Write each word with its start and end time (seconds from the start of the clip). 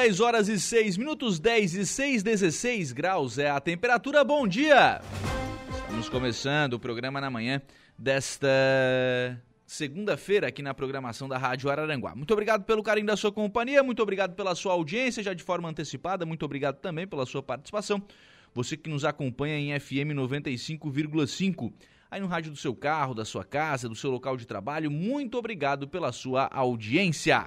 10 0.00 0.20
horas 0.20 0.48
e 0.48 0.58
6 0.58 0.96
minutos, 0.96 1.38
10 1.38 1.74
e 1.74 1.84
6, 1.84 2.22
16 2.22 2.92
graus 2.92 3.36
é 3.36 3.50
a 3.50 3.60
temperatura. 3.60 4.24
Bom 4.24 4.48
dia! 4.48 4.98
Estamos 5.76 6.08
começando 6.08 6.72
o 6.72 6.80
programa 6.80 7.20
na 7.20 7.28
manhã 7.28 7.60
desta 7.98 8.48
segunda-feira 9.66 10.48
aqui 10.48 10.62
na 10.62 10.72
programação 10.72 11.28
da 11.28 11.36
Rádio 11.36 11.68
Araranguá. 11.68 12.16
Muito 12.16 12.32
obrigado 12.32 12.64
pelo 12.64 12.82
carinho 12.82 13.08
da 13.08 13.14
sua 13.14 13.30
companhia, 13.30 13.82
muito 13.82 14.02
obrigado 14.02 14.34
pela 14.34 14.54
sua 14.54 14.72
audiência 14.72 15.22
já 15.22 15.34
de 15.34 15.44
forma 15.44 15.68
antecipada, 15.68 16.24
muito 16.24 16.46
obrigado 16.46 16.76
também 16.76 17.06
pela 17.06 17.26
sua 17.26 17.42
participação. 17.42 18.02
Você 18.54 18.78
que 18.78 18.88
nos 18.88 19.04
acompanha 19.04 19.58
em 19.58 19.78
FM 19.78 20.16
95,5 20.16 21.74
aí 22.10 22.22
no 22.22 22.26
rádio 22.26 22.50
do 22.50 22.56
seu 22.56 22.74
carro, 22.74 23.12
da 23.12 23.26
sua 23.26 23.44
casa, 23.44 23.86
do 23.86 23.94
seu 23.94 24.10
local 24.10 24.38
de 24.38 24.46
trabalho. 24.46 24.90
Muito 24.90 25.36
obrigado 25.36 25.86
pela 25.86 26.10
sua 26.10 26.48
audiência. 26.50 27.46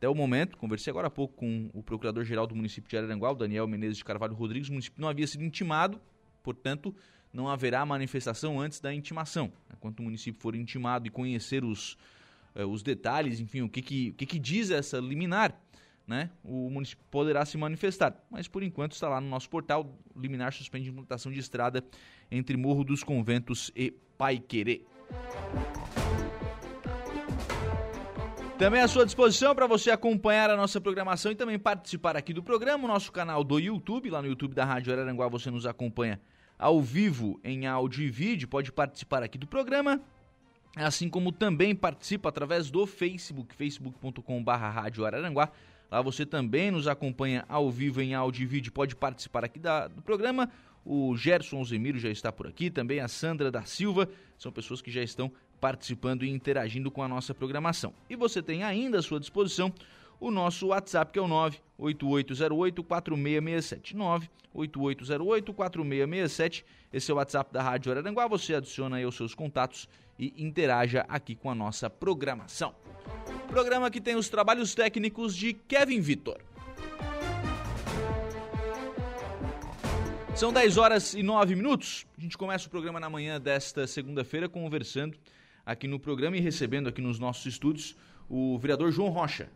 Até 0.03 0.09
o 0.09 0.17
momento, 0.17 0.59
conversei 0.59 0.91
agora 0.91 1.07
há 1.07 1.11
pouco 1.11 1.37
com 1.37 1.71
o 1.73 1.81
procurador-geral 1.81 2.45
do 2.45 2.57
município 2.57 2.91
de 2.91 2.97
Araranguá, 2.97 3.33
Daniel 3.35 3.69
Menezes 3.69 3.99
de 3.99 4.05
Carvalho 4.05 4.35
Rodrigues, 4.35 4.69
o 4.69 4.73
município 4.73 5.01
não 5.01 5.09
havia 5.09 5.25
sido 5.29 5.45
intimado, 5.45 6.01
portanto, 6.43 6.93
não 7.33 7.49
haverá 7.49 7.87
manifestação 7.87 8.61
antes 8.61 8.81
da 8.81 8.93
intimação. 8.93 9.53
Enquanto 9.73 10.01
o 10.01 10.03
município 10.03 10.43
for 10.43 10.57
intimado 10.57 11.07
e 11.07 11.11
conhecer 11.11 11.63
os, 11.63 11.97
eh, 12.53 12.65
os 12.65 12.83
detalhes, 12.83 13.39
enfim, 13.39 13.63
o 13.63 13.69
que, 13.69 13.81
que, 13.81 14.09
o 14.09 14.15
que, 14.15 14.27
que 14.27 14.41
diz 14.41 14.73
essa 14.73 14.99
liminar, 14.99 15.57
né, 16.05 16.31
o 16.43 16.69
município 16.69 17.05
poderá 17.09 17.45
se 17.45 17.57
manifestar. 17.57 18.21
Mas 18.29 18.49
por 18.49 18.65
enquanto 18.65 18.95
está 18.95 19.09
lá 19.09 19.21
no 19.21 19.29
nosso 19.29 19.49
portal, 19.49 19.97
liminar 20.17 20.53
suspende 20.53 20.91
implantação 20.91 21.31
de 21.31 21.39
estrada 21.39 21.85
entre 22.29 22.57
Morro 22.57 22.83
dos 22.83 23.05
Conventos 23.05 23.71
e 23.77 23.93
Paiquerê. 24.19 24.85
Também 28.63 28.81
à 28.81 28.87
sua 28.87 29.05
disposição 29.05 29.57
para 29.57 29.67
você 29.67 29.91
acompanhar 29.91 30.49
a 30.49 30.57
nossa 30.57 30.81
programação 30.81 31.33
e 31.33 31.35
também 31.35 31.59
participar 31.59 32.17
aqui 32.17 32.33
do 32.33 32.45
programa, 32.45 32.85
o 32.85 32.87
nosso 32.87 33.11
canal 33.11 33.43
do 33.43 33.59
YouTube, 33.59 34.09
lá 34.09 34.23
no 34.23 34.29
YouTube 34.29 34.55
da 34.55 34.65
Rádio 34.65 34.93
Araranguá 34.93 35.27
você 35.27 35.51
nos 35.51 35.67
acompanha 35.67 36.21
ao 36.57 36.81
vivo 36.81 37.41
em 37.43 37.67
áudio 37.67 38.05
e 38.05 38.09
vídeo, 38.09 38.47
pode 38.47 38.71
participar 38.71 39.21
aqui 39.21 39.37
do 39.37 39.49
programa, 39.49 40.01
assim 40.77 41.09
como 41.09 41.33
também 41.33 41.75
participa 41.75 42.29
através 42.29 42.71
do 42.71 42.87
Facebook, 42.87 43.53
facebook.com.br 43.53 44.53
Rádio 44.53 45.05
Araranguá. 45.05 45.51
Lá 45.91 46.01
você 46.01 46.25
também 46.25 46.71
nos 46.71 46.87
acompanha 46.87 47.45
ao 47.49 47.69
vivo 47.69 48.01
em 48.01 48.15
áudio 48.15 48.45
e 48.45 48.47
vídeo, 48.47 48.71
pode 48.71 48.95
participar 48.95 49.45
aqui 49.45 49.59
da, 49.59 49.89
do 49.89 50.03
programa. 50.03 50.49
O 50.85 51.17
Gerson 51.17 51.65
Zemiro 51.65 51.99
já 51.99 52.11
está 52.11 52.31
por 52.31 52.47
aqui, 52.47 52.71
também 52.71 53.01
a 53.01 53.09
Sandra 53.09 53.51
da 53.51 53.63
Silva, 53.63 54.09
são 54.39 54.53
pessoas 54.53 54.81
que 54.81 54.91
já 54.93 55.03
estão 55.03 55.33
participando 55.63 56.25
e 56.25 56.29
interagindo 56.29 56.91
com 56.91 57.03
a 57.05 57.09
nossa 57.09 57.33
programação. 57.33 57.95
E 58.11 58.17
você 58.17 58.43
tem 58.43 58.65
ainda 58.65 58.99
à 58.99 59.03
sua 59.03 59.21
disposição 59.21 59.73
o 60.19 60.29
nosso 60.29 60.67
WhatsApp, 60.67 61.13
que 61.13 61.21
é 61.21 61.23
o 61.23 61.29
98808-4667. 61.79 63.95
98808-4667. 64.53 66.65
Esse 66.93 67.13
é 67.13 67.15
o 67.15 67.17
WhatsApp 67.17 67.53
da 67.53 67.63
Rádio 67.63 67.93
Araranguá. 67.93 68.27
Você 68.27 68.57
adiciona 68.57 68.97
aí 68.97 69.07
os 69.07 69.15
seus 69.15 69.37
contatos 69.37 69.89
e 70.19 70.35
interaja 70.37 71.07
aqui 71.09 71.37
com 71.37 71.49
a 71.49 71.55
nossa 71.55 71.89
programação. 71.89 72.75
Programa 73.47 73.89
que 73.89 74.01
tem 74.01 74.17
os 74.17 74.29
trabalhos 74.29 74.75
técnicos 74.75 75.37
de 75.37 75.53
Kevin 75.53 76.01
Vitor. 76.01 76.41
São 80.35 80.53
10 80.53 80.77
horas 80.77 81.15
e 81.15 81.23
9 81.23 81.55
minutos. 81.55 82.05
A 82.19 82.21
gente 82.21 82.37
começa 82.37 82.67
o 82.67 82.71
programa 82.71 82.99
na 82.99 83.09
manhã 83.09 83.41
desta 83.41 83.87
segunda-feira 83.87 84.49
conversando 84.49 85.17
aqui 85.65 85.87
no 85.87 85.99
programa 85.99 86.37
e 86.37 86.41
recebendo 86.41 86.89
aqui 86.89 87.01
nos 87.01 87.19
nossos 87.19 87.47
estúdios 87.47 87.97
o 88.29 88.59
vereador 88.59 88.91
João 88.91 89.11
Rocha. 89.11 89.49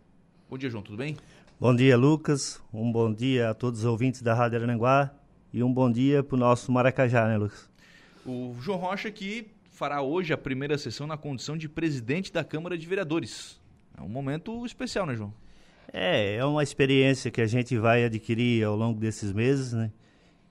Bom 0.49 0.57
dia, 0.57 0.71
João, 0.71 0.83
tudo 0.83 0.97
bem? 0.97 1.17
Bom 1.59 1.75
dia, 1.75 1.97
Lucas. 1.97 2.63
Um 2.73 2.93
bom 2.93 3.13
dia 3.13 3.51
a 3.51 3.55
todos 3.55 3.81
os 3.81 3.87
ouvintes 3.87 4.23
da 4.23 4.35
Rádio 4.35 4.63
Aranguá 4.63 5.13
e 5.53 5.63
um 5.63 5.73
bom 5.73 5.91
dia 5.91 6.23
para 6.23 6.37
o 6.37 6.39
nosso 6.39 6.71
Maracajá, 6.71 7.27
né, 7.27 7.37
Lucas? 7.37 7.69
O 8.25 8.55
João 8.61 8.79
Rocha 8.79 9.11
que 9.11 9.49
fará 9.71 10.01
hoje 10.01 10.33
a 10.33 10.39
primeira 10.39 10.79
sessão 10.79 11.07
na 11.07 11.17
condição 11.17 11.57
de 11.57 11.69
presidente 11.69 12.33
da 12.33 12.45
Câmara 12.45 12.79
de 12.79 12.87
Vereadores. 12.87 13.61
É 13.97 14.03
um 14.03 14.09
momento 14.09 14.65
especial, 14.65 15.07
né, 15.07 15.17
João? 15.17 15.33
É, 15.93 16.37
é 16.37 16.45
uma 16.45 16.63
experiência 16.63 17.31
que 17.31 17.41
a 17.41 17.47
gente 17.47 17.77
vai 17.79 18.05
adquirir 18.05 18.65
ao 18.65 18.77
longo 18.77 19.01
desses 19.01 19.33
meses, 19.33 19.73
né? 19.73 19.91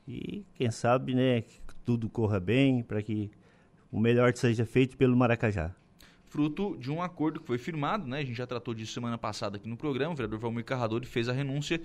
E 0.07 0.45
quem 0.55 0.69
sabe, 0.69 1.13
né, 1.13 1.41
que 1.41 1.59
tudo 1.83 2.09
corra 2.09 2.39
bem 2.39 2.83
para 2.83 3.01
que 3.01 3.31
o 3.95 3.99
melhor 3.99 4.35
seja 4.35 4.65
feito 4.65 4.97
pelo 4.97 5.15
Maracajá. 5.15 5.73
Fruto 6.27 6.75
de 6.77 6.91
um 6.91 7.01
acordo 7.01 7.39
que 7.39 7.47
foi 7.47 7.57
firmado, 7.57 8.05
né? 8.05 8.19
A 8.19 8.25
gente 8.25 8.35
já 8.35 8.45
tratou 8.45 8.73
disso 8.73 8.91
semana 8.91 9.17
passada 9.17 9.55
aqui 9.55 9.69
no 9.69 9.77
programa. 9.77 10.11
O 10.11 10.15
vereador 10.17 10.37
Valmir 10.37 10.65
Carradori 10.65 11.05
fez 11.05 11.29
a 11.29 11.31
renúncia 11.31 11.81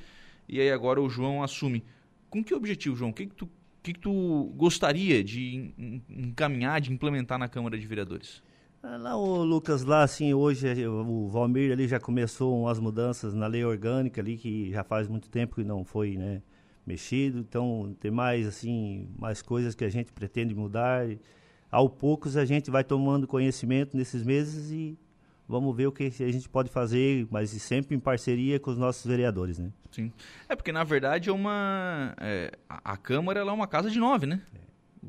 e 0.48 0.60
aí 0.60 0.72
agora 0.72 1.00
o 1.00 1.09
João 1.09 1.41
assume. 1.41 1.84
Com 2.28 2.43
que 2.43 2.53
objetivo, 2.53 2.97
João? 2.97 3.10
O 3.10 3.15
que, 3.15 3.26
que, 3.26 3.34
tu, 3.37 3.48
que, 3.81 3.93
que 3.93 4.00
tu 4.00 4.53
gostaria 4.56 5.22
de 5.22 5.72
encaminhar, 6.09 6.81
de 6.81 6.93
implementar 6.93 7.38
na 7.38 7.47
Câmara 7.47 7.78
de 7.78 7.87
Vereadores? 7.87 8.42
Ah, 8.82 8.97
lá 8.97 9.16
o 9.16 9.44
Lucas, 9.44 9.84
lá 9.84 10.03
assim, 10.03 10.34
hoje 10.34 10.66
o 10.88 11.28
Valmir 11.28 11.71
ali 11.71 11.87
já 11.87 12.00
começou 12.00 12.60
umas 12.62 12.81
mudanças 12.81 13.34
na 13.34 13.47
lei 13.47 13.65
orgânica 13.65 14.21
ali 14.21 14.37
que 14.37 14.72
já 14.72 14.82
faz 14.82 15.06
muito 15.06 15.31
tempo 15.31 15.54
que 15.54 15.62
não 15.62 15.84
foi, 15.84 16.16
né, 16.16 16.42
mexido. 16.84 17.38
Então 17.38 17.94
tem 18.00 18.10
mais 18.10 18.48
assim, 18.48 19.09
mais 19.16 19.41
coisas 19.42 19.77
que 19.77 19.84
a 19.84 19.88
gente 19.88 20.12
pretende 20.12 20.56
mudar 20.56 21.06
ao 21.71 21.89
poucos 21.89 22.37
a 22.37 22.45
gente 22.45 22.71
vai 22.71 22.83
tomando 22.83 23.27
conhecimento 23.27 23.97
nesses 23.97 24.25
meses 24.25 24.71
e 24.71 24.99
vamos 25.49 25.75
ver 25.77 25.87
o 25.87 25.93
que 25.93 26.05
a 26.05 26.33
gente 26.33 26.49
pode 26.49 26.71
fazer, 26.71 27.27
mas 27.31 27.51
sempre 27.51 27.97
em 27.97 28.01
parceria 28.01 28.59
com 28.61 28.71
os 28.71 28.78
nossos 28.78 29.05
vereadores, 29.05 29.59
né? 29.59 29.71
Sim. 29.91 30.13
É 30.49 30.55
porque, 30.55 30.72
na 30.72 30.84
verdade, 30.84 31.28
é 31.28 31.33
uma... 31.33 32.15
É, 32.19 32.53
a, 32.69 32.93
a, 32.93 32.97
Câmara 32.97 33.41
é 33.41 33.45
uma 33.45 33.67
casa 33.67 33.91
de 33.91 33.99
nove, 33.99 34.27
né? 34.27 34.41
É. 34.55 34.59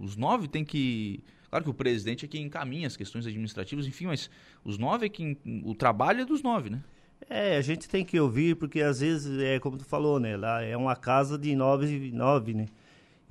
Os 0.03 0.15
nove 0.15 0.47
tem 0.47 0.65
que... 0.65 1.23
Claro 1.49 1.65
que 1.65 1.69
o 1.69 1.73
presidente 1.73 2.25
é 2.25 2.27
quem 2.27 2.43
encaminha 2.43 2.87
as 2.87 2.95
questões 2.95 3.27
administrativas, 3.27 3.85
enfim, 3.85 4.07
mas 4.07 4.29
os 4.63 4.77
nove 4.77 5.05
é 5.05 5.09
quem... 5.09 5.37
O 5.63 5.75
trabalho 5.75 6.21
é 6.21 6.25
dos 6.25 6.41
nove, 6.41 6.69
né? 6.69 6.81
É, 7.29 7.57
a 7.57 7.61
gente 7.61 7.87
tem 7.87 8.03
que 8.03 8.19
ouvir, 8.19 8.55
porque 8.55 8.81
às 8.81 8.99
vezes, 8.99 9.39
é 9.39 9.59
como 9.59 9.77
tu 9.77 9.85
falou, 9.85 10.19
né? 10.19 10.35
Lá 10.35 10.63
é 10.63 10.75
uma 10.75 10.95
casa 10.95 11.37
de 11.37 11.55
nove, 11.55 12.11
nove 12.11 12.53
né? 12.53 12.65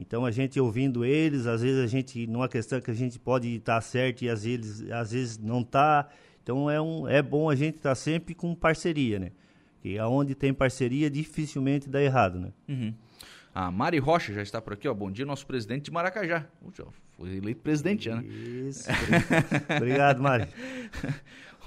Então 0.01 0.25
a 0.25 0.31
gente 0.31 0.59
ouvindo 0.59 1.05
eles, 1.05 1.47
às 1.47 1.63
vezes 1.63 1.83
a 1.83 1.87
gente, 1.87 2.27
numa 2.27 2.49
questão 2.49 2.81
que 2.81 2.91
a 2.91 2.95
gente 2.95 3.19
pode 3.19 3.49
estar 3.57 3.81
certo 3.81 4.23
e 4.23 4.29
às 4.29 4.45
vezes, 4.45 4.91
às 4.91 5.13
vezes 5.13 5.39
não 5.39 5.61
está. 5.61 6.09
Então 6.43 6.71
é, 6.71 6.81
um, 6.81 7.07
é 7.07 7.23
bom 7.23 7.51
a 7.51 7.55
gente 7.55 7.77
estar 7.77 7.95
sempre 7.95 8.35
com 8.35 8.55
parceria, 8.55 9.19
né? 9.19 9.33
Que 9.83 9.99
aonde 9.99 10.35
tem 10.35 10.53
parceria 10.53 11.11
dificilmente 11.11 11.89
dá 11.89 12.03
errado, 12.03 12.41
né? 12.41 12.53
Uhum. 12.69 12.95
A 13.55 13.71
Mari 13.71 13.99
Rocha 13.99 14.33
já 14.33 14.43
está 14.43 14.61
por 14.61 14.73
aqui, 14.73 14.89
ó. 14.89 14.95
Bom 14.95 15.11
dia, 15.11 15.27
nosso 15.27 15.47
presidente 15.47 15.85
de 15.85 15.91
Maracajá. 15.91 16.47
Foi 17.17 17.37
eleito 17.37 17.61
presidente 17.61 18.05
já, 18.05 18.17
né? 18.17 18.23
Isso. 18.23 18.89
Obrigado, 19.77 20.23
Mari. 20.23 20.49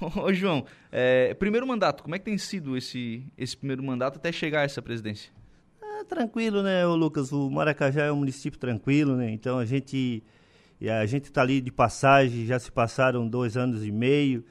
Ô, 0.00 0.32
João, 0.32 0.66
é, 0.90 1.34
primeiro 1.34 1.66
mandato, 1.66 2.02
como 2.02 2.14
é 2.14 2.18
que 2.18 2.24
tem 2.24 2.36
sido 2.36 2.76
esse, 2.76 3.24
esse 3.38 3.56
primeiro 3.56 3.82
mandato 3.82 4.16
até 4.16 4.32
chegar 4.32 4.60
a 4.60 4.64
essa 4.64 4.82
presidência? 4.82 5.30
É, 6.04 6.06
tranquilo, 6.06 6.62
né, 6.62 6.84
Lucas? 6.86 7.32
O 7.32 7.50
Maracajá 7.50 8.04
é 8.04 8.12
um 8.12 8.16
município 8.16 8.58
tranquilo, 8.58 9.16
né? 9.16 9.30
Então 9.30 9.58
a 9.58 9.64
gente 9.64 10.22
a 11.00 11.06
gente 11.06 11.24
está 11.24 11.40
ali 11.40 11.62
de 11.62 11.72
passagem, 11.72 12.44
já 12.44 12.58
se 12.58 12.70
passaram 12.70 13.26
dois 13.26 13.56
anos 13.56 13.84
e 13.86 13.90
meio 13.90 14.44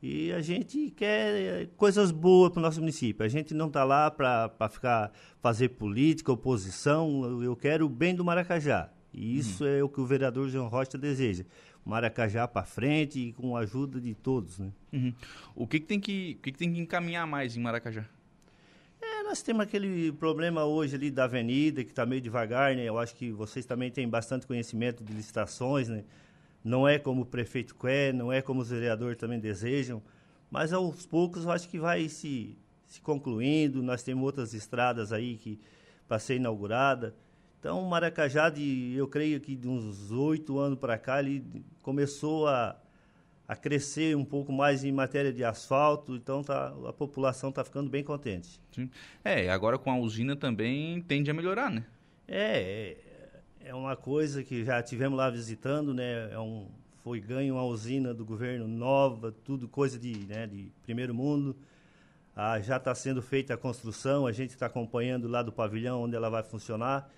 e 0.00 0.30
a 0.32 0.40
gente 0.40 0.90
quer 0.90 1.66
coisas 1.76 2.12
boas 2.12 2.50
para 2.50 2.60
o 2.60 2.62
nosso 2.62 2.78
município. 2.78 3.24
A 3.24 3.28
gente 3.28 3.52
não 3.52 3.66
está 3.66 3.82
lá 3.82 4.10
para 4.10 4.68
ficar 4.70 5.10
fazer 5.40 5.70
política, 5.70 6.32
oposição. 6.32 7.42
Eu 7.42 7.56
quero 7.56 7.86
o 7.86 7.88
bem 7.88 8.14
do 8.14 8.24
Maracajá. 8.24 8.88
E 9.12 9.36
isso 9.36 9.64
uhum. 9.64 9.70
é 9.70 9.82
o 9.82 9.88
que 9.88 10.00
o 10.00 10.06
vereador 10.06 10.48
João 10.48 10.68
Rocha 10.68 10.96
deseja. 10.96 11.44
Maracajá 11.84 12.46
para 12.46 12.64
frente 12.64 13.18
e 13.18 13.32
com 13.32 13.56
a 13.56 13.60
ajuda 13.60 14.00
de 14.00 14.14
todos, 14.14 14.58
né? 14.60 14.70
Uhum. 14.92 15.12
O 15.56 15.66
que, 15.66 15.80
que 15.80 15.86
tem 15.86 15.98
que, 15.98 16.36
o 16.38 16.42
que, 16.42 16.52
que 16.52 16.58
tem 16.58 16.72
que 16.72 16.78
encaminhar 16.78 17.26
mais 17.26 17.56
em 17.56 17.60
Maracajá? 17.60 18.06
Nós 19.30 19.42
temos 19.42 19.62
aquele 19.62 20.10
problema 20.10 20.64
hoje 20.64 20.96
ali 20.96 21.08
da 21.08 21.22
avenida 21.22 21.84
que 21.84 21.90
está 21.90 22.04
meio 22.04 22.20
devagar, 22.20 22.74
né? 22.74 22.82
Eu 22.82 22.98
acho 22.98 23.14
que 23.14 23.30
vocês 23.30 23.64
também 23.64 23.88
têm 23.88 24.08
bastante 24.08 24.44
conhecimento 24.44 25.04
de 25.04 25.12
licitações, 25.12 25.86
né? 25.86 26.02
Não 26.64 26.86
é 26.86 26.98
como 26.98 27.22
o 27.22 27.24
prefeito 27.24 27.76
quer, 27.76 28.12
não 28.12 28.32
é 28.32 28.42
como 28.42 28.60
os 28.60 28.70
vereadores 28.70 29.16
também 29.16 29.38
desejam, 29.38 30.02
mas 30.50 30.72
aos 30.72 31.06
poucos 31.06 31.44
eu 31.44 31.52
acho 31.52 31.68
que 31.68 31.78
vai 31.78 32.08
se, 32.08 32.58
se 32.88 33.00
concluindo. 33.00 33.84
Nós 33.84 34.02
temos 34.02 34.24
outras 34.24 34.52
estradas 34.52 35.12
aí 35.12 35.36
que 35.36 35.60
para 36.08 36.18
ser 36.18 36.34
inaugurada. 36.34 37.14
Então, 37.60 37.80
Maracajá, 37.84 38.50
de, 38.50 38.94
eu 38.96 39.06
creio 39.06 39.40
que 39.40 39.54
de 39.54 39.68
uns 39.68 40.10
oito 40.10 40.58
anos 40.58 40.76
para 40.76 40.98
cá, 40.98 41.20
ele 41.20 41.64
começou 41.82 42.48
a, 42.48 42.76
a 43.50 43.56
crescer 43.56 44.16
um 44.16 44.24
pouco 44.24 44.52
mais 44.52 44.84
em 44.84 44.92
matéria 44.92 45.32
de 45.32 45.42
asfalto, 45.42 46.14
então 46.14 46.40
tá, 46.40 46.72
a 46.86 46.92
população 46.92 47.50
está 47.50 47.64
ficando 47.64 47.90
bem 47.90 48.04
contente. 48.04 48.60
Sim. 48.70 48.88
É, 49.24 49.50
agora 49.50 49.76
com 49.76 49.90
a 49.90 49.98
usina 49.98 50.36
também 50.36 51.02
tende 51.02 51.32
a 51.32 51.34
melhorar, 51.34 51.68
né? 51.68 51.84
É, 52.28 52.96
é, 53.60 53.70
é 53.70 53.74
uma 53.74 53.96
coisa 53.96 54.44
que 54.44 54.64
já 54.64 54.80
tivemos 54.80 55.18
lá 55.18 55.28
visitando, 55.28 55.92
né? 55.92 56.32
É 56.32 56.38
um, 56.38 56.68
foi 57.02 57.18
ganho 57.18 57.54
uma 57.54 57.64
usina 57.64 58.14
do 58.14 58.24
governo 58.24 58.68
nova, 58.68 59.34
tudo 59.44 59.66
coisa 59.66 59.98
de, 59.98 60.14
né, 60.26 60.46
de 60.46 60.70
primeiro 60.84 61.12
mundo. 61.12 61.56
Ah, 62.36 62.60
já 62.60 62.76
está 62.76 62.94
sendo 62.94 63.20
feita 63.20 63.54
a 63.54 63.56
construção, 63.56 64.28
a 64.28 64.32
gente 64.32 64.50
está 64.50 64.66
acompanhando 64.66 65.26
lá 65.26 65.42
do 65.42 65.50
pavilhão 65.50 66.02
onde 66.02 66.14
ela 66.14 66.30
vai 66.30 66.44
funcionar. 66.44 67.10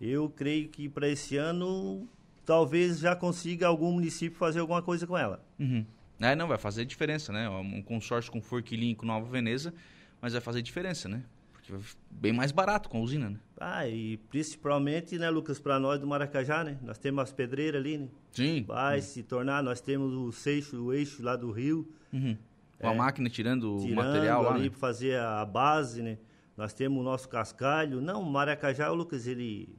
Eu 0.00 0.28
creio 0.28 0.68
que 0.68 0.88
para 0.88 1.06
esse 1.06 1.36
ano 1.36 2.08
talvez 2.44 2.98
já 2.98 3.14
consiga 3.14 3.66
algum 3.66 3.92
município 3.92 4.38
fazer 4.38 4.60
alguma 4.60 4.82
coisa 4.82 5.06
com 5.06 5.16
ela. 5.16 5.44
Uhum. 5.58 5.84
É, 6.20 6.36
não, 6.36 6.46
vai 6.46 6.58
fazer 6.58 6.84
diferença, 6.84 7.32
né? 7.32 7.48
Um 7.48 7.82
consórcio 7.82 8.30
com 8.30 8.40
Forquilinha 8.40 8.92
e 8.92 8.94
com 8.94 9.04
Nova 9.04 9.28
Veneza, 9.28 9.74
mas 10.20 10.32
vai 10.32 10.40
fazer 10.40 10.62
diferença, 10.62 11.08
né? 11.08 11.22
Porque 11.52 11.72
vai 11.72 11.80
bem 12.10 12.32
mais 12.32 12.52
barato 12.52 12.88
com 12.88 12.98
a 12.98 13.00
usina, 13.00 13.30
né? 13.30 13.38
Ah, 13.58 13.86
e 13.88 14.16
principalmente, 14.30 15.18
né, 15.18 15.28
Lucas, 15.30 15.58
para 15.58 15.80
nós 15.80 15.98
do 15.98 16.06
Maracajá, 16.06 16.62
né? 16.62 16.78
Nós 16.82 16.98
temos 16.98 17.22
as 17.22 17.32
pedreiras 17.32 17.80
ali, 17.80 17.98
né? 17.98 18.08
Sim. 18.30 18.64
Vai 18.66 18.96
uhum. 18.96 19.02
se 19.02 19.22
tornar, 19.22 19.62
nós 19.62 19.80
temos 19.80 20.12
o 20.14 20.30
seixo, 20.30 20.84
o 20.84 20.92
eixo 20.92 21.22
lá 21.22 21.34
do 21.34 21.50
rio. 21.50 21.88
Uhum. 22.12 22.36
Com 22.78 22.86
é, 22.86 22.90
a 22.90 22.94
máquina 22.94 23.28
tirando, 23.28 23.78
tirando 23.78 23.92
o 23.92 23.96
material 23.96 24.42
lá, 24.42 24.54
ali 24.54 24.64
né? 24.64 24.70
para 24.70 24.78
fazer 24.78 25.18
a 25.18 25.44
base, 25.44 26.02
né? 26.02 26.18
Nós 26.56 26.72
temos 26.72 27.00
o 27.00 27.02
nosso 27.02 27.28
cascalho. 27.28 28.00
Não, 28.00 28.22
o 28.22 28.30
Maracajá, 28.30 28.90
Lucas, 28.90 29.26
ele 29.26 29.74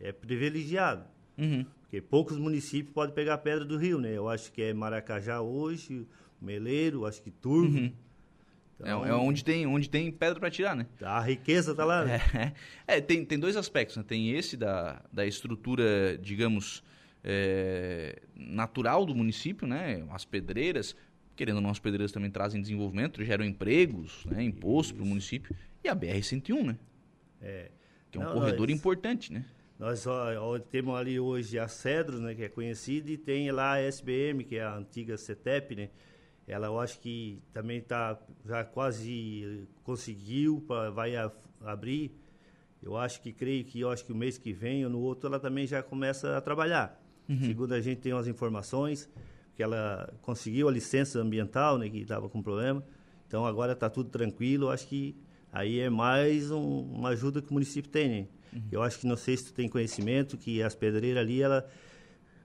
é 0.00 0.12
privilegiado. 0.12 1.04
Uhum. 1.38 1.64
Porque 1.86 2.00
poucos 2.00 2.36
municípios 2.36 2.92
podem 2.92 3.14
pegar 3.14 3.38
pedra 3.38 3.64
do 3.64 3.78
rio, 3.78 4.00
né? 4.00 4.12
Eu 4.12 4.28
acho 4.28 4.50
que 4.50 4.60
é 4.60 4.74
Maracajá 4.74 5.40
hoje, 5.40 6.06
Meleiro, 6.40 7.06
acho 7.06 7.22
que 7.22 7.30
Turvo. 7.30 7.78
Uhum. 7.78 7.92
Então, 8.78 9.06
é, 9.06 9.08
é, 9.08 9.14
onde 9.14 9.44
tem, 9.44 9.66
onde 9.66 9.88
tem 9.88 10.10
pedra 10.10 10.38
para 10.40 10.50
tirar, 10.50 10.74
né? 10.74 10.86
A 11.00 11.20
riqueza 11.20 11.74
tá 11.74 11.84
lá. 11.84 12.04
Né? 12.04 12.20
É, 12.86 12.98
é, 12.98 13.00
tem, 13.00 13.24
tem 13.24 13.38
dois 13.38 13.56
aspectos, 13.56 13.96
né? 13.96 14.04
Tem 14.06 14.32
esse 14.32 14.56
da, 14.56 15.00
da 15.12 15.24
estrutura, 15.24 16.18
digamos, 16.18 16.82
é, 17.22 18.20
natural 18.34 19.06
do 19.06 19.14
município, 19.14 19.66
né? 19.66 20.04
As 20.10 20.24
pedreiras, 20.24 20.94
querendo 21.36 21.56
ou 21.56 21.62
não, 21.62 21.70
as 21.70 21.78
pedreiras 21.78 22.10
também 22.10 22.30
trazem 22.30 22.60
desenvolvimento, 22.60 23.24
geram 23.24 23.44
empregos, 23.44 24.26
né? 24.26 24.42
imposto 24.42 24.94
para 24.94 25.04
o 25.04 25.06
município. 25.06 25.54
E 25.82 25.88
a 25.88 25.94
BR-101, 25.94 26.64
né? 26.64 26.76
É. 27.40 27.70
Que 28.10 28.18
é 28.18 28.20
um 28.20 28.24
não, 28.24 28.32
corredor 28.32 28.70
importante, 28.70 29.32
né? 29.32 29.44
Nós 29.78 30.06
ó, 30.06 30.32
ó, 30.38 30.58
temos 30.58 30.96
ali 30.96 31.20
hoje 31.20 31.58
a 31.58 31.68
Cedros, 31.68 32.20
né, 32.20 32.34
que 32.34 32.42
é 32.42 32.48
conhecida, 32.48 33.10
e 33.10 33.18
tem 33.18 33.50
lá 33.50 33.74
a 33.74 33.80
SBM, 33.80 34.42
que 34.44 34.56
é 34.56 34.64
a 34.64 34.74
antiga 34.74 35.16
CETEP, 35.18 35.76
né? 35.76 35.90
Ela 36.48 36.68
eu 36.68 36.78
acho 36.78 37.00
que 37.00 37.42
também 37.52 37.80
tá, 37.80 38.18
já 38.44 38.64
quase 38.64 39.66
conseguiu, 39.82 40.64
pra, 40.66 40.90
vai 40.90 41.16
a, 41.16 41.30
abrir. 41.64 42.12
Eu 42.80 42.96
acho 42.96 43.20
que, 43.20 43.32
creio 43.32 43.64
que, 43.64 43.80
eu 43.80 43.90
acho 43.90 44.04
que 44.04 44.12
o 44.12 44.16
mês 44.16 44.38
que 44.38 44.52
vem 44.52 44.84
ou 44.84 44.90
no 44.90 45.00
outro 45.00 45.28
ela 45.28 45.40
também 45.40 45.66
já 45.66 45.82
começa 45.82 46.36
a 46.36 46.40
trabalhar. 46.40 47.02
Uhum. 47.28 47.40
Segundo 47.40 47.74
a 47.74 47.80
gente 47.80 48.00
tem 48.00 48.12
umas 48.12 48.28
informações, 48.28 49.10
que 49.56 49.62
ela 49.62 50.14
conseguiu 50.22 50.68
a 50.68 50.72
licença 50.72 51.18
ambiental, 51.18 51.78
né, 51.78 51.90
que 51.90 51.98
estava 51.98 52.28
com 52.28 52.40
problema. 52.40 52.82
Então 53.26 53.44
agora 53.44 53.72
está 53.72 53.90
tudo 53.90 54.08
tranquilo, 54.08 54.66
eu 54.66 54.70
acho 54.70 54.86
que 54.86 55.16
aí 55.52 55.80
é 55.80 55.90
mais 55.90 56.50
um, 56.50 56.82
uma 56.92 57.08
ajuda 57.08 57.42
que 57.42 57.50
o 57.50 57.54
município 57.54 57.90
tem, 57.90 58.08
né? 58.08 58.26
Uhum. 58.56 58.62
Eu 58.72 58.82
acho 58.82 58.98
que 58.98 59.06
não 59.06 59.16
sei 59.16 59.36
se 59.36 59.46
tu 59.46 59.52
tem 59.52 59.68
conhecimento 59.68 60.36
que 60.36 60.62
as 60.62 60.74
pedreiras 60.74 61.22
ali, 61.22 61.42
ela, 61.42 61.66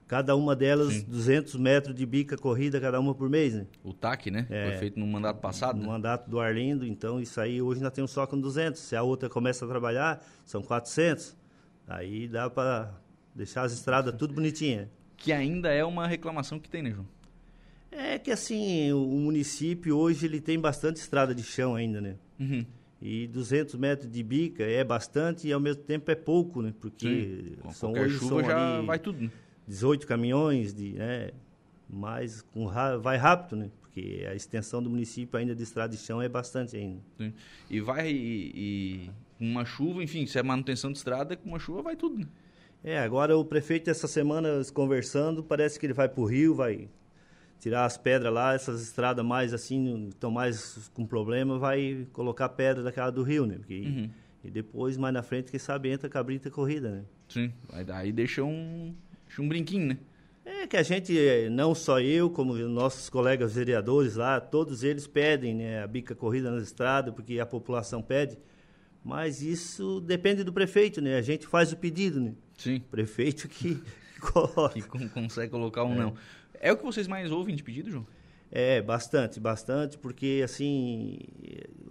cada 0.06 0.36
uma 0.36 0.54
delas 0.54 0.92
Sim. 0.92 1.04
200 1.08 1.56
metros 1.56 1.94
de 1.94 2.04
bica 2.04 2.36
corrida 2.36 2.80
cada 2.80 3.00
uma 3.00 3.14
por 3.14 3.30
mês, 3.30 3.54
né? 3.54 3.66
O 3.82 3.92
TAC, 3.94 4.30
né? 4.30 4.46
É, 4.50 4.68
Foi 4.70 4.78
feito 4.78 5.00
no 5.00 5.06
mandato 5.06 5.40
passado, 5.40 5.76
No 5.76 5.82
né? 5.84 5.88
mandato 5.88 6.28
do 6.28 6.38
Arlindo, 6.38 6.86
então 6.86 7.18
isso 7.20 7.40
aí 7.40 7.62
hoje 7.62 7.82
nós 7.82 7.92
temos 7.92 8.10
só 8.10 8.26
com 8.26 8.38
200. 8.38 8.80
Se 8.80 8.94
a 8.94 9.02
outra 9.02 9.28
começa 9.30 9.64
a 9.64 9.68
trabalhar, 9.68 10.22
são 10.44 10.62
400. 10.62 11.34
Aí 11.88 12.28
dá 12.28 12.48
para 12.50 12.94
deixar 13.34 13.62
as 13.62 13.72
estradas 13.72 14.14
tudo 14.16 14.34
bonitinha. 14.34 14.90
Que 15.16 15.32
ainda 15.32 15.70
é 15.70 15.84
uma 15.84 16.06
reclamação 16.06 16.58
que 16.58 16.68
tem, 16.68 16.82
né, 16.82 16.90
João? 16.90 17.06
É 17.90 18.18
que 18.18 18.30
assim, 18.30 18.90
o 18.92 19.04
município 19.06 19.96
hoje 19.96 20.26
ele 20.26 20.40
tem 20.40 20.58
bastante 20.58 20.96
estrada 20.96 21.34
de 21.34 21.42
chão 21.42 21.74
ainda, 21.74 22.00
né? 22.00 22.16
Uhum. 22.40 22.64
E 23.02 23.26
200 23.26 23.74
metros 23.74 24.10
de 24.10 24.22
bica 24.22 24.62
é 24.62 24.84
bastante 24.84 25.48
e 25.48 25.52
ao 25.52 25.58
mesmo 25.58 25.82
tempo 25.82 26.08
é 26.10 26.14
pouco, 26.14 26.62
né? 26.62 26.72
Porque 26.80 27.56
Sim, 27.64 27.70
são 27.72 27.92
hoje 27.92 28.16
chuva 28.16 28.28
são 28.28 28.44
já 28.44 28.80
vai 28.82 28.98
tudo, 28.98 29.22
né? 29.24 29.30
18 29.66 30.06
caminhões, 30.06 30.72
de, 30.72 30.92
né? 30.92 31.30
mas 31.92 32.42
com, 32.42 32.68
vai 33.00 33.16
rápido, 33.16 33.56
né? 33.56 33.70
Porque 33.80 34.26
a 34.28 34.34
extensão 34.34 34.82
do 34.82 34.88
município 34.88 35.38
ainda 35.38 35.54
de 35.54 35.62
estrada 35.62 35.94
de 35.94 36.00
chão 36.00 36.22
é 36.22 36.28
bastante 36.28 36.76
ainda. 36.76 37.00
Sim. 37.18 37.32
E 37.68 37.80
vai 37.80 38.10
e, 38.10 39.10
com 39.38 39.44
uma 39.44 39.64
chuva, 39.64 40.02
enfim, 40.02 40.24
se 40.24 40.38
é 40.38 40.42
manutenção 40.42 40.90
de 40.90 40.98
estrada, 40.98 41.36
com 41.36 41.48
uma 41.48 41.58
chuva 41.58 41.82
vai 41.82 41.96
tudo, 41.96 42.18
né? 42.18 42.26
É, 42.84 42.98
agora 42.98 43.36
o 43.36 43.44
prefeito 43.44 43.90
essa 43.90 44.08
semana 44.08 44.48
conversando, 44.72 45.42
parece 45.42 45.78
que 45.78 45.86
ele 45.86 45.92
vai 45.92 46.08
para 46.08 46.20
o 46.20 46.24
Rio, 46.24 46.54
vai 46.54 46.88
tirar 47.62 47.84
as 47.84 47.96
pedras 47.96 48.34
lá, 48.34 48.54
essas 48.54 48.82
estradas 48.82 49.24
mais 49.24 49.54
assim, 49.54 50.08
estão 50.08 50.32
mais 50.32 50.90
com 50.92 51.06
problema, 51.06 51.60
vai 51.60 52.08
colocar 52.12 52.48
pedra 52.48 52.82
daquela 52.82 53.08
do 53.08 53.22
rio, 53.22 53.46
né? 53.46 53.54
Porque, 53.56 53.80
uhum. 53.80 54.10
E 54.42 54.50
depois, 54.50 54.96
mais 54.96 55.14
na 55.14 55.22
frente, 55.22 55.52
quem 55.52 55.60
sabe 55.60 55.88
entra 55.88 56.08
cabrita 56.08 56.50
corrida, 56.50 56.90
né? 56.90 57.04
Sim, 57.28 57.52
aí 57.70 58.10
deixa 58.10 58.42
um, 58.42 58.92
deixa 59.24 59.40
um 59.40 59.48
brinquinho, 59.48 59.86
né? 59.86 59.98
É 60.44 60.66
que 60.66 60.76
a 60.76 60.82
gente, 60.82 61.16
é, 61.16 61.48
não 61.48 61.72
só 61.72 62.00
eu, 62.00 62.28
como 62.28 62.52
nossos 62.56 63.08
colegas 63.08 63.54
vereadores 63.54 64.16
lá, 64.16 64.40
todos 64.40 64.82
eles 64.82 65.06
pedem 65.06 65.54
né, 65.54 65.84
a 65.84 65.86
bica 65.86 66.16
corrida 66.16 66.50
nas 66.50 66.64
estradas, 66.64 67.14
porque 67.14 67.38
a 67.38 67.46
população 67.46 68.02
pede. 68.02 68.36
Mas 69.04 69.40
isso 69.40 70.00
depende 70.00 70.42
do 70.42 70.52
prefeito, 70.52 71.00
né? 71.00 71.16
A 71.16 71.22
gente 71.22 71.46
faz 71.46 71.72
o 71.72 71.76
pedido, 71.76 72.20
né? 72.20 72.34
Sim. 72.58 72.80
Prefeito 72.90 73.46
que, 73.46 73.76
que 74.14 74.20
coloca. 74.20 74.74
Que 74.74 75.08
consegue 75.10 75.52
colocar 75.52 75.84
um 75.84 75.92
é. 75.92 75.98
não. 75.98 76.14
É 76.62 76.72
o 76.72 76.76
que 76.76 76.84
vocês 76.84 77.08
mais 77.08 77.32
ouvem 77.32 77.56
de 77.56 77.62
pedido, 77.64 77.90
João? 77.90 78.06
É, 78.48 78.80
bastante, 78.80 79.40
bastante, 79.40 79.98
porque 79.98 80.42
assim, 80.44 81.18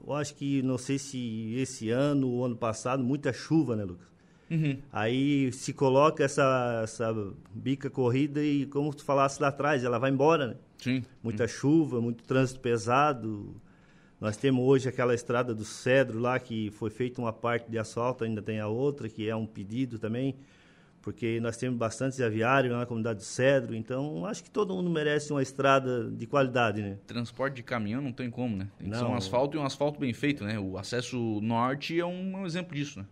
eu 0.08 0.14
acho 0.14 0.34
que, 0.34 0.62
não 0.62 0.78
sei 0.78 0.98
se 0.98 1.56
esse 1.58 1.90
ano 1.90 2.30
ou 2.30 2.46
ano 2.46 2.56
passado, 2.56 3.04
muita 3.04 3.34
chuva, 3.34 3.76
né, 3.76 3.84
Lucas? 3.84 4.08
Uhum. 4.50 4.78
Aí 4.94 5.52
se 5.52 5.74
coloca 5.74 6.24
essa, 6.24 6.82
essa 6.84 7.14
bica 7.54 7.90
corrida 7.90 8.42
e, 8.42 8.66
como 8.68 8.94
tu 8.94 9.04
falasse 9.04 9.42
lá 9.42 9.50
atrás, 9.50 9.84
ela 9.84 9.98
vai 10.00 10.10
embora, 10.12 10.48
né? 10.48 10.56
Sim. 10.78 11.04
Muita 11.22 11.44
uhum. 11.44 11.50
chuva, 11.50 12.02
muito 12.02 12.24
trânsito 12.24 12.60
pesado. 12.60 13.56
Nós 14.20 14.38
temos 14.38 14.64
hoje 14.64 14.88
aquela 14.88 15.16
estrada 15.16 15.54
do 15.54 15.66
Cedro 15.66 16.20
lá, 16.20 16.40
que 16.40 16.70
foi 16.72 16.90
feita 16.90 17.20
uma 17.20 17.34
parte 17.34 17.70
de 17.72 17.78
asfalto, 17.78 18.24
ainda 18.24 18.42
tem 18.42 18.60
a 18.60 18.68
outra, 18.68 19.10
que 19.10 19.28
é 19.28 19.36
um 19.36 19.46
pedido 19.46 19.98
também 19.98 20.36
porque 21.02 21.40
nós 21.40 21.58
temos 21.58 21.78
bastante 21.78 22.22
aviário 22.22 22.72
na 22.72 22.86
comunidade 22.86 23.20
do 23.20 23.26
Cedro, 23.26 23.76
então 23.76 24.26
acho 24.26 24.44
que 24.44 24.52
todo 24.52 24.74
mundo 24.76 24.90
merece 24.90 25.32
uma 25.32 25.42
estrada 25.42 26.10
de 26.10 26.28
qualidade, 26.28 26.82
né? 26.82 26.98
Transporte 27.08 27.56
de 27.56 27.64
caminhão 27.64 28.02
não 28.02 28.12
tem 28.12 28.30
como, 28.30 28.56
né? 28.56 28.68
Tem 28.78 28.88
que 28.88 28.94
não. 28.94 29.00
ser 29.00 29.06
um 29.06 29.16
asfalto 29.16 29.58
e 29.58 29.60
um 29.60 29.64
asfalto 29.64 30.00
bem 30.00 30.14
feito, 30.14 30.44
né? 30.44 30.60
O 30.60 30.78
acesso 30.78 31.40
norte 31.42 32.00
é 32.00 32.06
um, 32.06 32.38
um 32.38 32.46
exemplo 32.46 32.76
disso, 32.76 33.00
né? 33.00 33.06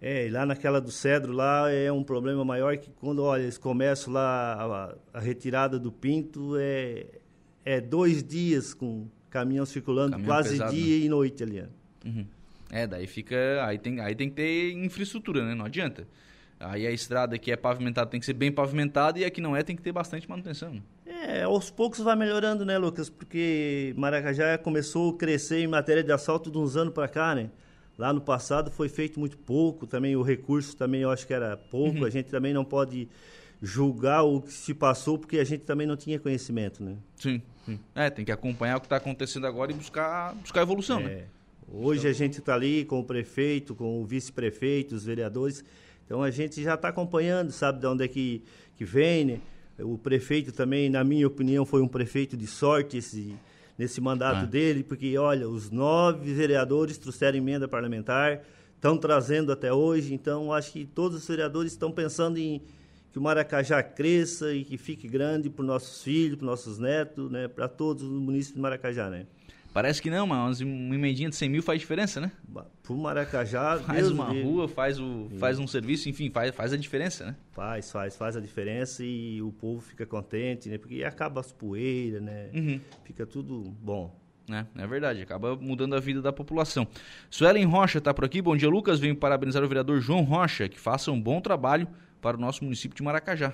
É, 0.00 0.26
e 0.26 0.30
lá 0.30 0.44
naquela 0.44 0.80
do 0.80 0.90
Cedro, 0.90 1.32
lá 1.32 1.70
é 1.70 1.90
um 1.90 2.02
problema 2.02 2.44
maior 2.44 2.76
que 2.76 2.90
quando, 2.90 3.22
olha, 3.22 3.42
eles 3.42 3.58
começam 3.58 4.12
lá, 4.12 4.94
a, 5.12 5.18
a 5.18 5.20
retirada 5.20 5.78
do 5.78 5.90
Pinto 5.90 6.54
é, 6.58 7.06
é 7.64 7.80
dois 7.80 8.22
dias 8.22 8.74
com 8.74 9.08
caminhão 9.30 9.64
circulando, 9.64 10.12
caminhão 10.12 10.28
quase 10.28 10.50
pesado, 10.50 10.74
dia 10.74 10.98
né? 10.98 11.04
e 11.04 11.08
noite 11.08 11.42
ali. 11.42 11.64
Uhum. 12.04 12.26
É, 12.70 12.86
daí 12.86 13.06
fica. 13.06 13.36
Aí 13.64 13.78
tem, 13.78 14.00
aí 14.00 14.14
tem 14.14 14.28
que 14.28 14.36
ter 14.36 14.72
infraestrutura, 14.72 15.44
né? 15.44 15.54
Não 15.54 15.64
adianta. 15.64 16.06
Aí 16.58 16.86
a 16.86 16.90
estrada 16.90 17.38
que 17.38 17.52
é 17.52 17.56
pavimentada 17.56 18.10
tem 18.10 18.18
que 18.18 18.24
ser 18.24 18.32
bem 18.32 18.50
pavimentada 18.50 19.18
e 19.18 19.24
a 19.24 19.30
que 19.30 19.40
não 19.40 19.54
é 19.54 19.62
tem 19.62 19.76
que 19.76 19.82
ter 19.82 19.92
bastante 19.92 20.28
manutenção. 20.28 20.82
É, 21.04 21.42
aos 21.42 21.70
poucos 21.70 22.00
vai 22.00 22.16
melhorando, 22.16 22.64
né, 22.64 22.78
Lucas? 22.78 23.10
Porque 23.10 23.92
Maracajá 23.96 24.56
começou 24.58 25.10
a 25.10 25.16
crescer 25.16 25.60
em 25.60 25.66
matéria 25.66 26.02
de 26.02 26.12
asfalto 26.12 26.50
de 26.50 26.56
uns 26.56 26.76
anos 26.76 26.94
para 26.94 27.08
cá, 27.08 27.34
né? 27.34 27.50
Lá 27.98 28.12
no 28.12 28.20
passado 28.20 28.70
foi 28.70 28.88
feito 28.88 29.18
muito 29.18 29.38
pouco, 29.38 29.86
também 29.86 30.16
o 30.16 30.22
recurso 30.22 30.76
também 30.76 31.02
eu 31.02 31.10
acho 31.10 31.26
que 31.26 31.34
era 31.34 31.56
pouco. 31.56 31.98
Uhum. 31.98 32.04
A 32.04 32.10
gente 32.10 32.30
também 32.30 32.52
não 32.52 32.64
pode 32.64 33.08
julgar 33.60 34.22
o 34.22 34.42
que 34.42 34.52
se 34.52 34.74
passou 34.74 35.18
porque 35.18 35.38
a 35.38 35.44
gente 35.44 35.64
também 35.64 35.86
não 35.86 35.96
tinha 35.96 36.18
conhecimento, 36.18 36.82
né? 36.82 36.96
Sim, 37.16 37.40
sim. 37.64 37.78
É, 37.94 38.10
tem 38.10 38.24
que 38.24 38.32
acompanhar 38.32 38.76
o 38.76 38.80
que 38.80 38.86
está 38.86 38.96
acontecendo 38.96 39.46
agora 39.46 39.72
e 39.72 39.74
buscar, 39.74 40.34
buscar 40.34 40.62
evolução, 40.62 41.00
é. 41.00 41.04
né? 41.04 41.24
Hoje 41.68 42.06
a 42.06 42.12
gente 42.12 42.38
está 42.38 42.54
ali 42.54 42.84
com 42.84 43.00
o 43.00 43.04
prefeito, 43.04 43.74
com 43.74 44.00
o 44.00 44.06
vice-prefeito, 44.06 44.94
os 44.94 45.04
vereadores. 45.04 45.64
Então 46.06 46.22
a 46.22 46.30
gente 46.30 46.62
já 46.62 46.74
está 46.74 46.88
acompanhando, 46.88 47.50
sabe 47.50 47.80
de 47.80 47.86
onde 47.86 48.04
é 48.04 48.08
que, 48.08 48.42
que 48.76 48.84
vem, 48.84 49.24
né? 49.24 49.40
O 49.80 49.98
prefeito 49.98 50.52
também, 50.52 50.88
na 50.88 51.04
minha 51.04 51.26
opinião, 51.26 51.66
foi 51.66 51.82
um 51.82 51.88
prefeito 51.88 52.34
de 52.34 52.46
sorte 52.46 52.96
esse, 52.96 53.36
nesse 53.76 54.00
mandato 54.00 54.44
ah. 54.44 54.46
dele, 54.46 54.82
porque, 54.82 55.18
olha, 55.18 55.46
os 55.46 55.70
nove 55.70 56.32
vereadores 56.32 56.96
trouxeram 56.96 57.36
emenda 57.36 57.68
parlamentar, 57.68 58.40
estão 58.74 58.96
trazendo 58.96 59.52
até 59.52 59.70
hoje, 59.70 60.14
então 60.14 60.52
acho 60.52 60.72
que 60.72 60.86
todos 60.86 61.18
os 61.18 61.28
vereadores 61.28 61.72
estão 61.72 61.92
pensando 61.92 62.38
em 62.38 62.62
que 63.12 63.18
o 63.18 63.22
Maracajá 63.22 63.82
cresça 63.82 64.54
e 64.54 64.64
que 64.64 64.78
fique 64.78 65.08
grande 65.08 65.50
para 65.50 65.62
os 65.62 65.66
nossos 65.66 66.02
filhos, 66.02 66.36
para 66.36 66.44
os 66.44 66.50
nossos 66.50 66.78
netos, 66.78 67.30
né? 67.30 67.48
para 67.48 67.68
todos 67.68 68.02
os 68.02 68.10
municípios 68.10 68.54
de 68.54 68.60
Maracajá, 68.60 69.10
né? 69.10 69.26
Parece 69.76 70.00
que 70.00 70.08
não, 70.08 70.26
mas 70.26 70.62
uma 70.62 70.94
emendinha 70.94 71.28
de 71.28 71.36
100 71.36 71.50
mil 71.50 71.62
faz 71.62 71.78
diferença, 71.78 72.18
né? 72.18 72.32
Pro 72.82 72.96
Maracajá... 72.96 73.78
Faz 73.80 73.98
Deus 73.98 74.10
uma 74.10 74.32
rua, 74.32 74.66
faz, 74.66 74.98
o, 74.98 75.28
faz 75.38 75.58
um 75.58 75.66
serviço, 75.66 76.08
enfim, 76.08 76.30
faz, 76.30 76.54
faz 76.54 76.72
a 76.72 76.78
diferença, 76.78 77.26
né? 77.26 77.36
Faz, 77.52 77.92
faz, 77.92 78.16
faz 78.16 78.38
a 78.38 78.40
diferença 78.40 79.04
e 79.04 79.42
o 79.42 79.52
povo 79.52 79.82
fica 79.82 80.06
contente, 80.06 80.70
né? 80.70 80.78
Porque 80.78 81.04
acaba 81.04 81.40
as 81.40 81.52
poeiras, 81.52 82.22
né? 82.22 82.48
Uhum. 82.54 82.80
Fica 83.04 83.26
tudo 83.26 83.70
bom. 83.82 84.18
É, 84.50 84.64
é 84.82 84.86
verdade, 84.86 85.20
acaba 85.20 85.54
mudando 85.54 85.94
a 85.94 86.00
vida 86.00 86.22
da 86.22 86.32
população. 86.32 86.88
Suelen 87.28 87.66
Rocha 87.66 87.98
está 87.98 88.14
por 88.14 88.24
aqui. 88.24 88.40
Bom 88.40 88.56
dia, 88.56 88.70
Lucas. 88.70 88.98
Venho 88.98 89.14
parabenizar 89.14 89.62
o 89.62 89.68
vereador 89.68 90.00
João 90.00 90.22
Rocha, 90.22 90.70
que 90.70 90.80
faça 90.80 91.12
um 91.12 91.20
bom 91.20 91.38
trabalho 91.38 91.86
para 92.22 92.38
o 92.38 92.40
nosso 92.40 92.64
município 92.64 92.96
de 92.96 93.02
Maracajá. 93.02 93.52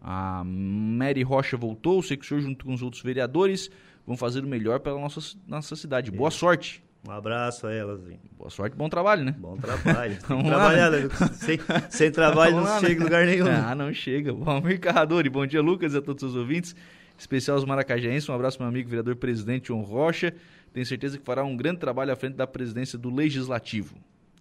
A 0.00 0.42
Mary 0.44 1.22
Rocha 1.22 1.58
voltou, 1.58 2.02
sei 2.02 2.16
que 2.16 2.24
o 2.24 2.26
senhor, 2.26 2.40
junto 2.40 2.64
com 2.64 2.72
os 2.72 2.80
outros 2.80 3.02
vereadores, 3.02 3.70
vão 4.06 4.16
fazer 4.16 4.44
o 4.44 4.46
melhor 4.46 4.80
pela 4.80 5.00
nossa, 5.00 5.36
nossa 5.46 5.76
cidade. 5.76 6.10
Boa 6.10 6.30
sorte. 6.30 6.82
Um 7.06 7.10
abraço 7.10 7.66
a 7.66 7.72
elas. 7.72 8.00
Boa 8.36 8.48
sorte, 8.48 8.74
bom 8.74 8.88
trabalho, 8.88 9.24
né? 9.24 9.34
Bom 9.38 9.56
trabalho. 9.58 10.16
Trabalhar, 10.24 10.90
né? 10.90 11.08
sem, 11.34 11.58
sem 11.90 12.10
trabalho 12.10 12.56
não 12.56 12.62
lá, 12.64 12.80
chega 12.80 12.94
em 12.94 12.98
né? 12.98 13.04
lugar 13.04 13.26
nenhum. 13.26 13.46
Ah, 13.46 13.74
não 13.74 13.92
chega. 13.92 14.32
Bom, 14.32 14.60
Mercador, 14.62 15.26
e 15.26 15.28
bom 15.28 15.46
dia, 15.46 15.60
Lucas, 15.60 15.92
e 15.92 15.98
a 15.98 16.02
todos 16.02 16.22
os 16.22 16.34
ouvintes. 16.34 16.74
Especial 17.18 17.56
aos 17.58 17.64
maracajenses, 17.66 18.28
um 18.28 18.32
abraço 18.32 18.58
meu 18.58 18.68
amigo 18.68 18.88
vereador 18.88 19.16
presidente 19.16 19.68
João 19.68 19.82
Rocha. 19.82 20.34
Tenho 20.72 20.86
certeza 20.86 21.18
que 21.18 21.24
fará 21.24 21.44
um 21.44 21.56
grande 21.56 21.78
trabalho 21.78 22.10
à 22.12 22.16
frente 22.16 22.34
da 22.34 22.46
presidência 22.46 22.98
do 22.98 23.14
Legislativo. 23.14 23.96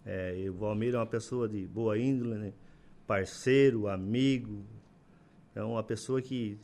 É, 0.05 0.35
e 0.37 0.49
o 0.49 0.53
Valmir 0.53 0.95
é 0.95 0.97
uma 0.97 1.05
pessoa 1.05 1.47
de 1.47 1.67
boa 1.67 1.99
índole, 1.99 2.35
né? 2.35 2.53
Parceiro, 3.05 3.87
amigo. 3.87 4.63
É 5.53 5.61
uma 5.61 5.83
pessoa 5.83 6.21
que 6.21 6.57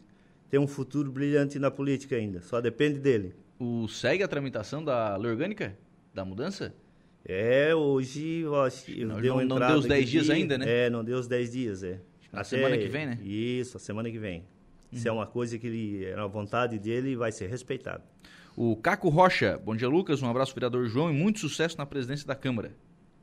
tem 0.49 0.59
um 0.59 0.67
futuro 0.67 1.11
brilhante 1.11 1.59
na 1.59 1.69
política 1.69 2.15
ainda. 2.15 2.41
Só 2.41 2.59
depende 2.59 2.99
dele. 2.99 3.35
O 3.59 3.87
segue 3.87 4.23
a 4.23 4.27
tramitação 4.27 4.83
da 4.83 5.15
lei 5.15 5.31
orgânica? 5.31 5.77
Da 6.13 6.25
mudança? 6.25 6.73
É, 7.25 7.75
hoje 7.75 8.39
eu 8.39 8.59
acho 8.61 8.85
que 8.85 9.05
não, 9.05 9.21
deu 9.21 9.35
não, 9.45 9.59
não 9.59 9.67
deu 9.67 9.77
os 9.77 9.85
10 9.85 10.09
dias 10.09 10.29
ainda, 10.29 10.57
né? 10.57 10.85
É, 10.85 10.89
não 10.89 11.03
deu 11.03 11.19
os 11.19 11.27
10 11.27 11.51
dias, 11.51 11.83
é. 11.83 11.99
Na 12.31 12.41
Até, 12.41 12.49
semana 12.49 12.77
que 12.77 12.87
vem, 12.87 13.05
né? 13.05 13.19
Isso, 13.21 13.77
a 13.77 13.79
semana 13.79 14.09
que 14.09 14.17
vem. 14.17 14.45
Uhum. 14.91 14.99
Se 14.99 15.07
é 15.07 15.11
uma 15.11 15.27
coisa 15.27 15.57
que 15.57 15.67
ele, 15.67 16.05
é 16.05 16.13
a 16.13 16.25
vontade 16.25 16.79
dele, 16.79 17.15
vai 17.15 17.31
ser 17.31 17.47
respeitado. 17.47 18.03
O 18.55 18.75
Caco 18.75 19.09
Rocha, 19.09 19.59
bom 19.63 19.75
dia 19.75 19.87
Lucas, 19.87 20.21
um 20.21 20.29
abraço 20.29 20.53
vereador 20.53 20.87
João 20.87 21.09
e 21.09 21.13
muito 21.13 21.39
sucesso 21.39 21.77
na 21.77 21.85
presidência 21.85 22.25
da 22.25 22.35
Câmara. 22.35 22.71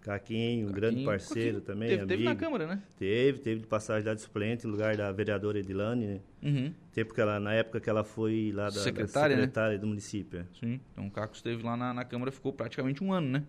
Caquinho, 0.07 0.69
um 0.69 0.73
grande 0.73 1.05
parceiro 1.05 1.61
também. 1.61 1.89
Teve, 1.89 2.07
teve, 2.07 2.23
na 2.23 2.37
Câmara, 2.37 2.65
né? 2.65 2.81
Teve, 2.97 3.41
teve 3.41 3.61
de 3.63 3.67
passagem 3.67 4.07
lá 4.07 4.15
de 4.15 4.21
suplente, 4.21 4.65
no 4.65 4.71
lugar 4.71 4.97
da 4.97 5.11
vereadora 5.11 5.59
Edilane, 5.59 6.07
né? 6.07 6.21
Uhum. 6.41 6.73
Tempo 6.93 7.13
que 7.13 7.21
ela, 7.21 7.41
na 7.41 7.53
época 7.53 7.81
que 7.81 7.91
ela 7.91 8.05
foi 8.05 8.53
lá 8.55 8.67
da 8.67 8.71
secretária, 8.71 9.35
da 9.35 9.43
secretária 9.43 9.73
né? 9.75 9.79
do 9.81 9.87
município. 9.89 10.39
É. 10.39 10.45
Sim, 10.61 10.81
então 10.93 11.09
o 11.09 11.11
Caco 11.11 11.35
esteve 11.35 11.61
lá 11.65 11.77
na, 11.77 11.93
na 11.93 12.05
Câmara, 12.05 12.31
ficou 12.31 12.53
praticamente 12.53 13.03
um 13.03 13.13
ano, 13.13 13.29
né? 13.29 13.45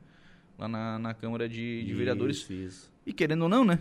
Lá 0.58 0.68
na, 0.68 0.98
na 0.98 1.14
Câmara 1.14 1.48
de, 1.48 1.84
de 1.84 1.94
Vereadores. 1.94 2.38
Isso, 2.38 2.54
isso. 2.54 2.94
E 3.06 3.14
querendo 3.14 3.44
ou 3.44 3.50
não, 3.50 3.64
né? 3.64 3.80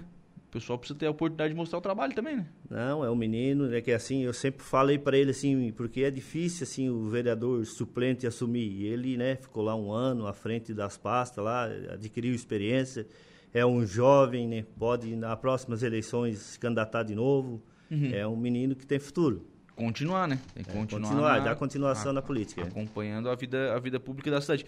Pessoal 0.60 0.78
precisa 0.78 0.98
ter 0.98 1.06
a 1.06 1.10
oportunidade 1.10 1.52
de 1.52 1.56
mostrar 1.56 1.78
o 1.78 1.80
trabalho 1.80 2.14
também, 2.14 2.36
né? 2.36 2.46
Não, 2.68 3.04
é 3.04 3.10
um 3.10 3.14
menino, 3.14 3.72
é 3.74 3.80
que 3.80 3.92
assim, 3.92 4.22
eu 4.22 4.32
sempre 4.32 4.62
falei 4.62 4.98
para 4.98 5.16
ele 5.16 5.30
assim, 5.30 5.72
porque 5.72 6.02
é 6.02 6.10
difícil 6.10 6.64
assim 6.64 6.88
o 6.88 7.08
vereador 7.08 7.64
suplente 7.64 8.26
assumir. 8.26 8.66
E 8.66 8.86
ele, 8.86 9.16
né, 9.16 9.36
ficou 9.36 9.62
lá 9.62 9.74
um 9.74 9.92
ano 9.92 10.26
à 10.26 10.32
frente 10.32 10.72
das 10.72 10.96
pastas 10.96 11.44
lá, 11.44 11.64
adquiriu 11.92 12.34
experiência. 12.34 13.06
É 13.52 13.64
um 13.64 13.86
jovem, 13.86 14.48
né, 14.48 14.64
pode 14.78 15.14
nas 15.14 15.38
próximas 15.38 15.82
eleições 15.82 16.38
se 16.38 16.58
candidatar 16.58 17.02
de 17.02 17.14
novo. 17.14 17.62
Uhum. 17.90 18.10
É 18.12 18.26
um 18.26 18.36
menino 18.36 18.74
que 18.74 18.86
tem 18.86 18.98
futuro. 18.98 19.46
Continuar, 19.74 20.26
né? 20.26 20.40
Tem 20.54 20.64
que 20.64 20.70
é, 20.70 20.72
continuar. 20.72 21.08
continuar 21.08 21.38
na, 21.38 21.44
dar 21.44 21.56
continuação 21.56 22.10
a, 22.10 22.14
na 22.14 22.22
política. 22.22 22.62
Acompanhando 22.62 23.28
a 23.28 23.34
vida, 23.34 23.74
a 23.74 23.78
vida 23.78 24.00
pública 24.00 24.30
da 24.30 24.40
cidade. 24.40 24.64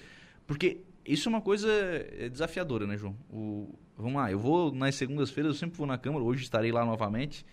Porque 0.47 0.83
isso 1.05 1.29
é 1.29 1.31
uma 1.31 1.41
coisa 1.41 1.69
é, 1.71 2.29
desafiadora, 2.29 2.87
né, 2.87 2.97
João? 2.99 3.17
O, 3.31 3.75
vamos 3.99 4.15
lá, 4.15 4.31
eu 4.31 4.39
vou 4.39 4.73
nas 4.73 4.95
segundas-feiras, 4.95 5.55
eu 5.55 5.59
sempre 5.59 5.77
vou 5.77 5.87
na 5.87 5.99
Câmara, 5.99 6.25
hoje 6.25 6.43
estarei 6.43 6.71
lá 6.73 6.85
novamente. 6.85 7.45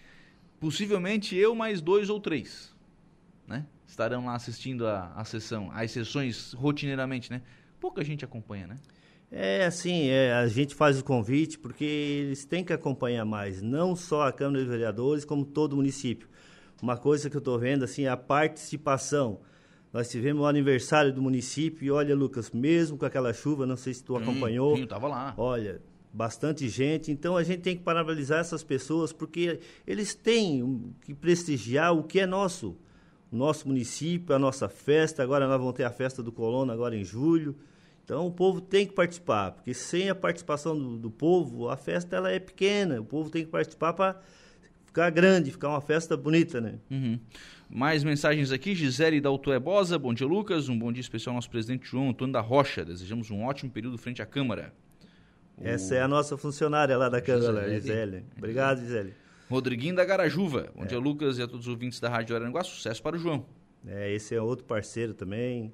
Possivelmente 0.59 1.35
eu 1.35 1.53
mais 1.53 1.81
dois 1.81 2.09
ou 2.09 2.19
três, 2.19 2.73
né? 3.47 3.65
Estarão 3.85 4.25
lá 4.25 4.35
assistindo 4.35 4.87
a, 4.87 5.11
a 5.15 5.25
sessão, 5.25 5.69
as 5.71 5.91
sessões 5.91 6.53
rotineiramente, 6.53 7.31
né? 7.31 7.41
Pouca 7.79 8.03
gente 8.03 8.23
acompanha, 8.23 8.67
né? 8.67 8.75
É 9.31 9.65
assim, 9.65 10.07
é, 10.07 10.33
a 10.33 10.47
gente 10.47 10.75
faz 10.75 10.99
o 10.99 11.03
convite 11.03 11.59
porque 11.59 11.83
eles 11.83 12.45
têm 12.45 12.63
que 12.63 12.71
acompanhar 12.71 13.25
mais, 13.25 13.61
não 13.61 13.95
só 13.95 14.27
a 14.27 14.31
Câmara 14.31 14.63
de 14.63 14.69
Vereadores, 14.69 15.25
como 15.25 15.45
todo 15.45 15.73
o 15.73 15.75
município. 15.77 16.29
Uma 16.81 16.95
coisa 16.95 17.29
que 17.29 17.35
eu 17.35 17.39
estou 17.39 17.57
vendo 17.59 17.83
assim, 17.83 18.03
é 18.03 18.09
a 18.09 18.17
participação 18.17 19.41
nós 19.95 20.09
tivemos 20.09 20.43
o 20.43 20.45
aniversário 20.45 21.13
do 21.13 21.21
município 21.21 21.85
e 21.85 21.89
olha, 21.89 22.13
Lucas, 22.13 22.51
mesmo 22.51 22.97
com 22.97 23.05
aquela 23.05 23.31
chuva, 23.31 23.65
não 23.65 23.77
sei 23.77 23.93
se 23.93 24.03
tu 24.03 24.17
acompanhou. 24.17 24.75
Sim, 24.75 24.81
eu 24.81 24.87
tava 24.87 25.07
lá. 25.07 25.33
Olha, 25.37 25.81
bastante 26.15 26.69
gente. 26.69 27.11
Então 27.11 27.35
a 27.35 27.43
gente 27.43 27.59
tem 27.59 27.75
que 27.75 27.83
parabenizar 27.83 28.39
essas 28.39 28.63
pessoas 28.63 29.11
porque 29.11 29.59
eles 29.85 30.15
têm 30.15 30.93
que 31.01 31.13
prestigiar 31.13 31.93
o 31.93 32.03
que 32.03 32.21
é 32.21 32.25
nosso. 32.25 32.77
O 33.31 33.35
nosso 33.35 33.67
município, 33.67 34.33
a 34.33 34.39
nossa 34.39 34.69
festa. 34.69 35.21
Agora 35.21 35.45
nós 35.45 35.59
vamos 35.59 35.73
ter 35.73 35.83
a 35.83 35.91
festa 35.91 36.23
do 36.23 36.31
Colono 36.31 36.71
agora 36.71 36.95
em 36.95 37.03
julho. 37.03 37.55
Então 38.05 38.25
o 38.25 38.31
povo 38.31 38.61
tem 38.61 38.85
que 38.85 38.93
participar, 38.93 39.51
porque 39.51 39.73
sem 39.73 40.09
a 40.09 40.15
participação 40.15 40.77
do, 40.77 40.97
do 40.97 41.09
povo, 41.09 41.69
a 41.69 41.75
festa 41.75 42.15
ela 42.15 42.31
é 42.31 42.39
pequena. 42.39 43.01
O 43.01 43.05
povo 43.05 43.29
tem 43.29 43.43
que 43.43 43.49
participar 43.49 43.93
para 43.93 44.21
ficar 44.85 45.09
grande, 45.09 45.51
ficar 45.51 45.69
uma 45.69 45.81
festa 45.81 46.15
bonita, 46.15 46.61
né? 46.61 46.75
Uhum. 46.89 47.19
Mais 47.67 48.03
mensagens 48.03 48.51
aqui, 48.51 48.75
Gisele 48.75 49.19
da 49.19 49.29
Bosa, 49.59 49.97
bom 49.97 50.13
dia 50.13 50.27
Lucas, 50.27 50.69
um 50.69 50.77
bom 50.77 50.93
dia 50.93 51.01
especial 51.01 51.31
ao 51.31 51.37
nosso 51.37 51.49
presidente 51.49 51.87
João 51.87 52.11
Antônio 52.11 52.31
da 52.31 52.41
Rocha, 52.41 52.85
desejamos 52.85 53.31
um 53.31 53.43
ótimo 53.43 53.71
período 53.71 53.97
frente 53.97 54.21
à 54.21 54.25
Câmara. 54.25 54.71
Essa 55.61 55.95
é 55.95 56.01
a 56.01 56.07
nossa 56.07 56.37
funcionária 56.37 56.97
lá 56.97 57.09
da 57.09 57.21
Câmara, 57.21 57.61
Gisele. 57.69 57.81
Gisele. 57.81 58.25
Obrigado, 58.37 58.79
Gisele. 58.79 59.13
Rodriguinho 59.49 59.95
da 59.95 60.03
Garajuva, 60.03 60.69
bom 60.75 60.83
é. 60.83 60.87
dia 60.87 60.99
Lucas 60.99 61.37
e 61.37 61.41
a 61.41 61.47
todos 61.47 61.67
os 61.67 61.71
ouvintes 61.71 61.99
da 61.99 62.09
Rádio 62.09 62.35
Aranguá, 62.35 62.63
sucesso 62.63 63.01
para 63.01 63.15
o 63.15 63.19
João. 63.19 63.45
É, 63.87 64.11
esse 64.13 64.33
é 64.33 64.41
outro 64.41 64.65
parceiro 64.65 65.13
também. 65.13 65.71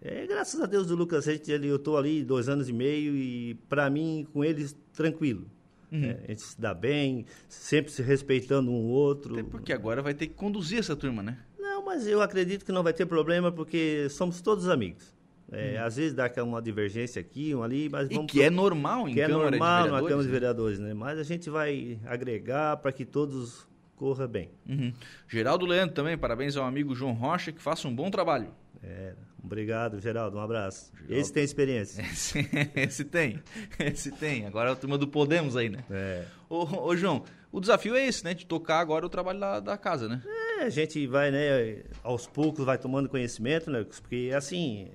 É, 0.00 0.26
graças 0.26 0.58
a 0.60 0.66
Deus 0.66 0.86
do 0.86 0.96
Lucas, 0.96 1.26
gente, 1.26 1.50
eu 1.50 1.76
estou 1.76 1.98
ali 1.98 2.24
dois 2.24 2.48
anos 2.48 2.68
e 2.68 2.72
meio 2.72 3.14
e 3.14 3.54
para 3.68 3.90
mim, 3.90 4.26
com 4.32 4.42
eles, 4.42 4.74
tranquilo. 4.94 5.46
Uhum. 5.92 6.04
É, 6.04 6.20
a 6.24 6.26
gente 6.28 6.40
se 6.40 6.60
dá 6.60 6.72
bem, 6.72 7.26
sempre 7.48 7.92
se 7.92 8.00
respeitando 8.00 8.70
um 8.70 8.74
ou 8.74 8.84
outro. 8.84 9.34
Até 9.34 9.42
porque 9.42 9.72
agora 9.72 10.00
vai 10.00 10.14
ter 10.14 10.28
que 10.28 10.34
conduzir 10.34 10.78
essa 10.78 10.96
turma, 10.96 11.22
né? 11.22 11.38
Não, 11.58 11.84
mas 11.84 12.06
eu 12.06 12.22
acredito 12.22 12.64
que 12.64 12.72
não 12.72 12.82
vai 12.82 12.94
ter 12.94 13.04
problema 13.04 13.52
porque 13.52 14.08
somos 14.08 14.40
todos 14.40 14.68
amigos. 14.68 15.14
É, 15.52 15.78
uhum. 15.78 15.86
Às 15.86 15.96
vezes 15.96 16.14
dá 16.14 16.30
uma 16.44 16.62
divergência 16.62 17.20
aqui, 17.20 17.54
uma 17.54 17.64
ali, 17.64 17.88
mas 17.88 18.08
vamos... 18.08 18.24
E 18.24 18.26
que 18.26 18.42
é 18.42 18.50
normal 18.50 19.08
em 19.08 19.14
que 19.14 19.20
Câmara 19.20 19.48
é 19.48 19.50
normal 19.50 19.84
de 19.84 19.90
na 19.90 19.98
Câmara 19.98 20.22
de 20.22 20.26
né? 20.26 20.32
Vereadores, 20.32 20.78
né? 20.78 20.94
Mas 20.94 21.18
a 21.18 21.24
gente 21.24 21.50
vai 21.50 21.98
agregar 22.06 22.76
para 22.76 22.92
que 22.92 23.04
todos 23.04 23.66
corra 23.96 24.28
bem. 24.28 24.50
Uhum. 24.68 24.92
Geraldo 25.28 25.66
Leandro 25.66 25.94
também, 25.94 26.16
parabéns 26.16 26.56
ao 26.56 26.64
amigo 26.64 26.94
João 26.94 27.12
Rocha, 27.12 27.52
que 27.52 27.60
faça 27.60 27.88
um 27.88 27.94
bom 27.94 28.10
trabalho. 28.10 28.48
É, 28.82 29.14
obrigado, 29.42 30.00
Geraldo. 30.00 30.38
Um 30.38 30.40
abraço. 30.40 30.92
Geraldo. 30.94 31.14
Esse 31.14 31.32
tem 31.32 31.44
experiência. 31.44 32.00
Esse, 32.10 32.48
esse, 32.76 33.04
tem. 33.04 33.42
Esse 33.78 34.10
tem. 34.12 34.46
Agora 34.46 34.70
é 34.70 34.72
a 34.72 34.76
turma 34.76 34.96
do 34.96 35.06
Podemos 35.06 35.56
aí, 35.56 35.68
né? 35.68 35.84
É. 35.90 36.24
Ô, 36.48 36.86
ô, 36.86 36.96
João, 36.96 37.24
o 37.52 37.60
desafio 37.60 37.94
é 37.94 38.06
esse, 38.06 38.24
né? 38.24 38.32
De 38.32 38.46
tocar 38.46 38.78
agora 38.78 39.04
o 39.04 39.08
trabalho 39.08 39.40
da, 39.40 39.60
da 39.60 39.76
casa, 39.76 40.08
né? 40.08 40.22
É, 40.24 40.62
a 40.64 40.70
gente 40.70 41.06
vai, 41.06 41.30
né? 41.30 41.82
Aos 42.02 42.26
poucos 42.26 42.64
vai 42.64 42.78
tomando 42.78 43.08
conhecimento, 43.08 43.70
né? 43.70 43.84
Porque, 43.84 44.30
assim, 44.34 44.88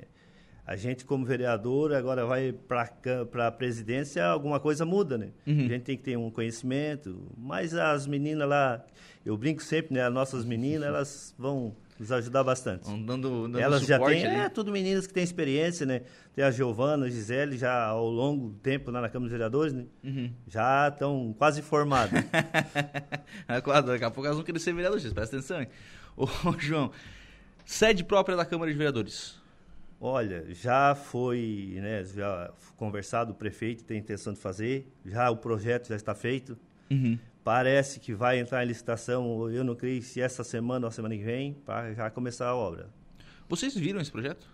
a 0.66 0.76
gente 0.76 1.06
como 1.06 1.24
vereador 1.24 1.94
agora 1.94 2.26
vai 2.26 2.52
para 2.52 3.48
a 3.48 3.52
presidência, 3.52 4.26
alguma 4.26 4.60
coisa 4.60 4.84
muda, 4.84 5.18
né? 5.18 5.30
Uhum. 5.46 5.66
A 5.66 5.68
gente 5.68 5.84
tem 5.84 5.98
que 5.98 6.04
ter 6.04 6.18
um 6.18 6.32
conhecimento, 6.32 7.32
mas 7.38 7.76
as 7.76 8.08
meninas 8.08 8.50
lá, 8.50 8.84
eu 9.24 9.38
brinco 9.38 9.62
sempre, 9.62 9.94
né? 9.94 10.02
As 10.02 10.14
nossas 10.14 10.44
meninas, 10.44 10.88
elas 10.88 11.36
vão 11.38 11.76
nos 12.00 12.12
ajudar 12.12 12.44
bastante. 12.44 12.86
Vão 12.86 13.00
dando, 13.02 13.60
elas 13.60 13.86
já 13.86 14.00
têm, 14.00 14.26
ali. 14.26 14.36
é, 14.38 14.50
tudo 14.50 14.72
meninas 14.72 15.06
que 15.06 15.14
têm 15.14 15.24
experiência, 15.24 15.86
né? 15.86 16.02
Tem 16.34 16.44
a 16.44 16.50
Giovana, 16.50 17.06
a 17.06 17.10
Gisele, 17.10 17.58
já 17.60 17.86
ao 17.86 18.10
longo 18.10 18.50
do 18.50 18.58
tempo 18.58 18.90
lá 18.90 19.02
na 19.02 19.08
Câmara 19.08 19.30
dos 19.30 19.32
Vereadores, 19.32 19.72
né? 19.72 19.86
Uhum. 20.04 20.32
Já 20.48 20.88
estão 20.88 21.34
quase 21.38 21.62
formadas. 21.62 22.24
é 23.48 23.82
daqui 23.84 24.04
a 24.04 24.10
pouco 24.10 24.26
elas 24.26 24.36
vão 24.36 24.44
querer 24.44 24.60
ser 24.60 24.74
vereadores, 24.74 25.14
presta 25.14 25.38
atenção, 25.38 25.62
hein? 25.62 25.68
Ô, 26.18 26.28
João, 26.58 26.92
sede 27.66 28.04
própria 28.04 28.36
da 28.36 28.46
Câmara 28.46 28.72
de 28.72 28.78
Vereadores. 28.78 29.45
Olha, 30.08 30.46
já 30.54 30.94
foi, 30.94 31.80
né, 31.82 32.04
já 32.06 32.54
conversado, 32.78 33.32
o 33.32 33.36
prefeito 33.36 33.84
tem 33.84 33.98
intenção 33.98 34.34
de 34.34 34.40
fazer, 34.40 34.88
já 35.04 35.32
o 35.32 35.38
projeto 35.38 35.88
já 35.88 35.96
está 35.96 36.14
feito. 36.14 36.56
Uhum. 36.92 37.18
Parece 37.44 38.00
que 38.00 38.14
vai 38.14 38.38
entrar 38.38 38.64
em 38.64 38.68
licitação, 38.68 39.50
eu 39.50 39.64
não 39.64 39.74
creio 39.74 40.04
se 40.04 40.22
essa 40.22 40.44
semana 40.44 40.86
ou 40.86 40.92
semana 40.92 41.18
que 41.18 41.24
vem, 41.24 41.54
para 41.66 41.92
já 41.96 42.08
começar 42.12 42.48
a 42.48 42.56
obra. 42.56 42.88
Vocês 43.50 43.76
viram 43.76 44.00
esse 44.00 44.12
projeto? 44.12 44.48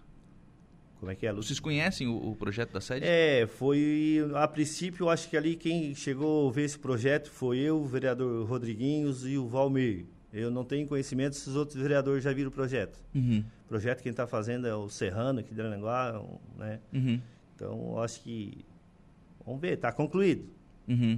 Como 1.01 1.11
é 1.11 1.15
que 1.15 1.27
é, 1.27 1.33
Vocês 1.33 1.59
conhecem 1.59 2.07
o, 2.07 2.29
o, 2.29 2.33
projeto 2.33 2.71
da 2.71 2.79
sede? 2.79 3.05
É, 3.05 3.45
foi. 3.45 4.25
A 4.35 4.47
princípio, 4.47 5.09
acho 5.09 5.29
que 5.29 5.35
ali 5.35 5.57
quem 5.57 5.93
chegou 5.93 6.47
a 6.47 6.51
ver 6.53 6.63
esse 6.63 6.79
projeto 6.79 7.29
foi 7.29 7.57
eu, 7.57 7.81
o 7.81 7.85
vereador 7.85 8.47
Rodriguinhos 8.47 9.27
e 9.27 9.37
o 9.37 9.49
Valmir. 9.49 10.05
Eu 10.31 10.49
não 10.49 10.63
tenho 10.63 10.87
conhecimento 10.87 11.35
se 11.35 11.49
os 11.49 11.57
outros 11.57 11.77
vereadores 11.77 12.23
já 12.23 12.31
viram 12.31 12.47
o 12.47 12.53
projeto. 12.53 12.97
Uhum. 13.13 13.43
Projeto 13.71 14.01
quem 14.01 14.09
está 14.09 14.27
fazendo 14.27 14.67
é 14.67 14.75
o 14.75 14.89
Serrano, 14.89 15.39
aqui 15.39 15.53
de 15.53 15.61
Aranguá, 15.61 16.21
né? 16.57 16.81
Uhum. 16.91 17.21
Então, 17.55 17.97
acho 18.03 18.21
que... 18.21 18.65
Vamos 19.45 19.61
ver, 19.61 19.75
está 19.75 19.93
concluído. 19.93 20.43
Uhum. 20.89 21.17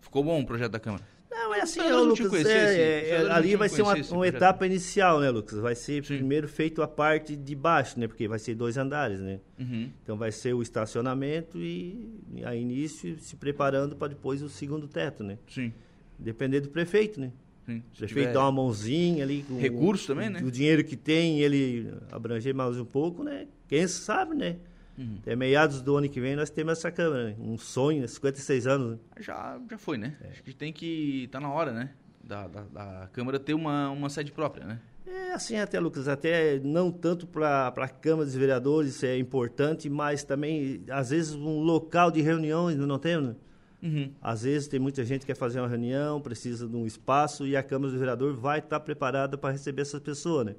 Ficou 0.00 0.22
bom 0.22 0.40
o 0.40 0.46
projeto 0.46 0.70
da 0.70 0.78
Câmara? 0.78 1.02
Não, 1.28 1.52
é 1.52 1.62
assim, 1.62 1.80
eu, 1.80 2.04
Lucas, 2.04 2.46
é, 2.46 3.08
é 3.08 3.32
ali 3.32 3.56
vai 3.56 3.68
ser 3.68 3.82
uma, 3.82 3.96
uma 4.12 4.28
etapa 4.28 4.64
inicial, 4.66 5.18
né, 5.18 5.30
Lucas? 5.30 5.58
Vai 5.58 5.74
ser 5.74 6.04
Sim. 6.04 6.18
primeiro 6.18 6.46
feito 6.46 6.80
a 6.80 6.86
parte 6.86 7.34
de 7.34 7.56
baixo, 7.56 7.98
né? 7.98 8.06
Porque 8.06 8.28
vai 8.28 8.38
ser 8.38 8.54
dois 8.54 8.76
andares, 8.78 9.18
né? 9.18 9.40
Uhum. 9.58 9.90
Então 10.00 10.16
vai 10.16 10.30
ser 10.30 10.54
o 10.54 10.62
estacionamento 10.62 11.58
e 11.58 12.22
a 12.44 12.54
início 12.54 13.18
se 13.18 13.34
preparando 13.34 13.96
para 13.96 14.06
depois 14.06 14.42
o 14.42 14.48
segundo 14.48 14.86
teto, 14.86 15.24
né? 15.24 15.38
Sim. 15.48 15.72
Depender 16.16 16.60
do 16.60 16.68
prefeito, 16.68 17.20
né? 17.20 17.32
Sim, 17.74 17.82
o 17.94 17.98
prefeito 17.98 18.32
dá 18.32 18.40
uma 18.40 18.52
mãozinha 18.52 19.24
ali. 19.24 19.42
Com 19.42 19.58
recurso 19.58 20.08
também, 20.08 20.28
né? 20.28 20.40
O 20.42 20.50
dinheiro 20.50 20.84
que 20.84 20.96
tem, 20.96 21.40
ele 21.40 21.92
abranger 22.10 22.54
mais 22.54 22.78
um 22.78 22.84
pouco, 22.84 23.22
né? 23.22 23.46
Quem 23.68 23.86
sabe, 23.86 24.34
né? 24.34 24.56
Uhum. 24.98 25.16
Até 25.22 25.34
meados 25.34 25.80
do 25.80 25.96
ano 25.96 26.08
que 26.08 26.20
vem 26.20 26.36
nós 26.36 26.50
temos 26.50 26.72
essa 26.78 26.90
Câmara, 26.90 27.30
né? 27.30 27.36
Um 27.38 27.56
sonho, 27.56 28.06
56 28.06 28.64
né? 28.64 28.72
anos. 28.72 28.90
Né? 28.90 28.98
Já, 29.20 29.58
já 29.70 29.78
foi, 29.78 29.96
né? 29.96 30.16
É. 30.20 30.28
Acho 30.28 30.42
que 30.42 30.54
tem 30.54 30.72
que. 30.72 31.28
tá 31.30 31.40
na 31.40 31.50
hora, 31.50 31.72
né? 31.72 31.90
Da, 32.22 32.46
da, 32.46 32.62
da, 32.64 33.08
Câmara 33.12 33.40
ter 33.40 33.54
uma, 33.54 33.90
uma 33.90 34.10
sede 34.10 34.30
própria, 34.30 34.66
né? 34.66 34.80
É 35.06 35.32
assim 35.32 35.56
até, 35.56 35.80
Lucas, 35.80 36.06
até 36.06 36.60
não 36.60 36.92
tanto 36.92 37.26
para 37.26 37.68
a 37.68 37.88
Câmara 37.88 38.26
dos 38.26 38.34
Vereadores, 38.34 38.94
isso 38.94 39.06
é 39.06 39.18
importante, 39.18 39.88
mas 39.88 40.22
também, 40.22 40.84
às 40.88 41.10
vezes, 41.10 41.34
um 41.34 41.60
local 41.60 42.10
de 42.10 42.20
reuniões, 42.20 42.76
não 42.76 42.98
temos, 42.98 43.28
né? 43.30 43.36
Uhum. 43.82 44.12
Às 44.20 44.42
vezes 44.42 44.68
tem 44.68 44.78
muita 44.78 45.04
gente 45.04 45.20
que 45.20 45.26
quer 45.26 45.36
fazer 45.36 45.60
uma 45.60 45.68
reunião, 45.68 46.20
precisa 46.20 46.68
de 46.68 46.76
um 46.76 46.86
espaço 46.86 47.46
e 47.46 47.56
a 47.56 47.62
Câmara 47.62 47.92
do 47.92 47.98
Vereador 47.98 48.34
vai 48.34 48.58
estar 48.58 48.78
preparada 48.80 49.38
para 49.38 49.52
receber 49.52 49.82
essas 49.82 50.00
pessoas, 50.00 50.46
né? 50.46 50.56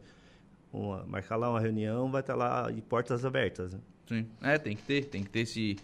Uma, 0.73 1.05
marcar 1.05 1.35
lá 1.35 1.49
uma 1.49 1.59
reunião, 1.59 2.09
vai 2.09 2.21
estar 2.21 2.35
lá 2.35 2.71
de 2.71 2.81
portas 2.81 3.25
abertas. 3.25 3.73
Né? 3.73 3.79
Sim, 4.07 4.27
é, 4.41 4.57
tem 4.57 4.75
que 4.75 4.83
ter, 4.83 5.05
tem 5.05 5.23
que 5.23 5.29
ter 5.29 5.41
esse 5.41 5.75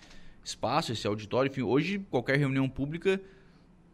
espaço, 0.44 0.92
esse 0.92 1.06
auditório. 1.06 1.50
Enfim, 1.50 1.62
hoje 1.62 2.00
qualquer 2.10 2.38
reunião 2.38 2.68
pública, 2.68 3.22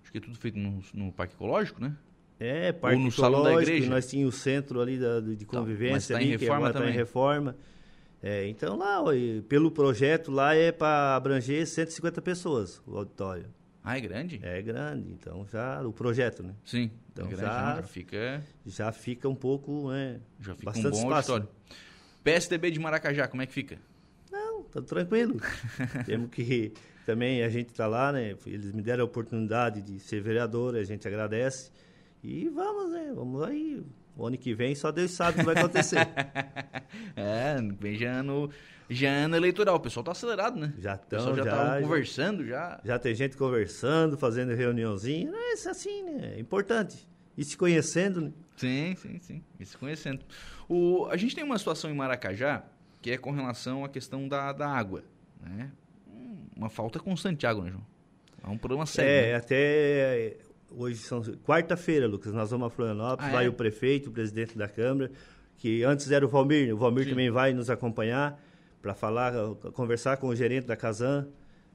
acho 0.03 0.11
que 0.11 0.19
é 0.19 0.21
tudo 0.21 0.37
feito 0.37 0.57
no, 0.57 0.81
no 0.93 1.11
Parque 1.11 1.33
Ecológico, 1.33 1.81
né? 1.81 1.95
É, 2.39 2.71
Parque 2.71 2.97
Ou 2.97 3.03
no 3.03 3.11
Salão 3.11 3.43
da 3.43 3.53
Igreja. 3.61 3.89
Nós 3.89 4.07
tínhamos 4.07 4.35
o 4.35 4.37
centro 4.37 4.81
ali 4.81 4.97
da, 4.97 5.19
de 5.19 5.45
tá, 5.45 5.57
convivência, 5.57 6.15
tá, 6.15 6.21
ali, 6.21 6.37
que 6.37 6.49
agora 6.49 6.71
está 6.71 6.89
em 6.89 6.93
reforma. 6.93 7.55
É, 8.23 8.47
então 8.47 8.77
lá, 8.77 9.03
pelo 9.49 9.69
projeto 9.69 10.31
lá 10.31 10.55
é 10.55 10.71
para 10.71 11.17
abranger 11.17 11.67
150 11.67 12.21
pessoas 12.21 12.81
o 12.87 12.97
auditório. 12.97 13.47
Ah, 13.83 13.97
é 13.97 14.01
grande? 14.01 14.39
É 14.41 14.61
grande, 14.61 15.11
então 15.11 15.45
já 15.51 15.85
o 15.85 15.91
projeto, 15.91 16.41
né? 16.41 16.55
Sim, 16.63 16.89
então 17.11 17.27
é 17.27 17.31
já, 17.31 17.75
já, 17.75 17.83
fica 17.83 18.41
já 18.65 18.91
fica 18.93 19.27
um 19.27 19.35
pouco, 19.35 19.91
né? 19.91 20.21
Já 20.39 20.55
fica 20.55 20.71
bastante 20.71 20.87
um 20.87 21.01
bom 21.01 21.07
espaço. 21.09 21.33
auditório. 21.33 21.49
PSDB 22.23 22.71
de 22.71 22.79
Maracajá, 22.79 23.27
como 23.27 23.41
é 23.41 23.45
que 23.45 23.51
fica? 23.51 23.77
Não, 24.31 24.63
tá 24.63 24.81
tranquilo. 24.81 25.41
Temos 26.07 26.29
que 26.29 26.71
também 27.05 27.43
a 27.43 27.49
gente 27.49 27.71
está 27.71 27.87
lá, 27.87 28.13
né? 28.13 28.37
Eles 28.45 28.71
me 28.71 28.81
deram 28.81 29.01
a 29.01 29.05
oportunidade 29.05 29.81
de 29.81 29.99
ser 29.99 30.21
vereador, 30.21 30.77
a 30.77 30.83
gente 30.85 31.05
agradece 31.05 31.71
e 32.23 32.47
vamos, 32.47 32.89
né? 32.89 33.11
Vamos 33.13 33.43
aí 33.43 33.83
o 34.15 34.27
ano 34.27 34.37
que 34.37 34.53
vem 34.53 34.75
só 34.75 34.91
Deus 34.91 35.11
sabe 35.11 35.37
o 35.37 35.39
que 35.39 35.45
vai 35.45 35.57
acontecer. 35.57 35.97
é, 37.15 37.55
vem 37.79 37.97
já 37.97 38.11
ano, 38.11 38.49
já 38.89 39.09
ano 39.09 39.35
eleitoral. 39.35 39.75
O 39.75 39.79
pessoal 39.79 40.03
tá 40.03 40.11
acelerado, 40.11 40.59
né? 40.59 40.73
Já 40.77 40.95
estão, 40.95 41.35
já. 41.35 41.43
Já 41.43 41.51
tá 41.51 41.81
conversando, 41.81 42.45
já. 42.45 42.79
Já 42.83 42.99
tem 42.99 43.15
gente 43.15 43.35
conversando, 43.35 44.17
fazendo 44.17 44.53
reuniãozinha. 44.53 45.31
É 45.33 45.53
isso 45.53 45.69
assim, 45.69 46.03
né? 46.03 46.33
É 46.35 46.39
importante. 46.39 47.07
E 47.37 47.43
se 47.43 47.57
conhecendo, 47.57 48.21
né? 48.21 48.31
Sim, 48.55 48.95
sim, 48.95 49.19
sim. 49.19 49.43
E 49.59 49.65
se 49.65 49.77
conhecendo. 49.77 50.23
O, 50.69 51.07
a 51.09 51.17
gente 51.17 51.35
tem 51.35 51.43
uma 51.43 51.57
situação 51.57 51.89
em 51.89 51.95
Maracajá 51.95 52.63
que 53.01 53.11
é 53.11 53.17
com 53.17 53.31
relação 53.31 53.83
à 53.83 53.89
questão 53.89 54.29
da, 54.29 54.53
da 54.53 54.67
água, 54.69 55.03
né? 55.41 55.69
Uma 56.55 56.69
falta 56.69 56.99
constante 56.99 57.39
de 57.39 57.45
água, 57.45 57.65
né, 57.65 57.71
João? 57.71 57.85
É 58.45 58.47
um 58.47 58.57
problema 58.57 58.85
sério. 58.85 59.11
É, 59.11 59.31
né? 59.31 59.35
até 59.35 60.37
hoje 60.75 60.97
são 60.97 61.21
quarta-feira, 61.21 62.07
Lucas, 62.07 62.33
nós 62.33 62.51
vamos 62.51 62.67
a 62.67 62.69
Florianópolis, 62.69 63.29
ah, 63.29 63.33
vai 63.33 63.45
é? 63.45 63.49
o 63.49 63.53
prefeito, 63.53 64.09
o 64.09 64.11
presidente 64.11 64.57
da 64.57 64.67
Câmara, 64.67 65.11
que 65.57 65.83
antes 65.83 66.09
era 66.11 66.25
o 66.25 66.29
Valmir, 66.29 66.73
o 66.73 66.77
Valmir 66.77 67.05
Sim. 67.05 67.11
também 67.11 67.29
vai 67.29 67.53
nos 67.53 67.69
acompanhar 67.69 68.39
para 68.81 68.93
falar, 68.93 69.33
conversar 69.73 70.17
com 70.17 70.27
o 70.27 70.35
gerente 70.35 70.67
da 70.67 70.75
Casan, 70.75 71.27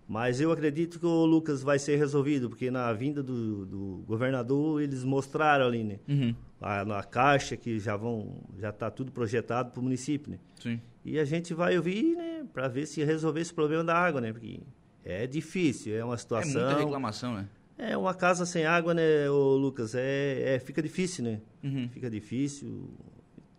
mas 0.07 0.41
eu 0.41 0.51
acredito 0.51 0.99
que 0.99 1.07
o 1.07 1.27
Lucas 1.27 1.63
vai 1.63 1.79
ser 1.79 1.97
resolvido, 1.97 2.49
porque 2.49 2.71
na 2.71 2.93
vinda 2.93 3.23
do, 3.23 3.67
do 3.67 4.05
governador 4.07 4.81
eles 4.81 5.05
mostraram 5.05 5.67
ali, 5.67 5.85
né? 5.85 5.99
Uhum. 6.09 6.35
A, 6.61 6.85
na 6.85 7.03
caixa 7.03 7.57
que 7.57 7.79
já 7.79 7.95
vão, 7.95 8.43
já 8.59 8.71
está 8.71 8.91
tudo 8.91 9.13
projetado 9.13 9.71
para 9.71 9.81
o 9.81 9.83
município, 9.83 10.33
né? 10.33 10.39
Sim. 10.61 10.81
E 11.05 11.19
a 11.19 11.25
gente 11.25 11.53
vai 11.53 11.77
ouvir, 11.77 12.17
né, 12.17 12.45
para 12.53 12.69
ver 12.69 12.87
se 12.87 13.05
resolver 13.05 13.41
esse 13.41 13.53
problema 13.53 13.85
da 13.85 13.95
água, 13.95 14.21
né? 14.21 14.33
Porque 14.33 14.61
é 15.05 15.27
difícil, 15.27 15.95
é 15.95 16.05
uma 16.05 16.17
situação. 16.17 16.61
É 16.61 16.65
muita 16.65 16.81
reclamação, 16.81 17.35
né? 17.35 17.49
É, 17.79 17.97
uma 17.97 18.13
casa 18.13 18.45
sem 18.45 18.67
água, 18.67 18.93
né, 18.93 19.31
ô 19.31 19.57
Lucas, 19.57 19.95
é, 19.95 20.57
é 20.57 20.59
fica 20.59 20.83
difícil, 20.83 21.25
né? 21.25 21.41
Uhum. 21.63 21.89
Fica 21.89 22.11
difícil. 22.11 22.91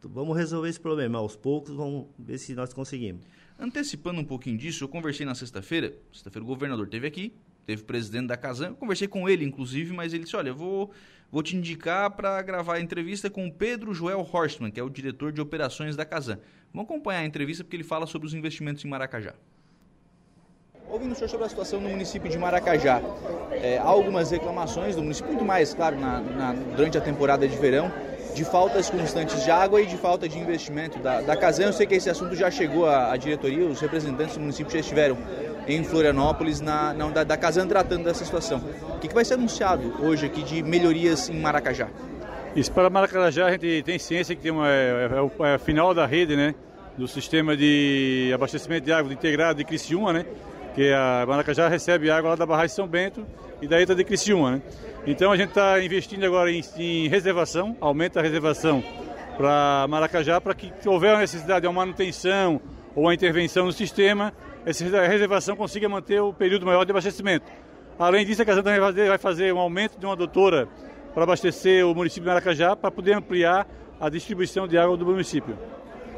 Vamos 0.03 0.35
resolver 0.35 0.67
esse 0.67 0.79
problema. 0.79 1.17
Aos 1.19 1.37
poucos, 1.37 1.73
vamos 1.73 2.07
ver 2.19 2.37
se 2.37 2.53
nós 2.53 2.73
conseguimos. 2.73 3.21
Antecipando 3.57 4.19
um 4.19 4.25
pouquinho 4.25 4.57
disso, 4.57 4.83
eu 4.83 4.89
conversei 4.89 5.25
na 5.25 5.33
sexta-feira. 5.35 5.93
Sexta-feira 6.11 6.43
o 6.43 6.47
governador 6.47 6.87
teve 6.87 7.07
aqui, 7.07 7.33
teve 7.65 7.81
o 7.81 7.85
presidente 7.85 8.27
da 8.27 8.35
Casan. 8.35 8.73
conversei 8.73 9.07
com 9.07 9.27
ele, 9.29 9.45
inclusive, 9.45 9.93
mas 9.93 10.13
ele 10.13 10.23
disse: 10.23 10.35
Olha, 10.35 10.49
eu 10.49 10.55
vou, 10.55 10.91
vou 11.31 11.41
te 11.41 11.55
indicar 11.55 12.11
para 12.11 12.41
gravar 12.41 12.75
a 12.75 12.81
entrevista 12.81 13.29
com 13.29 13.47
o 13.47 13.51
Pedro 13.51 13.93
Joel 13.93 14.19
Horstman, 14.19 14.69
que 14.69 14.79
é 14.79 14.83
o 14.83 14.89
diretor 14.89 15.31
de 15.31 15.39
operações 15.39 15.95
da 15.95 16.03
Casan. 16.03 16.39
Vamos 16.73 16.89
acompanhar 16.89 17.21
a 17.21 17.25
entrevista 17.25 17.63
porque 17.63 17.75
ele 17.75 17.83
fala 17.83 18.05
sobre 18.05 18.27
os 18.27 18.33
investimentos 18.33 18.83
em 18.83 18.87
Maracajá. 18.89 19.33
Ouvindo 20.89 21.11
o 21.11 21.15
senhor 21.15 21.29
sobre 21.29 21.45
a 21.45 21.49
situação 21.49 21.79
no 21.79 21.87
município 21.87 22.27
de 22.27 22.37
Maracajá, 22.39 22.99
é, 23.51 23.77
há 23.77 23.83
algumas 23.83 24.31
reclamações 24.31 24.95
do 24.95 25.03
município, 25.03 25.31
muito 25.31 25.45
mais, 25.45 25.71
claro, 25.71 25.95
na, 25.99 26.19
na, 26.19 26.53
durante 26.75 26.97
a 26.97 27.01
temporada 27.01 27.47
de 27.47 27.55
verão, 27.55 27.91
de 28.33 28.43
faltas 28.43 28.89
constantes 28.89 29.43
de 29.43 29.51
água 29.51 29.79
e 29.81 29.85
de 29.85 29.95
falta 29.97 30.27
de 30.27 30.39
investimento 30.39 30.97
da, 30.97 31.21
da 31.21 31.37
Casan. 31.37 31.65
Eu 31.65 31.73
sei 31.73 31.85
que 31.85 31.93
esse 31.93 32.09
assunto 32.09 32.35
já 32.35 32.49
chegou 32.49 32.87
à, 32.87 33.11
à 33.11 33.17
diretoria, 33.17 33.67
os 33.67 33.79
representantes 33.79 34.33
do 34.33 34.41
município 34.41 34.73
já 34.73 34.79
estiveram 34.79 35.15
em 35.67 35.83
Florianópolis, 35.83 36.59
na, 36.59 36.91
na 36.91 37.07
da, 37.09 37.23
da 37.23 37.37
Casan, 37.37 37.67
tratando 37.67 38.05
dessa 38.05 38.25
situação. 38.25 38.59
O 38.95 38.97
que, 38.97 39.07
que 39.07 39.13
vai 39.13 39.23
ser 39.23 39.35
anunciado 39.35 39.93
hoje 40.03 40.25
aqui 40.25 40.41
de 40.41 40.63
melhorias 40.63 41.29
em 41.29 41.39
Maracajá? 41.39 41.87
Isso, 42.55 42.71
para 42.71 42.89
Maracajá 42.89 43.45
a 43.45 43.51
gente 43.51 43.83
tem 43.83 43.99
ciência 43.99 44.35
que 44.35 44.41
tem 44.41 44.51
uma, 44.51 44.67
é, 44.67 45.07
é, 45.11 45.47
é, 45.49 45.53
a 45.53 45.59
final 45.59 45.93
da 45.93 46.07
rede, 46.07 46.35
né? 46.35 46.55
Do 46.97 47.07
sistema 47.07 47.55
de 47.55 48.31
abastecimento 48.33 48.85
de 48.85 48.91
água 48.91 49.13
integrado 49.13 49.59
de 49.59 49.63
Criciúma, 49.63 50.11
né? 50.11 50.25
Que 50.73 50.91
a 50.93 51.25
Maracajá 51.27 51.67
recebe 51.67 52.09
água 52.09 52.31
lá 52.31 52.35
da 52.35 52.45
barragem 52.45 52.75
São 52.75 52.87
Bento 52.87 53.25
e 53.61 53.67
da 53.67 53.81
ETA 53.81 53.95
de 53.95 54.03
Criciúma. 54.03 54.51
Né? 54.51 54.61
Então 55.07 55.31
a 55.31 55.37
gente 55.37 55.49
está 55.49 55.81
investindo 55.83 56.23
agora 56.25 56.51
em, 56.51 56.63
em, 56.77 57.07
reservação, 57.07 57.75
aumenta 57.79 58.19
a 58.19 58.23
reservação 58.23 58.83
para 59.37 59.85
Maracajá 59.89 60.39
para 60.41 60.53
que 60.53 60.71
se 60.79 60.89
houver 60.89 61.15
a 61.15 61.19
necessidade 61.19 61.61
de 61.61 61.67
uma 61.67 61.73
manutenção 61.73 62.61
ou 62.95 63.03
uma 63.03 63.13
intervenção 63.13 63.65
no 63.65 63.71
sistema, 63.71 64.33
essa 64.65 64.83
reservação 65.07 65.55
consiga 65.55 65.87
manter 65.87 66.21
o 66.21 66.33
período 66.33 66.65
maior 66.65 66.83
de 66.83 66.91
abastecimento. 66.91 67.45
Além 67.97 68.25
disso, 68.25 68.41
a 68.41 68.45
Casana 68.45 68.63
também 68.63 69.07
vai 69.07 69.17
fazer, 69.17 69.53
um 69.53 69.59
aumento 69.59 69.99
de 69.99 70.05
uma 70.05 70.13
adutora 70.13 70.67
para 71.13 71.23
abastecer 71.23 71.85
o 71.85 71.93
município 71.93 72.23
de 72.23 72.29
Maracajá 72.29 72.75
para 72.75 72.91
poder 72.91 73.13
ampliar 73.13 73.67
a 73.99 74.09
distribuição 74.09 74.67
de 74.67 74.77
água 74.77 74.95
do 74.95 75.05
município. 75.05 75.57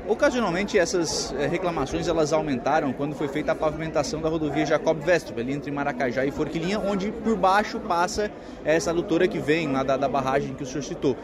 Ocasionalmente 0.08 0.78
essas 0.78 1.34
eh, 1.38 1.48
reclamações 1.48 2.08
elas 2.08 2.34
aumentaram 2.34 2.92
quando 2.92 3.16
foi 3.16 3.28
feita 3.28 3.52
a 3.52 3.56
pavimentação 3.56 4.20
da 4.20 4.30
rodovia 4.30 4.66
Jacob 4.66 5.00
Vestre, 5.00 5.40
ali 5.40 5.54
entre 5.54 5.72
Maracajá 5.72 6.26
e 6.26 6.32
Forquilinha, 6.32 6.80
onde 6.80 7.12
por 7.12 7.36
baixo 7.38 7.80
passa 7.80 8.32
essa 8.66 8.90
adutora 8.90 9.28
que 9.28 9.40
vem 9.40 9.72
lá 9.72 9.84
da, 9.84 9.98
da 9.98 10.10
barragem 10.10 10.54
que 10.56 10.64
o 10.64 10.66
senhor 10.66 10.84
citou. 10.84 11.16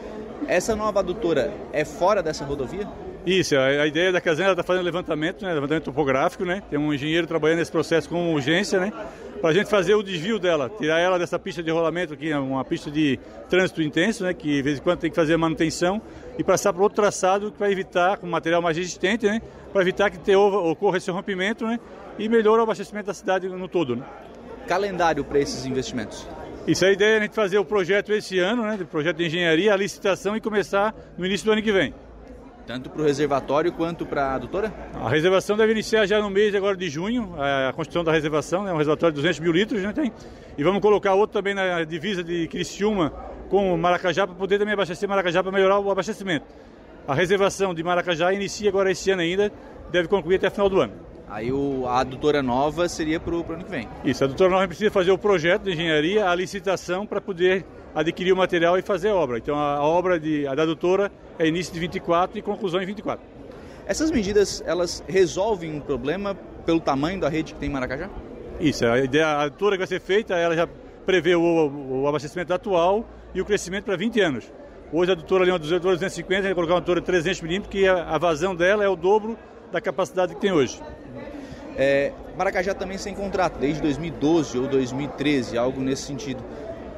Essa 0.48 0.76
nova 0.76 1.00
adutora 1.00 1.52
é 1.74 1.84
fora 1.84 2.22
dessa 2.22 2.46
rodovia? 2.46 2.88
Isso, 3.26 3.58
a, 3.58 3.86
ideia 3.86 4.10
da 4.10 4.22
Casena 4.22 4.52
está 4.52 4.63
fazendo 4.63 4.86
levantamento, 4.86 5.44
né, 5.44 5.54
levantamento 5.54 5.84
topográfico, 5.84 6.46
né? 6.46 6.63
Tem 6.70 6.80
um 6.80 6.94
engenheiro 6.94 7.28
trabalhando 7.28 7.58
nesse 7.58 7.72
processo 7.72 8.08
com 8.08 8.34
urgência, 8.34 8.80
né? 8.80 8.94
Para 9.42 9.50
a 9.50 9.54
gente 9.54 9.70
fazer 9.70 9.96
o 9.96 10.02
desvio 10.02 10.40
dela, 10.40 10.70
tirar 10.70 11.00
ela 11.00 11.20
dessa 11.20 11.38
pista 11.38 11.62
de 11.62 11.70
rolamento 11.70 12.13
aqui, 12.13 12.32
é 12.32 12.40
uma 12.40 12.63
pista 12.63 12.90
de 12.90 13.20
trânsito 13.50 13.82
intenso, 13.82 14.24
né? 14.24 14.34
Que 14.34 14.48
de 14.48 14.62
vez 14.62 14.78
em 14.78 14.82
quando 14.82 15.00
tem 15.00 15.10
que 15.10 15.16
fazer 15.16 15.36
manutenção 15.36 16.02
e 16.38 16.43
passar 16.43 16.71
para 16.71 16.84
outro 16.84 16.95
traçado 16.95 17.52
para 17.52 17.71
evitar, 17.71 18.17
com 18.17 18.28
material 18.28 18.62
mais 18.62 18.78
resistente, 18.78 19.26
né? 19.26 19.41
Para 19.71 19.82
evitar 19.82 20.10
que 20.10 20.36
ocorra 20.36 20.97
esse 20.97 21.10
rompimento, 21.10 21.65
né? 21.65 21.80
E 22.19 22.30
melhore 22.30 22.60
o 22.60 22.63
abastecimento 22.63 23.08
da 23.08 23.13
cidade 23.13 23.47
no 23.47 23.67
todo, 23.67 23.95
né? 23.95 24.06
Calendário 24.67 25.23
para 25.23 25.39
esses 25.39 25.65
investimentos? 25.65 26.28
Isso 26.67 26.84
é 26.84 26.89
a 26.89 26.91
ideia 26.91 27.13
é 27.15 27.17
a 27.17 27.21
gente 27.21 27.34
fazer 27.34 27.58
o 27.58 27.65
projeto 27.65 28.12
esse 28.12 28.38
ano, 28.39 28.63
né? 28.63 28.78
O 28.80 28.86
projeto 28.86 29.17
de 29.17 29.26
engenharia, 29.26 29.73
a 29.73 29.78
licitação 29.78 30.36
e 30.36 30.41
começar 30.41 30.93
no 31.17 31.26
início 31.26 31.45
do 31.45 31.54
ano 31.54 31.62
que 31.62 31.71
vem. 31.71 31.93
Tanto 32.67 32.89
para 32.89 33.02
o 33.02 33.06
reservatório 33.06 33.71
quanto 33.71 34.06
para 34.06 34.26
a 34.26 34.36
adutora? 34.36 34.73
A 34.93 35.08
reservação 35.08 35.56
deve 35.56 35.71
iniciar 35.71 36.06
já 36.06 36.21
no 36.21 36.30
mês 36.30 36.54
agora 36.54 36.76
de 36.76 36.89
junho, 36.89 37.34
a 37.38 37.71
construção 37.71 38.04
da 38.04 38.12
reservação, 38.12 38.63
né? 38.63 38.73
um 38.73 38.78
reservatório 38.78 39.13
de 39.15 39.21
200 39.21 39.39
mil 39.39 39.54
litros, 39.54 39.82
né? 39.82 39.93
Tem. 39.93 40.12
E 40.58 40.63
vamos 40.63 40.82
colocar 40.82 41.13
outro 41.13 41.36
também 41.36 41.54
na 41.54 41.86
divisa 41.86 42.21
de 42.21 42.45
Criciúma 42.50 43.13
com 43.50 43.76
Maracajá 43.78 44.26
para 44.28 44.36
poder 44.36 44.60
também 44.60 44.74
abastecer 44.74 45.08
Maracajá 45.08 45.42
para 45.42 45.52
melhorar 45.52 45.80
o 45.80 45.92
abastecimento. 45.92 46.46
A 47.08 47.14
reservação 47.14 47.74
de 47.74 47.84
Maracajá 47.84 48.34
inicia 48.34 48.70
agora 48.70 48.92
esse 48.92 49.10
ano 49.12 49.22
ainda, 49.22 49.52
deve 49.92 50.08
concluir 50.08 50.36
até 50.36 50.48
o 50.48 50.52
final 50.52 50.70
do 50.70 50.82
ano. 50.82 50.94
Aí 51.30 51.52
o, 51.52 51.86
a 51.88 52.00
adutora 52.00 52.42
nova 52.42 52.88
seria 52.88 53.20
para 53.20 53.36
o 53.36 53.46
ano 53.52 53.64
que 53.64 53.72
vem? 53.72 53.88
Isso, 54.04 54.24
a 54.24 54.28
adutora 54.28 54.50
nova 54.50 54.68
precisa 54.68 54.92
fazer 54.92 55.12
o 55.12 55.18
projeto 55.18 55.64
de 55.64 55.74
engenharia, 55.74 56.30
a 56.30 56.36
licitação 56.36 57.06
para 57.06 57.20
poder 57.20 57.66
adquirir 57.94 58.32
o 58.32 58.38
material 58.38 58.78
e 58.78 58.82
fazer 58.82 59.10
a 59.10 59.16
obra. 59.16 59.38
Então 59.38 59.58
a, 59.58 59.76
a 59.76 59.84
obra 59.84 60.20
de, 60.20 60.48
a 60.48 60.56
da 60.56 60.64
adutora 60.64 61.12
é 61.38 61.48
início 61.48 61.74
de 61.74 61.80
24 61.80 62.38
e 62.38 62.42
conclusão 62.42 62.82
em 62.82 62.86
24. 62.86 63.26
Essas 63.86 64.12
medidas, 64.12 64.62
elas 64.66 65.04
resolvem 65.08 65.74
um 65.74 65.80
problema 65.80 66.36
pelo 66.66 66.80
tamanho 66.80 67.20
da 67.20 67.30
rede 67.30 67.54
que 67.54 67.60
tem 67.60 67.70
em 67.70 67.72
Maracajá? 67.72 68.10
Isso, 68.60 68.86
a 68.86 69.00
ideia, 69.00 69.28
a 69.28 69.44
adutora 69.44 69.76
que 69.76 69.80
vai 69.80 69.88
ser 69.88 70.02
feita, 70.02 70.36
ela 70.36 70.56
já 70.56 70.68
prevê 71.06 71.36
o, 71.36 72.02
o 72.04 72.08
abastecimento 72.08 72.54
atual 72.54 73.06
e 73.38 73.41
o 73.41 73.45
crescimento 73.45 73.86
para 73.86 73.95
20 73.95 74.19
anos. 74.19 74.52
Hoje 74.91 75.12
a 75.12 75.13
adutora 75.13 75.43
ali 75.43 75.52
é 75.52 75.54
uma 75.54 75.60
250, 75.60 76.39
a 76.39 76.41
gente 76.41 76.56
colocar 76.56 76.73
uma 76.73 76.80
adutora 76.80 77.02
300 77.02 77.41
milímetros, 77.41 77.71
que 77.71 77.88
a, 77.88 78.17
vazão 78.17 78.56
dela 78.56 78.84
é 78.84 78.89
o 78.89 78.95
dobro 78.95 79.38
da 79.71 79.80
capacidade 79.80 80.34
que 80.34 80.41
tem 80.41 80.52
hoje. 80.52 80.82
É, 81.78 82.12
Maracajá 82.36 82.73
também 82.73 82.97
sem 82.97 83.13
contrato, 83.13 83.60
desde 83.60 83.80
2012 83.80 84.58
ou 84.58 84.67
2013, 84.67 85.56
algo 85.56 85.80
nesse 85.82 86.04
sentido. 86.04 86.43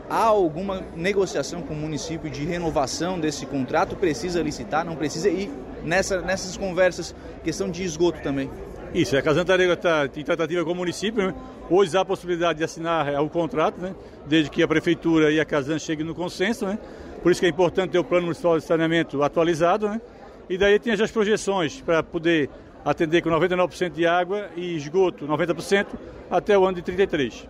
Há 0.10 0.24
alguma 0.24 0.82
negociação 0.96 1.62
com 1.62 1.74
o 1.74 1.78
município 1.78 2.30
de 2.30 2.46
renovação 2.46 3.20
desse 3.20 3.46
contrato? 3.46 3.98
Precisa 3.98 4.42
licitar, 4.42 4.86
não 4.86 4.96
precisa? 4.96 5.28
E 5.28 5.52
nessa, 5.84 6.22
nessas 6.22 6.56
conversas, 6.56 7.14
questão 7.44 7.70
de 7.70 7.84
esgoto 7.84 8.22
também. 8.22 8.50
Isso, 8.94 9.16
a 9.16 9.22
Casa 9.22 9.42
Antarega 9.42 9.74
está 9.74 10.10
em 10.16 10.24
tratativa 10.24 10.66
com 10.66 10.72
o 10.72 10.76
município. 10.76 11.28
Né? 11.28 11.36
Hoje 11.70 11.96
há 11.96 12.02
a 12.02 12.06
possibilidade 12.06 12.58
de 12.58 12.64
assinar 12.64 13.08
é, 13.08 13.20
o 13.20 13.30
contrato, 13.30 13.80
né? 13.80 13.96
desde 14.26 14.50
que 14.50 14.64
a 14.64 14.68
Prefeitura 14.68 15.32
e 15.32 15.40
a 15.40 15.46
Casan 15.46 15.78
cheguem 15.78 16.06
no 16.06 16.16
consenso. 16.16 16.66
Né? 16.66 16.80
Por 17.22 17.32
isso 17.32 17.40
que 17.40 17.46
é 17.46 17.50
importante 17.50 17.92
ter 17.92 18.00
o 18.00 18.04
plano 18.04 18.24
municipal 18.24 18.58
de 18.58 18.64
saneamento 18.64 19.22
atualizado. 19.22 19.88
Né? 19.88 20.02
E 20.50 20.58
daí 20.58 20.80
tem 20.80 20.94
as 20.94 21.12
projeções 21.12 21.82
para 21.82 22.02
poder 22.02 22.50
atender 22.84 23.22
com 23.22 23.30
99% 23.30 23.92
de 23.92 24.08
água 24.08 24.50
e 24.56 24.76
esgoto 24.76 25.28
90% 25.28 25.88
até 26.32 26.58
o 26.58 26.66
ano 26.66 26.78
de 26.78 26.82
33. 26.82 27.48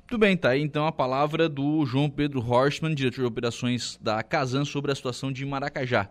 Muito 0.00 0.18
bem, 0.18 0.36
tá 0.36 0.50
aí 0.50 0.62
então 0.62 0.86
a 0.86 0.92
palavra 0.92 1.48
do 1.48 1.84
João 1.84 2.08
Pedro 2.08 2.40
Horstmann, 2.40 2.94
diretor 2.94 3.22
de 3.22 3.26
operações 3.26 3.98
da 4.00 4.22
Casan, 4.22 4.64
sobre 4.64 4.90
a 4.90 4.94
situação 4.94 5.30
de 5.30 5.44
Maracajá. 5.44 6.08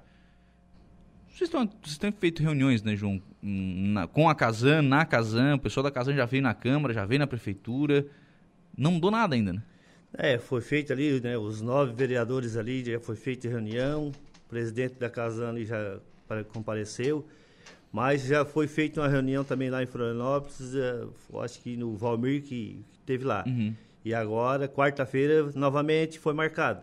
Vocês, 1.27 1.47
estão, 1.47 1.67
vocês 1.81 1.97
têm 1.97 2.11
feito 2.11 2.41
reuniões, 2.43 2.83
né, 2.83 2.95
João, 2.95 3.21
na, 3.41 4.07
com 4.07 4.29
a 4.29 4.35
Casan, 4.35 4.81
na 4.81 5.05
Casan, 5.05 5.55
o 5.55 5.59
pessoal 5.59 5.83
da 5.83 5.91
Casan 5.91 6.13
já 6.13 6.25
veio 6.25 6.43
na 6.43 6.53
Câmara, 6.53 6.93
já 6.93 7.05
veio 7.05 7.19
na 7.19 7.27
Prefeitura, 7.27 8.05
não 8.77 8.91
mudou 8.91 9.11
nada 9.11 9.35
ainda, 9.35 9.53
né? 9.53 9.63
É, 10.13 10.37
foi 10.37 10.61
feito 10.61 10.91
ali, 10.91 11.21
né, 11.21 11.37
os 11.37 11.61
nove 11.61 11.93
vereadores 11.93 12.57
ali, 12.57 12.83
já 12.83 12.99
foi 12.99 13.15
feita 13.15 13.47
reunião, 13.47 14.09
o 14.09 14.49
presidente 14.49 14.95
da 14.95 15.09
Casan 15.09 15.49
ali 15.49 15.65
já 15.65 15.99
compareceu, 16.53 17.25
mas 17.91 18.23
já 18.23 18.43
foi 18.43 18.67
feita 18.67 19.01
uma 19.01 19.07
reunião 19.07 19.43
também 19.43 19.69
lá 19.69 19.81
em 19.81 19.85
Florianópolis, 19.85 20.75
é, 20.75 21.05
acho 21.41 21.61
que 21.61 21.77
no 21.77 21.95
Valmir 21.95 22.41
que, 22.41 22.83
que 22.91 22.99
teve 23.05 23.23
lá. 23.23 23.43
Uhum. 23.47 23.73
E 24.03 24.13
agora, 24.13 24.67
quarta-feira, 24.67 25.51
novamente 25.55 26.19
foi 26.19 26.33
marcado. 26.33 26.81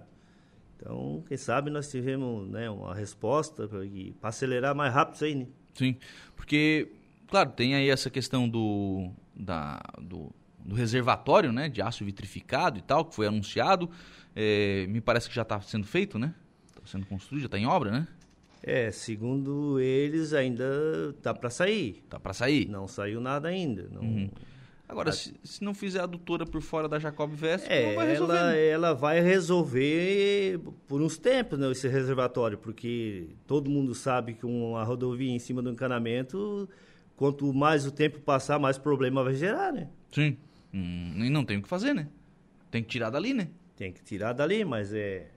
Então, 0.77 1.25
quem 1.27 1.37
sabe 1.37 1.71
nós 1.71 1.90
tivemos 1.90 2.49
né, 2.49 2.71
uma 2.71 2.94
resposta 2.94 3.68
para 3.68 4.29
acelerar 4.29 4.75
mais 4.75 4.94
rápido 4.94 5.16
isso 5.16 5.25
aí, 5.25 5.35
né? 5.35 5.47
Sim, 5.75 5.97
porque, 6.38 6.88
claro, 7.27 7.51
tem 7.51 7.74
aí 7.74 7.90
essa 7.90 8.09
questão 8.09 8.48
do, 8.48 9.11
da, 9.35 9.83
do, 10.01 10.33
do 10.64 10.74
reservatório 10.77 11.53
né, 11.53 11.68
de 11.68 11.83
aço 11.83 12.05
vitrificado 12.05 12.79
e 12.79 12.83
tal, 12.83 13.05
que 13.05 13.14
foi 13.14 13.27
anunciado. 13.27 13.90
É, 14.37 14.87
me 14.87 15.01
parece 15.01 15.29
que 15.29 15.35
já 15.35 15.42
está 15.42 15.61
sendo 15.61 15.85
feito, 15.85 16.16
né? 16.16 16.33
Está 16.68 16.81
sendo 16.87 17.07
construído, 17.07 17.42
já 17.42 17.46
está 17.46 17.59
em 17.59 17.66
obra, 17.66 17.90
né? 17.90 18.09
É, 18.62 18.92
segundo 18.92 19.81
eles, 19.81 20.33
ainda 20.33 21.12
tá 21.20 21.35
para 21.35 21.51
sair. 21.51 22.05
Tá 22.09 22.20
para 22.20 22.33
sair? 22.33 22.68
Não 22.68 22.87
saiu 22.87 23.20
nada 23.20 23.48
ainda. 23.48 23.88
Não... 23.92 24.01
Uhum. 24.01 24.31
Agora, 24.88 25.12
se, 25.12 25.35
se, 25.44 25.62
não 25.62 25.74
fizer 25.74 26.01
a 26.01 26.05
adutora 26.05 26.46
por 26.46 26.62
fora 26.62 26.88
da 26.88 26.98
Jacob 26.98 27.31
Vesp, 27.31 27.66
é, 27.68 27.88
não 27.88 27.96
vai 27.96 28.07
resolver. 28.07 28.37
Ela, 28.37 28.57
ela 28.57 28.94
vai 28.94 29.20
resolver 29.20 30.59
por 30.87 31.03
uns 31.03 31.18
tempos, 31.18 31.59
né, 31.59 31.70
esse 31.70 31.87
reservatório, 31.87 32.57
porque 32.57 33.29
todo 33.46 33.68
mundo 33.68 33.94
sabe 33.94 34.33
que 34.33 34.46
uma 34.46 34.83
rodovia 34.83 35.31
em 35.31 35.38
cima 35.38 35.61
do 35.61 35.68
encanamento, 35.68 36.66
quanto 37.16 37.53
mais 37.53 37.87
o 37.87 37.90
tempo 37.90 38.18
passar, 38.20 38.59
mais 38.59 38.79
problema 38.79 39.22
vai 39.22 39.35
gerar, 39.35 39.72
né? 39.74 39.90
Sim. 40.11 40.38
Hum, 40.72 41.22
e 41.22 41.29
não 41.29 41.44
tem 41.44 41.59
o 41.59 41.62
que 41.62 41.68
fazer, 41.68 41.94
né? 41.94 42.09
Tem 42.70 42.83
que 42.83 42.88
tirar 42.88 43.11
dali, 43.11 43.35
né? 43.35 43.48
Tem 43.77 43.92
que 43.92 44.03
tirar 44.03 44.33
dali, 44.33 44.64
mas 44.64 44.94
é, 44.94 45.31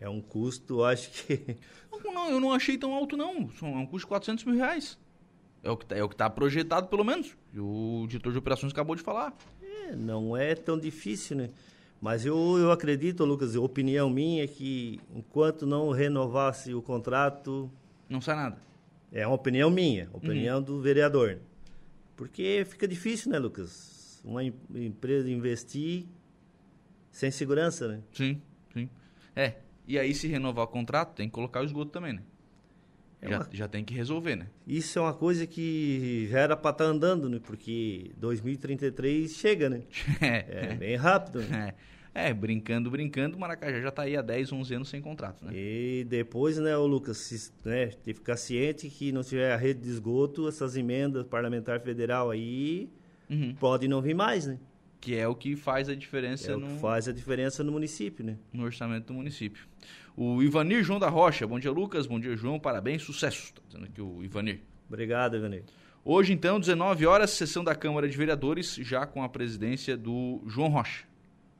é 0.00 0.08
um 0.08 0.20
custo, 0.20 0.82
acho 0.82 1.10
que... 1.10 1.56
Não, 1.92 2.12
não, 2.12 2.30
eu 2.30 2.40
não 2.40 2.52
achei 2.52 2.76
tão 2.76 2.92
alto, 2.92 3.16
não. 3.16 3.48
É 3.62 3.66
um 3.66 3.86
custo 3.86 4.06
de 4.06 4.06
400 4.08 4.44
mil 4.44 4.56
reais. 4.56 4.98
É 5.66 5.70
o 5.70 5.76
que 5.76 5.84
está 5.84 5.96
é 5.96 6.08
tá 6.08 6.30
projetado, 6.30 6.86
pelo 6.86 7.04
menos. 7.04 7.36
E 7.52 7.58
o 7.58 8.06
diretor 8.08 8.32
de 8.32 8.38
operações 8.38 8.72
acabou 8.72 8.94
de 8.94 9.02
falar. 9.02 9.36
É, 9.60 9.96
não 9.96 10.36
é 10.36 10.54
tão 10.54 10.78
difícil, 10.78 11.36
né? 11.36 11.50
Mas 12.00 12.24
eu, 12.24 12.56
eu 12.56 12.70
acredito, 12.70 13.24
Lucas, 13.24 13.56
a 13.56 13.60
opinião 13.60 14.08
minha 14.08 14.44
é 14.44 14.46
que 14.46 15.00
enquanto 15.12 15.66
não 15.66 15.90
renovasse 15.90 16.72
o 16.72 16.80
contrato. 16.80 17.68
Não 18.08 18.20
sai 18.20 18.36
nada. 18.36 18.58
É 19.10 19.26
uma 19.26 19.34
opinião 19.34 19.68
minha, 19.68 20.08
opinião 20.12 20.58
uhum. 20.58 20.62
do 20.62 20.80
vereador. 20.80 21.38
Porque 22.14 22.64
fica 22.68 22.86
difícil, 22.86 23.32
né, 23.32 23.38
Lucas? 23.38 24.22
Uma 24.24 24.44
empresa 24.44 25.28
investir 25.28 26.06
sem 27.10 27.30
segurança, 27.32 27.88
né? 27.88 28.02
Sim, 28.12 28.40
sim. 28.72 28.88
É. 29.34 29.54
E 29.88 29.98
aí, 29.98 30.14
se 30.14 30.28
renovar 30.28 30.64
o 30.64 30.68
contrato, 30.68 31.14
tem 31.14 31.28
que 31.28 31.34
colocar 31.34 31.60
o 31.60 31.64
esgoto 31.64 31.90
também, 31.90 32.12
né? 32.12 32.22
É 33.20 33.28
já, 33.28 33.38
uma... 33.38 33.48
já 33.52 33.68
tem 33.68 33.84
que 33.84 33.94
resolver, 33.94 34.36
né? 34.36 34.46
Isso 34.66 34.98
é 34.98 35.02
uma 35.02 35.14
coisa 35.14 35.46
que 35.46 36.28
já 36.30 36.40
era 36.40 36.56
para 36.56 36.70
estar 36.70 36.84
tá 36.84 36.90
andando, 36.90 37.28
né? 37.28 37.40
Porque 37.42 38.12
2033 38.16 39.30
chega, 39.32 39.70
né? 39.70 39.82
É, 40.20 40.72
é 40.72 40.74
bem 40.74 40.96
rápido. 40.96 41.40
Né? 41.40 41.74
É. 42.14 42.28
é. 42.28 42.34
brincando, 42.34 42.90
brincando, 42.90 43.36
o 43.36 43.40
Maracajá 43.40 43.80
já 43.80 43.88
está 43.88 44.02
aí 44.02 44.16
há 44.16 44.22
10, 44.22 44.52
11 44.52 44.74
anos 44.74 44.88
sem 44.88 45.00
contrato, 45.00 45.44
né? 45.44 45.52
E 45.54 46.06
depois, 46.08 46.58
né, 46.58 46.76
o 46.76 46.86
Lucas, 46.86 47.16
se, 47.18 47.52
né, 47.64 47.86
tem 47.86 48.12
que 48.12 48.14
ficar 48.14 48.36
ciente 48.36 48.88
que 48.88 49.12
não 49.12 49.22
tiver 49.22 49.52
a 49.52 49.56
rede 49.56 49.80
de 49.80 49.88
esgoto, 49.88 50.48
essas 50.48 50.76
emendas 50.76 51.26
parlamentar 51.26 51.80
federal 51.80 52.30
aí 52.30 52.90
uhum. 53.30 53.54
podem 53.54 53.88
não 53.88 54.00
vir 54.02 54.14
mais, 54.14 54.46
né? 54.46 54.58
Que 55.00 55.14
é 55.14 55.28
o 55.28 55.34
que 55.34 55.54
faz 55.56 55.88
a 55.88 55.94
diferença 55.94 56.52
é 56.52 56.56
no... 56.56 56.78
faz 56.78 57.06
a 57.06 57.12
diferença 57.12 57.62
no 57.62 57.72
município, 57.72 58.24
né? 58.24 58.36
No 58.52 58.64
orçamento 58.64 59.06
do 59.06 59.14
município. 59.14 59.66
O 60.16 60.42
Ivanir 60.42 60.82
João 60.82 60.98
da 60.98 61.10
Rocha. 61.10 61.46
Bom 61.46 61.58
dia, 61.58 61.70
Lucas. 61.70 62.06
Bom 62.06 62.18
dia, 62.18 62.34
João. 62.34 62.58
Parabéns, 62.58 63.02
sucesso. 63.02 63.48
Está 63.48 63.60
dizendo 63.66 63.84
aqui 63.84 64.00
o 64.00 64.24
Ivanir. 64.24 64.60
Obrigado, 64.88 65.36
Ivanir. 65.36 65.64
Hoje, 66.02 66.32
então, 66.32 66.58
19 66.58 67.04
horas, 67.04 67.30
sessão 67.30 67.62
da 67.62 67.74
Câmara 67.74 68.08
de 68.08 68.16
Vereadores, 68.16 68.76
já 68.76 69.04
com 69.04 69.22
a 69.22 69.28
presidência 69.28 69.94
do 69.94 70.40
João 70.46 70.68
Rocha. 70.68 71.04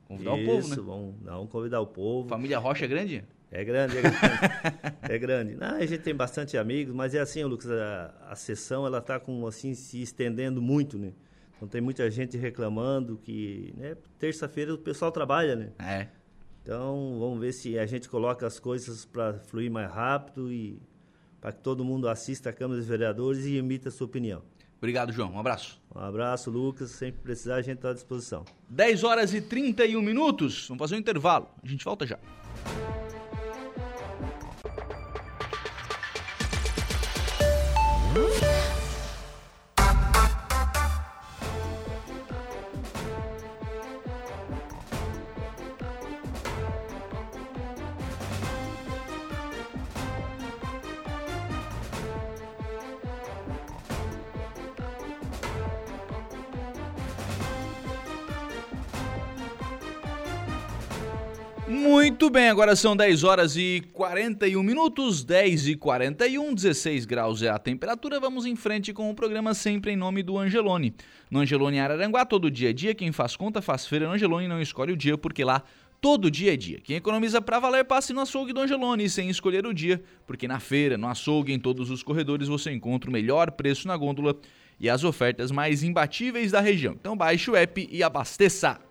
Convidar 0.07 0.37
Isso, 0.37 0.41
o 0.41 0.55
povo, 0.55 0.69
né? 0.69 0.75
Vamos, 0.77 1.15
vamos 1.21 1.51
convidar 1.51 1.81
o 1.81 1.85
povo. 1.85 2.29
Família 2.29 2.57
Rocha 2.57 2.85
é 2.85 2.87
grande? 2.87 3.23
É 3.51 3.63
grande, 3.63 3.97
é 3.97 4.01
grande. 4.01 4.17
é 5.03 5.17
grande. 5.19 5.55
Não, 5.55 5.75
a 5.75 5.85
gente 5.85 6.01
tem 6.01 6.15
bastante 6.15 6.57
amigos, 6.57 6.95
mas 6.95 7.13
é 7.13 7.19
assim, 7.19 7.43
Lucas, 7.43 7.69
a, 7.69 8.13
a 8.29 8.35
sessão 8.35 8.87
ela 8.87 8.97
está 8.97 9.19
com 9.19 9.45
assim 9.45 9.75
se 9.75 10.01
estendendo 10.01 10.61
muito, 10.61 10.97
né? 10.97 11.11
Então 11.57 11.67
tem 11.67 11.81
muita 11.81 12.09
gente 12.09 12.37
reclamando 12.37 13.17
que, 13.17 13.73
né, 13.77 13.95
terça-feira 14.17 14.73
o 14.73 14.77
pessoal 14.77 15.11
trabalha, 15.11 15.55
né? 15.55 15.71
É. 15.79 16.07
Então 16.67 17.17
vamos 17.17 17.39
ver 17.39 17.53
se 17.53 17.79
a 17.79 17.85
gente 17.85 18.09
coloca 18.09 18.45
as 18.45 18.59
coisas 18.59 19.05
para 19.05 19.35
fluir 19.39 19.71
mais 19.71 19.89
rápido 19.89 20.51
e 20.51 20.77
para 21.39 21.53
que 21.53 21.61
todo 21.61 21.85
mundo 21.85 22.09
assista 22.09 22.49
a 22.49 22.53
Câmara 22.53 22.77
dos 22.77 22.89
Vereadores 22.89 23.45
e 23.45 23.55
emita 23.55 23.87
a 23.87 23.91
sua 23.91 24.05
opinião. 24.05 24.43
Obrigado, 24.77 25.13
João. 25.13 25.31
Um 25.31 25.39
abraço. 25.39 25.81
Um 25.95 26.01
abraço, 26.01 26.51
Lucas. 26.51 26.91
Sempre 26.91 27.21
precisar, 27.21 27.55
a 27.55 27.61
gente 27.61 27.77
está 27.77 27.91
à 27.91 27.93
disposição. 27.93 28.43
10 28.69 29.05
horas 29.05 29.33
e 29.33 29.39
31 29.39 30.01
minutos. 30.01 30.67
Vamos 30.67 30.81
fazer 30.81 30.95
um 30.95 30.99
intervalo. 30.99 31.47
A 31.63 31.65
gente 31.65 31.85
volta 31.85 32.05
já. 32.05 32.19
Muito 62.27 62.33
bem, 62.33 62.49
agora 62.49 62.75
são 62.75 62.93
10 62.93 63.23
horas 63.23 63.55
e 63.55 63.81
41 63.93 64.61
minutos, 64.61 65.23
10 65.23 65.69
e 65.69 65.75
41, 65.77 66.53
16 66.53 67.05
graus 67.05 67.41
é 67.41 67.47
a 67.47 67.57
temperatura. 67.57 68.19
Vamos 68.19 68.45
em 68.45 68.53
frente 68.53 68.91
com 68.91 69.09
o 69.09 69.15
programa 69.15 69.53
sempre 69.53 69.93
em 69.93 69.95
nome 69.95 70.21
do 70.21 70.37
Angelone. 70.37 70.93
No 71.31 71.39
Angelone 71.39 71.79
Araranguá, 71.79 72.25
todo 72.25 72.51
dia 72.51 72.71
é 72.71 72.73
dia. 72.73 72.93
Quem 72.93 73.13
faz 73.13 73.37
conta 73.37 73.61
faz 73.61 73.87
feira 73.87 74.07
no 74.07 74.11
Angelone 74.11 74.45
não 74.45 74.61
escolhe 74.61 74.91
o 74.91 74.97
dia, 74.97 75.17
porque 75.17 75.41
lá 75.41 75.63
todo 76.01 76.29
dia 76.29 76.53
é 76.53 76.57
dia. 76.57 76.81
Quem 76.81 76.97
economiza 76.97 77.41
para 77.41 77.59
valer, 77.59 77.85
passe 77.85 78.11
no 78.11 78.19
açougue 78.19 78.51
do 78.51 78.59
Angelone 78.59 79.09
sem 79.09 79.29
escolher 79.29 79.65
o 79.65 79.73
dia, 79.73 80.03
porque 80.25 80.49
na 80.49 80.59
feira, 80.59 80.97
no 80.97 81.07
açougue, 81.07 81.53
em 81.53 81.59
todos 81.59 81.89
os 81.89 82.03
corredores 82.03 82.49
você 82.49 82.73
encontra 82.73 83.09
o 83.09 83.13
melhor 83.13 83.51
preço 83.51 83.87
na 83.87 83.95
gôndola 83.95 84.35
e 84.77 84.89
as 84.89 85.05
ofertas 85.05 85.49
mais 85.49 85.81
imbatíveis 85.81 86.51
da 86.51 86.59
região. 86.59 86.93
Então 86.99 87.15
baixe 87.15 87.49
o 87.49 87.55
app 87.55 87.87
e 87.89 88.03
abasteça. 88.03 88.81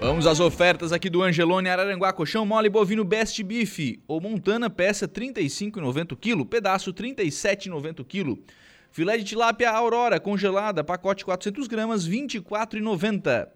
Vamos 0.00 0.26
às 0.26 0.40
ofertas 0.40 0.94
aqui 0.94 1.10
do 1.10 1.22
Angelone 1.22 1.68
Araranguá, 1.68 2.10
colchão 2.10 2.46
mole 2.46 2.70
bovino 2.70 3.04
Best 3.04 3.42
Beef 3.42 4.00
ou 4.08 4.18
Montana, 4.18 4.70
peça 4.70 5.06
35,90 5.06 6.16
kg, 6.16 6.42
pedaço 6.46 6.90
37,90 6.90 8.06
kg. 8.06 8.42
Filé 8.90 9.18
de 9.18 9.24
tilápia 9.24 9.70
Aurora 9.70 10.18
congelada, 10.18 10.82
pacote 10.82 11.22
400 11.22 11.68
gramas, 11.68 12.08
24,90. 12.08 13.46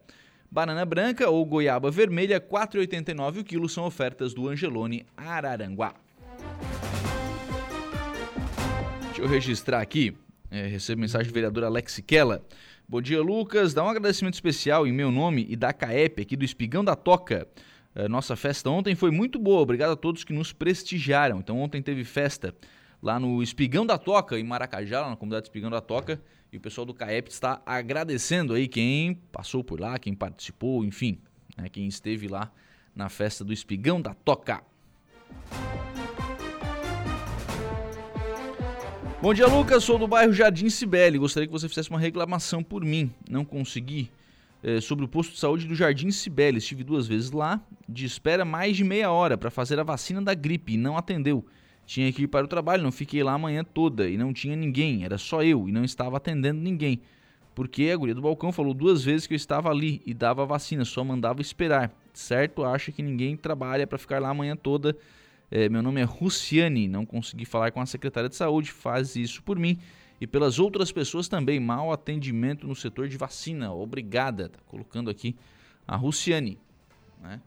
Banana 0.51 0.85
branca 0.85 1.31
ou 1.31 1.47
goiaba 1.47 1.91
vermelha, 1.91 2.39
4,89 2.39 3.41
o 3.41 3.45
quilo, 3.45 3.67
são 3.67 3.87
ofertas 3.87 4.35
do 4.35 4.47
Angelone 4.47 5.07
Araranguá. 5.17 5.95
Deixa 9.07 9.23
eu 9.23 9.27
registrar 9.27 9.81
aqui, 9.81 10.15
é, 10.51 10.67
recebo 10.67 11.01
mensagem 11.01 11.29
do 11.29 11.35
vereador 11.35 11.65
Alex 11.65 12.03
Kella. 12.07 12.45
Bom 12.87 13.01
dia, 13.01 13.23
Lucas. 13.23 13.73
Dá 13.73 13.83
um 13.83 13.89
agradecimento 13.89 14.35
especial 14.35 14.87
em 14.87 14.93
meu 14.93 15.11
nome 15.11 15.47
e 15.49 15.57
da 15.57 15.73
CAEP 15.73 16.21
aqui 16.21 16.37
do 16.37 16.45
Espigão 16.45 16.85
da 16.85 16.95
Toca. 16.95 17.49
Uh, 17.97 18.11
nossa 18.11 18.37
festa 18.37 18.69
ontem 18.69 18.95
foi 18.95 19.11
muito 19.11 19.39
boa. 19.39 19.63
Obrigado 19.63 19.93
a 19.93 19.97
todos 19.97 20.23
que 20.23 20.35
nos 20.35 20.53
prestigiaram. 20.53 21.39
Então, 21.39 21.59
ontem 21.59 21.81
teve 21.81 22.05
festa 22.05 22.55
lá 23.03 23.19
no 23.19 23.43
Espigão 23.43 23.87
da 23.87 23.97
Toca, 23.97 24.39
em 24.39 24.45
Maracajá, 24.45 25.01
lá 25.01 25.09
na 25.09 25.17
comunidade 25.17 25.47
Espigão 25.47 25.71
da 25.71 25.81
Toca. 25.81 26.21
E 26.53 26.59
o 26.59 26.61
pessoal 26.61 26.85
do 26.85 26.93
CAEP 26.93 27.31
está 27.31 27.63
agradecendo 27.65 28.53
aí 28.53 28.69
quem 28.69 29.15
passou 29.33 29.65
por 29.65 29.81
lá, 29.81 29.99
quem 29.99 30.15
participou, 30.15 30.85
enfim, 30.85 31.19
né, 31.57 31.71
quem 31.71 31.87
esteve 31.89 32.29
lá 32.29 32.53
na 32.95 33.09
festa 33.09 33.43
do 33.43 33.53
Espigão 33.53 33.99
da 33.99 34.13
Toca. 34.13 34.63
Bom 39.25 39.33
dia, 39.33 39.47
Lucas. 39.47 39.83
Sou 39.83 39.99
do 39.99 40.07
bairro 40.07 40.35
Jardim 40.35 40.69
Cibele. 40.69 41.17
Gostaria 41.17 41.47
que 41.47 41.53
você 41.53 41.67
fizesse 41.67 41.89
uma 41.89 41.99
reclamação 41.99 42.63
por 42.63 42.85
mim. 42.85 43.11
Não 43.27 43.43
consegui. 43.43 44.11
É, 44.63 44.83
sobre 44.83 45.03
o 45.03 45.09
posto 45.09 45.33
de 45.33 45.39
saúde 45.39 45.67
do 45.67 45.75
Jardim 45.75 46.11
Cibele. 46.11 46.59
Estive 46.59 46.85
duas 46.85 47.07
vezes 47.07 47.31
lá, 47.31 47.59
de 47.89 48.05
espera 48.05 48.45
mais 48.45 48.77
de 48.77 48.85
meia 48.85 49.11
hora 49.11 49.39
para 49.39 49.51
fazer 49.51 49.81
a 49.81 49.83
vacina 49.83 50.21
da 50.21 50.35
gripe 50.35 50.75
e 50.75 50.77
não 50.77 50.99
atendeu. 50.99 51.43
Tinha 51.87 52.13
que 52.13 52.25
ir 52.25 52.27
para 52.27 52.45
o 52.45 52.49
trabalho, 52.49 52.83
não 52.83 52.93
fiquei 52.93 53.23
lá 53.23 53.33
a 53.33 53.39
manhã 53.39 53.65
toda 53.65 54.07
e 54.07 54.19
não 54.19 54.31
tinha 54.31 54.55
ninguém, 54.55 55.07
era 55.07 55.17
só 55.17 55.43
eu 55.43 55.67
e 55.71 55.73
não 55.73 55.85
estava 55.85 56.19
atendendo 56.19 56.61
ninguém. 56.61 57.01
Porque 57.55 57.89
a 57.89 57.97
guria 57.97 58.15
do 58.15 58.21
balcão 58.21 58.53
falou 58.53 58.75
duas 58.75 59.03
vezes 59.03 59.27
que 59.27 59.33
eu 59.33 59.37
estava 59.37 59.71
ali 59.71 60.03
e 60.05 60.13
dava 60.13 60.43
a 60.43 60.47
vacina, 60.47 60.85
só 60.85 61.03
mandava 61.03 61.41
esperar. 61.41 61.91
Certo? 62.13 62.63
Acha 62.63 62.93
que 62.93 63.03
ninguém 63.03 63.39
trabalha 63.39 63.87
para 63.87 63.97
ficar 63.97 64.21
lá 64.21 64.29
a 64.29 64.35
manhã 64.35 64.55
toda 64.55 64.95
é, 65.51 65.69
meu 65.69 65.83
nome 65.83 66.01
é 66.01 66.09
Luciane, 66.21 66.89
não 66.89 67.05
consegui 67.05 67.45
falar 67.45 67.71
com 67.71 67.81
a 67.81 67.87
secretária 67.87 68.29
de 68.29 68.37
saúde, 68.37 68.73
faz 68.73 69.17
isso 69.17 69.43
por 69.43 69.59
mim 69.59 69.79
e 70.21 70.27
pelas 70.27 70.59
outras 70.59 70.91
pessoas 70.91 71.29
também. 71.29 71.61
Mal 71.61 71.93
atendimento 71.93 72.67
no 72.67 72.75
setor 72.75 73.09
de 73.09 73.17
vacina. 73.17 73.73
Obrigada. 73.73 74.49
Tá 74.49 74.59
colocando 74.67 75.11
aqui 75.11 75.37
a 75.87 75.97
Luciane, 75.97 76.59
né? 77.23 77.41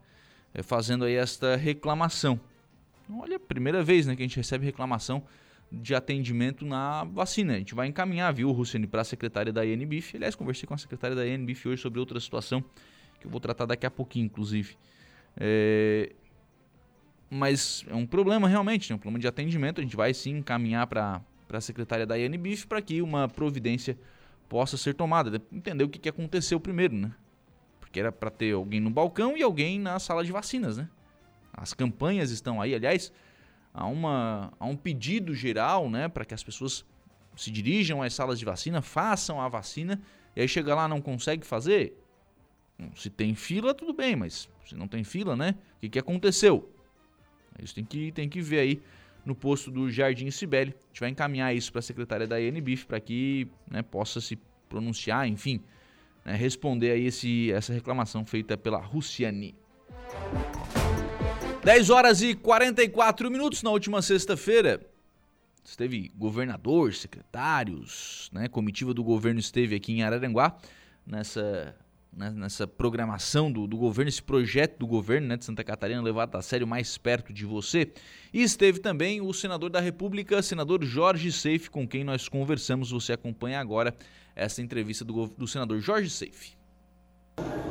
É, 0.54 0.62
fazendo 0.64 1.06
aí 1.06 1.16
esta 1.16 1.56
reclamação. 1.56 2.40
Olha, 3.10 3.40
primeira 3.40 3.84
vez 3.84 4.06
né, 4.06 4.16
que 4.16 4.22
a 4.22 4.26
gente 4.26 4.38
recebe 4.38 4.66
reclamação 4.66 5.24
de 5.72 5.94
atendimento 5.94 6.66
na 6.66 7.04
vacina. 7.04 7.54
A 7.54 7.58
gente 7.58 7.76
vai 7.76 7.88
encaminhar, 7.88 8.34
viu, 8.34 8.52
Luciane, 8.52 8.88
para 8.88 9.02
a 9.02 9.06
secretária 9.06 9.52
da 9.52 9.66
INBIF. 9.66 10.16
Aliás, 10.16 10.36
conversei 10.36 10.68
com 10.68 10.74
a 10.74 10.78
secretária 10.78 11.16
da 11.16 11.28
INBIF 11.28 11.68
hoje 11.68 11.82
sobre 11.82 12.00
outra 12.00 12.20
situação 12.20 12.64
que 13.20 13.28
eu 13.28 13.32
vou 13.32 13.40
tratar 13.40 13.66
daqui 13.66 13.86
a 13.86 13.92
pouquinho, 13.92 14.26
inclusive. 14.26 14.76
É, 15.36 16.14
mas 17.30 17.86
é 17.88 17.96
um 17.96 18.06
problema 18.06 18.48
realmente, 18.48 18.90
né? 18.90 18.96
um 18.96 19.00
problema 19.00 19.20
de 19.20 19.28
atendimento. 19.28 19.80
A 19.80 19.84
gente 19.84 19.96
vai 19.96 20.14
sim 20.14 20.38
encaminhar 20.38 20.88
para 20.88 21.22
a 21.52 21.62
secretária 21.62 22.06
da 22.06 22.18
INBIF 22.18 22.66
para 22.68 22.82
que 22.82 23.02
uma 23.02 23.28
providência 23.28 23.98
possa 24.48 24.78
ser 24.78 24.94
tomada. 24.94 25.42
Entender 25.52 25.84
o 25.84 25.90
que, 25.90 26.00
que 26.00 26.10
aconteceu 26.10 26.60
primeiro, 26.60 26.96
né? 26.96 27.12
Porque 27.80 28.00
era 28.00 28.12
para 28.12 28.30
ter 28.30 28.54
alguém 28.54 28.80
no 28.80 28.90
balcão 28.90 29.38
e 29.38 29.44
alguém 29.44 29.80
na 29.80 30.00
sala 30.00 30.24
de 30.24 30.32
vacinas, 30.32 30.78
né? 30.78 30.90
As 31.54 31.74
campanhas 31.74 32.32
estão 32.32 32.62
aí, 32.62 32.76
aliás, 32.76 33.12
há, 33.74 33.86
uma, 33.88 34.54
há 34.60 34.66
um 34.66 34.76
pedido 34.76 35.34
geral, 35.34 35.90
né, 35.90 36.08
para 36.08 36.24
que 36.24 36.34
as 36.34 36.44
pessoas 36.44 36.86
se 37.36 37.50
dirijam 37.50 38.04
às 38.04 38.14
salas 38.14 38.38
de 38.38 38.46
vacina, 38.46 38.82
façam 38.82 39.42
a 39.42 39.48
vacina, 39.48 40.00
e 40.36 40.42
aí 40.42 40.48
chega 40.48 40.76
lá 40.76 40.88
não 40.88 41.02
consegue 41.02 41.46
fazer. 41.46 41.98
Se 42.96 43.10
tem 43.10 43.34
fila, 43.34 43.74
tudo 43.74 43.92
bem, 43.92 44.16
mas 44.16 44.48
se 44.66 44.76
não 44.76 44.88
tem 44.88 45.04
fila, 45.04 45.36
né? 45.36 45.56
O 45.78 45.80
que, 45.82 45.90
que 45.90 46.00
aconteceu? 46.00 46.72
Isso 47.64 47.76
tem 47.76 47.84
que, 47.84 48.12
tem 48.12 48.30
que 48.30 48.42
ver 48.42 48.60
aí 48.60 48.82
no 49.26 49.36
posto 49.36 49.70
do 49.70 49.92
Jardim 49.92 50.32
Cibele. 50.32 50.74
A 50.74 50.88
gente 50.88 51.00
vai 51.00 51.10
encaminhar 51.10 51.56
isso 51.56 51.72
para 51.72 51.80
a 51.80 51.84
secretária 51.84 52.26
da 52.26 52.42
INBIF 52.42 52.86
para 52.86 53.00
que 53.00 53.48
né, 53.70 53.82
possa 53.82 54.22
se 54.22 54.38
pronunciar, 54.70 55.28
enfim, 55.28 55.62
né, 56.24 56.36
responder 56.36 56.92
aí 56.92 57.06
esse, 57.06 57.52
essa 57.52 57.74
reclamação 57.74 58.26
feita 58.26 58.58
pela 58.58 58.80
Russiani. 58.80 59.56
10 61.64 61.90
horas 61.90 62.22
e 62.22 62.34
44 62.34 63.30
minutos 63.30 63.62
na 63.62 63.72
última 63.72 64.02
sexta-feira. 64.02 64.80
Esteve 65.64 66.10
governador, 66.16 66.94
secretários, 66.94 68.30
né, 68.32 68.48
comitiva 68.48 68.94
do 68.94 69.04
governo 69.04 69.40
esteve 69.40 69.76
aqui 69.76 69.92
em 69.92 70.04
Araranguá 70.04 70.58
nessa 71.06 71.76
né, 72.18 72.32
nessa 72.36 72.66
programação 72.66 73.52
do, 73.52 73.68
do, 73.68 73.78
governo, 73.78 74.10
esse 74.10 74.24
projeto 74.24 74.80
do 74.80 74.88
governo 74.88 75.28
né, 75.28 75.38
de 75.38 75.46
Santa 75.46 75.64
Catarina 75.64 76.02
levado 76.02 76.36
a 76.36 76.42
sério 76.42 76.66
mais 76.66 76.98
perto 76.98 77.32
de 77.32 77.46
você. 77.46 77.92
E 78.34 78.42
esteve 78.42 78.80
também 78.80 79.22
o 79.22 79.32
senador 79.32 79.70
da 79.70 79.80
República, 79.80 80.42
senador 80.42 80.84
Jorge 80.84 81.32
Seife, 81.32 81.70
com 81.70 81.88
quem 81.88 82.04
nós 82.04 82.28
conversamos. 82.28 82.90
Você 82.90 83.14
acompanha 83.14 83.60
agora 83.60 83.94
essa 84.36 84.62
entrevista 84.64 85.06
do, 85.06 85.28
do 85.28 85.48
senador 85.48 85.80
Jorge 85.80 86.10
Seife. 86.10 86.58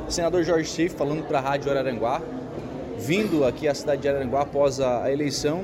Senador 0.07 0.45
Jorge 0.45 0.69
Seife 0.69 0.95
falando 0.95 1.27
para 1.27 1.39
a 1.39 1.41
Rádio 1.41 1.69
Araranguá, 1.69 2.21
vindo 2.97 3.43
aqui 3.43 3.67
à 3.67 3.75
cidade 3.75 4.01
de 4.01 4.07
Araranguá 4.07 4.43
após 4.43 4.79
a, 4.79 5.03
a 5.03 5.11
eleição, 5.11 5.61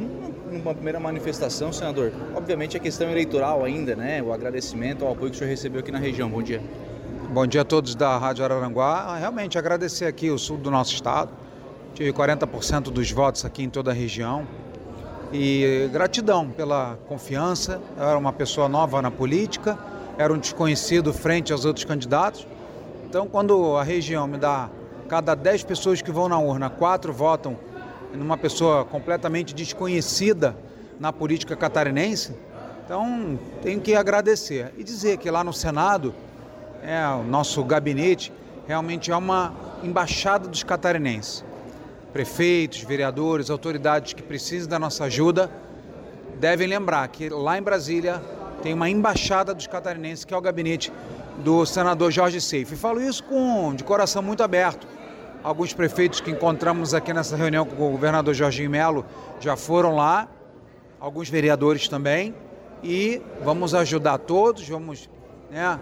uma 0.51 0.75
primeira 0.75 0.99
manifestação, 0.99 1.71
senador. 1.71 2.11
Obviamente 2.35 2.75
a 2.75 2.79
questão 2.81 3.09
eleitoral 3.09 3.63
ainda, 3.63 3.95
né? 3.95 4.21
O 4.21 4.33
agradecimento 4.33 5.05
ao 5.05 5.13
apoio 5.13 5.31
que 5.31 5.37
o 5.37 5.39
senhor 5.39 5.49
recebeu 5.49 5.79
aqui 5.79 5.91
na 5.91 5.99
região. 5.99 6.29
Bom 6.29 6.43
dia. 6.43 6.61
Bom 7.33 7.47
dia 7.47 7.61
a 7.61 7.65
todos 7.65 7.95
da 7.95 8.15
Rádio 8.15 8.45
Araranguá. 8.45 9.17
Realmente 9.17 9.57
agradecer 9.57 10.05
aqui 10.05 10.29
o 10.29 10.37
sul 10.37 10.55
do 10.55 10.69
nosso 10.69 10.93
estado. 10.93 11.31
Tive 11.95 12.13
40% 12.13 12.91
dos 12.91 13.09
votos 13.09 13.43
aqui 13.43 13.63
em 13.63 13.71
toda 13.71 13.89
a 13.89 13.93
região. 13.93 14.45
E 15.31 15.89
gratidão 15.91 16.51
pela 16.51 16.95
confiança. 17.07 17.81
Eu 17.97 18.03
era 18.03 18.19
uma 18.19 18.31
pessoa 18.31 18.69
nova 18.69 19.01
na 19.01 19.09
política, 19.09 19.79
era 20.15 20.31
um 20.31 20.37
desconhecido 20.37 21.11
frente 21.11 21.51
aos 21.51 21.65
outros 21.65 21.83
candidatos. 21.85 22.45
Então, 23.09 23.27
quando 23.27 23.77
a 23.77 23.83
região 23.83 24.27
me 24.27 24.37
dá 24.37 24.69
cada 25.09 25.33
10 25.33 25.63
pessoas 25.63 26.03
que 26.03 26.11
vão 26.11 26.29
na 26.29 26.37
urna, 26.37 26.69
quatro 26.69 27.11
votam 27.11 27.57
numa 28.13 28.37
pessoa 28.37 28.85
completamente 28.85 29.55
desconhecida 29.55 30.55
na 30.99 31.11
política 31.11 31.55
catarinense. 31.55 32.35
Então, 32.85 33.39
tenho 33.63 33.81
que 33.81 33.95
agradecer 33.95 34.71
e 34.77 34.83
dizer 34.83 35.17
que 35.17 35.31
lá 35.31 35.43
no 35.43 35.51
Senado, 35.51 36.13
é, 36.85 37.07
o 37.07 37.23
nosso 37.23 37.63
gabinete 37.63 38.31
realmente 38.67 39.11
é 39.11 39.15
uma 39.15 39.53
embaixada 39.81 40.47
dos 40.47 40.63
catarinenses. 40.63 41.43
Prefeitos, 42.11 42.83
vereadores, 42.83 43.49
autoridades 43.49 44.13
que 44.13 44.21
precisam 44.21 44.69
da 44.69 44.77
nossa 44.77 45.05
ajuda 45.05 45.49
devem 46.39 46.67
lembrar 46.67 47.07
que 47.07 47.29
lá 47.29 47.57
em 47.57 47.61
Brasília 47.61 48.21
tem 48.61 48.73
uma 48.73 48.89
embaixada 48.89 49.53
dos 49.53 49.67
catarinenses, 49.67 50.25
que 50.25 50.33
é 50.33 50.37
o 50.37 50.41
gabinete 50.41 50.91
do 51.37 51.65
senador 51.65 52.11
Jorge 52.11 52.39
Seife. 52.39 52.75
E 52.75 52.77
falo 52.77 53.01
isso 53.01 53.23
com, 53.23 53.73
de 53.73 53.83
coração 53.83 54.21
muito 54.21 54.43
aberto. 54.43 54.87
Alguns 55.43 55.73
prefeitos 55.73 56.21
que 56.21 56.31
encontramos 56.31 56.93
aqui 56.93 57.11
nessa 57.11 57.35
reunião 57.35 57.65
com 57.65 57.87
o 57.87 57.91
governador 57.91 58.33
Jorginho 58.33 58.69
Melo 58.69 59.05
já 59.39 59.57
foram 59.57 59.95
lá, 59.95 60.27
alguns 60.99 61.29
vereadores 61.29 61.87
também, 61.87 62.33
e 62.81 63.21
vamos 63.43 63.73
ajudar 63.73 64.17
todos, 64.19 64.67
vamos, 64.67 65.09
né, 65.51 65.79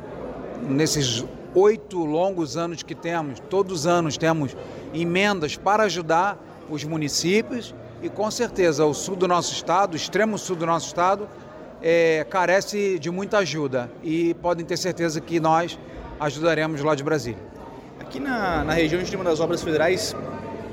nesses 0.69 1.25
oito 1.53 2.05
longos 2.05 2.55
anos 2.55 2.83
que 2.83 2.95
temos, 2.95 3.39
todos 3.49 3.81
os 3.81 3.87
anos 3.87 4.17
temos 4.17 4.55
emendas 4.93 5.55
para 5.55 5.83
ajudar 5.83 6.37
os 6.69 6.83
municípios 6.83 7.75
e 8.01 8.09
com 8.09 8.29
certeza 8.31 8.85
o 8.85 8.93
sul 8.93 9.15
do 9.15 9.27
nosso 9.27 9.53
estado, 9.53 9.93
o 9.93 9.95
extremo 9.95 10.37
sul 10.37 10.55
do 10.55 10.65
nosso 10.65 10.87
estado, 10.87 11.27
é, 11.81 12.25
carece 12.29 12.99
de 12.99 13.09
muita 13.09 13.39
ajuda 13.39 13.91
e 14.03 14.33
podem 14.35 14.65
ter 14.65 14.77
certeza 14.77 15.19
que 15.19 15.39
nós 15.39 15.77
ajudaremos 16.19 16.81
lá 16.81 16.95
de 16.95 17.03
Brasília. 17.03 17.43
Aqui 17.99 18.19
na, 18.19 18.63
na 18.63 18.73
região 18.73 18.99
a 18.99 19.03
gente 19.03 19.11
tem 19.11 19.19
uma 19.19 19.29
das 19.29 19.39
obras 19.39 19.61
federais 19.61 20.15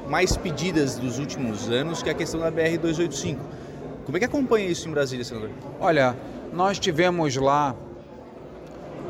mais 0.08 0.36
pedidas 0.36 0.96
dos 0.96 1.18
últimos 1.18 1.68
anos, 1.68 2.02
que 2.02 2.08
é 2.08 2.12
a 2.12 2.14
questão 2.14 2.40
da 2.40 2.50
BR-285. 2.50 3.38
Como 4.04 4.16
é 4.16 4.20
que 4.20 4.26
acompanha 4.26 4.66
isso 4.66 4.88
em 4.88 4.90
Brasília, 4.90 5.24
senador? 5.24 5.50
Olha, 5.78 6.16
nós 6.52 6.78
tivemos 6.78 7.36
lá 7.36 7.74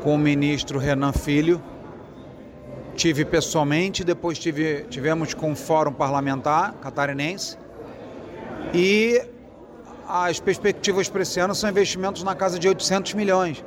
com 0.01 0.15
o 0.15 0.17
ministro 0.17 0.79
Renan 0.79 1.11
Filho, 1.11 1.61
tive 2.95 3.25
pessoalmente, 3.25 4.03
depois 4.03 4.37
tive, 4.39 4.85
tivemos 4.89 5.33
com 5.33 5.51
o 5.51 5.55
Fórum 5.55 5.91
Parlamentar 5.91 6.73
Catarinense 6.81 7.57
e 8.73 9.21
as 10.07 10.39
perspectivas 10.39 11.09
para 11.09 11.21
esse 11.21 11.39
ano 11.39 11.53
são 11.53 11.69
investimentos 11.69 12.23
na 12.23 12.33
casa 12.33 12.57
de 12.57 12.67
800 12.67 13.13
milhões. 13.13 13.63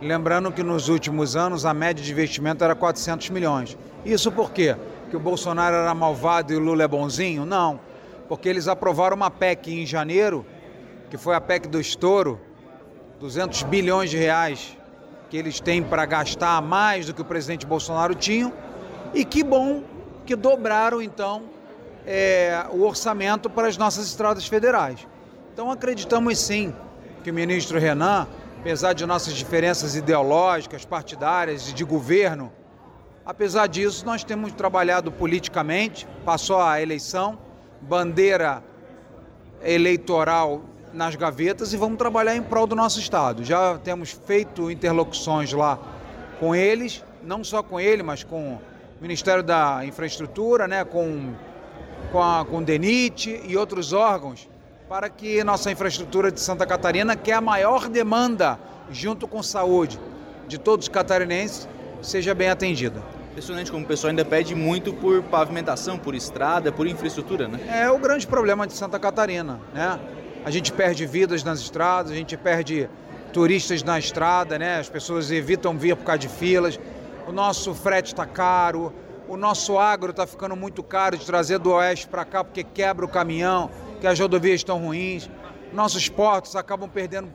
Lembrando 0.00 0.52
que 0.52 0.62
nos 0.62 0.88
últimos 0.88 1.36
anos 1.36 1.64
a 1.64 1.72
média 1.72 2.04
de 2.04 2.12
investimento 2.12 2.62
era 2.62 2.74
400 2.74 3.30
milhões. 3.30 3.78
Isso 4.04 4.30
por 4.30 4.50
quê? 4.50 4.76
Que 5.10 5.16
o 5.16 5.20
Bolsonaro 5.20 5.76
era 5.76 5.94
malvado 5.94 6.52
e 6.52 6.56
o 6.56 6.60
Lula 6.60 6.84
é 6.84 6.88
bonzinho? 6.88 7.46
Não. 7.46 7.80
Porque 8.28 8.48
eles 8.48 8.68
aprovaram 8.68 9.16
uma 9.16 9.30
PEC 9.30 9.72
em 9.72 9.86
janeiro, 9.86 10.44
que 11.08 11.16
foi 11.16 11.34
a 11.34 11.40
PEC 11.40 11.68
do 11.68 11.80
estouro, 11.80 12.40
200 13.20 13.62
bilhões 13.62 14.10
de 14.10 14.18
reais 14.18 14.76
que 15.28 15.36
eles 15.36 15.60
têm 15.60 15.82
para 15.82 16.04
gastar 16.06 16.60
mais 16.62 17.06
do 17.06 17.14
que 17.14 17.20
o 17.20 17.24
presidente 17.24 17.66
Bolsonaro 17.66 18.14
tinha. 18.14 18.52
E 19.14 19.24
que 19.24 19.42
bom 19.42 19.82
que 20.24 20.36
dobraram 20.36 21.00
então 21.00 21.44
é, 22.06 22.64
o 22.70 22.82
orçamento 22.82 23.48
para 23.48 23.68
as 23.68 23.76
nossas 23.76 24.06
estradas 24.06 24.46
federais. 24.46 25.06
Então 25.52 25.70
acreditamos 25.70 26.38
sim 26.38 26.74
que 27.24 27.30
o 27.30 27.34
ministro 27.34 27.78
Renan, 27.78 28.28
apesar 28.60 28.92
de 28.92 29.04
nossas 29.06 29.34
diferenças 29.34 29.96
ideológicas, 29.96 30.84
partidárias 30.84 31.68
e 31.68 31.72
de 31.72 31.84
governo, 31.84 32.52
apesar 33.24 33.66
disso 33.66 34.04
nós 34.04 34.22
temos 34.22 34.52
trabalhado 34.52 35.10
politicamente, 35.10 36.06
passou 36.24 36.60
a 36.60 36.80
eleição, 36.80 37.38
bandeira 37.80 38.62
eleitoral 39.62 40.62
nas 40.96 41.14
gavetas 41.14 41.74
e 41.74 41.76
vamos 41.76 41.98
trabalhar 41.98 42.34
em 42.34 42.42
prol 42.42 42.66
do 42.66 42.74
nosso 42.74 42.98
estado. 42.98 43.44
Já 43.44 43.78
temos 43.78 44.10
feito 44.26 44.70
interlocuções 44.70 45.52
lá 45.52 45.78
com 46.40 46.54
eles, 46.54 47.04
não 47.22 47.44
só 47.44 47.62
com 47.62 47.78
ele, 47.78 48.02
mas 48.02 48.24
com 48.24 48.54
o 48.54 48.60
Ministério 49.00 49.42
da 49.42 49.84
Infraestrutura, 49.84 50.66
né, 50.66 50.84
com, 50.84 51.34
com, 52.10 52.22
a, 52.22 52.44
com 52.46 52.58
o 52.58 52.64
DENIT 52.64 53.42
e 53.46 53.56
outros 53.56 53.92
órgãos 53.92 54.48
para 54.88 55.10
que 55.10 55.44
nossa 55.44 55.70
infraestrutura 55.70 56.32
de 56.32 56.40
Santa 56.40 56.64
Catarina, 56.64 57.14
que 57.14 57.30
é 57.30 57.34
a 57.34 57.40
maior 57.40 57.88
demanda 57.88 58.58
junto 58.90 59.28
com 59.28 59.42
saúde 59.42 60.00
de 60.48 60.58
todos 60.58 60.86
os 60.86 60.88
catarinenses, 60.88 61.68
seja 62.00 62.34
bem 62.34 62.48
atendida. 62.48 63.02
Impressionante 63.32 63.70
como 63.70 63.84
o 63.84 63.86
pessoal 63.86 64.10
ainda 64.10 64.24
pede 64.24 64.54
muito 64.54 64.94
por 64.94 65.22
pavimentação, 65.24 65.98
por 65.98 66.14
estrada, 66.14 66.72
por 66.72 66.86
infraestrutura, 66.86 67.48
né? 67.48 67.58
É 67.68 67.90
o 67.90 67.98
grande 67.98 68.26
problema 68.26 68.66
de 68.66 68.72
Santa 68.72 68.98
Catarina, 68.98 69.60
né? 69.74 69.98
A 70.46 70.50
gente 70.52 70.72
perde 70.72 71.04
vidas 71.06 71.42
nas 71.42 71.58
estradas, 71.58 72.12
a 72.12 72.14
gente 72.14 72.36
perde 72.36 72.88
turistas 73.32 73.82
na 73.82 73.98
estrada, 73.98 74.56
né? 74.56 74.78
As 74.78 74.88
pessoas 74.88 75.32
evitam 75.32 75.76
vir 75.76 75.96
por 75.96 76.04
causa 76.04 76.20
de 76.20 76.28
filas. 76.28 76.78
O 77.26 77.32
nosso 77.32 77.74
frete 77.74 78.12
está 78.12 78.24
caro, 78.24 78.92
o 79.26 79.36
nosso 79.36 79.76
agro 79.76 80.12
está 80.12 80.24
ficando 80.24 80.54
muito 80.54 80.84
caro 80.84 81.16
de 81.18 81.26
trazer 81.26 81.58
do 81.58 81.72
oeste 81.72 82.06
para 82.06 82.24
cá 82.24 82.44
porque 82.44 82.62
quebra 82.62 83.04
o 83.04 83.08
caminhão 83.08 83.68
que 84.00 84.06
as 84.06 84.20
rodovias 84.20 84.60
estão 84.60 84.78
ruins, 84.78 85.28
nossos 85.72 86.08
portos 86.08 86.54
acabam 86.54 86.88
perdendo 86.88 87.28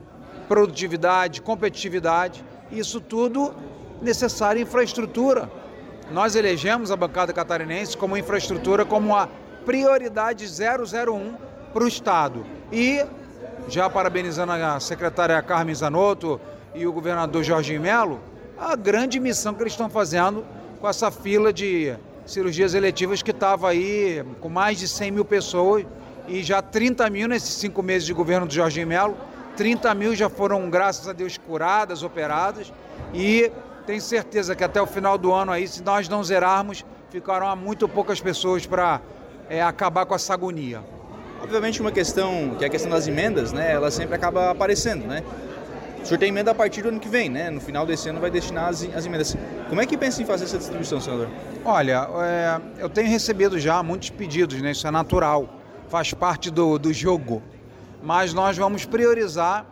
produtividade, 0.48 1.42
competitividade, 1.42 2.42
isso 2.70 2.98
tudo 2.98 3.54
necessário 4.00 4.62
infraestrutura. 4.62 5.52
Nós 6.10 6.34
elegemos 6.34 6.90
a 6.90 6.96
bancada 6.96 7.30
catarinense 7.30 7.94
como 7.94 8.16
infraestrutura 8.16 8.86
como 8.86 9.14
a 9.14 9.28
prioridade 9.66 10.46
001 10.46 11.34
para 11.74 11.84
o 11.84 11.86
Estado. 11.86 12.61
E, 12.72 13.04
já 13.68 13.90
parabenizando 13.90 14.52
a 14.52 14.80
secretária 14.80 15.40
Carmen 15.42 15.74
Zanotto 15.74 16.40
e 16.74 16.86
o 16.86 16.92
governador 16.92 17.44
Jorginho 17.44 17.82
Melo, 17.82 18.18
a 18.58 18.74
grande 18.74 19.20
missão 19.20 19.52
que 19.52 19.62
eles 19.62 19.74
estão 19.74 19.90
fazendo 19.90 20.42
com 20.80 20.88
essa 20.88 21.10
fila 21.10 21.52
de 21.52 21.94
cirurgias 22.24 22.72
eletivas 22.72 23.22
que 23.22 23.30
estava 23.30 23.68
aí 23.68 24.24
com 24.40 24.48
mais 24.48 24.78
de 24.78 24.88
100 24.88 25.10
mil 25.10 25.24
pessoas 25.24 25.84
e 26.26 26.42
já 26.42 26.62
30 26.62 27.10
mil 27.10 27.28
nesses 27.28 27.54
cinco 27.54 27.82
meses 27.82 28.06
de 28.06 28.14
governo 28.14 28.46
do 28.46 28.54
Jorginho 28.54 28.86
Melo. 28.86 29.16
30 29.54 29.94
mil 29.94 30.14
já 30.14 30.30
foram, 30.30 30.70
graças 30.70 31.06
a 31.06 31.12
Deus, 31.12 31.36
curadas, 31.36 32.02
operadas 32.02 32.72
e 33.12 33.52
tenho 33.86 34.00
certeza 34.00 34.56
que 34.56 34.64
até 34.64 34.80
o 34.80 34.86
final 34.86 35.18
do 35.18 35.30
ano 35.30 35.52
aí, 35.52 35.68
se 35.68 35.82
nós 35.82 36.08
não 36.08 36.24
zerarmos, 36.24 36.86
ficarão 37.10 37.54
muito 37.54 37.86
poucas 37.86 38.18
pessoas 38.18 38.64
para 38.64 39.00
é, 39.50 39.60
acabar 39.62 40.06
com 40.06 40.14
essa 40.14 40.32
agonia. 40.32 40.82
Obviamente 41.42 41.80
uma 41.80 41.92
questão, 41.92 42.54
que 42.56 42.64
é 42.64 42.68
a 42.68 42.70
questão 42.70 42.90
das 42.90 43.08
emendas, 43.08 43.52
né, 43.52 43.72
ela 43.72 43.90
sempre 43.90 44.14
acaba 44.14 44.50
aparecendo, 44.50 45.06
né? 45.06 45.22
O 46.02 46.06
senhor 46.06 46.18
tem 46.18 46.28
emenda 46.30 46.50
a 46.50 46.54
partir 46.54 46.82
do 46.82 46.88
ano 46.88 46.98
que 46.98 47.08
vem, 47.08 47.28
né? 47.28 47.50
No 47.50 47.60
final 47.60 47.86
desse 47.86 48.08
ano 48.08 48.20
vai 48.20 48.30
destinar 48.30 48.68
as, 48.68 48.82
as 48.94 49.06
emendas. 49.06 49.36
Como 49.68 49.80
é 49.80 49.86
que 49.86 49.96
pensa 49.96 50.20
em 50.20 50.24
fazer 50.24 50.44
essa 50.44 50.58
distribuição, 50.58 51.00
senador? 51.00 51.28
Olha, 51.64 52.08
é, 52.24 52.82
eu 52.82 52.88
tenho 52.88 53.08
recebido 53.08 53.58
já 53.58 53.82
muitos 53.82 54.10
pedidos, 54.10 54.60
né? 54.60 54.72
Isso 54.72 54.86
é 54.86 54.90
natural 54.90 55.48
faz 55.92 56.14
parte 56.14 56.50
do, 56.50 56.78
do 56.78 56.90
jogo. 56.90 57.42
Mas 58.02 58.32
nós 58.32 58.56
vamos 58.56 58.86
priorizar 58.86 59.66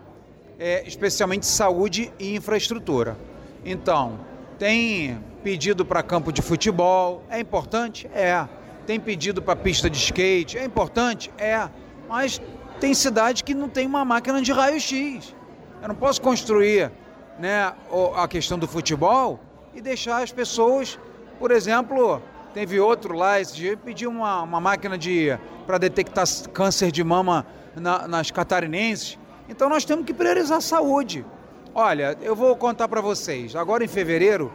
é, 0.59 0.87
especialmente 0.87 1.47
saúde 1.47 2.13
e 2.19 2.37
infraestrutura. 2.37 3.17
Então, 3.65 4.21
tem 4.59 5.19
pedido 5.43 5.83
para 5.83 6.03
campo 6.03 6.31
de 6.31 6.43
futebol, 6.43 7.23
é 7.31 7.41
importante? 7.41 8.07
É. 8.15 8.47
Tem 8.91 8.99
pedido 8.99 9.41
para 9.41 9.55
pista 9.55 9.89
de 9.89 9.97
skate, 9.97 10.59
é 10.59 10.65
importante? 10.65 11.31
É. 11.39 11.69
Mas 12.09 12.43
tem 12.81 12.93
cidade 12.93 13.45
que 13.45 13.55
não 13.55 13.69
tem 13.69 13.87
uma 13.87 14.05
máquina 14.05 14.43
de 14.43 14.51
raio-x. 14.51 15.33
Eu 15.81 15.87
não 15.87 15.95
posso 15.95 16.21
construir 16.21 16.91
né, 17.39 17.73
a 18.17 18.27
questão 18.27 18.59
do 18.59 18.67
futebol 18.67 19.39
e 19.73 19.81
deixar 19.81 20.25
as 20.25 20.33
pessoas, 20.33 20.99
por 21.39 21.53
exemplo, 21.53 22.21
Teve 22.53 22.81
outro 22.81 23.15
lá 23.15 23.41
esse 23.41 23.55
dia, 23.55 23.77
pediu 23.77 24.11
uma, 24.11 24.43
uma 24.43 24.61
máquina 24.61 24.99
de 24.99 25.39
para 25.69 25.79
detectar 25.79 26.27
câncer 26.53 26.91
de 26.91 27.05
mama 27.05 27.47
na, 27.77 28.09
nas 28.09 28.33
catarinenses. 28.33 29.17
Então 29.49 29.69
nós 29.69 29.85
temos 29.85 30.05
que 30.05 30.13
priorizar 30.13 30.59
a 30.59 30.61
saúde. 30.61 31.25
Olha, 31.73 32.19
eu 32.21 32.35
vou 32.35 32.57
contar 32.57 32.89
para 32.89 33.01
vocês. 33.01 33.55
Agora 33.55 33.85
em 33.85 33.87
fevereiro 33.89 34.53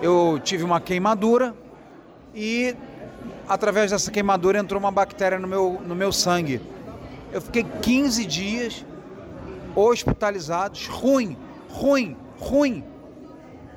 eu 0.00 0.40
tive 0.44 0.62
uma 0.62 0.80
queimadura 0.80 1.52
e 2.32 2.76
através 3.48 3.90
dessa 3.90 4.10
queimadura 4.10 4.58
entrou 4.58 4.78
uma 4.80 4.90
bactéria 4.90 5.38
no 5.38 5.46
meu, 5.46 5.80
no 5.84 5.94
meu 5.94 6.12
sangue. 6.12 6.60
Eu 7.32 7.40
fiquei 7.40 7.64
15 7.82 8.24
dias 8.24 8.84
hospitalizados, 9.74 10.86
ruim, 10.86 11.36
ruim, 11.68 12.16
ruim. 12.38 12.84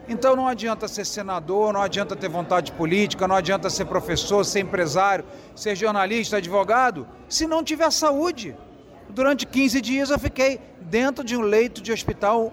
Então 0.07 0.35
não 0.35 0.47
adianta 0.47 0.87
ser 0.87 1.05
senador, 1.05 1.71
não 1.71 1.81
adianta 1.81 2.15
ter 2.15 2.29
vontade 2.29 2.71
política, 2.71 3.27
não 3.27 3.35
adianta 3.35 3.69
ser 3.69 3.85
professor, 3.85 4.43
ser 4.43 4.61
empresário, 4.61 5.23
ser 5.55 5.75
jornalista, 5.75 6.37
advogado, 6.37 7.07
se 7.27 7.45
não 7.45 7.63
tiver 7.63 7.91
saúde. 7.91 8.55
Durante 9.09 9.45
15 9.45 9.81
dias 9.81 10.09
eu 10.09 10.17
fiquei 10.17 10.59
dentro 10.81 11.23
de 11.23 11.37
um 11.37 11.41
leito 11.41 11.81
de 11.81 11.91
hospital 11.91 12.51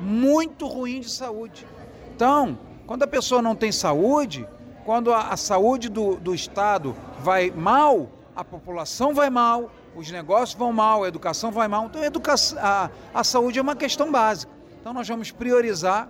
muito 0.00 0.66
ruim 0.66 1.00
de 1.00 1.10
saúde. 1.10 1.66
Então, 2.14 2.58
quando 2.86 3.02
a 3.02 3.06
pessoa 3.06 3.42
não 3.42 3.54
tem 3.54 3.72
saúde, 3.72 4.46
quando 4.84 5.12
a, 5.12 5.28
a 5.28 5.36
saúde 5.36 5.88
do, 5.88 6.16
do 6.16 6.34
Estado 6.34 6.94
vai 7.20 7.50
mal, 7.50 8.08
a 8.36 8.44
população 8.44 9.14
vai 9.14 9.30
mal, 9.30 9.70
os 9.96 10.10
negócios 10.10 10.58
vão 10.58 10.72
mal, 10.72 11.04
a 11.04 11.08
educação 11.08 11.50
vai 11.50 11.68
mal. 11.68 11.86
Então, 11.86 12.02
a, 12.02 12.06
educação, 12.06 12.58
a, 12.60 12.90
a 13.12 13.24
saúde 13.24 13.58
é 13.58 13.62
uma 13.62 13.76
questão 13.76 14.10
básica. 14.10 14.52
Então, 14.80 14.92
nós 14.92 15.08
vamos 15.08 15.30
priorizar, 15.30 16.08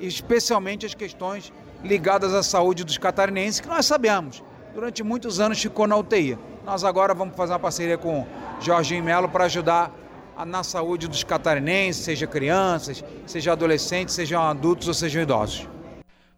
especialmente 0.00 0.84
as 0.84 0.94
questões 0.94 1.52
ligadas 1.82 2.34
à 2.34 2.42
saúde 2.42 2.82
dos 2.82 2.98
catarinenses, 2.98 3.60
que 3.60 3.68
nós 3.68 3.86
sabemos, 3.86 4.42
durante 4.74 5.02
muitos 5.02 5.38
anos 5.38 5.60
ficou 5.60 5.86
na 5.86 5.96
UTI. 5.96 6.38
Nós 6.64 6.82
agora 6.82 7.14
vamos 7.14 7.36
fazer 7.36 7.52
uma 7.52 7.58
parceria 7.58 7.98
com 7.98 8.26
Jorginho 8.58 9.04
Melo 9.04 9.28
para 9.28 9.44
ajudar 9.44 9.92
na 10.46 10.64
saúde 10.64 11.06
dos 11.06 11.22
catarinenses, 11.22 12.04
seja 12.04 12.26
crianças, 12.26 13.04
seja 13.26 13.52
adolescentes, 13.52 14.14
sejam 14.14 14.42
adultos 14.42 14.88
ou 14.88 14.94
sejam 14.94 15.22
idosos. 15.22 15.68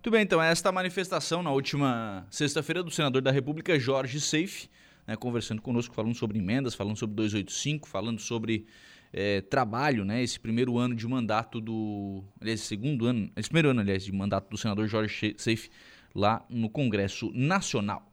Muito 0.06 0.12
bem, 0.12 0.22
então 0.22 0.40
esta 0.40 0.70
manifestação 0.70 1.42
na 1.42 1.50
última 1.50 2.24
sexta-feira 2.30 2.80
do 2.80 2.92
senador 2.92 3.20
da 3.20 3.32
República, 3.32 3.76
Jorge 3.76 4.20
Seife, 4.20 4.68
né, 5.04 5.16
conversando 5.16 5.60
conosco, 5.60 5.92
falando 5.96 6.14
sobre 6.14 6.38
emendas, 6.38 6.76
falando 6.76 6.96
sobre 6.96 7.16
285, 7.16 7.88
falando 7.88 8.20
sobre 8.20 8.68
é, 9.12 9.40
trabalho, 9.40 10.04
né, 10.04 10.22
esse 10.22 10.38
primeiro 10.38 10.78
ano 10.78 10.94
de 10.94 11.08
mandato 11.08 11.60
do. 11.60 12.22
Aliás, 12.40 12.60
segundo 12.60 13.04
ano, 13.04 13.28
esse 13.34 13.48
primeiro 13.48 13.70
ano, 13.70 13.80
aliás, 13.80 14.04
de 14.04 14.12
mandato 14.12 14.48
do 14.48 14.56
senador 14.56 14.86
Jorge 14.86 15.34
Seife 15.36 15.70
lá 16.14 16.46
no 16.48 16.70
Congresso 16.70 17.32
Nacional. 17.34 18.08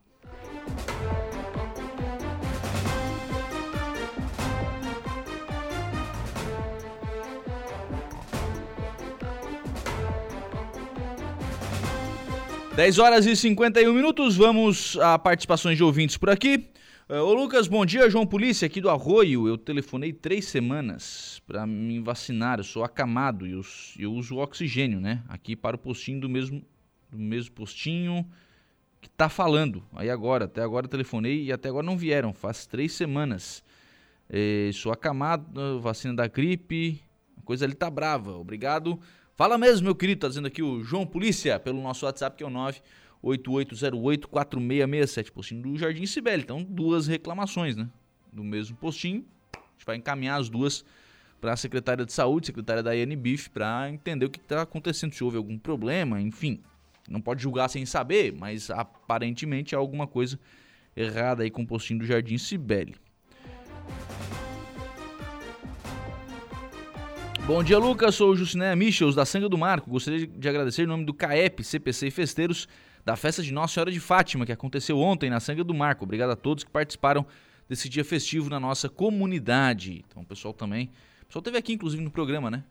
10 12.76 12.98
horas 12.98 13.28
e 13.28 13.36
51 13.36 13.94
minutos, 13.94 14.36
vamos 14.36 14.98
a 14.98 15.20
participações 15.20 15.78
de 15.78 15.84
ouvintes 15.84 16.18
por 16.18 16.32
aqui. 16.32 16.72
Uh, 17.08 17.18
ô 17.18 17.32
Lucas, 17.32 17.68
bom 17.68 17.86
dia, 17.86 18.10
João 18.10 18.26
Polícia, 18.26 18.66
aqui 18.66 18.82
do 18.82 18.90
Arroio. 18.90 19.48
Eu 19.48 19.60
telefonei 19.60 20.12
três 20.12 20.46
semanas 20.46 21.40
para 21.46 21.68
me 21.68 22.00
vacinar, 22.00 22.60
eu 22.60 22.64
sou 22.64 22.84
acamado 22.84 23.46
e 23.46 23.52
eu, 23.52 23.62
eu 24.00 24.12
uso 24.12 24.38
oxigênio, 24.38 25.00
né? 25.00 25.22
Aqui 25.30 25.56
para 25.56 25.76
o 25.76 25.80
postinho 25.80 26.22
do 26.22 26.28
mesmo, 26.28 26.64
do 27.12 27.20
mesmo 27.20 27.54
postinho 27.54 28.28
que 29.00 29.08
tá 29.08 29.30
falando. 29.30 29.84
Aí 29.94 30.10
agora, 30.10 30.46
até 30.46 30.64
agora 30.64 30.88
telefonei 30.88 31.44
e 31.44 31.52
até 31.52 31.70
agora 31.70 31.86
não 31.86 31.96
vieram, 31.96 32.34
faz 32.34 32.66
três 32.66 32.94
semanas. 32.94 33.64
É, 34.28 34.72
sou 34.74 34.92
acamado, 34.92 35.80
vacina 35.80 36.16
da 36.16 36.26
gripe, 36.26 37.00
a 37.38 37.42
coisa 37.44 37.66
ali 37.66 37.76
tá 37.76 37.88
brava, 37.88 38.32
obrigado. 38.32 39.00
Fala 39.36 39.58
mesmo, 39.58 39.86
meu 39.86 39.96
querido, 39.96 40.22
tá 40.22 40.28
dizendo 40.28 40.48
aqui 40.48 40.62
o 40.62 40.84
João 40.84 41.08
Polícia, 41.08 41.60
pelo 41.60 41.82
nosso 41.82 42.06
WhatsApp, 42.06 42.38
que 42.38 42.44
é 42.44 42.48
o 42.48 42.52
988084667, 43.24 45.32
postinho 45.32 45.64
do 45.64 45.76
Jardim 45.76 46.06
Sibeli. 46.06 46.44
Então, 46.44 46.64
duas 46.64 47.08
reclamações, 47.08 47.76
né? 47.76 47.90
Do 48.32 48.44
mesmo 48.44 48.78
postinho. 48.78 49.26
A 49.56 49.60
gente 49.72 49.88
vai 49.88 49.96
encaminhar 49.96 50.40
as 50.40 50.50
duas 50.50 50.86
para 51.42 51.54
a 51.54 51.58
secretária 51.58 52.06
de 52.06 52.14
saúde, 52.14 52.46
secretária 52.46 52.84
da 52.84 52.96
INBIF, 52.96 53.50
para 53.50 53.90
entender 53.90 54.28
o 54.28 54.30
que 54.30 54.38
está 54.38 54.62
acontecendo, 54.62 55.14
se 55.14 55.24
houve 55.24 55.38
algum 55.38 55.58
problema, 55.58 56.22
enfim. 56.22 56.62
Não 57.10 57.20
pode 57.20 57.42
julgar 57.42 57.70
sem 57.70 57.88
saber, 57.88 58.32
mas 58.32 58.70
aparentemente 58.70 59.76
há 59.76 59.80
alguma 59.80 60.06
coisa 60.06 60.40
errada 60.96 61.42
aí 61.42 61.50
com 61.50 61.64
o 61.64 61.68
postinho 61.68 62.02
do 62.02 62.06
Jardim 62.06 62.38
Sibeli. 62.38 62.96
Bom 67.46 67.62
dia, 67.62 67.78
Lucas. 67.78 68.16
Sou 68.16 68.32
o 68.32 68.36
Juciné 68.38 68.74
Michels, 68.74 69.16
da 69.16 69.26
Sanga 69.26 69.50
do 69.50 69.58
Marco. 69.58 69.90
Gostaria 69.90 70.26
de 70.26 70.48
agradecer 70.48 70.84
em 70.84 70.86
nome 70.86 71.04
do 71.04 71.14
CAEP, 71.14 71.62
CPC 71.62 72.08
e 72.08 72.12
Festeiros, 72.12 72.70
da 73.04 73.18
festa 73.18 73.44
de 73.44 73.52
Nossa 73.52 73.74
Senhora 73.74 73.92
de 73.92 74.00
Fátima, 74.00 74.46
que 74.46 74.52
aconteceu 74.54 74.98
ontem 74.98 75.30
na 75.30 75.42
Sanga 75.42 75.62
do 75.62 75.74
Marco. 75.74 76.06
Obrigado 76.06 76.30
a 76.30 76.38
todos 76.38 76.64
que 76.64 76.72
participaram 76.72 77.26
desse 77.68 77.90
dia 77.90 78.06
festivo 78.06 78.50
na 78.50 78.62
nossa 78.62 78.88
comunidade. 78.88 80.06
Então, 80.08 80.24
o 80.24 80.26
pessoal 80.26 80.54
também. 80.54 80.90
O 81.24 81.26
pessoal 81.26 81.44
teve 81.44 81.58
aqui, 81.58 81.74
inclusive, 81.74 82.02
no 82.02 82.10
programa, 82.10 82.50
né? 82.50 82.64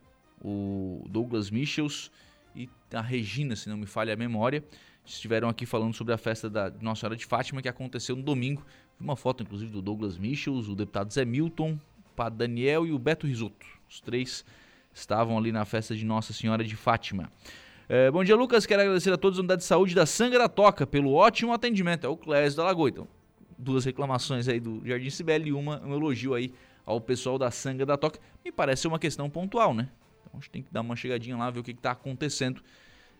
O 0.43 1.05
Douglas 1.07 1.51
Michels 1.51 2.11
e 2.55 2.67
a 2.91 3.01
Regina, 3.01 3.55
se 3.55 3.69
não 3.69 3.77
me 3.77 3.85
falha 3.85 4.13
a 4.13 4.17
memória, 4.17 4.63
estiveram 5.05 5.49
aqui 5.49 5.67
falando 5.67 5.93
sobre 5.93 6.15
a 6.15 6.17
festa 6.17 6.49
da 6.49 6.73
Nossa 6.81 7.01
Senhora 7.01 7.15
de 7.15 7.27
Fátima, 7.27 7.61
que 7.61 7.69
aconteceu 7.69 8.15
no 8.15 8.23
domingo. 8.23 8.65
Vi 8.99 9.05
uma 9.05 9.15
foto, 9.15 9.43
inclusive, 9.43 9.71
do 9.71 9.83
Douglas 9.83 10.17
Michels, 10.17 10.67
o 10.67 10.73
deputado 10.73 11.13
Zé 11.13 11.23
Milton, 11.23 11.73
o 11.73 12.15
Padre 12.15 12.39
Daniel 12.39 12.87
e 12.87 12.91
o 12.91 12.97
Beto 12.97 13.27
Risotto. 13.27 13.67
Os 13.87 14.01
três 14.01 14.43
estavam 14.93 15.37
ali 15.37 15.51
na 15.51 15.65
festa 15.65 15.95
de 15.95 16.05
Nossa 16.05 16.33
Senhora 16.33 16.63
de 16.63 16.75
Fátima. 16.75 17.31
É, 17.89 18.09
bom 18.09 18.23
dia, 18.23 18.35
Lucas. 18.35 18.65
Quero 18.65 18.81
agradecer 18.81 19.11
a 19.11 19.17
todos 19.17 19.37
da 19.37 19.41
unidade 19.41 19.61
de 19.61 19.67
saúde 19.67 19.93
da 19.93 20.05
Sanga 20.05 20.39
da 20.39 20.47
Toca 20.47 20.87
pelo 20.87 21.13
ótimo 21.13 21.51
atendimento. 21.51 22.05
É 22.05 22.09
o 22.09 22.15
Clésio 22.15 22.57
da 22.57 22.63
Lagoa. 22.63 22.89
Então, 22.89 23.07
duas 23.57 23.85
reclamações 23.85 24.47
aí 24.47 24.59
do 24.59 24.81
Jardim 24.85 25.09
Sibeli 25.09 25.49
e 25.49 25.53
uma, 25.53 25.81
um 25.83 25.93
elogio 25.93 26.33
aí 26.33 26.53
ao 26.85 27.01
pessoal 27.01 27.37
da 27.37 27.51
Sanga 27.51 27.85
da 27.85 27.97
Toca. 27.97 28.19
Me 28.43 28.51
parece 28.51 28.87
uma 28.87 28.99
questão 28.99 29.29
pontual, 29.29 29.73
né? 29.73 29.89
Então 30.21 30.31
a 30.33 30.35
gente 30.37 30.49
tem 30.49 30.61
que 30.63 30.71
dar 30.71 30.81
uma 30.81 30.95
chegadinha 30.95 31.35
lá, 31.35 31.49
ver 31.49 31.59
o 31.59 31.63
que 31.63 31.71
está 31.71 31.91
acontecendo 31.91 32.61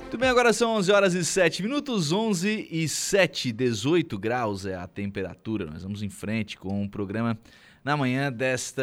Muito 0.00 0.18
bem, 0.18 0.28
agora 0.28 0.52
são 0.52 0.72
11 0.72 0.90
horas 0.90 1.14
e 1.14 1.24
7 1.24 1.62
minutos, 1.62 2.10
11 2.10 2.66
e 2.72 2.88
7, 2.88 3.52
18 3.52 4.18
graus 4.18 4.66
é 4.66 4.74
a 4.74 4.88
temperatura. 4.88 5.66
Nós 5.66 5.84
vamos 5.84 6.02
em 6.02 6.10
frente 6.10 6.58
com 6.58 6.82
o 6.82 6.90
programa 6.90 7.38
na 7.82 7.96
manhã 7.96 8.30
desta 8.30 8.82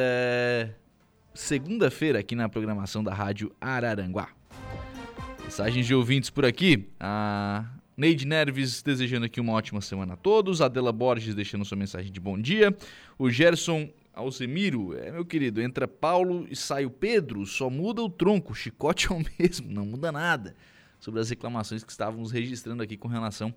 segunda-feira 1.33 2.19
aqui 2.19 2.35
na 2.35 2.49
programação 2.49 3.03
da 3.03 3.13
Rádio 3.13 3.53
Araranguá. 3.61 4.29
Mensagens 5.43 5.85
de 5.85 5.93
ouvintes 5.93 6.29
por 6.29 6.45
aqui. 6.45 6.89
A 6.99 7.65
Neide 7.95 8.25
Neves 8.25 8.81
desejando 8.81 9.25
aqui 9.25 9.39
uma 9.39 9.53
ótima 9.53 9.81
semana 9.81 10.13
a 10.13 10.17
todos. 10.17 10.61
Adela 10.61 10.91
Borges 10.91 11.35
deixando 11.35 11.63
sua 11.63 11.77
mensagem 11.77 12.11
de 12.11 12.19
bom 12.19 12.39
dia. 12.39 12.75
O 13.17 13.29
Gerson 13.29 13.89
Alcemiro, 14.13 14.97
é 14.97 15.11
meu 15.11 15.23
querido, 15.23 15.61
entra 15.61 15.87
Paulo 15.87 16.47
e 16.49 16.55
sai 16.55 16.87
o 16.87 16.89
Pedro, 16.89 17.45
só 17.45 17.69
muda 17.69 18.01
o 18.01 18.09
tronco, 18.09 18.51
o 18.51 18.55
chicote 18.55 19.11
é 19.11 19.15
o 19.15 19.23
mesmo, 19.37 19.71
não 19.71 19.85
muda 19.85 20.11
nada. 20.11 20.55
sobre 20.99 21.19
as 21.19 21.29
reclamações 21.29 21.83
que 21.83 21.91
estávamos 21.91 22.31
registrando 22.31 22.81
aqui 22.81 22.97
com 22.97 23.07
relação 23.07 23.53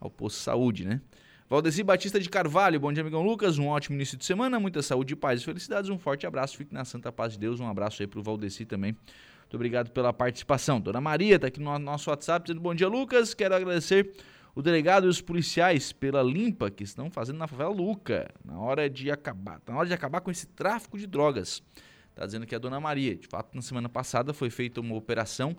ao 0.00 0.10
posto 0.10 0.38
de 0.38 0.44
saúde, 0.44 0.84
né? 0.86 1.02
Valdeci 1.50 1.82
Batista 1.82 2.20
de 2.20 2.28
Carvalho, 2.28 2.78
bom 2.78 2.92
dia, 2.92 3.00
amigão 3.00 3.22
Lucas. 3.22 3.56
Um 3.56 3.68
ótimo 3.68 3.96
início 3.96 4.18
de 4.18 4.24
semana, 4.26 4.60
muita 4.60 4.82
saúde, 4.82 5.16
paz 5.16 5.40
e 5.40 5.44
felicidades. 5.46 5.88
Um 5.88 5.98
forte 5.98 6.26
abraço, 6.26 6.58
fique 6.58 6.74
na 6.74 6.84
santa 6.84 7.10
paz 7.10 7.32
de 7.32 7.38
Deus. 7.38 7.58
Um 7.58 7.66
abraço 7.66 8.02
aí 8.02 8.06
pro 8.06 8.22
Valdeci 8.22 8.66
também. 8.66 8.92
Muito 8.92 9.54
obrigado 9.54 9.90
pela 9.90 10.12
participação. 10.12 10.78
Dona 10.78 11.00
Maria 11.00 11.36
está 11.36 11.46
aqui 11.46 11.58
no 11.58 11.78
nosso 11.78 12.10
WhatsApp 12.10 12.44
dizendo 12.44 12.60
bom 12.60 12.74
dia, 12.74 12.86
Lucas. 12.86 13.32
Quero 13.32 13.54
agradecer 13.54 14.12
o 14.54 14.60
delegado 14.60 15.06
e 15.06 15.08
os 15.08 15.22
policiais 15.22 15.90
pela 15.90 16.22
limpa 16.22 16.70
que 16.70 16.84
estão 16.84 17.10
fazendo 17.10 17.38
na 17.38 17.46
favela 17.46 17.70
Luca, 17.70 18.30
na 18.44 18.60
hora 18.60 18.90
de 18.90 19.10
acabar, 19.10 19.58
na 19.66 19.74
hora 19.74 19.88
de 19.88 19.94
acabar 19.94 20.20
com 20.20 20.30
esse 20.30 20.46
tráfico 20.48 20.98
de 20.98 21.06
drogas. 21.06 21.62
Está 22.10 22.26
dizendo 22.26 22.44
que 22.44 22.54
é 22.54 22.56
a 22.56 22.60
Dona 22.60 22.78
Maria. 22.78 23.16
De 23.16 23.26
fato, 23.26 23.54
na 23.54 23.62
semana 23.62 23.88
passada 23.88 24.34
foi 24.34 24.50
feita 24.50 24.82
uma 24.82 24.96
operação 24.96 25.56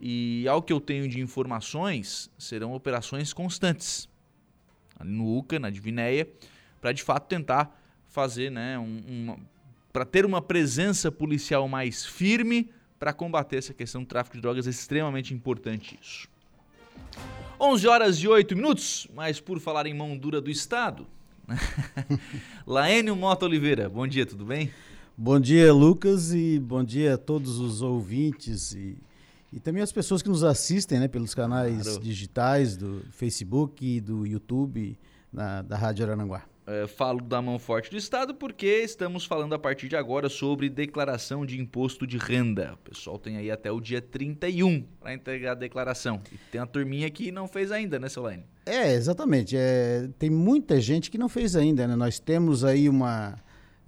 e, 0.00 0.48
ao 0.48 0.60
que 0.60 0.72
eu 0.72 0.80
tenho 0.80 1.06
de 1.06 1.20
informações, 1.20 2.28
serão 2.36 2.72
operações 2.72 3.32
constantes 3.32 4.08
no 5.04 5.38
UCA, 5.38 5.58
na 5.58 5.70
Divinéia, 5.70 6.28
para 6.80 6.92
de 6.92 7.02
fato 7.02 7.26
tentar 7.26 7.76
fazer, 8.08 8.50
né, 8.50 8.78
um, 8.78 9.36
para 9.92 10.04
ter 10.04 10.24
uma 10.24 10.40
presença 10.40 11.10
policial 11.10 11.68
mais 11.68 12.04
firme 12.04 12.70
para 12.98 13.12
combater 13.12 13.56
essa 13.56 13.72
questão 13.72 14.02
do 14.02 14.06
tráfico 14.06 14.36
de 14.36 14.42
drogas, 14.42 14.66
é 14.66 14.70
extremamente 14.70 15.32
importante 15.32 15.98
isso. 16.00 16.28
11 17.60 17.86
horas 17.88 18.16
e 18.18 18.28
8 18.28 18.54
minutos, 18.54 19.08
mas 19.14 19.40
por 19.40 19.58
falar 19.60 19.86
em 19.86 19.94
mão 19.94 20.16
dura 20.16 20.40
do 20.40 20.50
Estado, 20.50 21.06
Laênio 22.66 23.16
Mota 23.16 23.46
Oliveira, 23.46 23.88
bom 23.88 24.06
dia, 24.06 24.26
tudo 24.26 24.44
bem? 24.44 24.70
Bom 25.16 25.40
dia, 25.40 25.72
Lucas, 25.72 26.32
e 26.32 26.60
bom 26.60 26.84
dia 26.84 27.14
a 27.14 27.18
todos 27.18 27.58
os 27.58 27.82
ouvintes 27.82 28.72
e, 28.72 28.96
e 29.52 29.58
também 29.58 29.82
as 29.82 29.92
pessoas 29.92 30.22
que 30.22 30.28
nos 30.28 30.44
assistem 30.44 31.00
né, 31.00 31.08
pelos 31.08 31.34
canais 31.34 31.82
claro. 31.82 32.00
digitais 32.00 32.76
do 32.76 33.02
Facebook 33.10 34.00
do 34.00 34.26
YouTube 34.26 34.98
na, 35.32 35.62
da 35.62 35.76
Rádio 35.76 36.04
Arananguá. 36.04 36.44
É, 36.70 36.86
falo 36.86 37.22
da 37.22 37.40
mão 37.40 37.58
forte 37.58 37.90
do 37.90 37.96
Estado 37.96 38.34
porque 38.34 38.66
estamos 38.66 39.24
falando 39.24 39.54
a 39.54 39.58
partir 39.58 39.88
de 39.88 39.96
agora 39.96 40.28
sobre 40.28 40.68
declaração 40.68 41.46
de 41.46 41.58
imposto 41.58 42.06
de 42.06 42.18
renda. 42.18 42.74
O 42.74 42.90
pessoal 42.90 43.18
tem 43.18 43.38
aí 43.38 43.50
até 43.50 43.72
o 43.72 43.80
dia 43.80 44.02
31 44.02 44.84
para 45.00 45.14
entregar 45.14 45.52
a 45.52 45.54
declaração. 45.54 46.20
E 46.30 46.36
tem 46.52 46.60
uma 46.60 46.66
turminha 46.66 47.08
que 47.08 47.32
não 47.32 47.48
fez 47.48 47.72
ainda, 47.72 47.98
né, 47.98 48.10
Solane? 48.10 48.44
É, 48.66 48.92
exatamente. 48.92 49.56
É, 49.56 50.10
tem 50.18 50.28
muita 50.28 50.78
gente 50.78 51.10
que 51.10 51.16
não 51.16 51.30
fez 51.30 51.56
ainda, 51.56 51.88
né? 51.88 51.96
Nós 51.96 52.20
temos 52.20 52.62
aí 52.62 52.86
uma, 52.86 53.38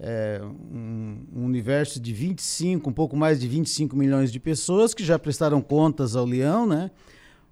é, 0.00 0.40
um, 0.42 1.44
universo 1.44 2.00
de 2.00 2.12
25, 2.12 2.88
um 2.88 2.92
pouco 2.92 3.16
mais 3.16 3.38
de 3.38 3.46
25 3.46 3.94
milhões 3.94 4.32
de 4.32 4.40
pessoas 4.40 4.94
que 4.94 5.04
já 5.04 5.18
prestaram 5.18 5.60
contas 5.60 6.16
ao 6.16 6.24
Leão, 6.24 6.66
né? 6.66 6.90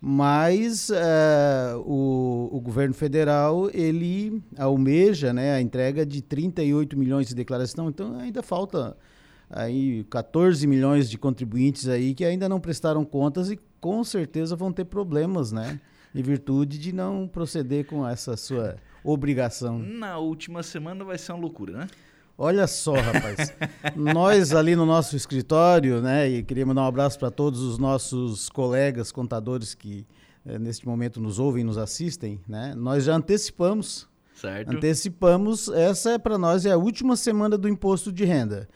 Mas 0.01 0.90
é, 0.90 1.74
o, 1.84 2.49
o, 2.53 2.61
governo 2.61 2.94
federal 2.94 3.68
ele 3.74 4.40
almeja 4.57 5.32
né, 5.32 5.55
a 5.55 5.61
entrega 5.61 6.07
de 6.07 6.22
38 6.22 6.96
milhões 6.96 7.26
de 7.26 7.34
declaração, 7.34 7.88
então 7.88 8.16
ainda 8.16 8.40
falta 8.40 8.96
aí 9.51 10.05
14 10.05 10.64
milhões 10.68 11.11
de 11.11 11.18
contribuintes 11.18 11.88
aí 11.88 12.14
que 12.14 12.24
ainda 12.24 12.49
não 12.49 12.61
prestaram 12.61 13.05
contas 13.05 13.51
e 13.51 13.59
com 13.80 14.05
certeza 14.05 14.55
vão 14.55 14.72
ter 14.72 14.84
problemas, 14.84 15.51
né? 15.51 15.80
Em 16.14 16.22
virtude 16.22 16.78
de 16.78 16.92
não 16.92 17.26
proceder 17.26 17.84
com 17.84 18.07
essa 18.07 18.36
sua 18.36 18.76
obrigação. 19.03 19.78
Na 19.80 20.16
última 20.18 20.62
semana 20.62 21.05
vai 21.05 21.18
ser 21.18 21.32
uma 21.32 21.40
loucura, 21.40 21.76
né? 21.76 21.86
Olha 22.41 22.68
só, 22.68 22.95
rapaz. 22.95 23.53
nós 23.97 24.55
ali 24.55 24.76
no 24.76 24.86
nosso 24.86 25.16
escritório, 25.16 26.01
né, 26.01 26.28
e 26.28 26.43
queria 26.45 26.64
mandar 26.64 26.82
um 26.82 26.86
abraço 26.86 27.18
para 27.18 27.32
todos 27.32 27.61
os 27.61 27.78
nossos 27.78 28.49
colegas 28.49 29.11
contadores 29.11 29.74
que 29.74 30.07
eh, 30.47 30.57
neste 30.57 30.86
momento 30.86 31.20
nos 31.20 31.41
ouvem, 31.41 31.64
nos 31.64 31.76
assistem, 31.76 32.41
né? 32.47 32.76
Nós 32.76 33.03
já 33.03 33.16
antecipamos. 33.16 34.09
Certo. 34.36 34.70
Antecipamos, 34.70 35.68
essa 35.68 36.12
é 36.12 36.18
para 36.18 36.39
nós 36.39 36.64
é 36.64 36.70
a 36.70 36.76
última 36.76 37.16
semana 37.16 37.59
do 37.59 37.68
imposto 37.68 38.12
de 38.12 38.24
renda. 38.24 38.68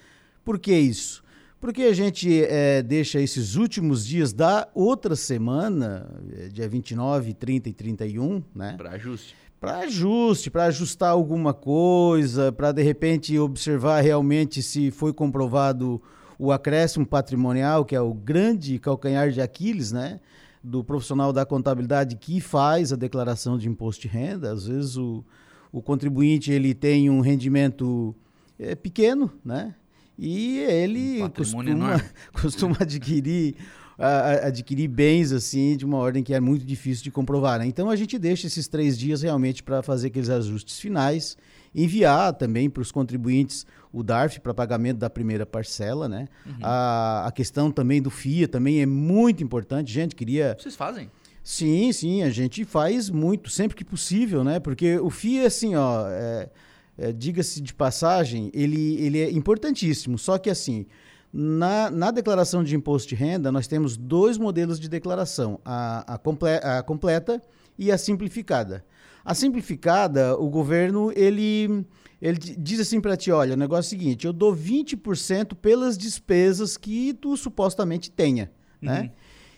Por 0.44 0.58
que 0.58 0.74
isso? 0.74 1.22
Porque 1.60 1.82
a 1.82 1.94
gente 1.94 2.44
é, 2.44 2.82
deixa 2.82 3.20
esses 3.20 3.54
últimos 3.54 4.04
dias 4.04 4.32
da 4.32 4.68
outra 4.74 5.14
semana, 5.14 6.10
eh, 6.32 6.48
dia 6.48 6.68
29, 6.68 7.32
30 7.32 7.68
e 7.68 7.72
31, 7.72 8.42
né? 8.52 8.74
Para 8.76 8.90
ajuste 8.90 9.36
para 9.62 9.78
ajuste, 9.78 10.50
para 10.50 10.64
ajustar 10.64 11.10
alguma 11.10 11.54
coisa, 11.54 12.50
para 12.50 12.72
de 12.72 12.82
repente 12.82 13.38
observar 13.38 14.00
realmente 14.00 14.60
se 14.60 14.90
foi 14.90 15.12
comprovado 15.12 16.02
o 16.36 16.50
acréscimo 16.50 17.06
patrimonial, 17.06 17.84
que 17.84 17.94
é 17.94 18.00
o 18.00 18.12
grande 18.12 18.80
calcanhar 18.80 19.30
de 19.30 19.40
Aquiles, 19.40 19.92
né? 19.92 20.18
Do 20.64 20.82
profissional 20.82 21.32
da 21.32 21.46
contabilidade 21.46 22.16
que 22.16 22.40
faz 22.40 22.92
a 22.92 22.96
declaração 22.96 23.56
de 23.56 23.68
imposto 23.68 24.02
de 24.02 24.08
renda. 24.08 24.50
Às 24.50 24.66
vezes 24.66 24.96
o, 24.96 25.24
o 25.70 25.80
contribuinte 25.80 26.50
ele 26.50 26.74
tem 26.74 27.08
um 27.08 27.20
rendimento 27.20 28.12
é, 28.58 28.74
pequeno, 28.74 29.30
né? 29.44 29.76
E 30.18 30.58
ele 30.58 31.22
um 31.22 31.30
costuma, 31.30 32.02
costuma 32.34 32.76
adquirir 32.80 33.54
a, 33.98 34.46
adquirir 34.46 34.88
bens 34.88 35.32
assim 35.32 35.76
de 35.76 35.84
uma 35.84 35.98
ordem 35.98 36.22
que 36.22 36.34
é 36.34 36.40
muito 36.40 36.64
difícil 36.64 37.04
de 37.04 37.10
comprovar. 37.10 37.58
Né? 37.58 37.66
Então 37.66 37.90
a 37.90 37.96
gente 37.96 38.18
deixa 38.18 38.46
esses 38.46 38.68
três 38.68 38.98
dias 38.98 39.22
realmente 39.22 39.62
para 39.62 39.82
fazer 39.82 40.08
aqueles 40.08 40.30
ajustes 40.30 40.78
finais, 40.78 41.36
enviar 41.74 42.32
também 42.34 42.68
para 42.68 42.80
os 42.80 42.92
contribuintes 42.92 43.66
o 43.92 44.02
DARF 44.02 44.40
para 44.40 44.54
pagamento 44.54 44.98
da 44.98 45.10
primeira 45.10 45.44
parcela, 45.44 46.08
né? 46.08 46.26
Uhum. 46.46 46.54
A, 46.62 47.26
a 47.26 47.32
questão 47.32 47.70
também 47.70 48.00
do 48.00 48.08
FIA 48.08 48.48
também 48.48 48.80
é 48.80 48.86
muito 48.86 49.44
importante. 49.44 49.92
Gente, 49.92 50.14
queria. 50.14 50.56
Vocês 50.58 50.74
fazem? 50.74 51.10
Sim, 51.44 51.92
sim, 51.92 52.22
a 52.22 52.30
gente 52.30 52.64
faz 52.64 53.10
muito, 53.10 53.50
sempre 53.50 53.76
que 53.76 53.84
possível, 53.84 54.44
né? 54.44 54.60
Porque 54.60 54.98
o 54.98 55.10
FIA, 55.10 55.46
assim, 55.46 55.74
ó, 55.74 56.06
é, 56.08 56.48
é, 56.96 57.12
diga-se 57.12 57.60
de 57.60 57.74
passagem, 57.74 58.50
ele, 58.54 58.96
ele 59.00 59.20
é 59.20 59.30
importantíssimo. 59.30 60.16
Só 60.16 60.38
que, 60.38 60.48
assim, 60.48 60.86
na, 61.32 61.90
na, 61.90 62.10
declaração 62.10 62.62
de 62.62 62.76
imposto 62.76 63.08
de 63.08 63.14
renda, 63.14 63.50
nós 63.50 63.66
temos 63.66 63.96
dois 63.96 64.36
modelos 64.36 64.78
de 64.78 64.88
declaração: 64.88 65.58
a, 65.64 66.14
a, 66.14 66.18
comple 66.18 66.48
a 66.62 66.82
completa 66.82 67.40
e 67.78 67.90
a 67.90 67.96
simplificada. 67.96 68.84
A 69.24 69.34
simplificada, 69.34 70.36
o 70.36 70.50
governo 70.50 71.12
ele, 71.14 71.86
ele 72.20 72.38
diz 72.38 72.80
assim 72.80 73.00
para 73.00 73.16
ti: 73.16 73.30
olha, 73.30 73.54
o 73.54 73.56
negócio 73.56 73.94
é 73.94 73.96
o 73.96 74.00
seguinte, 74.00 74.26
eu 74.26 74.32
dou 74.32 74.54
20% 74.54 75.54
pelas 75.54 75.96
despesas 75.96 76.76
que 76.76 77.14
tu 77.14 77.36
supostamente 77.36 78.10
tenha. 78.10 78.50
Né? 78.80 78.92
Uhum. 78.92 79.02
Né? 79.04 79.12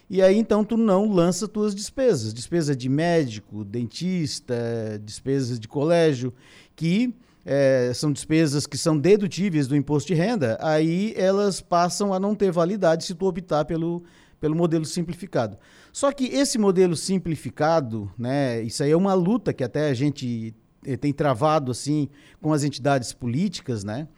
E 0.08 0.22
aí 0.22 0.36
então 0.36 0.62
tu 0.62 0.76
não 0.76 1.10
lança 1.10 1.48
tuas 1.48 1.74
despesas, 1.74 2.32
despesa 2.32 2.76
de 2.76 2.88
médico, 2.88 3.64
dentista, 3.64 4.54
despesas 5.02 5.58
de 5.58 5.66
colégio, 5.66 6.32
que 6.76 7.12
é, 7.44 7.92
são 7.94 8.12
despesas 8.12 8.66
que 8.66 8.78
são 8.78 8.98
dedutíveis 8.98 9.68
do 9.68 9.76
imposto 9.76 10.08
de 10.08 10.14
renda, 10.14 10.58
aí 10.60 11.12
elas 11.16 11.60
passam 11.60 12.14
a 12.14 12.18
não 12.18 12.34
ter 12.34 12.50
validade 12.50 13.04
se 13.04 13.14
tu 13.14 13.26
optar 13.26 13.64
pelo, 13.64 14.02
pelo 14.40 14.56
modelo 14.56 14.84
simplificado. 14.84 15.58
Só 15.92 16.10
que 16.10 16.26
esse 16.26 16.58
modelo 16.58 16.96
simplificado, 16.96 18.10
né, 18.18 18.62
isso 18.62 18.82
aí 18.82 18.90
é 18.90 18.96
uma 18.96 19.14
luta 19.14 19.52
que 19.52 19.62
até 19.62 19.88
a 19.88 19.94
gente 19.94 20.54
eh, 20.86 20.96
tem 20.96 21.12
travado 21.12 21.70
assim 21.70 22.08
com 22.40 22.52
as 22.52 22.64
entidades 22.64 23.12
políticas, 23.12 23.84
né? 23.84 24.08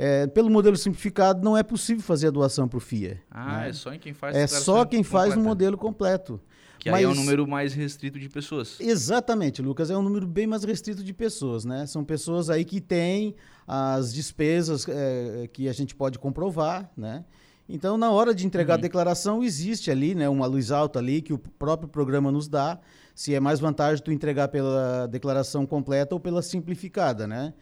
É, 0.00 0.28
pelo 0.28 0.48
modelo 0.48 0.76
simplificado 0.76 1.42
não 1.42 1.56
é 1.56 1.62
possível 1.64 2.04
fazer 2.04 2.28
a 2.28 2.30
doação 2.30 2.68
para 2.68 2.76
o 2.76 2.80
FIA. 2.80 3.20
Ah, 3.28 3.62
né? 3.62 3.70
é 3.70 3.72
só 3.72 3.90
quem 3.98 4.14
faz. 4.14 4.36
É 4.36 4.46
só 4.46 4.84
quem 4.84 5.02
faz 5.02 5.34
no 5.34 5.42
modelo 5.42 5.76
completo. 5.76 6.40
Que 6.78 6.90
Mas, 6.90 6.98
aí 6.98 7.04
é 7.04 7.08
um 7.08 7.14
número 7.14 7.46
mais 7.46 7.74
restrito 7.74 8.18
de 8.18 8.28
pessoas. 8.28 8.78
Exatamente, 8.80 9.60
Lucas, 9.60 9.90
é 9.90 9.96
um 9.96 10.02
número 10.02 10.26
bem 10.26 10.46
mais 10.46 10.62
restrito 10.62 11.02
de 11.02 11.12
pessoas, 11.12 11.64
né? 11.64 11.86
São 11.86 12.04
pessoas 12.04 12.48
aí 12.48 12.64
que 12.64 12.80
têm 12.80 13.34
as 13.66 14.14
despesas 14.14 14.86
é, 14.88 15.48
que 15.52 15.68
a 15.68 15.72
gente 15.72 15.94
pode 15.94 16.18
comprovar, 16.18 16.90
né? 16.96 17.24
Então, 17.68 17.98
na 17.98 18.10
hora 18.10 18.34
de 18.34 18.46
entregar 18.46 18.74
uhum. 18.74 18.78
a 18.78 18.82
declaração, 18.82 19.42
existe 19.42 19.90
ali, 19.90 20.14
né, 20.14 20.26
uma 20.26 20.46
luz 20.46 20.70
alta 20.70 20.98
ali 20.98 21.20
que 21.20 21.34
o 21.34 21.38
próprio 21.38 21.86
programa 21.86 22.32
nos 22.32 22.48
dá, 22.48 22.78
se 23.14 23.34
é 23.34 23.40
mais 23.40 23.60
vantagem 23.60 24.02
tu 24.02 24.10
entregar 24.10 24.48
pela 24.48 25.06
declaração 25.06 25.66
completa 25.66 26.14
ou 26.14 26.20
pela 26.20 26.40
simplificada, 26.40 27.26
né? 27.26 27.52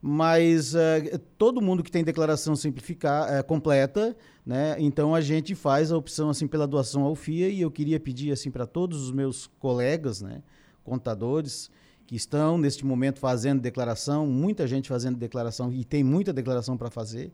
Mas 0.00 0.74
uh, 0.74 1.18
todo 1.36 1.60
mundo 1.60 1.82
que 1.82 1.90
tem 1.90 2.04
declaração 2.04 2.54
simplificada 2.54 3.40
uh, 3.40 3.44
completa, 3.44 4.16
né? 4.46 4.76
Então 4.78 5.14
a 5.14 5.20
gente 5.20 5.54
faz 5.54 5.90
a 5.90 5.96
opção 5.96 6.30
assim 6.30 6.46
pela 6.46 6.66
doação 6.66 7.02
ao 7.02 7.14
FIA 7.14 7.48
e 7.48 7.60
eu 7.60 7.70
queria 7.70 7.98
pedir 7.98 8.32
assim 8.32 8.50
para 8.50 8.66
todos 8.66 9.02
os 9.02 9.10
meus 9.10 9.46
colegas, 9.58 10.22
né, 10.22 10.42
contadores 10.84 11.70
que 12.06 12.16
estão 12.16 12.56
neste 12.56 12.86
momento 12.86 13.18
fazendo 13.18 13.60
declaração, 13.60 14.26
muita 14.26 14.66
gente 14.66 14.88
fazendo 14.88 15.18
declaração 15.18 15.70
e 15.70 15.84
tem 15.84 16.02
muita 16.02 16.32
declaração 16.32 16.74
para 16.74 16.90
fazer, 16.90 17.30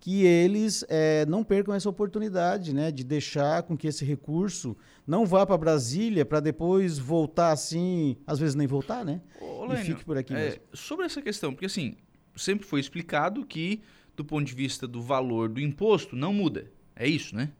que 0.00 0.24
eles 0.24 0.84
é, 0.88 1.24
não 1.26 1.44
percam 1.44 1.72
essa 1.72 1.88
oportunidade, 1.88 2.74
né, 2.74 2.90
de 2.90 3.04
deixar 3.04 3.62
com 3.62 3.76
que 3.76 3.86
esse 3.86 4.04
recurso 4.04 4.76
não 5.06 5.24
vá 5.24 5.46
para 5.46 5.56
Brasília 5.56 6.24
para 6.24 6.40
depois 6.40 6.98
voltar 6.98 7.52
assim, 7.52 8.16
às 8.26 8.38
vezes 8.40 8.54
nem 8.54 8.66
voltar, 8.66 9.04
né? 9.04 9.20
Ô, 9.40 9.64
Lênio, 9.64 9.82
e 9.82 9.84
fique 9.84 10.04
por 10.04 10.18
aqui 10.18 10.34
é, 10.34 10.36
mesmo. 10.36 10.60
Sobre 10.72 11.06
essa 11.06 11.22
questão, 11.22 11.52
porque 11.52 11.66
assim, 11.66 11.94
sempre 12.36 12.66
foi 12.66 12.80
explicado 12.80 13.44
que, 13.44 13.80
do 14.16 14.24
ponto 14.24 14.44
de 14.46 14.54
vista 14.54 14.86
do 14.86 15.00
valor 15.02 15.48
do 15.48 15.60
imposto, 15.60 16.14
não 16.16 16.32
muda. 16.32 16.70
É 16.94 17.06
isso, 17.08 17.34
né? 17.34 17.50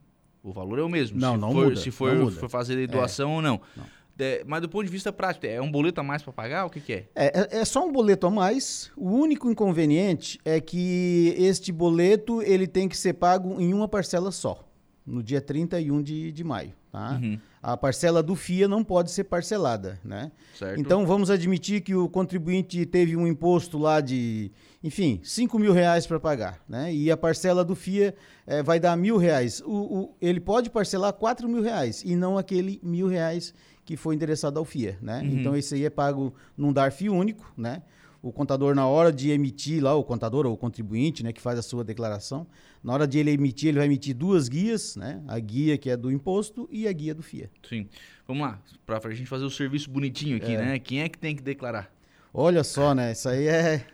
O 0.43 0.53
valor 0.53 0.79
é 0.79 0.83
o 0.83 0.89
mesmo. 0.89 1.19
Não, 1.19 1.35
se 1.35 1.41
não 1.41 1.53
for, 1.53 1.65
muda, 1.65 1.77
Se 1.77 1.91
for, 1.91 2.15
não 2.15 2.25
muda. 2.27 2.37
for 2.41 2.49
fazer 2.49 2.87
doação 2.87 3.35
ou 3.35 3.43
não. 3.43 3.61
Não. 3.77 3.85
É, 4.19 4.43
mas 4.47 4.63
do 4.63 4.69
ponto 4.69 4.85
de 4.87 4.91
vista 4.91 5.13
prático, 5.13 5.45
é 5.45 5.61
um 5.61 5.71
boleto 5.71 6.01
a 6.01 6.05
mais 6.05 6.23
para 6.23 6.33
pagar? 6.33 6.65
O 6.65 6.71
que, 6.71 6.81
que 6.81 6.93
é? 6.93 7.07
É, 7.15 7.27
é- 7.27 7.59
é 7.59 7.65
só 7.67 7.87
um 7.87 7.93
boleto 7.93 8.27
a 8.27 8.31
mais. 8.31 8.91
O 8.97 9.11
único 9.11 9.51
inconveniente 9.51 10.39
é 10.43 10.59
que 10.59 11.35
este 11.37 11.71
boleto 11.71 12.41
ele 12.43 12.67
tem 12.67 12.89
que 12.89 12.97
ser 12.97 13.13
pago 13.15 13.61
em 13.61 13.75
uma 13.75 13.87
parcela 13.87 14.33
só, 14.33 14.67
no 15.05 15.23
dia 15.23 15.41
31 15.43 16.03
de, 16.03 16.33
de 16.33 16.43
maio. 16.45 16.73
Tá? 16.91 17.21
Uhum. 17.23 17.39
A 17.63 17.77
parcela 17.77 18.23
do 18.23 18.35
FIA 18.35 18.67
não 18.67 18.83
pode 18.83 19.11
ser 19.11 19.25
parcelada, 19.25 20.01
né? 20.03 20.33
Certo? 20.59 20.81
Então 20.81 21.05
vamos 21.05 21.31
admitir 21.31 21.83
que 21.83 21.95
o 21.95 22.09
contribuinte 22.09 22.87
teve 22.87 23.15
um 23.19 23.27
imposto 23.27 23.77
lá 23.77 24.01
de, 24.01 24.51
enfim, 24.87 25.21
5 25.25 25.59
mil 25.59 25.73
reais 25.73 26.07
para 26.07 26.21
pagar, 26.21 26.61
né? 26.69 26.95
E 26.95 27.11
a 27.11 27.17
parcela 27.17 27.65
do 27.65 27.75
FIA 27.75 28.15
eh, 28.47 28.63
vai 28.63 28.79
dar 28.79 28.97
mil 28.97 29.17
reais. 29.17 29.61
O, 29.67 29.73
o- 29.73 30.17
ele 30.21 30.39
pode 30.41 30.71
parcelar 30.71 31.13
4 31.13 31.49
mil 31.49 31.61
reais 31.63 32.03
e 32.05 32.15
não 32.15 32.39
aquele 32.39 32.79
mil 32.83 33.09
reais 33.09 33.53
que 33.85 33.97
foi 33.97 34.15
endereçado 34.15 34.59
ao 34.59 34.65
FIA, 34.65 34.97
né? 35.03 35.23
Então 35.25 35.57
esse 35.57 35.75
aí 35.75 35.85
é 35.85 35.91
pago 35.91 36.35
num 36.57 36.73
DARF 36.73 37.09
único, 37.09 37.53
né? 37.57 37.83
O 38.23 38.33
contador, 38.33 38.75
na 38.75 38.87
hora 38.87 39.13
de 39.13 39.31
emitir 39.31 39.83
lá, 39.83 39.95
o 39.95 40.03
contador 40.03 40.47
ou 40.47 40.53
o 40.53 40.57
contribuinte, 40.57 41.23
né, 41.23 41.33
que 41.33 41.41
faz 41.41 41.57
a 41.59 41.63
sua 41.63 41.85
declaração, 41.85 42.45
na 42.83 42.93
hora 42.93 43.07
de 43.07 43.19
ele 43.21 43.31
emitir, 43.31 43.69
ele 43.69 43.79
vai 43.79 43.87
emitir 43.87 44.15
duas 44.17 44.49
guias, 44.49 44.97
né? 44.97 45.23
A 45.29 45.39
guia 45.39 45.79
que 45.79 45.89
é 45.91 45.97
do 45.97 46.11
imposto 46.11 46.69
e 46.73 46.89
a 46.89 46.93
guia 46.93 47.15
do 47.15 47.23
FIA. 47.23 47.49
Sim. 47.69 47.89
Vamos 48.27 48.43
lá, 48.47 48.61
pra, 48.85 48.99
pra 49.01 49.13
gente 49.15 49.29
fazer 49.29 49.45
o 49.45 49.51
serviço 49.51 49.89
bonitinho 49.91 50.37
aqui, 50.37 50.55
É. 50.55 50.59
né? 50.59 50.79
Quem 50.79 51.03
é 51.03 51.09
que 51.09 51.19
tem 51.19 51.37
que 51.37 51.43
declarar? 51.43 51.93
Olha 52.35 52.63
só, 52.65 52.95
né? 52.95 53.13
Isso 53.13 53.29
aí 53.29 53.47
é. 53.47 53.87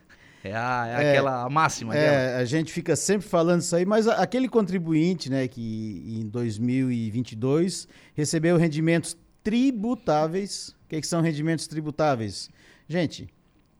É, 0.45 0.55
a, 0.57 0.87
é 0.89 1.05
É. 1.05 1.11
aquela 1.13 1.49
máxima 1.49 1.93
dela. 1.95 2.17
É, 2.17 2.37
a 2.39 2.45
gente 2.45 2.73
fica 2.73 2.97
sempre 2.97 3.27
falando 3.29 3.61
isso 3.61 3.75
aí, 3.77 3.85
mas 3.87 4.09
aquele 4.09 4.49
contribuinte, 4.49 5.31
né, 5.31 5.47
que 5.47 6.03
em 6.21 6.27
2022 6.29 7.87
recebeu 8.15 8.57
rendimentos 8.57 9.17
tributáveis. 9.43 10.69
O 10.85 10.89
que, 10.89 11.01
que 11.01 11.07
são 11.07 11.21
rendimentos 11.21 11.67
tributáveis? 11.67 12.51
Gente, 12.89 13.29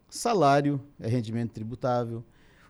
salário 0.09 0.81
é 1.01 1.09
rendimento 1.09 1.51
tributável. 1.53 2.25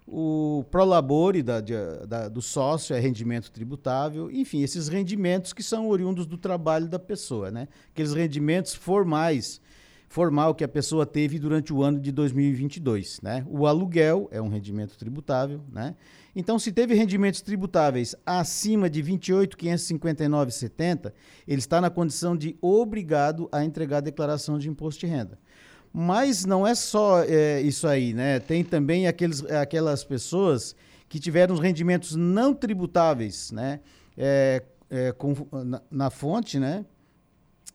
O 0.06 0.64
prolabore 0.70 1.42
da, 1.42 1.60
da- 1.60 2.28
do 2.28 2.42
sócio 2.42 2.94
é 2.94 2.98
rendimento 2.98 3.50
tributável. 3.52 4.30
Enfim, 4.30 4.62
esses 4.62 4.88
rendimentos 4.88 5.52
que 5.52 5.62
são 5.62 5.88
oriundos 5.88 6.26
do 6.26 6.36
trabalho 6.36 6.88
da 6.88 6.98
pessoa, 6.98 7.50
né? 7.52 7.68
Aqueles 7.92 8.12
rendimentos 8.12 8.74
formais, 8.74 9.60
formal 10.12 10.54
que 10.54 10.62
a 10.62 10.68
pessoa 10.68 11.04
teve 11.06 11.38
durante 11.38 11.72
o 11.72 11.82
ano 11.82 11.98
de 11.98 12.12
2022, 12.12 13.22
né? 13.22 13.46
O 13.48 13.66
aluguel 13.66 14.28
é 14.30 14.42
um 14.42 14.48
rendimento 14.48 14.94
tributável, 14.98 15.62
né? 15.72 15.94
Então, 16.36 16.58
se 16.58 16.70
teve 16.70 16.92
rendimentos 16.92 17.40
tributáveis 17.40 18.14
acima 18.26 18.90
de 18.90 19.02
28.559,70, 19.02 21.14
ele 21.48 21.60
está 21.60 21.80
na 21.80 21.88
condição 21.88 22.36
de 22.36 22.54
obrigado 22.60 23.48
a 23.50 23.64
entregar 23.64 23.96
a 23.96 24.02
declaração 24.02 24.58
de 24.58 24.68
imposto 24.68 25.00
de 25.00 25.06
renda. 25.06 25.38
Mas 25.90 26.44
não 26.44 26.66
é 26.66 26.74
só 26.74 27.24
é, 27.24 27.62
isso 27.62 27.88
aí, 27.88 28.12
né? 28.12 28.38
Tem 28.38 28.62
também 28.62 29.06
aqueles, 29.06 29.42
aquelas 29.46 30.04
pessoas 30.04 30.76
que 31.08 31.18
tiveram 31.18 31.54
os 31.54 31.60
rendimentos 31.60 32.14
não 32.14 32.52
tributáveis, 32.52 33.50
né? 33.50 33.80
É, 34.14 34.62
é, 34.90 35.10
com, 35.12 35.34
na, 35.64 35.80
na 35.90 36.10
fonte, 36.10 36.58
né? 36.58 36.84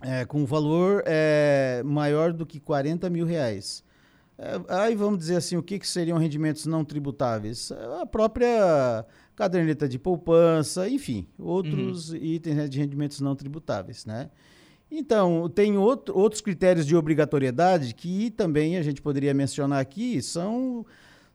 É, 0.01 0.25
com 0.25 0.45
valor 0.45 1.03
é, 1.07 1.81
maior 1.83 2.31
do 2.31 2.45
que 2.45 2.59
40 2.59 3.09
mil 3.09 3.25
reais. 3.25 3.83
É, 4.37 4.61
aí 4.69 4.95
vamos 4.95 5.17
dizer 5.17 5.37
assim, 5.37 5.57
o 5.57 5.63
que, 5.63 5.79
que 5.79 5.87
seriam 5.87 6.17
rendimentos 6.19 6.65
não 6.67 6.85
tributáveis? 6.85 7.71
A 8.01 8.05
própria 8.05 9.03
caderneta 9.35 9.87
de 9.89 9.97
poupança, 9.97 10.87
enfim, 10.87 11.27
outros 11.39 12.13
itens 12.13 12.55
né, 12.55 12.67
de 12.67 12.77
rendimentos 12.79 13.19
não 13.21 13.35
tributáveis, 13.35 14.05
né? 14.05 14.29
Então, 14.89 15.49
tem 15.49 15.77
outro- 15.77 16.17
outros 16.17 16.41
critérios 16.41 16.85
de 16.85 16.95
obrigatoriedade 16.95 17.93
que 17.93 18.29
também 18.31 18.77
a 18.77 18.81
gente 18.81 19.01
poderia 19.01 19.33
mencionar 19.33 19.79
aqui, 19.81 20.21
são, 20.21 20.85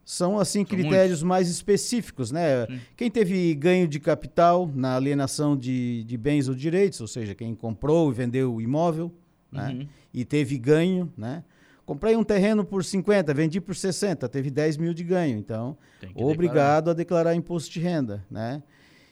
são 0.04 0.38
assim, 0.38 0.64
critérios 0.64 1.22
mais 1.22 1.48
específicos, 1.48 2.30
né? 2.30 2.66
Quem 2.96 3.10
teve 3.10 3.54
ganho 3.54 3.86
de 3.86 4.00
capital 4.00 4.70
na 4.74 4.96
alienação 4.96 5.56
de, 5.56 6.04
de 6.04 6.16
bens 6.16 6.48
ou 6.48 6.54
direitos, 6.54 7.00
ou 7.00 7.06
seja, 7.06 7.34
quem 7.34 7.54
comprou 7.54 8.10
e 8.10 8.14
vendeu 8.14 8.54
o 8.54 8.60
imóvel, 8.60 9.12
né? 9.50 9.70
Uhum. 9.70 9.88
E 10.12 10.24
teve 10.24 10.58
ganho, 10.58 11.12
né? 11.16 11.44
Comprei 11.86 12.16
um 12.16 12.24
terreno 12.24 12.64
por 12.64 12.84
50, 12.84 13.34
vendi 13.34 13.60
por 13.60 13.74
60, 13.74 14.28
teve 14.28 14.50
10 14.50 14.76
mil 14.76 14.94
de 14.94 15.02
ganho, 15.02 15.36
então 15.38 15.76
obrigado 16.14 16.90
a 16.90 16.94
declarar 16.94 17.34
imposto 17.34 17.70
de 17.70 17.80
renda, 17.80 18.24
né? 18.30 18.62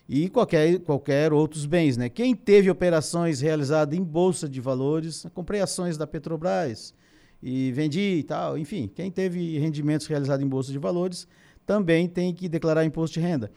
E 0.08 0.28
qualquer, 0.28 0.80
qualquer 0.80 1.32
outros 1.32 1.66
bens, 1.66 1.96
né? 1.96 2.08
Quem 2.08 2.34
teve 2.34 2.68
operações 2.68 3.40
realizadas 3.40 3.96
em 3.96 4.02
bolsa 4.02 4.48
de 4.48 4.60
valores, 4.60 5.24
comprei 5.32 5.60
ações 5.60 5.96
da 5.96 6.06
Petrobras 6.06 6.92
e 7.42 7.72
vendi 7.72 8.00
e 8.18 8.22
tal, 8.22 8.58
enfim, 8.58 8.90
quem 8.94 9.10
teve 9.10 9.58
rendimentos 9.58 10.06
realizados 10.06 10.44
em 10.44 10.48
bolsa 10.48 10.70
de 10.72 10.78
valores 10.78 11.26
também 11.66 12.06
tem 12.08 12.34
que 12.34 12.48
declarar 12.48 12.84
imposto 12.84 13.18
de 13.18 13.26
renda. 13.26 13.50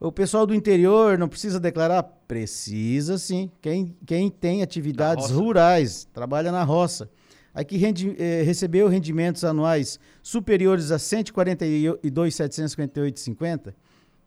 O 0.00 0.12
pessoal 0.12 0.46
do 0.46 0.54
interior 0.54 1.18
não 1.18 1.28
precisa 1.28 1.58
declarar? 1.58 2.02
Precisa 2.04 3.18
sim. 3.18 3.50
Quem, 3.60 3.96
quem 4.06 4.30
tem 4.30 4.62
atividades 4.62 5.30
rurais, 5.30 6.06
trabalha 6.12 6.52
na 6.52 6.62
roça. 6.62 7.10
Aqui 7.52 7.76
rendi, 7.76 8.14
eh, 8.18 8.42
recebeu 8.44 8.86
rendimentos 8.86 9.42
anuais 9.42 9.98
superiores 10.22 10.92
a 10.92 10.98
142.758,50, 10.98 13.74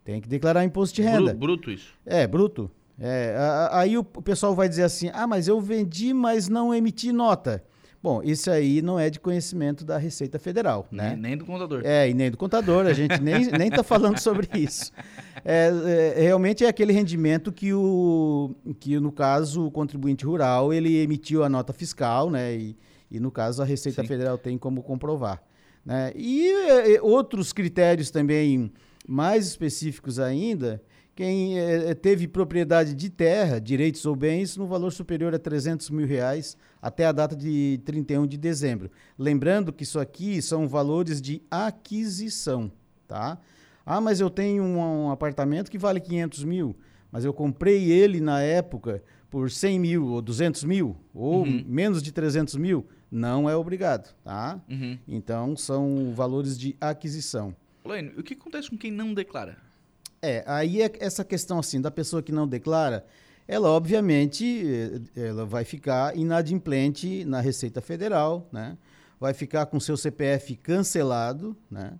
tem 0.04 0.20
que 0.20 0.28
declarar 0.28 0.66
imposto 0.66 0.96
de 0.96 1.02
renda. 1.04 1.34
Bru- 1.34 1.56
bruto 1.56 1.72
isso. 1.72 1.94
É, 2.06 2.28
bruto. 2.28 2.70
É, 3.00 3.36
aí 3.72 3.98
o 3.98 4.04
pessoal 4.04 4.54
vai 4.54 4.68
dizer 4.70 4.84
assim: 4.84 5.10
ah, 5.14 5.26
mas 5.26 5.48
eu 5.48 5.60
vendi, 5.60 6.14
mas 6.14 6.48
não 6.50 6.74
emiti 6.74 7.12
nota. 7.12 7.64
Bom, 8.04 8.24
isso 8.24 8.50
aí 8.50 8.82
não 8.82 9.00
é 9.00 9.12
de 9.12 9.20
conhecimento 9.20 9.86
da 9.86 9.98
Receita 9.98 10.40
Federal, 10.40 10.88
né? 10.92 11.12
Nem, 11.12 11.18
nem 11.18 11.38
do 11.38 11.46
contador. 11.46 11.82
É, 11.86 12.10
e 12.10 12.14
nem 12.16 12.32
do 12.32 12.38
contador, 12.38 12.88
a 12.88 12.94
gente 12.94 13.22
nem, 13.22 13.46
nem 13.52 13.70
tá 13.70 13.84
falando 13.84 14.18
sobre 14.18 14.50
isso. 14.56 14.92
É, 15.46 15.70
é, 16.16 16.22
realmente 16.22 16.66
é 16.66 16.68
aquele 16.68 16.94
rendimento 16.94 17.52
que, 17.52 17.72
o, 17.74 18.56
que, 18.80 19.00
no 19.00 19.12
caso, 19.12 19.68
o 19.68 19.72
contribuinte 19.72 20.26
rural, 20.26 20.74
ele 20.74 20.98
emitiu 20.98 21.44
a 21.44 21.50
nota 21.50 21.72
fiscal, 21.74 22.32
né? 22.32 22.56
E, 22.56 22.76
e 23.12 23.20
no 23.20 23.30
caso, 23.30 23.62
a 23.62 23.66
Receita 23.66 24.02
Sim. 24.02 24.08
Federal 24.08 24.38
tem 24.38 24.58
como 24.58 24.82
comprovar. 24.82 25.44
Né? 25.86 26.12
E 26.16 26.48
é, 26.48 26.96
é, 26.96 27.02
outros 27.02 27.54
critérios 27.54 28.10
também 28.10 28.72
mais 29.08 29.48
específicos 29.48 30.20
ainda, 30.20 30.82
quem 31.22 31.60
é, 31.60 31.94
teve 31.94 32.28
propriedade 32.28 32.96
de 32.96 33.08
terra, 33.08 33.60
direitos 33.60 34.04
ou 34.08 34.16
bens, 34.16 34.58
no 34.58 34.66
valor 34.66 34.92
superior 34.92 35.36
a 35.36 35.38
300 35.38 35.92
mil 35.92 36.08
reais 36.08 36.58
até 36.82 37.06
a 37.06 37.12
data 37.12 37.36
de 37.36 37.80
31 37.86 38.26
de 38.26 38.38
dezembro. 38.38 38.90
Lembrando 39.20 39.72
que 39.72 39.84
isso 39.84 40.00
aqui 40.00 40.42
são 40.42 40.68
valores 40.68 41.22
de 41.22 41.40
aquisição, 41.52 42.72
tá? 43.08 43.38
Ah, 43.86 44.02
mas 44.02 44.20
eu 44.20 44.32
tenho 44.32 44.64
um, 44.64 44.78
um 44.80 45.12
apartamento 45.12 45.70
que 45.70 45.78
vale 45.78 46.00
500 46.00 46.44
mil, 46.44 46.76
mas 47.12 47.24
eu 47.24 47.34
comprei 47.34 47.92
ele 47.92 48.20
na 48.20 48.42
época 48.42 49.04
por 49.30 49.52
100 49.52 49.80
mil 49.80 50.08
ou 50.08 50.22
200 50.24 50.64
mil, 50.64 50.96
ou 51.14 51.44
Uhum. 51.44 51.64
menos 51.68 52.02
de 52.02 52.12
300 52.12 52.56
mil, 52.56 52.84
não 53.12 53.48
é 53.48 53.56
obrigado, 53.56 54.12
tá? 54.24 54.60
Uhum. 54.68 54.98
Então, 55.08 55.56
são 55.56 56.14
valores 56.16 56.58
de 56.58 56.76
aquisição. 56.82 57.56
Lane, 57.86 58.12
o 58.18 58.24
que 58.24 58.34
acontece 58.34 58.72
com 58.72 58.78
quem 58.78 58.92
não 58.92 59.14
declara? 59.14 59.58
É, 60.22 60.44
aí 60.46 60.82
é 60.82 60.92
essa 61.00 61.24
questão 61.24 61.60
assim 61.60 61.82
da 61.82 61.90
pessoa 61.90 62.22
que 62.22 62.32
não 62.32 62.48
declara, 62.48 63.06
ela 63.48 63.70
obviamente 63.70 65.02
eh, 65.16 65.28
ela 65.30 65.46
vai 65.46 65.66
ficar 65.66 66.16
inadimplente 66.16 67.26
na 67.26 67.42
Receita 67.42 67.82
Federal, 67.82 68.48
né? 68.52 68.78
Vai 69.20 69.34
ficar 69.34 69.66
com 69.66 69.80
seu 69.80 69.98
CPF 69.98 70.56
cancelado, 70.58 71.56
né? 71.70 71.94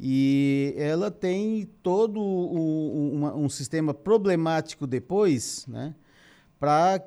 E 0.00 0.74
ela 0.78 1.10
tem 1.10 1.68
todo 1.82 2.20
uma- 2.22 3.34
um 3.34 3.48
sistema 3.48 3.92
problemático 3.92 4.86
depois, 4.86 5.66
né? 5.66 5.94
Para 6.58 7.00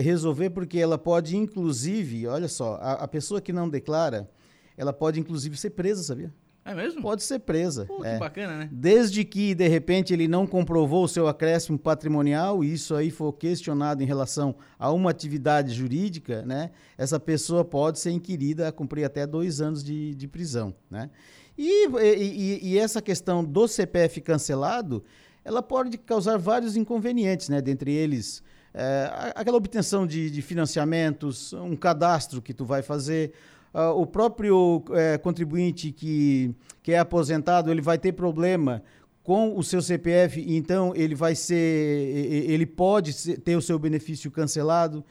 resolver, 0.00 0.50
porque 0.50 0.78
ela 0.78 0.98
pode, 0.98 1.36
inclusive, 1.36 2.26
olha 2.26 2.48
só, 2.48 2.76
a, 2.80 2.92
a 2.94 3.08
pessoa 3.08 3.40
que 3.40 3.52
não 3.52 3.68
declara, 3.68 4.28
ela 4.76 4.92
pode, 4.92 5.20
inclusive, 5.20 5.56
ser 5.56 5.70
presa, 5.70 6.02
sabia? 6.02 6.32
É 6.70 6.74
mesmo? 6.74 7.00
Pode 7.00 7.22
ser 7.22 7.38
presa. 7.40 7.86
Pô, 7.86 8.00
que 8.00 8.06
é. 8.06 8.18
bacana, 8.18 8.58
né? 8.58 8.68
Desde 8.70 9.24
que, 9.24 9.54
de 9.54 9.66
repente, 9.68 10.12
ele 10.12 10.28
não 10.28 10.46
comprovou 10.46 11.04
o 11.04 11.08
seu 11.08 11.26
acréscimo 11.26 11.78
patrimonial, 11.78 12.62
e 12.62 12.72
isso 12.74 12.94
aí 12.94 13.10
for 13.10 13.32
questionado 13.32 14.02
em 14.02 14.06
relação 14.06 14.54
a 14.78 14.92
uma 14.92 15.10
atividade 15.10 15.72
jurídica, 15.72 16.42
né? 16.42 16.70
Essa 16.96 17.18
pessoa 17.18 17.64
pode 17.64 17.98
ser 17.98 18.10
inquirida 18.10 18.68
a 18.68 18.72
cumprir 18.72 19.04
até 19.04 19.26
dois 19.26 19.60
anos 19.60 19.82
de, 19.82 20.14
de 20.14 20.28
prisão, 20.28 20.74
né? 20.90 21.08
E, 21.56 21.86
e- 21.88 22.60
e- 22.74 22.78
essa 22.78 23.02
questão 23.02 23.42
do 23.44 23.66
CPF 23.66 24.20
cancelado, 24.20 25.02
ela 25.44 25.62
pode 25.62 25.96
causar 25.98 26.36
vários 26.38 26.76
inconvenientes, 26.76 27.48
né? 27.48 27.60
Dentre 27.60 27.90
eles, 27.92 28.42
é, 28.74 29.32
aquela 29.34 29.56
obtenção 29.56 30.06
de, 30.06 30.30
de 30.30 30.40
financiamentos, 30.42 31.52
um 31.54 31.74
cadastro 31.74 32.40
que 32.42 32.52
tu 32.54 32.64
vai 32.64 32.82
fazer, 32.82 33.32
ah, 33.72 33.92
o 33.92 34.06
próprio 34.06 34.82
eh, 34.92 35.18
contribuinte 35.18 35.92
que, 35.92 36.54
que 36.82 36.92
é 36.92 36.98
aposentado, 36.98 37.70
ele 37.70 37.80
vai 37.80 37.98
ter 37.98 38.12
problema 38.12 38.82
com 39.22 39.56
o 39.58 39.62
seu 39.62 39.82
CPF, 39.82 40.42
então 40.48 40.94
ele 40.96 41.14
vai 41.14 41.34
ser, 41.34 41.54
ele 41.54 42.64
pode 42.64 43.36
ter 43.40 43.56
o 43.56 43.62
seu 43.62 43.78
benefício 43.78 44.30
cancelado. 44.30 45.04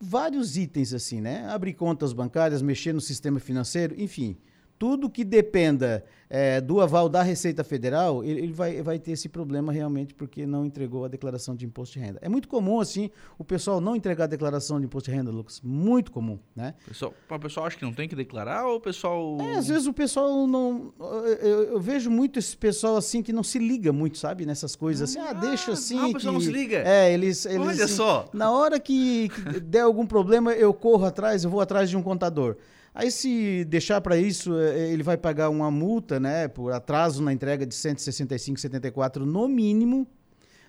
Vários 0.00 0.56
itens 0.56 0.92
assim, 0.92 1.20
né? 1.20 1.46
Abrir 1.48 1.74
contas 1.74 2.12
bancárias, 2.12 2.60
mexer 2.60 2.92
no 2.92 3.00
sistema 3.00 3.38
financeiro, 3.38 3.94
enfim 3.96 4.36
tudo 4.78 5.08
que 5.08 5.24
dependa 5.24 6.04
é, 6.28 6.60
do 6.60 6.80
aval 6.80 7.08
da 7.08 7.22
Receita 7.22 7.62
Federal, 7.62 8.24
ele, 8.24 8.40
ele, 8.40 8.52
vai, 8.52 8.82
vai 8.82 8.98
ter 8.98 9.12
esse 9.12 9.28
problema 9.28 9.72
realmente 9.72 10.12
porque 10.14 10.44
não 10.44 10.66
entregou 10.66 11.04
a 11.04 11.08
declaração 11.08 11.54
de 11.54 11.64
imposto 11.64 11.94
de 11.94 12.04
renda. 12.04 12.18
É 12.20 12.28
muito 12.28 12.48
comum, 12.48 12.80
assim, 12.80 13.08
o 13.38 13.44
pessoal 13.44 13.80
não 13.80 13.94
entregar 13.94 14.24
a 14.24 14.26
declaração 14.26 14.80
de 14.80 14.86
imposto 14.86 15.10
de 15.10 15.16
renda, 15.16 15.30
Lucas. 15.30 15.60
Muito 15.62 16.10
comum, 16.10 16.38
né? 16.56 16.74
Pessoal, 16.86 17.14
o 17.30 17.38
pessoal 17.38 17.66
acha 17.66 17.76
que 17.76 17.84
não 17.84 17.92
tem 17.92 18.08
que 18.08 18.16
declarar 18.16 18.66
ou 18.66 18.76
o 18.76 18.80
pessoal... 18.80 19.38
É, 19.40 19.54
às 19.56 19.68
vezes 19.68 19.86
o 19.86 19.92
pessoal 19.92 20.46
não... 20.46 20.92
Eu, 21.40 21.62
eu, 21.74 21.80
vejo 21.80 22.10
muito 22.10 22.38
esse 22.38 22.56
pessoal, 22.56 22.96
assim, 22.96 23.22
que 23.22 23.32
não 23.32 23.44
se 23.44 23.58
liga 23.58 23.92
muito, 23.92 24.18
sabe? 24.18 24.44
Nessas 24.44 24.74
coisas, 24.74 25.10
assim. 25.10 25.20
Ah, 25.20 25.30
ah 25.30 25.34
deixa 25.34 25.72
assim... 25.72 25.98
Ah, 25.98 26.06
o 26.08 26.12
pessoal 26.14 26.34
não 26.34 26.40
se 26.40 26.50
liga? 26.50 26.82
É, 26.84 27.12
eles... 27.12 27.46
eles 27.46 27.60
Olha 27.60 27.84
assim, 27.84 27.94
só! 27.94 28.28
Na 28.32 28.50
hora 28.50 28.80
que, 28.80 29.28
que 29.28 29.60
der 29.60 29.82
algum 29.82 30.06
problema, 30.06 30.52
eu 30.52 30.74
corro 30.74 31.04
atrás, 31.04 31.44
eu 31.44 31.50
vou 31.50 31.60
atrás 31.60 31.88
de 31.88 31.96
um 31.96 32.02
contador. 32.02 32.56
Aí, 32.94 33.10
se 33.10 33.64
deixar 33.64 34.00
para 34.00 34.16
isso, 34.16 34.56
é, 34.56 34.78
é, 34.78 34.92
ele 34.92 35.02
vai 35.02 35.16
pagar 35.16 35.50
uma 35.50 35.68
multa, 35.68 36.20
né, 36.20 36.46
por 36.46 36.72
atraso 36.72 37.20
na 37.22 37.32
entrega 37.32 37.66
de 37.66 37.74
165,74 37.74 39.24
no 39.24 39.48
mínimo. 39.48 40.06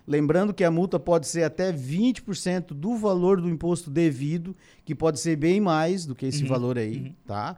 Lembrando 0.04 0.52
que 0.52 0.64
a 0.64 0.70
multa 0.70 0.98
pode 0.98 1.28
ser 1.28 1.44
até 1.44 1.72
20% 1.72 2.68
do 2.68 2.96
valor 2.96 3.40
do 3.40 3.48
imposto 3.48 3.90
devido, 3.90 4.56
que 4.84 4.94
pode 4.94 5.20
ser 5.20 5.36
bem 5.36 5.60
mais 5.60 6.04
do 6.04 6.14
que 6.14 6.26
esse 6.26 6.42
uhum, 6.42 6.48
valor 6.48 6.78
aí, 6.78 6.98
uhum. 6.98 7.14
tá? 7.26 7.56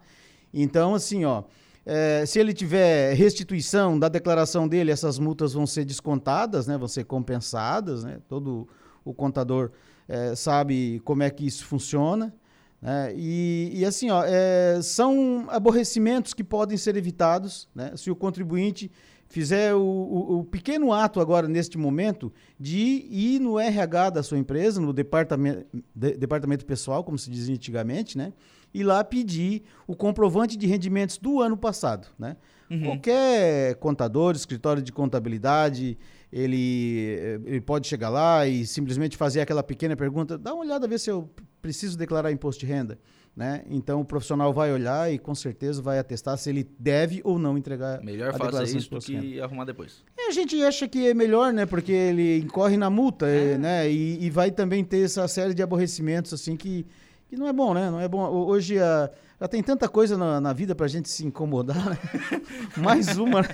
Então, 0.52 0.94
assim, 0.94 1.24
ó, 1.24 1.44
é, 1.84 2.26
se 2.26 2.38
ele 2.38 2.52
tiver 2.52 3.14
restituição 3.14 3.98
da 3.98 4.08
declaração 4.08 4.68
dele, 4.68 4.90
essas 4.90 5.18
multas 5.18 5.54
vão 5.54 5.66
ser 5.66 5.86
descontadas, 5.86 6.66
né, 6.66 6.76
vão 6.76 6.88
ser 6.88 7.04
compensadas, 7.04 8.04
né? 8.04 8.18
Todo 8.28 8.68
o 9.02 9.14
contador 9.14 9.70
é, 10.06 10.34
sabe 10.34 11.00
como 11.04 11.22
é 11.22 11.30
que 11.30 11.46
isso 11.46 11.64
funciona. 11.64 12.34
Né? 12.80 13.12
E, 13.16 13.70
e, 13.74 13.84
assim, 13.84 14.10
ó, 14.10 14.22
é, 14.24 14.80
são 14.82 15.46
aborrecimentos 15.48 16.32
que 16.32 16.44
podem 16.44 16.76
ser 16.76 16.96
evitados 16.96 17.68
né? 17.74 17.92
se 17.96 18.10
o 18.10 18.16
contribuinte 18.16 18.90
fizer 19.26 19.74
o, 19.74 19.80
o, 19.80 20.38
o, 20.38 20.44
pequeno 20.44 20.92
ato 20.92 21.20
agora, 21.20 21.46
neste 21.46 21.76
momento, 21.76 22.32
de 22.58 23.06
ir 23.10 23.40
no 23.40 23.58
RH 23.58 24.10
da 24.10 24.22
sua 24.22 24.38
empresa, 24.38 24.80
no 24.80 24.92
departamento, 24.92 25.66
de, 25.94 26.16
departamento 26.16 26.64
pessoal, 26.64 27.04
como 27.04 27.18
se 27.18 27.30
dizia 27.30 27.54
antigamente, 27.54 28.16
né? 28.16 28.32
e 28.72 28.82
lá 28.82 29.02
pedir 29.02 29.64
o 29.86 29.94
comprovante 29.94 30.56
de 30.56 30.66
rendimentos 30.66 31.18
do 31.18 31.40
ano 31.40 31.56
passado. 31.56 32.08
Né? 32.18 32.36
Uhum. 32.70 32.84
Qualquer 32.84 33.74
contador, 33.76 34.34
escritório 34.34 34.82
de 34.82 34.92
contabilidade, 34.92 35.98
ele, 36.32 37.40
ele 37.46 37.60
pode 37.60 37.86
chegar 37.86 38.08
lá 38.08 38.46
e 38.46 38.66
simplesmente 38.66 39.16
fazer 39.16 39.40
aquela 39.40 39.62
pequena 39.62 39.96
pergunta, 39.96 40.36
dá 40.36 40.52
uma 40.52 40.62
olhada, 40.62 40.86
ver 40.86 40.98
se 40.98 41.10
eu 41.10 41.30
preciso 41.60 41.96
declarar 41.96 42.30
imposto 42.30 42.64
de 42.64 42.66
renda. 42.72 42.98
Né? 43.34 43.62
Então 43.70 44.00
o 44.00 44.04
profissional 44.04 44.52
vai 44.52 44.72
olhar 44.72 45.12
e 45.12 45.16
com 45.16 45.32
certeza 45.32 45.80
vai 45.80 46.00
atestar 46.00 46.36
se 46.36 46.50
ele 46.50 46.68
deve 46.76 47.20
ou 47.22 47.38
não 47.38 47.56
entregar 47.56 48.02
melhor 48.02 48.30
a 48.30 48.32
declaração 48.32 48.78
isso 48.78 48.90
do 48.90 48.98
que 48.98 49.40
arrumar 49.40 49.64
depois. 49.64 50.02
É, 50.18 50.26
a 50.26 50.32
gente 50.32 50.60
acha 50.64 50.88
que 50.88 51.06
é 51.06 51.14
melhor, 51.14 51.52
né? 51.52 51.64
Porque 51.64 51.92
ele 51.92 52.38
incorre 52.38 52.76
na 52.76 52.90
multa, 52.90 53.28
é. 53.28 53.56
né? 53.56 53.88
E, 53.88 54.24
e, 54.24 54.28
vai 54.28 54.50
também 54.50 54.82
ter 54.82 55.04
essa 55.04 55.28
série 55.28 55.54
de 55.54 55.62
aborrecimentos 55.62 56.34
assim 56.34 56.56
que, 56.56 56.84
que 57.28 57.36
não 57.36 57.46
é 57.46 57.52
bom, 57.52 57.72
né? 57.72 57.88
Não 57.88 58.00
é 58.00 58.08
bom. 58.08 58.28
Hoje 58.28 58.76
a 58.80 59.08
já 59.40 59.46
tem 59.46 59.62
tanta 59.62 59.88
coisa 59.88 60.16
na, 60.16 60.40
na 60.40 60.52
vida 60.52 60.74
pra 60.74 60.88
gente 60.88 61.08
se 61.08 61.24
incomodar, 61.24 61.90
né? 61.90 61.98
Mais 62.76 63.16
uma. 63.16 63.42
Né? 63.42 63.48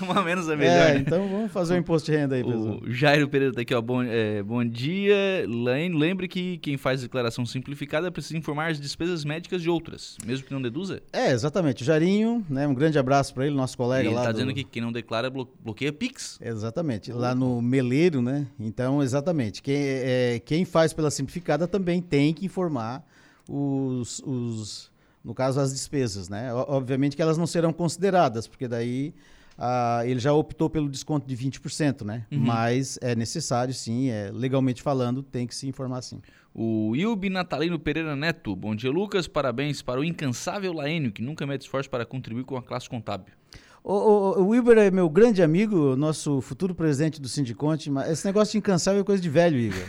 uma 0.00 0.22
menos 0.22 0.48
é 0.48 0.56
melhor. 0.56 0.72
É, 0.72 0.94
né? 0.94 1.00
então 1.00 1.28
vamos 1.28 1.52
fazer 1.52 1.74
o 1.74 1.76
um 1.76 1.80
imposto 1.80 2.10
de 2.10 2.16
renda 2.16 2.36
aí, 2.36 2.42
pessoal. 2.42 2.80
O 2.82 2.90
Jairo 2.90 3.28
Pereira 3.28 3.52
tá 3.52 3.60
aqui, 3.60 3.74
ó. 3.74 3.82
Bom, 3.82 4.02
é, 4.02 4.42
bom 4.42 4.64
dia. 4.64 5.44
Lembre 5.46 6.26
que 6.26 6.56
quem 6.58 6.78
faz 6.78 7.02
declaração 7.02 7.44
simplificada 7.44 8.10
precisa 8.10 8.38
informar 8.38 8.70
as 8.70 8.80
despesas 8.80 9.22
médicas 9.22 9.60
de 9.60 9.68
outras, 9.68 10.16
mesmo 10.24 10.46
que 10.46 10.54
não 10.54 10.62
deduza? 10.62 11.02
É, 11.12 11.30
exatamente. 11.32 11.82
O 11.82 11.84
Jairinho, 11.84 12.44
né? 12.48 12.66
Um 12.66 12.74
grande 12.74 12.98
abraço 12.98 13.34
para 13.34 13.46
ele, 13.46 13.54
nosso 13.54 13.76
colega 13.76 14.08
ele 14.08 14.14
lá. 14.14 14.22
Ele 14.22 14.26
tá 14.26 14.32
do... 14.32 14.36
dizendo 14.36 14.54
que 14.54 14.64
quem 14.64 14.80
não 14.80 14.90
declara 14.90 15.28
bloqueia 15.28 15.92
Pix. 15.92 16.38
Exatamente. 16.40 17.12
Lá 17.12 17.34
no 17.34 17.60
Meleiro, 17.60 18.22
né? 18.22 18.46
Então, 18.58 19.02
exatamente. 19.02 19.60
Quem, 19.60 19.76
é, 19.76 20.40
quem 20.42 20.64
faz 20.64 20.94
pela 20.94 21.10
simplificada 21.10 21.68
também 21.68 22.00
tem 22.00 22.32
que 22.32 22.46
informar 22.46 23.04
os, 23.46 24.22
os 24.24 24.89
no 25.24 25.34
caso 25.34 25.60
as 25.60 25.72
despesas, 25.72 26.28
né? 26.28 26.52
Obviamente 26.52 27.16
que 27.16 27.22
elas 27.22 27.38
não 27.38 27.46
serão 27.46 27.72
consideradas, 27.72 28.46
porque 28.46 28.66
daí 28.66 29.14
ah, 29.58 30.00
ele 30.06 30.18
já 30.18 30.32
optou 30.32 30.70
pelo 30.70 30.88
desconto 30.88 31.26
de 31.26 31.36
20%, 31.36 32.02
né? 32.02 32.26
Uhum. 32.32 32.38
Mas 32.38 32.98
é 33.02 33.14
necessário, 33.14 33.74
sim, 33.74 34.08
é, 34.08 34.30
legalmente 34.32 34.82
falando, 34.82 35.22
tem 35.22 35.46
que 35.46 35.54
se 35.54 35.68
informar 35.68 36.00
sim. 36.00 36.22
O 36.54 36.96
Ilbi 36.96 37.30
Natalino 37.30 37.78
Pereira 37.78 38.16
Neto. 38.16 38.56
Bom 38.56 38.74
dia, 38.74 38.90
Lucas. 38.90 39.28
Parabéns 39.28 39.82
para 39.82 40.00
o 40.00 40.04
incansável 40.04 40.72
Laênio, 40.72 41.12
que 41.12 41.22
nunca 41.22 41.46
mete 41.46 41.62
esforço 41.62 41.88
para 41.88 42.04
contribuir 42.04 42.44
com 42.44 42.56
a 42.56 42.62
classe 42.62 42.88
contábil. 42.88 43.34
O, 43.82 43.94
o, 43.94 44.42
o 44.42 44.48
Wilber 44.48 44.76
é 44.76 44.90
meu 44.90 45.08
grande 45.08 45.42
amigo, 45.42 45.96
nosso 45.96 46.40
futuro 46.42 46.74
presidente 46.74 47.18
do 47.18 47.28
Sindiconte, 47.28 47.90
mas 47.90 48.10
esse 48.10 48.26
negócio 48.26 48.52
de 48.52 48.58
incansável 48.58 49.00
é 49.00 49.04
coisa 49.04 49.22
de 49.22 49.30
velho, 49.30 49.58
Igor. 49.58 49.80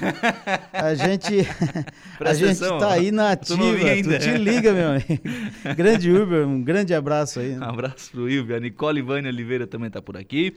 A 0.72 0.96
gente, 0.96 1.46
a 2.20 2.34
gente 2.34 2.60
tá 2.60 2.94
aí 2.94 3.12
na 3.12 3.32
ativa, 3.32 3.58
tu 3.58 4.20
te 4.20 4.38
liga, 4.38 4.72
meu 4.72 4.92
amigo. 4.92 5.22
Grande 5.76 6.10
Wilber, 6.10 6.48
um 6.48 6.64
grande 6.64 6.94
abraço 6.94 7.42
aí. 7.42 7.58
Um 7.58 7.64
abraço 7.64 8.12
pro 8.12 8.24
Wilber. 8.24 8.58
A 8.58 8.60
Nicole 8.62 9.02
Vânia 9.02 9.30
Oliveira 9.30 9.68
também 9.68 9.90
tá 9.90 10.02
por 10.02 10.16
aqui. 10.16 10.56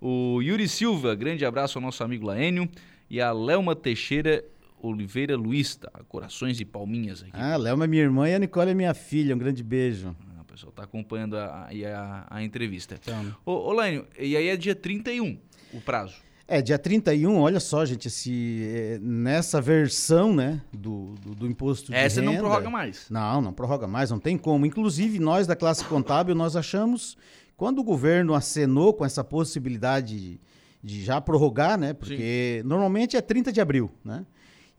O 0.00 0.40
Yuri 0.40 0.66
Silva, 0.66 1.14
grande 1.14 1.44
abraço 1.44 1.76
ao 1.76 1.82
nosso 1.82 2.02
amigo 2.02 2.26
Laênio. 2.26 2.66
E 3.10 3.20
a 3.20 3.30
Lelma 3.30 3.76
Teixeira 3.76 4.42
Oliveira 4.82 5.36
Luiz, 5.36 5.76
tá? 5.76 5.90
Corações 6.08 6.58
e 6.60 6.64
palminhas 6.64 7.22
aqui. 7.22 7.32
Ah, 7.34 7.56
Lelma 7.56 7.84
é 7.84 7.86
minha 7.86 8.02
irmã 8.02 8.26
e 8.26 8.34
a 8.34 8.38
Nicole 8.38 8.70
é 8.70 8.74
minha 8.74 8.94
filha. 8.94 9.34
Um 9.34 9.38
grande 9.38 9.62
beijo 9.62 10.16
pessoal 10.60 10.70
está 10.70 10.82
acompanhando 10.82 11.36
a, 11.36 11.68
a, 11.68 12.26
a, 12.36 12.42
entrevista. 12.42 12.98
Então. 13.00 13.34
Ô, 13.44 13.72
ô 13.72 13.82
e 14.18 14.36
aí 14.36 14.48
é 14.48 14.56
dia 14.56 14.74
31 14.74 15.38
o 15.72 15.80
prazo? 15.80 16.16
É, 16.46 16.60
dia 16.60 16.78
31, 16.78 17.38
olha 17.38 17.60
só, 17.60 17.84
gente, 17.84 18.08
esse, 18.08 18.68
é, 18.74 18.98
nessa 19.00 19.60
versão 19.60 20.34
né, 20.34 20.60
do, 20.72 21.14
do, 21.22 21.34
do 21.34 21.46
imposto 21.46 21.92
de 21.92 21.96
Essa 21.96 22.20
renda... 22.20 22.32
não 22.32 22.38
prorroga 22.40 22.68
mais. 22.68 23.06
Não, 23.08 23.40
não 23.40 23.52
prorroga 23.52 23.86
mais, 23.86 24.10
não 24.10 24.18
tem 24.18 24.36
como. 24.36 24.66
Inclusive, 24.66 25.20
nós 25.20 25.46
da 25.46 25.54
classe 25.54 25.84
contábil, 25.84 26.34
nós 26.34 26.56
achamos, 26.56 27.16
quando 27.56 27.78
o 27.78 27.84
governo 27.84 28.34
acenou 28.34 28.92
com 28.92 29.04
essa 29.04 29.22
possibilidade 29.22 30.18
de, 30.18 30.40
de 30.82 31.04
já 31.04 31.20
prorrogar, 31.20 31.78
né? 31.78 31.94
Porque 31.94 32.58
Sim. 32.62 32.68
normalmente 32.68 33.16
é 33.16 33.20
30 33.20 33.52
de 33.52 33.60
abril, 33.60 33.88
né? 34.04 34.26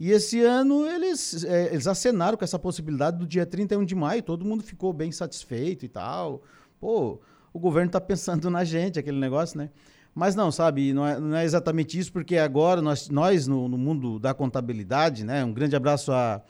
E 0.02 0.10
esse 0.12 0.42
ano 0.42 0.88
eles, 0.88 1.44
é, 1.44 1.72
eles 1.72 1.86
acenaram 1.86 2.36
com 2.36 2.44
essa 2.44 2.58
possibilidade 2.58 3.20
do 3.20 3.28
dia 3.28 3.46
31 3.46 3.86
de 3.86 3.94
maio, 3.94 4.24
todo 4.24 4.44
mundo 4.44 4.64
ficou 4.64 4.92
bem 4.92 5.12
satisfeito 5.12 5.86
e 5.86 5.88
tal. 5.88 6.42
Pô, 6.80 7.20
o 7.54 7.60
governo 7.60 7.86
está 7.86 8.02
pensando 8.02 8.50
na 8.50 8.64
gente, 8.64 8.98
aquele 8.98 9.20
negócio, 9.20 9.60
né? 9.60 9.70
Mas 10.16 10.34
não, 10.34 10.52
sabe, 10.52 10.92
não 10.92 11.06
é, 11.06 11.20
não 11.20 11.38
é 11.38 11.46
exatamente 11.46 12.00
isso, 12.00 12.12
porque 12.12 12.36
agora 12.38 12.82
nós, 12.82 13.10
nós 13.10 13.46
no, 13.46 13.68
no, 13.68 13.78
mundo 13.78 14.18
da 14.18 14.34
contabilidade, 14.34 15.24
né? 15.24 15.46
Um 15.46 15.54
grande 15.54 15.76
abraço 15.76 16.12
a, 16.12 16.42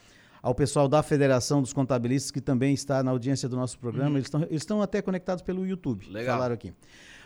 ao 0.41 0.55
pessoal 0.55 0.87
da 0.87 1.03
Federação 1.03 1.61
dos 1.61 1.73
Contabilistas, 1.73 2.31
que 2.31 2.39
também 2.39 2.73
está 2.73 3.03
na 3.03 3.11
audiência 3.11 3.49
do 3.49 3.57
nosso 3.57 3.77
programa. 3.77 4.11
Uhum. 4.11 4.15
Eles 4.15 4.27
estão 4.27 4.47
eles 4.49 4.81
até 4.81 5.01
conectados 5.01 5.43
pelo 5.43 5.67
YouTube. 5.67 6.07
Legal. 6.09 6.37
Falaram 6.37 6.53
aqui 6.55 6.73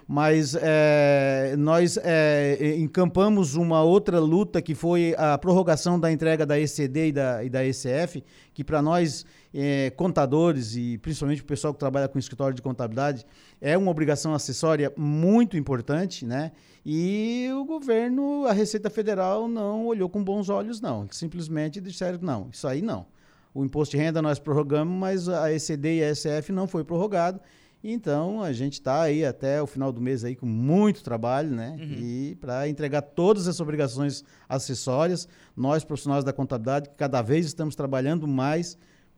mas 0.08 0.56
é, 0.62 1.56
nós 1.58 1.97
é, 1.97 2.76
encampamos 2.78 3.56
uma 3.56 3.82
outra 3.82 4.20
luta 4.20 4.62
que 4.62 4.76
foi 4.76 5.16
a 5.18 5.38
prorrogação 5.38 5.99
da 5.99 6.12
entrega 6.12 6.45
da 6.45 6.60
ECD 6.60 7.08
e 7.08 7.12
da, 7.12 7.43
e 7.43 7.49
da 7.49 7.66
ECF, 7.66 8.24
que 8.53 8.64
para 8.64 8.82
nós, 8.82 9.26
é, 9.53 9.89
contadores 9.91 10.76
e 10.76 10.99
principalmente 10.99 11.41
o 11.41 11.45
pessoal 11.45 11.74
que 11.74 11.80
trabalha 11.80 12.08
com 12.08 12.20
escritório 12.20 12.56
de 12.56 12.62
contabilidade, 12.62 13.26
é 13.60 13.76
uma 13.76 13.89
obrigação 13.89 14.34
acessória 14.36 14.93
muito 14.95 15.58
importante, 15.58 16.26
né? 16.26 16.51
E 16.86 17.49
o 17.53 17.66
governo, 17.66 18.45
a 18.45 18.53
Receita 18.53 18.91
Federal, 18.91 19.47
não 19.47 19.88
olhou 19.88 20.08
com 20.08 20.24
bons 20.24 20.49
olhos, 20.49 20.80
não. 20.80 21.08
Simplesmente 21.10 21.82
disseram, 21.82 22.20
não, 22.22 22.47
isso 22.51 22.68
aí 22.68 22.80
não. 22.80 23.08
O 23.56 23.66
imposto 23.66 23.97
de 23.97 24.03
renda 24.03 24.22
nós 24.22 24.38
prorrogamos, 24.38 24.93
mas 24.93 25.28
a 25.28 25.51
ECD 25.51 25.97
e 25.97 26.03
a 26.03 26.12
ECF 26.12 26.51
não 26.51 26.68
foi 26.68 26.84
prorrogado. 26.84 27.39
Então 27.88 28.42
a 28.42 28.52
gente 28.52 28.74
está 28.74 29.04
aí 29.04 29.24
até 29.24 29.62
o 29.62 29.68
final 29.68 29.92
do 29.92 30.02
mês 30.02 30.24
aí 30.26 30.36
com 30.36 30.48
muito 30.48 31.04
trabalho, 31.04 31.52
né? 31.52 31.78
Uhum. 31.80 32.00
E 32.00 32.36
para 32.42 32.68
entregar 32.68 33.04
todas 33.04 33.48
as 33.48 33.60
obrigações 33.60 34.24
acessórias, 34.50 35.28
nós 35.56 35.84
profissionais 35.84 36.24
da 36.24 36.34
contabilidade 36.34 36.90
cada 36.98 37.22
vez 37.22 37.46
estamos 37.46 37.76
trabalhando 37.76 38.28
mais 38.28 38.76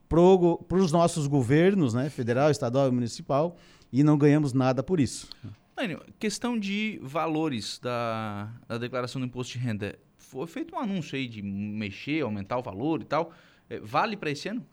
para 0.10 0.20
os 0.20 0.92
nossos 0.92 1.28
governos, 1.28 1.94
né? 1.94 2.10
Federal, 2.10 2.52
estadual 2.52 2.90
e 2.90 2.92
municipal, 2.92 3.56
e 3.90 4.04
não 4.04 4.18
ganhamos 4.18 4.52
nada 4.52 4.84
por 4.84 5.00
isso. 5.00 5.30
Mano, 5.76 6.02
questão 6.20 6.60
de 6.60 7.00
valores 7.02 7.80
da, 7.80 8.52
da 8.68 8.78
declaração 8.78 9.22
do 9.22 9.28
imposto 9.28 9.54
de 9.54 9.60
renda. 9.60 9.98
Foi 10.18 10.46
feito 10.46 10.76
um 10.76 10.80
anúncio 10.80 11.16
aí 11.16 11.26
de 11.26 11.42
mexer, 11.42 12.22
aumentar 12.22 12.58
o 12.58 12.62
valor 12.62 13.02
e 13.02 13.06
tal. 13.06 13.32
É, 13.70 13.80
vale 13.80 14.18
para 14.18 14.30
esse 14.30 14.50
ano? 14.50 14.66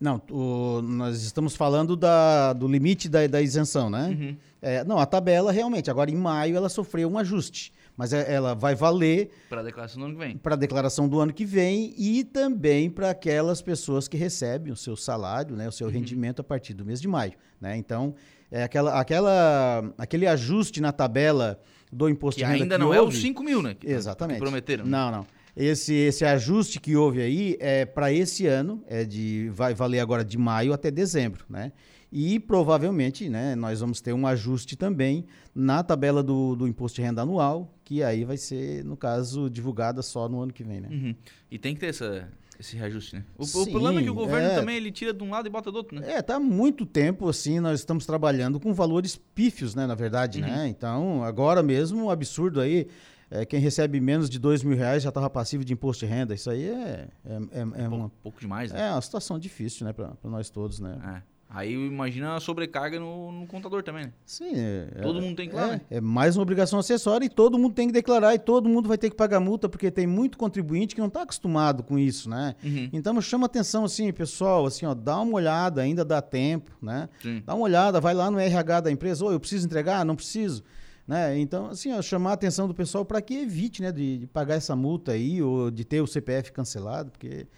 Não, 0.00 0.20
o, 0.30 0.80
nós 0.82 1.22
estamos 1.22 1.54
falando 1.54 1.94
da, 1.94 2.54
do 2.54 2.66
limite 2.66 3.06
da, 3.08 3.26
da 3.26 3.42
isenção, 3.42 3.90
né? 3.90 4.16
Uhum. 4.18 4.36
É, 4.62 4.82
não, 4.84 4.98
a 4.98 5.04
tabela 5.04 5.52
realmente, 5.52 5.90
agora 5.90 6.10
em 6.10 6.16
maio 6.16 6.56
ela 6.56 6.68
sofreu 6.70 7.06
um 7.10 7.18
ajuste, 7.18 7.70
mas 7.96 8.12
é- 8.14 8.32
ela 8.32 8.54
vai 8.54 8.74
valer 8.74 9.30
Para 9.50 9.60
a 9.60 9.64
declaração 9.64 10.00
do 10.00 10.06
ano 10.06 10.14
que 10.14 10.18
vem. 10.26 10.36
para 10.38 10.54
a 10.54 10.56
declaração 10.56 11.08
do 11.08 11.20
ano 11.20 11.32
que 11.34 11.44
vem 11.44 11.92
e 11.98 12.24
também 12.24 12.88
para 12.88 13.10
aquelas 13.10 13.60
pessoas 13.60 14.08
que 14.08 14.16
recebem 14.16 14.72
o 14.72 14.76
seu 14.76 14.96
salário, 14.96 15.54
né, 15.54 15.64
o 15.64 15.66
Uhum. 15.66 15.72
seu 15.72 15.88
rendimento 15.90 16.40
a 16.40 16.44
partir 16.44 16.72
do 16.72 16.84
mês 16.84 16.98
de 17.00 17.06
maio. 17.08 17.34
Né? 17.60 17.76
Então, 17.76 18.14
é 18.50 18.62
aquela, 18.62 18.98
aquela, 18.98 19.92
aquele 19.98 20.26
ajuste 20.26 20.80
na 20.80 20.92
tabela 20.92 21.60
do 21.92 22.08
imposto 22.08 22.38
Que 22.40 22.46
de 22.46 22.50
renda 22.52 22.64
ainda 22.64 22.74
que 22.76 22.80
não 22.80 22.94
é 22.94 23.00
houve, 23.02 23.14
os 23.16 23.20
5 23.22 23.42
mil, 23.42 23.60
né? 23.62 23.74
Que, 23.74 23.86
Exatamente. 23.86 24.36
Que 24.38 24.42
prometeram. 24.42 24.84
né? 24.84 24.90
Não, 24.90 25.10
não. 25.10 25.26
Esse, 25.60 25.92
esse 25.92 26.24
ajuste 26.24 26.80
que 26.80 26.96
houve 26.96 27.20
aí 27.20 27.56
é 27.60 27.84
para 27.84 28.10
esse 28.10 28.46
ano, 28.46 28.82
é 28.86 29.04
de 29.04 29.50
vai 29.52 29.74
valer 29.74 30.00
agora 30.00 30.24
de 30.24 30.38
maio 30.38 30.72
até 30.72 30.90
dezembro, 30.90 31.44
né? 31.50 31.72
E 32.10 32.40
provavelmente, 32.40 33.28
né, 33.28 33.54
nós 33.54 33.80
vamos 33.80 34.00
ter 34.00 34.14
um 34.14 34.26
ajuste 34.26 34.74
também 34.74 35.26
na 35.54 35.82
tabela 35.82 36.22
do, 36.22 36.56
do 36.56 36.66
imposto 36.66 36.96
de 36.96 37.02
renda 37.02 37.22
anual, 37.22 37.72
que 37.84 38.02
aí 38.02 38.24
vai 38.24 38.38
ser, 38.38 38.82
no 38.84 38.96
caso, 38.96 39.50
divulgada 39.50 40.00
só 40.02 40.30
no 40.30 40.40
ano 40.40 40.50
que 40.50 40.64
vem, 40.64 40.80
né? 40.80 40.88
Uhum. 40.90 41.14
E 41.50 41.58
tem 41.58 41.74
que 41.74 41.80
ter 41.80 41.88
essa, 41.88 42.26
esse 42.58 42.74
reajuste, 42.76 43.16
né? 43.16 43.24
O, 43.36 43.42
o 43.42 43.46
Sim, 43.46 43.70
problema 43.70 44.00
é 44.00 44.02
que 44.02 44.10
o 44.10 44.14
governo 44.14 44.48
é. 44.48 44.54
também 44.54 44.76
ele 44.76 44.90
tira 44.90 45.12
de 45.12 45.22
um 45.22 45.30
lado 45.30 45.46
e 45.46 45.50
bota 45.50 45.70
do 45.70 45.76
outro, 45.76 46.00
né? 46.00 46.14
É, 46.14 46.22
tá 46.22 46.36
há 46.36 46.40
muito 46.40 46.86
tempo 46.86 47.28
assim, 47.28 47.60
nós 47.60 47.80
estamos 47.80 48.06
trabalhando 48.06 48.58
com 48.58 48.72
valores 48.72 49.14
pífios, 49.34 49.74
né, 49.74 49.86
na 49.86 49.94
verdade, 49.94 50.40
né? 50.40 50.66
Então, 50.68 51.22
agora 51.22 51.62
mesmo, 51.62 52.06
um 52.06 52.10
absurdo 52.10 52.60
aí, 52.60 52.88
é, 53.30 53.44
quem 53.44 53.60
recebe 53.60 54.00
menos 54.00 54.28
de 54.28 54.38
dois 54.38 54.62
mil 54.62 54.76
reais 54.76 55.02
já 55.02 55.08
estava 55.10 55.30
passivo 55.30 55.64
de 55.64 55.72
imposto 55.72 56.04
de 56.04 56.12
renda. 56.12 56.34
Isso 56.34 56.50
aí 56.50 56.64
é, 56.68 57.08
é, 57.24 57.32
é, 57.52 57.60
é 57.60 57.64
Pouco, 57.64 57.94
uma, 57.96 58.10
pouco 58.22 58.40
demais, 58.40 58.72
né? 58.72 58.88
é 58.88 58.92
uma 58.92 59.00
situação 59.00 59.38
difícil, 59.38 59.86
né, 59.86 59.92
para 59.92 60.12
nós 60.24 60.50
todos, 60.50 60.80
né? 60.80 60.98
É. 61.26 61.30
Aí 61.52 61.72
imagina 61.74 62.36
a 62.36 62.40
sobrecarga 62.40 63.00
no, 63.00 63.32
no 63.32 63.44
contador 63.44 63.82
também, 63.82 64.04
né? 64.04 64.12
Sim, 64.24 64.52
é, 64.54 65.00
Todo 65.02 65.18
é- 65.18 65.20
mundo 65.20 65.34
tem 65.34 65.48
que 65.48 65.56
é, 65.56 65.66
né? 65.66 65.80
é 65.90 66.00
mais 66.00 66.36
uma 66.36 66.44
obrigação 66.44 66.78
acessória 66.78 67.26
e 67.26 67.28
todo 67.28 67.58
mundo 67.58 67.74
tem 67.74 67.88
que 67.88 67.92
declarar 67.92 68.32
e 68.36 68.38
todo 68.38 68.68
mundo 68.68 68.88
vai 68.88 68.96
ter 68.96 69.10
que 69.10 69.16
pagar 69.16 69.40
multa 69.40 69.68
porque 69.68 69.90
tem 69.90 70.06
muito 70.06 70.38
contribuinte 70.38 70.94
que 70.94 71.00
não 71.00 71.08
está 71.08 71.22
acostumado 71.22 71.82
com 71.82 71.98
isso, 71.98 72.30
né? 72.30 72.54
Uhum. 72.62 72.88
Então 72.92 73.20
chama 73.20 73.46
atenção 73.46 73.84
assim, 73.84 74.12
pessoal, 74.12 74.64
assim, 74.64 74.86
ó, 74.86 74.94
dá 74.94 75.18
uma 75.20 75.34
olhada, 75.34 75.82
ainda 75.82 76.04
dá 76.04 76.22
tempo, 76.22 76.70
né? 76.80 77.08
Sim. 77.20 77.42
Dá 77.44 77.52
uma 77.52 77.64
olhada, 77.64 78.00
vai 78.00 78.14
lá 78.14 78.30
no 78.30 78.38
RH 78.38 78.82
da 78.82 78.92
empresa, 78.92 79.24
ô, 79.24 79.32
eu 79.32 79.40
preciso 79.40 79.66
entregar? 79.66 80.04
Não 80.04 80.14
preciso. 80.14 80.62
Né? 81.10 81.40
Então, 81.40 81.66
assim, 81.66 81.92
ó, 81.92 82.00
chamar 82.00 82.30
a 82.30 82.34
atenção 82.34 82.68
do 82.68 82.74
pessoal 82.74 83.04
para 83.04 83.20
que 83.20 83.34
evite, 83.34 83.82
né, 83.82 83.90
de, 83.90 84.18
de 84.18 84.26
pagar 84.28 84.54
essa 84.54 84.76
multa 84.76 85.10
aí 85.10 85.42
ou 85.42 85.68
de 85.68 85.84
ter 85.84 86.00
o 86.00 86.06
CPF 86.06 86.52
cancelado, 86.52 87.10
porque 87.10 87.48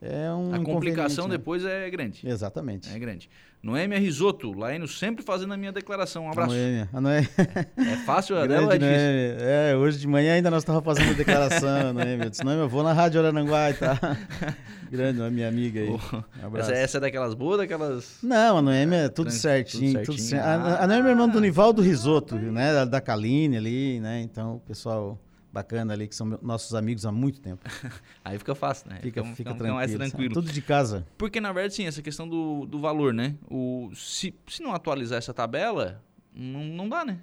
é 0.00 0.30
um 0.32 0.54
A 0.54 0.60
complicação 0.60 1.26
né? 1.26 1.36
depois 1.36 1.64
é 1.64 1.88
grande. 1.90 2.20
Exatamente. 2.28 2.88
É 2.94 2.98
grande. 2.98 3.28
Noêmia 3.60 3.98
Risoto, 3.98 4.52
Laeno 4.56 4.86
sempre 4.86 5.24
fazendo 5.24 5.52
a 5.52 5.56
minha 5.56 5.72
declaração. 5.72 6.26
Um 6.26 6.30
abraço. 6.30 6.54
Noêmia, 6.54 6.88
a 6.92 7.00
Noêmia. 7.00 7.28
É 7.76 7.96
fácil 8.06 8.36
a 8.38 8.46
dela 8.46 8.74
é 8.74 8.78
difícil? 8.78 8.96
Noêmia. 9.02 9.36
É, 9.40 9.76
hoje 9.76 9.98
de 9.98 10.06
manhã 10.06 10.34
ainda 10.34 10.48
nós 10.48 10.62
estávamos 10.62 10.84
fazendo 10.84 11.10
a 11.10 11.16
declaração, 11.16 11.92
Noêmia. 11.94 12.26
Eu 12.26 12.30
disse, 12.30 12.44
Noêmia, 12.44 12.62
eu 12.62 12.68
vou 12.68 12.84
na 12.84 12.92
Rádio 12.92 13.20
Araranguá 13.20 13.70
e 13.70 13.74
tá. 13.74 13.98
Grande, 14.90 15.20
a 15.20 15.28
minha 15.28 15.48
amiga 15.48 15.80
aí. 15.80 15.88
Um 15.90 16.46
abraço. 16.46 16.70
Essa, 16.70 16.80
essa 16.80 16.96
é 16.98 17.00
daquelas 17.00 17.34
boas, 17.34 17.58
daquelas. 17.58 18.18
Não, 18.22 18.58
a 18.58 18.62
Noêmia 18.62 18.96
é 18.98 19.08
tudo 19.08 19.26
Trans- 19.26 19.40
certinho. 19.40 19.92
tudo 19.94 20.04
Tudo 20.04 20.18
certinho. 20.18 20.40
certinho. 20.40 20.76
A, 20.76 20.84
a 20.84 20.86
Noêmia 20.86 21.08
é 21.08 21.10
irmã 21.10 21.28
do 21.28 21.40
Nivaldo 21.40 21.82
Risoto, 21.82 22.36
né? 22.36 22.72
Da, 22.72 22.84
da 22.84 23.00
Kaline 23.00 23.56
ali, 23.56 23.98
né? 24.00 24.20
Então, 24.22 24.54
o 24.54 24.60
pessoal 24.60 25.18
bacana 25.58 25.92
ali, 25.92 26.06
que 26.06 26.14
são 26.14 26.38
nossos 26.40 26.74
amigos 26.74 27.04
há 27.04 27.12
muito 27.12 27.40
tempo. 27.40 27.62
Aí 28.24 28.38
fica 28.38 28.54
fácil, 28.54 28.88
né? 28.88 29.00
Fica, 29.02 29.22
Fica, 29.22 29.34
fica, 29.36 29.54
fica 29.54 29.72
mais 29.74 29.90
tranquilo. 29.90 30.10
tranquilo. 30.10 30.34
Tudo 30.34 30.52
de 30.52 30.62
casa. 30.62 31.06
Porque, 31.16 31.40
na 31.40 31.52
verdade, 31.52 31.74
sim, 31.74 31.86
essa 31.86 32.00
questão 32.02 32.28
do, 32.28 32.66
do 32.66 32.80
valor, 32.80 33.12
né? 33.12 33.34
O, 33.50 33.90
se, 33.94 34.34
se 34.46 34.62
não 34.62 34.72
atualizar 34.72 35.18
essa 35.18 35.34
tabela, 35.34 36.02
não, 36.32 36.64
não 36.64 36.88
dá, 36.88 37.04
né? 37.04 37.18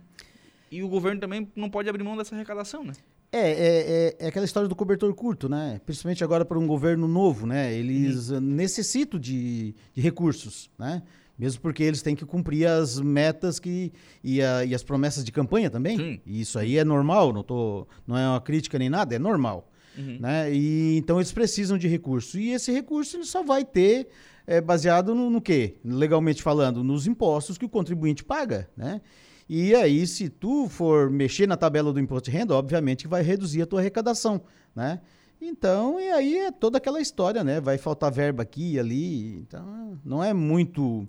E 0.71 0.83
o 0.83 0.89
governo 0.89 1.21
também 1.21 1.49
não 1.55 1.69
pode 1.69 1.87
abrir 1.89 2.03
mão 2.03 2.17
dessa 2.17 2.35
arrecadação, 2.35 2.83
né? 2.83 2.93
É, 3.31 3.39
é, 3.39 3.47
é, 3.49 4.15
é 4.19 4.27
aquela 4.27 4.45
história 4.45 4.67
do 4.67 4.75
cobertor 4.75 5.13
curto, 5.13 5.49
né? 5.49 5.79
Principalmente 5.85 6.23
agora 6.23 6.45
para 6.45 6.57
um 6.59 6.67
governo 6.67 7.07
novo, 7.07 7.45
né? 7.45 7.73
Eles 7.73 8.31
eh, 8.31 8.39
necessitam 8.39 9.19
de, 9.19 9.75
de 9.93 10.01
recursos, 10.01 10.69
né? 10.77 11.03
Mesmo 11.37 11.61
porque 11.61 11.83
eles 11.83 12.01
têm 12.01 12.15
que 12.15 12.25
cumprir 12.25 12.65
as 12.67 12.99
metas 12.99 13.59
que, 13.59 13.91
e, 14.23 14.41
a- 14.41 14.63
e 14.63 14.73
as 14.73 14.83
promessas 14.83 15.23
de 15.23 15.31
campanha 15.31 15.69
também. 15.69 15.97
Sim. 15.97 16.21
E 16.25 16.41
isso 16.41 16.57
aí 16.57 16.77
é 16.77 16.83
normal, 16.83 17.33
não, 17.33 17.43
tô, 17.43 17.85
não 18.07 18.17
é 18.17 18.27
uma 18.27 18.39
crítica 18.41 18.79
nem 18.79 18.89
nada, 18.89 19.13
é 19.15 19.19
normal. 19.19 19.69
Né? 19.97 20.53
E, 20.53 20.97
então 20.97 21.17
eles 21.19 21.31
precisam 21.31 21.77
de 21.77 21.87
recurso. 21.87 22.37
E 22.39 22.51
esse 22.51 22.71
recurso 22.71 23.15
ele 23.17 23.23
só 23.25 23.41
vai 23.43 23.63
ter 23.63 24.07
eh, 24.45 24.59
baseado 24.59 25.15
no, 25.15 25.29
no 25.29 25.41
quê? 25.41 25.75
Legalmente 25.85 26.41
falando, 26.43 26.83
nos 26.83 27.07
impostos 27.07 27.57
que 27.57 27.63
o 27.65 27.69
contribuinte 27.69 28.23
paga, 28.23 28.69
né? 28.75 29.01
E 29.47 29.75
aí, 29.75 30.07
se 30.07 30.27
tu 30.27 30.67
for 30.67 31.09
mexer 31.09 31.47
na 31.47 31.55
tabela 31.55 31.93
do 31.93 31.99
imposto 31.99 32.29
de 32.31 32.35
renda, 32.37 32.55
obviamente 32.55 33.03
que 33.03 33.07
vai 33.07 33.21
reduzir 33.21 33.61
a 33.61 33.65
tua 33.65 33.79
arrecadação, 33.79 34.41
né? 34.75 34.99
Então, 35.39 35.99
e 35.99 36.09
aí 36.11 36.37
é 36.39 36.51
toda 36.51 36.77
aquela 36.77 36.99
história, 36.99 37.43
né? 37.43 37.61
Vai 37.61 37.77
faltar 37.77 38.11
verba 38.11 38.41
aqui 38.43 38.73
e 38.73 38.79
ali. 38.79 39.35
Então, 39.37 39.99
não 40.03 40.23
é 40.23 40.33
muito. 40.33 41.07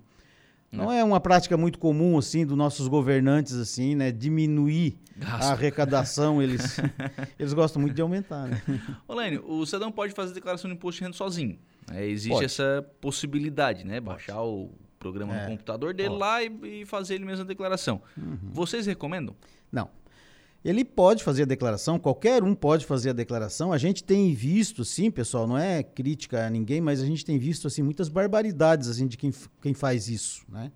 Não 0.71 0.91
é 0.91 1.03
uma 1.03 1.19
prática 1.19 1.55
muito 1.55 1.79
comum, 1.79 2.17
assim, 2.17 2.45
dos 2.45 2.57
nossos 2.57 2.87
governantes, 2.87 3.53
assim, 3.55 3.95
né? 3.95 4.11
Diminuir 4.11 4.97
Gasto. 5.15 5.43
a 5.43 5.51
arrecadação. 5.53 6.41
Eles, 6.41 6.77
eles 7.39 7.53
gostam 7.53 7.81
muito 7.81 7.95
de 7.95 8.01
aumentar, 8.01 8.47
né? 8.47 8.61
Ô, 9.07 9.13
Lênio, 9.15 9.43
o 9.49 9.65
cidadão 9.65 9.91
pode 9.91 10.13
fazer 10.13 10.33
declaração 10.33 10.69
de 10.69 10.75
imposto 10.75 10.99
de 10.99 11.05
renda 11.05 11.15
sozinho. 11.15 11.57
né? 11.89 12.05
existe 12.05 12.29
Pode. 12.33 12.45
essa 12.45 12.85
possibilidade, 12.99 13.85
né? 13.85 13.99
Baixar 14.01 14.41
o 14.43 14.69
programa 14.99 15.35
É, 15.35 15.43
no 15.45 15.51
computador 15.51 15.93
dele 15.93 16.09
pode. 16.09 16.19
lá 16.19 16.43
e, 16.43 16.81
e 16.81 16.85
fazer 16.85 17.15
ele 17.15 17.25
mesmo 17.25 17.43
a 17.45 17.47
declaração. 17.47 18.01
Vocês 18.43 18.85
recomendam? 18.85 19.35
Não. 19.71 19.89
Ele 20.65 20.83
pode 20.83 21.23
fazer 21.23 21.43
a 21.43 21.45
declaração, 21.45 21.99
qualquer 21.99 22.43
um 22.43 22.53
pode 22.53 22.85
fazer 22.85 23.11
a 23.11 23.13
declaração. 23.13 23.71
A 23.71 23.77
gente 23.77 24.03
tem 24.03 24.33
visto, 24.33 24.83
sim, 24.83 25.09
pessoal, 25.09 25.47
não 25.47 25.57
é 25.57 25.81
crítica 25.83 26.45
a 26.45 26.49
ninguém, 26.49 26.81
mas 26.81 27.01
a 27.01 27.05
gente 27.05 27.23
tem 27.23 27.37
visto 27.37 27.67
assim 27.67 27.81
muitas 27.81 28.09
barbaridades 28.09 28.89
assim 28.89 29.07
de 29.07 29.17
quem, 29.17 29.31
quem 29.61 29.73
faz 29.73 30.09
isso, 30.09 30.43
né? 30.49 30.71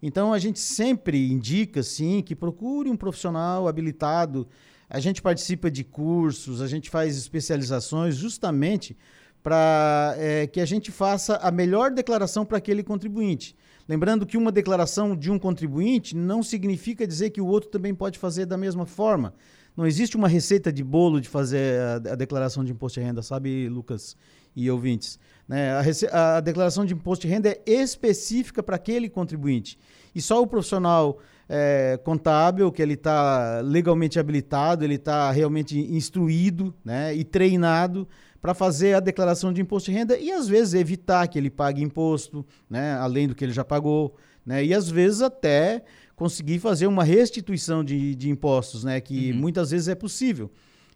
Então 0.00 0.32
a 0.32 0.38
gente 0.38 0.60
sempre 0.60 1.30
indica, 1.30 1.82
sim, 1.82 2.22
que 2.22 2.34
procure 2.34 2.88
um 2.88 2.96
profissional 2.96 3.66
habilitado. 3.66 4.46
A 4.88 5.00
gente 5.00 5.20
participa 5.20 5.70
de 5.70 5.82
cursos, 5.82 6.62
a 6.62 6.68
gente 6.68 6.88
faz 6.88 7.16
especializações 7.16 8.16
justamente 8.16 8.96
para 9.42 10.14
que 10.52 10.60
a 10.60 10.64
gente 10.64 10.90
faça 10.90 11.36
a 11.36 11.50
melhor 11.50 11.90
declaração 11.90 12.46
para 12.46 12.58
aquele 12.58 12.82
contribuinte. 12.82 13.56
Lembrando 13.88 14.26
que 14.26 14.36
uma 14.36 14.52
declaração 14.52 15.16
de 15.16 15.30
um 15.30 15.38
contribuinte 15.38 16.14
não 16.14 16.42
significa 16.42 17.06
dizer 17.06 17.30
que 17.30 17.40
o 17.40 17.46
outro 17.46 17.70
também 17.70 17.94
pode 17.94 18.18
fazer 18.18 18.44
da 18.44 18.58
mesma 18.58 18.84
forma. 18.84 19.32
Não 19.74 19.86
existe 19.86 20.16
uma 20.16 20.28
receita 20.28 20.70
de 20.70 20.84
bolo 20.84 21.20
de 21.20 21.28
fazer 21.28 21.80
a, 21.80 21.94
a 21.94 22.14
declaração 22.14 22.62
de 22.62 22.72
imposto 22.72 23.00
de 23.00 23.06
renda, 23.06 23.22
sabe, 23.22 23.68
Lucas 23.68 24.14
e 24.54 24.70
ouvintes? 24.70 25.18
Né? 25.46 25.70
A, 26.12 26.36
a 26.36 26.40
declaração 26.40 26.84
de 26.84 26.92
imposto 26.92 27.26
de 27.26 27.32
renda 27.32 27.48
é 27.48 27.62
específica 27.66 28.62
para 28.62 28.76
aquele 28.76 29.08
contribuinte. 29.08 29.78
E 30.14 30.20
só 30.20 30.42
o 30.42 30.46
profissional 30.46 31.18
é, 31.48 31.98
contábil, 32.04 32.70
que 32.70 32.82
ele 32.82 32.94
está 32.94 33.60
legalmente 33.60 34.18
habilitado, 34.18 34.84
ele 34.84 34.96
está 34.96 35.30
realmente 35.30 35.78
instruído 35.78 36.74
né, 36.84 37.14
e 37.14 37.24
treinado 37.24 38.06
para 38.40 38.54
fazer 38.54 38.94
a 38.94 39.00
declaração 39.00 39.52
de 39.52 39.60
imposto 39.60 39.90
de 39.90 39.96
renda 39.96 40.16
e 40.16 40.30
às 40.30 40.46
vezes 40.48 40.74
evitar 40.74 41.26
que 41.26 41.38
ele 41.38 41.50
pague 41.50 41.82
imposto, 41.82 42.44
né, 42.68 42.94
além 42.94 43.26
do 43.28 43.34
que 43.34 43.44
ele 43.44 43.52
já 43.52 43.64
pagou, 43.64 44.16
né, 44.44 44.64
e 44.64 44.72
às 44.72 44.88
vezes 44.88 45.22
até 45.22 45.84
conseguir 46.14 46.58
fazer 46.58 46.86
uma 46.86 47.04
restituição 47.04 47.82
de, 47.82 48.14
de 48.14 48.30
impostos, 48.30 48.84
né, 48.84 49.00
que 49.00 49.32
muitas 49.32 49.70
vezes 49.70 49.88
é 49.88 49.94
possível. 49.94 50.50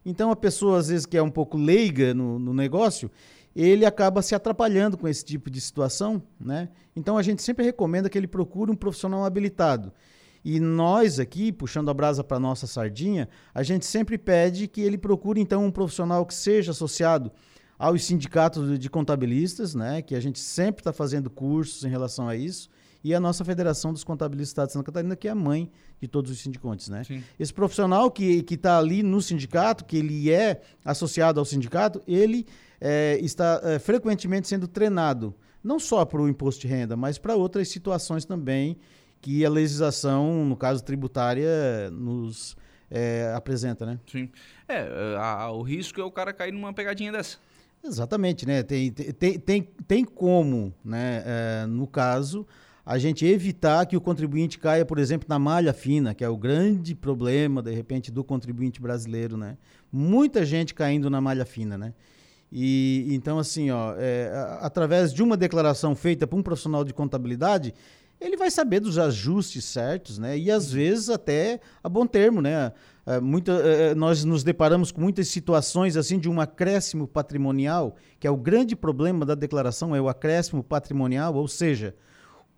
Então 0.04 0.30
a 0.30 0.36
pessoa 0.36 0.78
às 0.78 0.88
vezes 0.88 1.06
que 1.06 1.16
é 1.16 1.22
um 1.22 1.30
pouco 1.30 1.56
leiga 1.56 2.12
no, 2.14 2.38
no 2.38 2.52
negócio, 2.52 3.10
ele 3.54 3.84
acaba 3.84 4.22
se 4.22 4.34
atrapalhando 4.34 4.96
com 4.96 5.06
esse 5.06 5.24
tipo 5.24 5.50
de 5.50 5.60
situação, 5.60 6.22
né? 6.40 6.70
Então 6.96 7.18
a 7.18 7.22
gente 7.22 7.42
sempre 7.42 7.64
recomenda 7.64 8.08
que 8.08 8.16
ele 8.16 8.26
procure 8.26 8.70
um 8.70 8.74
profissional 8.74 9.24
habilitado. 9.24 9.92
E 10.44 10.58
nós 10.58 11.18
aqui, 11.20 11.52
puxando 11.52 11.90
a 11.90 11.94
brasa 11.94 12.24
para 12.24 12.38
nossa 12.38 12.66
sardinha, 12.66 13.28
a 13.54 13.62
gente 13.62 13.86
sempre 13.86 14.18
pede 14.18 14.66
que 14.66 14.80
ele 14.80 14.98
procure 14.98 15.40
então 15.40 15.64
um 15.64 15.70
profissional 15.70 16.26
que 16.26 16.34
seja 16.34 16.72
associado 16.72 17.30
aos 17.78 18.04
sindicatos 18.04 18.78
de 18.78 18.90
contabilistas, 18.90 19.74
né? 19.74 20.02
Que 20.02 20.14
a 20.14 20.20
gente 20.20 20.38
sempre 20.38 20.80
está 20.80 20.92
fazendo 20.92 21.28
cursos 21.30 21.84
em 21.84 21.88
relação 21.88 22.28
a 22.28 22.36
isso. 22.36 22.68
E 23.04 23.12
a 23.14 23.18
nossa 23.18 23.44
Federação 23.44 23.92
dos 23.92 24.04
Contabilistas 24.04 24.48
do 24.48 24.52
Estado 24.52 24.66
de 24.68 24.72
Santa 24.74 24.84
Catarina, 24.84 25.16
que 25.16 25.26
é 25.26 25.32
a 25.32 25.34
mãe 25.34 25.70
de 26.00 26.06
todos 26.06 26.30
os 26.30 26.38
sindicatos, 26.38 26.88
né? 26.88 27.02
Sim. 27.02 27.22
Esse 27.38 27.52
profissional 27.52 28.10
que 28.10 28.44
está 28.48 28.78
ali 28.78 29.02
no 29.02 29.20
sindicato, 29.20 29.84
que 29.84 29.96
ele 29.96 30.30
é 30.30 30.60
associado 30.84 31.40
ao 31.40 31.44
sindicato, 31.44 32.00
ele 32.06 32.46
eh, 32.80 33.18
está 33.20 33.60
eh, 33.64 33.78
frequentemente 33.80 34.46
sendo 34.46 34.68
treinado, 34.68 35.34
não 35.62 35.80
só 35.80 36.04
para 36.04 36.20
o 36.20 36.28
imposto 36.28 36.60
de 36.60 36.68
renda, 36.68 36.96
mas 36.96 37.18
para 37.18 37.34
outras 37.34 37.68
situações 37.68 38.24
também 38.24 38.78
que 39.22 39.42
a 39.46 39.48
legislação, 39.48 40.44
no 40.44 40.56
caso 40.56 40.84
tributária, 40.84 41.90
nos 41.90 42.54
eh, 42.90 43.32
apresenta, 43.34 43.86
né? 43.86 43.98
Sim. 44.06 44.28
É, 44.68 44.80
a- 45.16 45.44
a- 45.44 45.50
o 45.52 45.62
risco 45.62 45.98
é 45.98 46.04
o 46.04 46.10
cara 46.10 46.30
cair 46.32 46.52
numa 46.52 46.74
pegadinha 46.74 47.10
dessa. 47.10 47.38
Exatamente, 47.82 48.44
né? 48.46 48.62
Tem, 48.62 48.90
tem, 48.92 49.38
tem, 49.38 49.62
tem 49.88 50.04
como, 50.04 50.74
né, 50.84 51.22
é, 51.24 51.66
no 51.66 51.86
caso, 51.86 52.46
a 52.84 52.98
gente 52.98 53.24
evitar 53.24 53.86
que 53.86 53.96
o 53.96 54.00
contribuinte 54.00 54.58
caia, 54.58 54.84
por 54.84 54.98
exemplo, 54.98 55.26
na 55.28 55.38
malha 55.38 55.72
fina, 55.72 56.14
que 56.14 56.22
é 56.22 56.28
o 56.28 56.36
grande 56.36 56.94
problema, 56.94 57.62
de 57.62 57.72
repente, 57.72 58.10
do 58.12 58.22
contribuinte 58.22 58.80
brasileiro, 58.80 59.36
né? 59.38 59.56
Muita 59.90 60.44
gente 60.44 60.74
caindo 60.74 61.08
na 61.08 61.20
malha 61.20 61.44
fina, 61.46 61.78
né? 61.78 61.94
E 62.52 63.06
então, 63.10 63.38
assim, 63.38 63.70
ó, 63.70 63.94
é, 63.96 64.30
através 64.60 65.12
de 65.14 65.22
uma 65.22 65.36
declaração 65.36 65.96
feita 65.96 66.26
por 66.26 66.36
um 66.38 66.42
profissional 66.42 66.84
de 66.84 66.92
contabilidade, 66.92 67.72
ele 68.24 68.36
vai 68.36 68.50
saber 68.50 68.80
dos 68.80 68.98
ajustes 68.98 69.64
certos, 69.64 70.18
né? 70.18 70.38
E 70.38 70.50
às 70.50 70.70
vezes 70.72 71.08
até 71.08 71.60
a 71.82 71.88
bom 71.88 72.06
termo, 72.06 72.40
né? 72.40 72.72
É, 73.04 73.20
muita, 73.20 73.52
é, 73.52 73.90
é 73.90 73.94
nós 73.94 74.24
nos 74.24 74.44
deparamos 74.44 74.92
com 74.92 75.00
muitas 75.00 75.28
situações 75.28 75.96
assim 75.96 76.18
de 76.18 76.28
um 76.28 76.40
acréscimo 76.40 77.06
patrimonial, 77.06 77.96
que 78.20 78.26
é 78.26 78.30
o 78.30 78.36
grande 78.36 78.76
problema 78.76 79.26
da 79.26 79.34
declaração, 79.34 79.94
é 79.94 80.00
o 80.00 80.08
acréscimo 80.08 80.62
patrimonial, 80.62 81.34
ou 81.34 81.48
seja, 81.48 81.94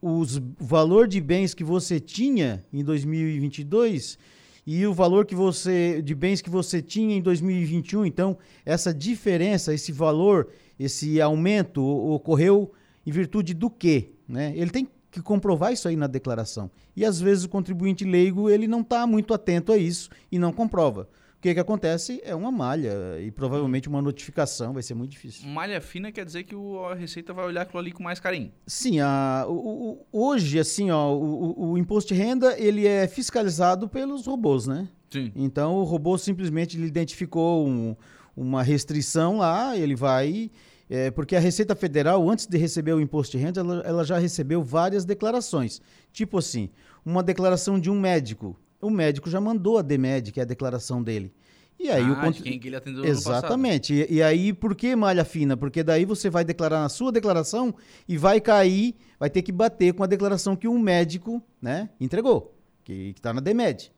os, 0.01 0.37
o 0.37 0.43
valor 0.61 1.09
de 1.09 1.21
bens 1.21 1.55
que 1.55 1.65
você 1.65 1.99
tinha 1.99 2.63
em 2.73 2.85
2022 2.85 4.19
e 4.67 4.87
o 4.87 4.93
valor 4.93 5.27
que 5.27 5.35
você 5.35 6.01
de 6.03 6.15
bens 6.15 6.41
que 6.41 6.51
você 6.51 6.83
tinha 6.83 7.17
em 7.17 7.23
2021. 7.23 8.05
Então, 8.07 8.37
essa 8.65 8.93
diferença, 8.93 9.73
esse 9.73 9.93
valor, 9.93 10.49
esse 10.79 11.21
aumento 11.21 11.83
ocorreu 11.83 12.73
em 13.07 13.11
virtude 13.11 13.55
do 13.55 13.71
quê? 13.71 14.11
Né? 14.29 14.53
Ele 14.57 14.71
tem 14.71 14.89
que 15.15 15.23
comprovar 15.23 15.73
isso 15.73 15.89
aí 15.89 15.97
na 15.97 16.07
declaração. 16.07 16.71
E 16.97 17.05
às 17.05 17.21
vezes 17.21 17.45
o 17.45 17.49
contribuinte 17.49 18.05
leigo 18.05 18.51
ele 18.51 18.69
não 18.69 18.81
está 18.81 19.07
muito 19.07 19.33
atento 19.33 19.73
a 19.73 19.77
isso 19.77 20.11
e 20.31 20.39
não 20.39 20.53
comprova 20.53 21.09
que, 21.45 21.53
que 21.53 21.61
acontece? 21.61 22.23
É 22.25 22.35
uma 22.35 22.51
malha 22.51 23.21
e 23.21 23.31
provavelmente 23.31 23.87
uma 23.87 24.01
notificação, 24.01 24.73
vai 24.73 24.83
ser 24.83 24.95
muito 24.95 25.11
difícil. 25.11 25.47
Malha 25.47 25.79
fina 25.79 26.11
quer 26.11 26.25
dizer 26.25 26.45
que 26.45 26.55
o, 26.55 26.83
a 26.87 26.95
Receita 26.95 27.35
vai 27.35 27.45
olhar 27.45 27.63
aquilo 27.63 27.81
ali 27.81 27.93
com 27.93 28.03
mais 28.03 28.19
carinho. 28.19 28.51
Sim, 28.67 29.01
a, 29.01 29.45
o, 29.47 29.53
o, 29.53 30.07
hoje, 30.11 30.59
assim, 30.59 30.91
ó, 30.91 31.13
o, 31.13 31.73
o, 31.73 31.79
imposto 31.79 32.15
de 32.15 32.19
renda 32.19 32.59
ele 32.59 32.87
é 32.87 33.07
fiscalizado 33.07 33.87
pelos 33.87 34.27
robôs, 34.27 34.67
né? 34.67 34.89
Sim. 35.11 35.31
Então 35.37 35.75
o 35.75 35.85
robô 35.85 36.17
simplesmente 36.17 36.79
ele 36.79 36.87
identificou 36.87 37.69
um, 37.69 37.95
uma 38.35 38.63
restrição 38.63 39.37
lá, 39.37 39.77
ele 39.77 39.95
vai. 39.95 40.51
É, 40.95 41.11
porque 41.11 41.35
a 41.35 41.41
Receita 41.41 41.75
Federal, 41.75 42.29
antes 42.29 42.47
de 42.47 42.57
receber 42.57 42.93
o 42.93 43.01
imposto 43.01 43.37
de 43.37 43.43
renda, 43.43 43.61
ela, 43.61 43.83
ela 43.85 44.05
já 44.05 44.19
recebeu 44.19 44.63
várias 44.63 45.05
declarações. 45.05 45.81
Tipo 46.13 46.39
assim, 46.39 46.71
uma 47.05 47.23
declaração 47.23 47.81
de 47.81 47.91
um 47.91 47.99
médico 47.99 48.57
o 48.85 48.91
médico 48.91 49.31
já 49.31 49.41
mandou 49.41 49.79
a 49.79 49.83
DEMED, 49.83 50.31
que 50.31 50.41
é 50.41 50.43
a 50.43 50.47
declaração 50.47 51.03
dele. 51.03 51.33
E 51.79 51.91
aí 51.91 52.03
ah, 52.03 52.13
o 52.13 52.17
cont... 52.21 52.43
quem 52.43 52.59
que 52.59 52.69
ele 52.69 52.77
atendeu 52.77 53.05
Exatamente. 53.05 53.93
E, 53.93 54.17
e, 54.17 54.23
aí, 54.23 54.53
por 54.53 54.75
que 54.75 54.95
malha 54.95 55.25
fina? 55.25 55.57
Porque 55.57 55.83
daí 55.83 56.05
você 56.05 56.31
vai 56.31 56.45
declarar 56.45 56.81
na 56.81 56.89
sua 56.89 57.11
declaração 57.11 57.75
e 58.07 58.17
vai 58.17 58.41
cair, 58.41 58.95
vai 59.19 59.29
ter 59.29 59.43
que 59.43 59.51
bater 59.51 59.93
com 59.93 60.05
a 60.05 60.07
declaração 60.07 60.55
que 60.55 60.69
um 60.69 60.79
médico 60.79 61.43
né, 61.61 61.89
entregou, 62.01 62.55
que 62.85 63.15
está 63.17 63.33
na 63.33 63.41
DEMED. 63.41 63.93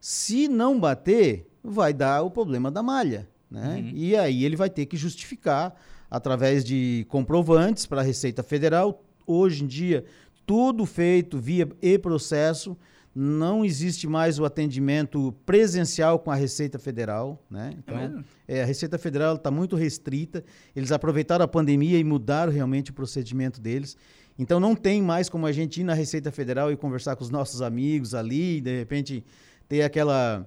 Se 0.00 0.48
não 0.48 0.80
bater, 0.80 1.46
vai 1.62 1.92
dar 1.92 2.22
o 2.22 2.30
problema 2.30 2.70
da 2.70 2.82
malha. 2.82 3.28
Né? 3.50 3.76
Uhum. 3.76 3.92
E 3.94 4.16
aí 4.16 4.44
ele 4.44 4.56
vai 4.56 4.70
ter 4.70 4.86
que 4.86 4.96
justificar 4.96 5.74
através 6.10 6.64
de 6.64 7.06
comprovantes 7.08 7.86
para 7.86 8.00
a 8.00 8.04
Receita 8.04 8.42
Federal. 8.42 9.02
Hoje 9.26 9.64
em 9.64 9.66
dia, 9.66 10.04
tudo 10.44 10.84
feito 10.84 11.38
via 11.38 11.68
e-processo 11.80 12.76
não 13.14 13.64
existe 13.64 14.06
mais 14.06 14.38
o 14.38 14.44
atendimento 14.44 15.34
presencial 15.44 16.18
com 16.18 16.30
a 16.30 16.34
Receita 16.34 16.78
Federal, 16.78 17.44
né? 17.50 17.74
Então, 17.76 18.24
é 18.46 18.58
é, 18.58 18.62
a 18.62 18.64
Receita 18.64 18.98
Federal 18.98 19.34
está 19.34 19.50
muito 19.50 19.74
restrita. 19.74 20.44
Eles 20.74 20.92
aproveitaram 20.92 21.44
a 21.44 21.48
pandemia 21.48 21.98
e 21.98 22.04
mudaram 22.04 22.52
realmente 22.52 22.90
o 22.90 22.94
procedimento 22.94 23.60
deles. 23.60 23.96
Então, 24.38 24.60
não 24.60 24.76
tem 24.76 25.02
mais 25.02 25.28
como 25.28 25.44
a 25.46 25.52
gente 25.52 25.80
ir 25.80 25.84
na 25.84 25.92
Receita 25.92 26.30
Federal 26.30 26.70
e 26.72 26.76
conversar 26.76 27.16
com 27.16 27.24
os 27.24 27.30
nossos 27.30 27.62
amigos 27.62 28.14
ali, 28.14 28.60
de 28.60 28.78
repente 28.78 29.24
ter 29.68 29.82
aquela 29.82 30.46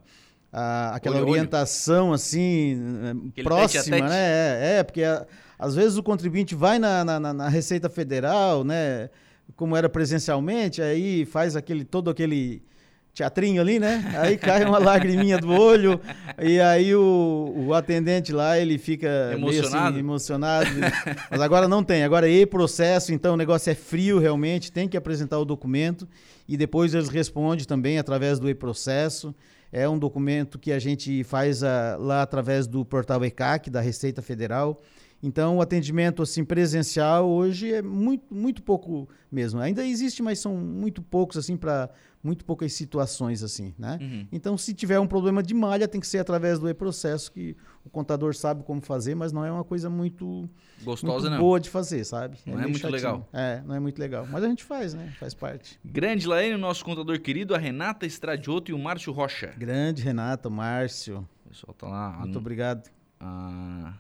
a, 0.52 0.96
aquela 0.96 1.18
olho, 1.18 1.30
orientação 1.30 2.08
olho. 2.08 2.14
assim 2.14 2.78
Aquele 3.32 3.44
próxima, 3.44 4.00
né? 4.08 4.20
É, 4.20 4.78
é 4.80 4.84
porque 4.84 5.04
a, 5.04 5.26
às 5.58 5.76
vezes 5.76 5.98
o 5.98 6.04
contribuinte 6.04 6.56
vai 6.56 6.80
na, 6.80 7.04
na, 7.04 7.34
na 7.34 7.50
Receita 7.50 7.90
Federal, 7.90 8.64
né? 8.64 9.10
como 9.56 9.76
era 9.76 9.90
presencialmente, 9.90 10.82
aí 10.82 11.26
faz 11.26 11.56
aquele 11.56 11.84
todo 11.84 12.10
aquele 12.10 12.64
teatrinho 13.14 13.62
ali, 13.62 13.80
né? 13.80 14.12
Aí 14.18 14.38
cai 14.38 14.66
uma 14.66 14.80
lagriminha 14.80 15.38
do 15.38 15.52
olho 15.52 16.02
e 16.42 16.60
aí 16.60 16.96
o, 16.96 17.54
o 17.56 17.74
atendente 17.74 18.34
lá 18.34 18.58
ele 18.58 18.80
fica 18.80 19.32
emocionado. 19.34 19.90
Assim, 19.90 20.00
emocionado. 20.00 20.70
Mas 21.30 21.40
agora 21.40 21.68
não 21.68 21.84
tem, 21.84 22.04
agora 22.04 22.30
é 22.30 22.46
processo, 22.46 23.14
então 23.14 23.36
o 23.36 23.38
negócio 23.38 23.70
é 23.70 23.76
frio 23.76 24.18
realmente, 24.18 24.72
tem 24.72 24.88
que 24.88 24.98
apresentar 24.98 25.38
o 25.38 25.46
documento 25.46 26.08
e 26.48 26.58
depois 26.58 26.94
eles 26.96 27.10
respondem 27.10 27.66
também 27.66 28.00
através 28.00 28.40
do 28.40 28.50
e-processo. 28.50 29.36
É 29.72 29.88
um 29.90 29.98
documento 29.98 30.60
que 30.60 30.72
a 30.72 30.80
gente 30.80 31.24
faz 31.24 31.64
a, 31.64 31.98
lá 32.00 32.22
através 32.24 32.68
do 32.68 32.84
portal 32.84 33.24
ECAC 33.24 33.70
da 33.70 33.82
Receita 33.82 34.22
Federal. 34.22 34.82
Então, 35.24 35.58
o 35.58 35.62
atendimento 35.62 36.22
assim 36.22 36.44
presencial 36.44 37.30
hoje 37.30 37.72
é 37.72 37.82
muito, 37.82 38.26
muito 38.30 38.62
pouco 38.62 39.08
mesmo. 39.32 39.62
Ainda 39.62 39.88
existe, 39.88 40.22
mas 40.22 40.38
são 40.38 40.58
muito 40.58 41.02
poucos 41.02 41.38
assim 41.38 41.56
para 41.56 41.90
muito 42.22 42.44
poucas 42.44 42.74
situações 42.74 43.42
assim, 43.42 43.74
né? 43.78 43.98
Uhum. 44.02 44.28
Então, 44.32 44.58
se 44.58 44.74
tiver 44.74 45.00
um 45.00 45.08
problema 45.08 45.42
de 45.42 45.54
malha, 45.54 45.88
tem 45.88 46.00
que 46.00 46.08
ser 46.08 46.20
através 46.20 46.60
do 46.60 46.70
e-processo 46.70 47.32
que 47.32 47.56
o 47.86 47.90
contador 47.90 48.36
sabe 48.36 48.64
como 48.64 48.82
fazer, 48.82 49.16
mas 49.16 49.32
não 49.32 49.46
é 49.46 49.52
uma 49.52 49.64
coisa 49.64 49.90
muito 49.90 50.50
gostosa, 50.84 51.30
muito 51.30 51.42
boa 51.42 51.60
de 51.60 51.70
fazer, 51.70 52.04
sabe? 52.04 52.38
Não 52.46 52.60
é, 52.60 52.64
é 52.64 52.68
muito 52.68 52.80
chatinho. 52.80 52.96
legal. 52.96 53.30
É, 53.32 53.62
não 53.66 53.76
é 53.76 53.80
muito 53.80 54.00
legal, 54.00 54.28
mas 54.30 54.44
a 54.44 54.48
gente 54.48 54.64
faz, 54.64 54.94
né? 54.94 55.14
Faz 55.20 55.34
parte. 55.34 55.80
Grande 55.84 56.28
Laene, 56.28 56.58
nosso 56.58 56.84
contador 56.84 57.20
querido, 57.20 57.56
a 57.56 57.58
Renata 57.58 58.06
Estradioto 58.06 58.72
e 58.72 58.74
o 58.74 58.80
Márcio 58.80 59.12
Rocha. 59.14 59.54
Grande 59.58 60.02
Renata, 60.02 60.50
Márcio. 60.50 61.28
O 61.46 61.50
pessoal 61.50 61.74
tá 61.74 61.88
lá. 61.88 62.12
Muito 62.20 62.38
obrigado. 62.38 62.90
Ah, 63.20 63.94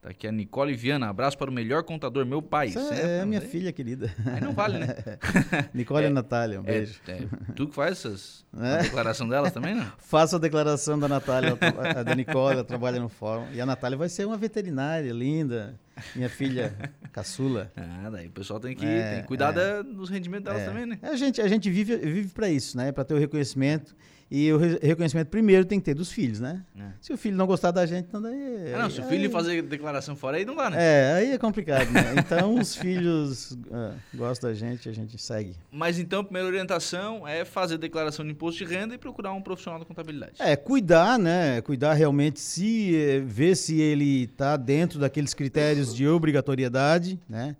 Tá 0.00 0.08
aqui 0.08 0.26
a 0.26 0.32
Nicole 0.32 0.72
Viana. 0.74 1.10
Abraço 1.10 1.36
para 1.36 1.50
o 1.50 1.52
melhor 1.52 1.82
contador, 1.82 2.24
meu 2.24 2.40
pai. 2.40 2.68
Isso 2.68 2.78
é, 2.78 3.18
é 3.18 3.20
a 3.20 3.26
minha 3.26 3.40
filha 3.42 3.70
querida. 3.70 4.10
Aí 4.24 4.40
não 4.40 4.54
vale, 4.54 4.78
né? 4.78 4.94
Nicole 5.74 6.04
é, 6.06 6.08
e 6.08 6.10
Natália, 6.10 6.58
um 6.58 6.64
é, 6.64 6.72
beijo. 6.72 7.00
É, 7.06 7.26
tu 7.54 7.68
que 7.68 7.74
faz 7.74 7.98
essas, 7.98 8.46
é. 8.58 8.74
a 8.76 8.78
declaração 8.78 9.28
delas 9.28 9.52
também, 9.52 9.74
não? 9.74 9.84
Faço 10.00 10.36
a 10.36 10.38
declaração 10.38 10.98
da 10.98 11.06
Natália, 11.06 11.58
a 11.94 12.02
da 12.02 12.14
Nicole, 12.14 12.54
ela 12.54 12.64
trabalha 12.64 12.98
no 12.98 13.10
fórum. 13.10 13.46
E 13.52 13.60
a 13.60 13.66
Natália 13.66 13.98
vai 13.98 14.08
ser 14.08 14.24
uma 14.24 14.38
veterinária 14.38 15.12
linda, 15.12 15.78
minha 16.16 16.30
filha 16.30 16.74
caçula. 17.12 17.70
Ah, 17.76 18.08
daí 18.10 18.28
o 18.28 18.30
pessoal 18.30 18.58
tem 18.58 18.74
que, 18.74 18.86
é, 18.86 19.12
tem 19.12 19.20
que 19.20 19.28
cuidar 19.28 19.54
é. 19.54 19.82
dos 19.82 20.08
rendimentos 20.08 20.44
delas 20.44 20.64
também, 20.64 20.86
né? 20.86 20.98
A 21.02 21.14
gente, 21.14 21.42
a 21.42 21.48
gente 21.48 21.68
vive, 21.68 21.94
vive 21.98 22.28
para 22.30 22.48
isso, 22.48 22.74
né? 22.74 22.90
Para 22.90 23.04
ter 23.04 23.12
o 23.12 23.18
reconhecimento. 23.18 23.94
E 24.30 24.52
o 24.52 24.58
reconhecimento 24.58 25.26
primeiro 25.26 25.64
tem 25.64 25.80
que 25.80 25.84
ter 25.84 25.94
dos 25.94 26.12
filhos, 26.12 26.38
né? 26.38 26.62
É. 26.78 26.84
Se 27.00 27.12
o 27.12 27.16
filho 27.16 27.36
não 27.36 27.48
gostar 27.48 27.72
da 27.72 27.84
gente, 27.84 28.06
então 28.06 28.22
daí. 28.22 28.72
Ah, 28.72 28.82
não, 28.82 28.90
se 28.90 29.00
o 29.00 29.04
filho 29.04 29.28
fazer 29.28 29.60
declaração 29.62 30.14
fora 30.14 30.36
aí, 30.36 30.44
não 30.44 30.54
dá, 30.54 30.70
né? 30.70 30.76
É, 30.78 31.12
aí 31.14 31.32
é 31.32 31.38
complicado, 31.38 31.90
né? 31.90 32.14
Então 32.16 32.54
os 32.54 32.76
filhos 32.76 33.50
uh, 33.50 33.92
gostam 34.14 34.48
da 34.50 34.54
gente, 34.54 34.88
a 34.88 34.92
gente 34.92 35.20
segue. 35.20 35.56
Mas 35.72 35.98
então 35.98 36.20
a 36.20 36.24
primeira 36.24 36.46
orientação 36.46 37.26
é 37.26 37.44
fazer 37.44 37.76
declaração 37.76 38.24
de 38.24 38.30
imposto 38.30 38.64
de 38.64 38.72
renda 38.72 38.94
e 38.94 38.98
procurar 38.98 39.32
um 39.32 39.42
profissional 39.42 39.80
da 39.80 39.84
contabilidade. 39.84 40.34
É, 40.38 40.54
cuidar, 40.54 41.18
né? 41.18 41.60
Cuidar 41.62 41.94
realmente 41.94 42.38
se 42.38 42.94
eh, 42.94 43.18
ver 43.18 43.56
se 43.56 43.80
ele 43.80 44.24
está 44.24 44.56
dentro 44.56 45.00
daqueles 45.00 45.34
critérios 45.34 45.92
de 45.92 46.06
obrigatoriedade, 46.06 47.18
né? 47.28 47.56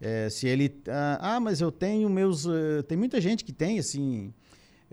É, 0.00 0.28
se 0.30 0.46
ele. 0.46 0.72
Ah, 0.86 1.34
ah, 1.34 1.40
mas 1.40 1.60
eu 1.60 1.72
tenho 1.72 2.08
meus. 2.08 2.46
Uh, 2.46 2.84
tem 2.86 2.96
muita 2.96 3.20
gente 3.20 3.44
que 3.44 3.52
tem, 3.52 3.80
assim 3.80 4.32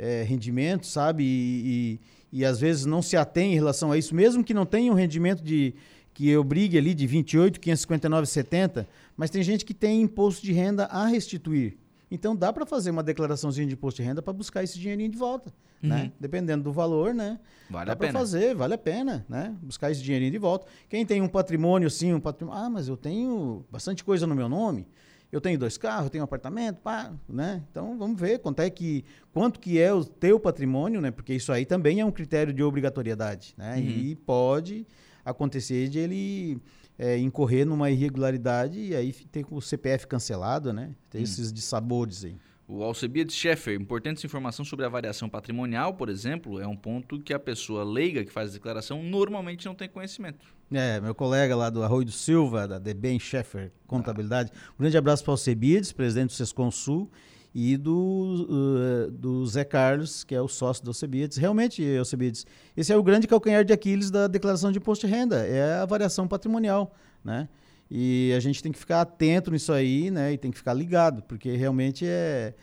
é, 0.01 0.23
rendimento, 0.23 0.87
sabe? 0.87 1.23
E, 1.23 1.99
e, 2.33 2.39
e, 2.39 2.45
às 2.45 2.59
vezes 2.59 2.85
não 2.87 3.03
se 3.03 3.15
atém 3.15 3.51
em 3.51 3.55
relação 3.55 3.91
a 3.91 3.97
isso, 3.97 4.15
mesmo 4.15 4.43
que 4.43 4.51
não 4.53 4.65
tenha 4.65 4.91
um 4.91 4.95
rendimento 4.95 5.43
de 5.43 5.75
que 6.11 6.35
obrigue 6.35 6.77
ali 6.77 6.93
de 6.93 7.05
28, 7.05 7.59
559,70, 7.59 8.85
mas 9.15 9.29
tem 9.29 9.43
gente 9.43 9.63
que 9.63 9.73
tem 9.73 10.01
imposto 10.01 10.43
de 10.43 10.51
renda 10.51 10.85
a 10.85 11.05
restituir. 11.05 11.77
Então 12.09 12.35
dá 12.35 12.51
para 12.51 12.65
fazer 12.65 12.89
uma 12.89 13.03
declaraçãozinha 13.03 13.67
de 13.67 13.73
imposto 13.75 14.01
de 14.01 14.07
renda 14.07 14.21
para 14.21 14.33
buscar 14.33 14.63
esse 14.63 14.77
dinheirinho 14.77 15.09
de 15.09 15.17
volta, 15.17 15.53
uhum. 15.81 15.89
né? 15.89 16.11
Dependendo 16.19 16.63
do 16.63 16.71
valor, 16.73 17.13
né? 17.13 17.39
Vale 17.69 17.85
dá 17.85 17.95
para 17.95 18.11
fazer, 18.11 18.53
vale 18.55 18.73
a 18.73 18.77
pena, 18.77 19.25
né? 19.29 19.55
Buscar 19.61 19.91
esse 19.91 20.01
dinheirinho 20.01 20.31
de 20.31 20.37
volta. 20.37 20.65
Quem 20.89 21.05
tem 21.05 21.21
um 21.21 21.29
patrimônio 21.29 21.89
sim, 21.89 22.13
um 22.13 22.19
patrimônio, 22.19 22.61
ah, 22.61 22.69
mas 22.69 22.89
eu 22.89 22.97
tenho 22.97 23.63
bastante 23.71 24.03
coisa 24.03 24.27
no 24.27 24.35
meu 24.35 24.49
nome 24.49 24.87
eu 25.31 25.39
tenho 25.39 25.57
dois 25.57 25.77
carros, 25.77 26.05
eu 26.05 26.09
tenho 26.09 26.23
um 26.23 26.25
apartamento, 26.25 26.81
pá, 26.81 27.13
né? 27.27 27.63
Então 27.71 27.97
vamos 27.97 28.19
ver 28.19 28.39
quanto 28.39 28.61
é 28.61 28.69
que 28.69 29.05
quanto 29.33 29.59
que 29.59 29.79
é 29.79 29.93
o 29.93 30.03
teu 30.03 30.39
patrimônio, 30.39 30.99
né? 30.99 31.09
Porque 31.09 31.33
isso 31.33 31.51
aí 31.51 31.65
também 31.65 31.99
é 31.99 32.05
um 32.05 32.11
critério 32.11 32.53
de 32.53 32.61
obrigatoriedade, 32.61 33.53
né? 33.57 33.75
Uhum. 33.75 33.81
E 33.81 34.15
pode 34.15 34.85
acontecer 35.23 35.87
de 35.87 35.99
ele 35.99 36.61
é, 36.97 37.17
incorrer 37.17 37.65
numa 37.65 37.89
irregularidade 37.89 38.79
e 38.79 38.95
aí 38.95 39.13
ter 39.13 39.45
o 39.49 39.61
CPF 39.61 40.05
cancelado, 40.05 40.73
né? 40.73 40.91
Tem 41.09 41.19
uhum. 41.19 41.23
esses 41.23 41.53
dissabores 41.53 42.25
aí. 42.25 42.35
O 42.73 42.83
Alcebiades 42.83 43.35
Scheffer, 43.35 43.77
importante 43.77 44.25
informação 44.25 44.63
sobre 44.63 44.85
a 44.85 44.89
variação 44.89 45.27
patrimonial, 45.27 45.93
por 45.93 46.07
exemplo, 46.07 46.57
é 46.57 46.65
um 46.65 46.75
ponto 46.75 47.19
que 47.19 47.33
a 47.33 47.39
pessoa 47.39 47.83
leiga 47.83 48.23
que 48.23 48.31
faz 48.31 48.51
a 48.51 48.53
declaração 48.53 49.03
normalmente 49.03 49.65
não 49.65 49.75
tem 49.75 49.89
conhecimento. 49.89 50.45
É, 50.71 51.01
meu 51.01 51.13
colega 51.13 51.53
lá 51.53 51.69
do 51.69 51.83
Arroio 51.83 52.05
do 52.05 52.13
Silva, 52.13 52.65
da 52.69 52.79
Deben 52.79 53.19
Scheffer 53.19 53.73
Contabilidade. 53.85 54.53
Um 54.75 54.83
grande 54.83 54.97
abraço 54.97 55.21
para 55.21 55.31
o 55.31 55.33
Alcebiades, 55.33 55.91
presidente 55.91 56.29
do 56.29 56.33
Sescom 56.33 56.71
Sul, 56.71 57.11
e 57.53 57.75
do, 57.75 58.47
uh, 58.49 59.11
do 59.11 59.45
Zé 59.47 59.65
Carlos, 59.65 60.23
que 60.23 60.33
é 60.33 60.41
o 60.41 60.47
sócio 60.47 60.81
do 60.81 60.91
Alcebiades. 60.91 61.35
Realmente, 61.35 61.83
Alcebiades, 61.97 62.45
esse 62.77 62.93
é 62.93 62.95
o 62.95 63.03
grande 63.03 63.27
calcanhar 63.27 63.65
de 63.65 63.73
Aquiles 63.73 64.09
da 64.09 64.27
declaração 64.27 64.71
de 64.71 64.77
imposto 64.77 65.05
de 65.05 65.11
renda, 65.11 65.45
é 65.45 65.79
a 65.79 65.85
variação 65.85 66.25
patrimonial, 66.25 66.95
né? 67.21 67.49
E 67.93 68.31
a 68.37 68.39
gente 68.39 68.63
tem 68.63 68.71
que 68.71 68.79
ficar 68.79 69.01
atento 69.01 69.51
nisso 69.51 69.73
aí, 69.73 70.09
né? 70.09 70.31
E 70.31 70.37
tem 70.37 70.49
que 70.49 70.57
ficar 70.57 70.73
ligado, 70.73 71.21
porque 71.23 71.57
realmente 71.57 72.05
é. 72.07 72.53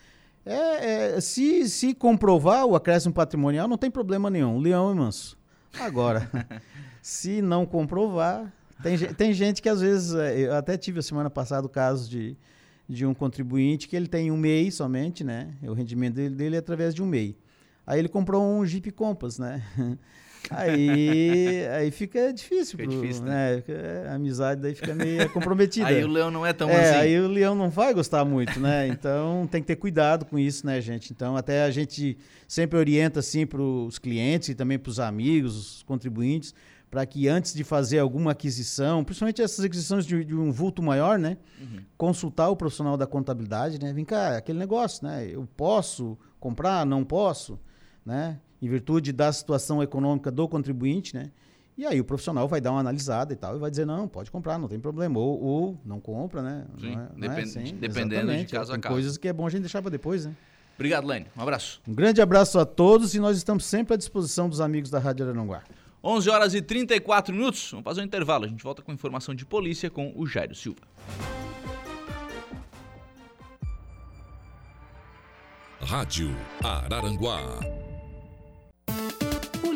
é, 0.43 1.17
é 1.17 1.21
se, 1.21 1.69
se 1.69 1.93
comprovar 1.93 2.65
o 2.65 2.75
acréscimo 2.75 3.13
patrimonial, 3.13 3.67
não 3.67 3.77
tem 3.77 3.91
problema 3.91 4.27
nenhum. 4.31 4.55
O 4.55 4.59
leão 4.59 4.89
é 4.89 4.93
manso. 4.95 5.37
Agora, 5.79 6.27
se 6.99 7.43
não 7.43 7.63
comprovar. 7.63 8.51
Tem, 8.81 8.97
tem 8.97 9.31
gente 9.31 9.61
que 9.61 9.69
às 9.69 9.81
vezes. 9.81 10.15
É, 10.15 10.39
eu 10.39 10.55
até 10.55 10.75
tive 10.75 10.97
a 10.97 11.03
semana 11.03 11.29
passada 11.29 11.67
o 11.67 11.69
caso 11.69 12.09
de, 12.09 12.35
de 12.87 13.05
um 13.05 13.13
contribuinte 13.13 13.87
que 13.87 13.95
ele 13.95 14.07
tem 14.07 14.31
um 14.31 14.37
MEI 14.37 14.71
somente, 14.71 15.23
né? 15.23 15.53
O 15.61 15.73
rendimento 15.73 16.15
dele, 16.15 16.33
dele 16.33 16.55
é 16.55 16.59
através 16.59 16.95
de 16.95 17.03
um 17.03 17.05
MEI. 17.05 17.37
Aí 17.85 17.99
ele 17.99 18.09
comprou 18.09 18.43
um 18.43 18.65
Jeep 18.65 18.89
Compass, 18.91 19.37
né? 19.37 19.63
Aí, 20.49 21.67
aí 21.67 21.91
fica 21.91 22.33
difícil. 22.33 22.77
Fica 22.77 22.89
pro, 22.89 23.01
difícil, 23.01 23.23
né? 23.23 23.63
né? 23.67 24.09
A 24.09 24.15
amizade 24.15 24.61
daí 24.61 24.73
fica 24.73 24.93
meio 24.95 25.29
comprometida. 25.31 25.87
aí 25.87 26.03
o 26.03 26.07
leão 26.07 26.31
não 26.31 26.45
é 26.45 26.53
tão 26.53 26.69
é, 26.69 26.81
assim. 26.81 26.99
Aí 26.99 27.19
o 27.19 27.27
leão 27.27 27.55
não 27.55 27.69
vai 27.69 27.93
gostar 27.93 28.25
muito, 28.25 28.59
né? 28.59 28.87
Então 28.87 29.47
tem 29.51 29.61
que 29.61 29.67
ter 29.67 29.75
cuidado 29.75 30.25
com 30.25 30.39
isso, 30.39 30.65
né, 30.65 30.79
gente? 30.81 31.11
Então 31.11 31.35
até 31.35 31.63
a 31.63 31.71
gente 31.71 32.17
sempre 32.47 32.77
orienta 32.77 33.19
assim 33.19 33.45
para 33.45 33.61
os 33.61 33.99
clientes 33.99 34.49
e 34.49 34.55
também 34.55 34.79
para 34.79 34.89
os 34.89 34.99
amigos, 34.99 35.55
os 35.55 35.83
contribuintes, 35.83 36.53
para 36.89 37.05
que 37.05 37.27
antes 37.27 37.53
de 37.53 37.63
fazer 37.63 37.99
alguma 37.99 38.31
aquisição, 38.31 39.03
principalmente 39.03 39.41
essas 39.41 39.63
aquisições 39.63 40.05
de, 40.05 40.25
de 40.25 40.35
um 40.35 40.51
vulto 40.51 40.81
maior, 40.81 41.19
né? 41.19 41.37
Uhum. 41.61 41.81
Consultar 41.97 42.49
o 42.49 42.55
profissional 42.55 42.97
da 42.97 43.05
contabilidade, 43.05 43.79
né? 43.79 43.93
Vem 43.93 44.05
cá, 44.05 44.37
aquele 44.37 44.57
negócio, 44.57 45.05
né? 45.05 45.27
Eu 45.31 45.47
posso 45.55 46.17
comprar, 46.39 46.85
não 46.85 47.03
posso, 47.03 47.59
né? 48.03 48.39
Em 48.61 48.67
virtude 48.67 49.11
da 49.11 49.31
situação 49.31 49.81
econômica 49.81 50.29
do 50.31 50.47
contribuinte, 50.47 51.15
né? 51.15 51.31
E 51.77 51.85
aí 51.85 51.99
o 52.01 52.03
profissional 52.03 52.45
vai 52.45 52.59
dar 52.59 52.71
uma 52.71 52.81
analisada 52.81 53.31
e 53.31 53.37
tal 53.37 53.55
e 53.55 53.59
vai 53.59 53.69
dizer, 53.71 53.85
não, 53.85 54.05
pode 54.05 54.29
comprar, 54.29 54.59
não 54.59 54.67
tem 54.67 54.77
problema. 54.77 55.17
Ou, 55.17 55.41
ou 55.41 55.81
não 55.85 55.99
compra, 56.01 56.41
né? 56.41 56.65
Sim, 56.77 56.91
não 56.91 57.01
é, 57.01 57.05
depend, 57.05 57.19
não 57.19 57.35
é 57.35 57.41
assim, 57.41 57.75
dependendo 57.75 58.35
de 58.35 58.45
caso 58.47 58.73
a 58.73 58.77
caso. 58.77 58.93
coisas 58.93 59.17
que 59.17 59.29
é 59.29 59.33
bom 59.33 59.47
a 59.47 59.49
gente 59.49 59.61
deixar 59.61 59.81
para 59.81 59.89
depois, 59.89 60.25
né? 60.25 60.35
Obrigado, 60.75 61.07
Lene. 61.07 61.27
Um 61.37 61.41
abraço. 61.41 61.81
Um 61.87 61.93
grande 61.93 62.21
abraço 62.21 62.59
a 62.59 62.65
todos 62.65 63.15
e 63.15 63.19
nós 63.19 63.37
estamos 63.37 63.63
sempre 63.65 63.93
à 63.93 63.97
disposição 63.97 64.49
dos 64.49 64.59
amigos 64.59 64.89
da 64.89 64.99
Rádio 64.99 65.27
Aranguá. 65.29 65.63
11 66.03 66.29
horas 66.29 66.53
e 66.53 66.61
34 66.61 67.33
minutos. 67.33 67.71
Vamos 67.71 67.83
fazer 67.83 68.01
um 68.01 68.05
intervalo. 68.05 68.45
A 68.45 68.47
gente 68.47 68.63
volta 68.63 68.81
com 68.81 68.91
informação 68.91 69.33
de 69.33 69.45
polícia 69.45 69.89
com 69.89 70.13
o 70.15 70.25
Jairo 70.25 70.55
Silva. 70.55 70.81
Rádio 75.81 76.35
Araranguá. 76.61 77.88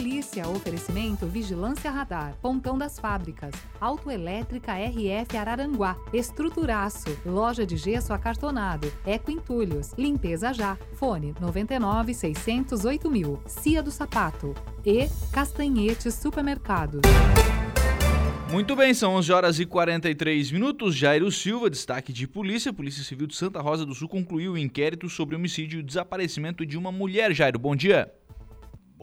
Polícia, 0.04 0.46
oferecimento 0.50 1.26
Vigilância 1.26 1.90
Radar, 1.90 2.36
Pontão 2.42 2.78
das 2.78 3.00
Fábricas, 3.00 3.54
Autoelétrica 3.80 4.74
RF 4.74 5.38
Araranguá, 5.38 5.96
Estruturaço, 6.12 7.18
Loja 7.26 7.66
de 7.66 7.78
Gesso 7.78 8.12
Acartonado, 8.12 8.92
Eco 9.06 9.32
Entulhos, 9.32 9.94
Limpeza 9.98 10.52
Já, 10.52 10.78
Fone 10.96 11.34
99 11.40 12.14
608 12.14 13.10
mil, 13.10 13.42
Cia 13.48 13.82
do 13.82 13.92
Sapato 13.92 14.54
e 14.86 15.08
Castanhetes 15.32 16.16
Supermercados. 16.16 17.00
Muito 18.52 18.76
bem, 18.76 18.94
são 18.94 19.14
11 19.14 19.32
horas 19.32 19.60
e 19.62 19.66
43 19.66 20.52
minutos. 20.52 20.98
Jairo 20.98 21.32
Silva, 21.32 21.70
destaque 21.70 22.12
de 22.12 22.28
polícia. 22.28 22.74
Polícia 22.74 23.06
Civil 23.06 23.26
de 23.26 23.36
Santa 23.36 23.62
Rosa 23.62 23.86
do 23.86 23.96
Sul 23.96 24.10
concluiu 24.10 24.52
o 24.52 24.58
inquérito 24.58 25.08
sobre 25.08 25.38
homicídio 25.38 25.80
e 25.80 25.84
desaparecimento 25.84 26.66
de 26.66 26.78
uma 26.78 26.92
mulher. 26.92 27.34
Jairo, 27.34 27.58
bom 27.58 27.74
dia. 27.74 28.12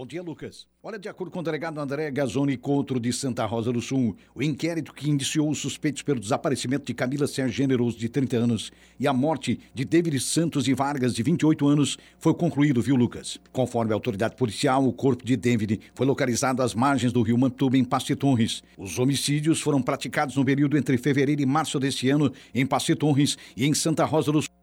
Bom 0.01 0.07
dia, 0.07 0.23
Lucas. 0.23 0.67
Olha, 0.83 0.99
de 0.99 1.11
acordo 1.11 1.31
com 1.31 1.41
o 1.41 1.43
delegado 1.43 1.79
André 1.79 2.11
Gazzoni 2.11 2.57
Contro 2.57 2.99
de 2.99 3.13
Santa 3.13 3.45
Rosa 3.45 3.71
do 3.71 3.83
Sul, 3.83 4.17
o 4.35 4.43
inquérito 4.43 4.95
que 4.95 5.11
indiciou 5.11 5.51
os 5.51 5.59
suspeitos 5.59 6.01
pelo 6.01 6.19
desaparecimento 6.19 6.87
de 6.87 6.95
Camila 6.95 7.27
Sérgio 7.27 7.55
Generoso, 7.55 7.99
de 7.99 8.09
30 8.09 8.39
anos, 8.39 8.73
e 8.99 9.07
a 9.07 9.13
morte 9.13 9.61
de 9.75 9.85
David 9.85 10.19
Santos 10.21 10.67
e 10.67 10.73
Vargas, 10.73 11.15
de 11.15 11.23
28 11.23 11.69
anos, 11.69 11.99
foi 12.19 12.33
concluído, 12.33 12.81
viu, 12.81 12.97
Lucas? 12.97 13.39
Conforme 13.53 13.93
a 13.93 13.95
autoridade 13.95 14.37
policial, 14.37 14.89
o 14.89 14.93
corpo 14.95 15.23
de 15.23 15.37
David 15.37 15.79
foi 15.95 16.07
localizado 16.07 16.63
às 16.63 16.75
margens 16.75 17.13
do 17.13 17.21
rio 17.21 17.37
Mantuba, 17.37 17.77
em 17.77 17.85
Pastitorres. 17.85 18.63
Os 18.79 18.99
homicídios 18.99 19.61
foram 19.61 19.83
praticados 19.83 20.35
no 20.35 20.47
período 20.47 20.79
entre 20.79 20.97
fevereiro 20.97 21.43
e 21.43 21.47
março 21.47 21.79
deste 21.79 22.09
ano, 22.09 22.33
em 22.55 22.65
Pastitorres 22.65 23.37
e 23.55 23.67
em 23.67 23.75
Santa 23.75 24.07
Rosa 24.07 24.33
do 24.33 24.41
Sul. 24.41 24.60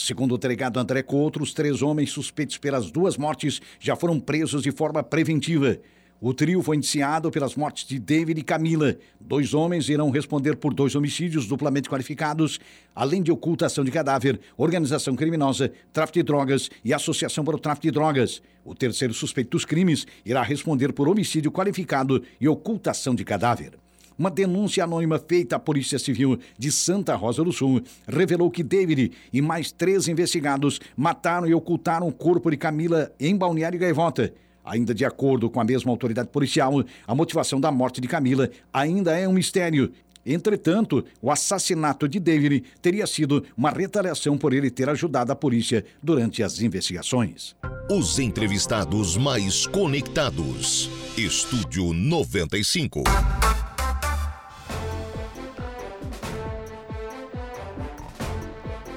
Segundo 0.00 0.36
o 0.36 0.38
delegado 0.38 0.78
André 0.78 1.02
Couto, 1.02 1.42
os 1.42 1.52
três 1.52 1.82
homens 1.82 2.12
suspeitos 2.12 2.56
pelas 2.56 2.88
duas 2.88 3.16
mortes 3.16 3.60
já 3.80 3.96
foram 3.96 4.20
presos 4.20 4.62
de 4.62 4.70
forma 4.70 5.02
preventiva. 5.02 5.76
O 6.20 6.32
trio 6.32 6.62
foi 6.62 6.76
indiciado 6.76 7.32
pelas 7.32 7.56
mortes 7.56 7.84
de 7.84 7.98
David 7.98 8.40
e 8.40 8.44
Camila. 8.44 8.94
Dois 9.20 9.54
homens 9.54 9.88
irão 9.88 10.08
responder 10.10 10.54
por 10.54 10.72
dois 10.72 10.94
homicídios 10.94 11.48
duplamente 11.48 11.88
qualificados, 11.88 12.60
além 12.94 13.20
de 13.24 13.32
ocultação 13.32 13.82
de 13.82 13.90
cadáver, 13.90 14.38
organização 14.56 15.16
criminosa, 15.16 15.72
tráfico 15.92 16.20
de 16.20 16.22
drogas 16.22 16.70
e 16.84 16.94
associação 16.94 17.44
para 17.44 17.56
o 17.56 17.58
tráfico 17.58 17.88
de 17.88 17.90
drogas. 17.90 18.40
O 18.64 18.76
terceiro 18.76 19.12
suspeito 19.12 19.50
dos 19.50 19.64
crimes 19.64 20.06
irá 20.24 20.44
responder 20.44 20.92
por 20.92 21.08
homicídio 21.08 21.50
qualificado 21.50 22.22
e 22.40 22.46
ocultação 22.46 23.16
de 23.16 23.24
cadáver. 23.24 23.72
Uma 24.18 24.32
denúncia 24.32 24.82
anônima 24.82 25.16
feita 25.16 25.54
à 25.54 25.58
Polícia 25.60 25.96
Civil 25.96 26.40
de 26.58 26.72
Santa 26.72 27.14
Rosa 27.14 27.44
do 27.44 27.52
Sul 27.52 27.80
revelou 28.08 28.50
que 28.50 28.64
David 28.64 29.12
e 29.32 29.40
mais 29.40 29.70
três 29.70 30.08
investigados 30.08 30.80
mataram 30.96 31.46
e 31.46 31.54
ocultaram 31.54 32.08
o 32.08 32.12
corpo 32.12 32.50
de 32.50 32.56
Camila 32.56 33.12
em 33.20 33.36
Balneário 33.36 33.78
Gaivota. 33.78 34.34
Ainda 34.64 34.92
de 34.92 35.04
acordo 35.04 35.48
com 35.48 35.60
a 35.60 35.64
mesma 35.64 35.92
autoridade 35.92 36.30
policial, 36.30 36.82
a 37.06 37.14
motivação 37.14 37.60
da 37.60 37.70
morte 37.70 38.00
de 38.00 38.08
Camila 38.08 38.50
ainda 38.72 39.16
é 39.16 39.28
um 39.28 39.32
mistério. 39.32 39.92
Entretanto, 40.26 41.04
o 41.22 41.30
assassinato 41.30 42.08
de 42.08 42.18
David 42.18 42.64
teria 42.82 43.06
sido 43.06 43.44
uma 43.56 43.70
retaliação 43.70 44.36
por 44.36 44.52
ele 44.52 44.68
ter 44.68 44.88
ajudado 44.88 45.30
a 45.30 45.36
polícia 45.36 45.84
durante 46.02 46.42
as 46.42 46.60
investigações. 46.60 47.54
Os 47.88 48.18
entrevistados 48.18 49.16
mais 49.16 49.64
conectados. 49.66 50.90
Estúdio 51.16 51.94
95. 51.94 53.04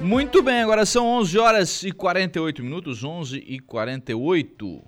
Muito 0.02 0.42
bem, 0.42 0.60
agora 0.60 0.84
são 0.84 1.06
11 1.06 1.38
horas 1.38 1.82
e 1.84 1.92
48 1.92 2.60
minutos, 2.60 3.04
11 3.04 3.38
e 3.46 3.60
48. 3.60 4.84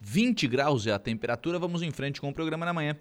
20 0.00 0.48
graus 0.48 0.88
é 0.88 0.92
a 0.92 0.98
temperatura. 0.98 1.56
Vamos 1.56 1.80
em 1.80 1.92
frente 1.92 2.20
com 2.20 2.28
o 2.28 2.34
programa 2.34 2.66
na 2.66 2.72
manhã 2.72 2.96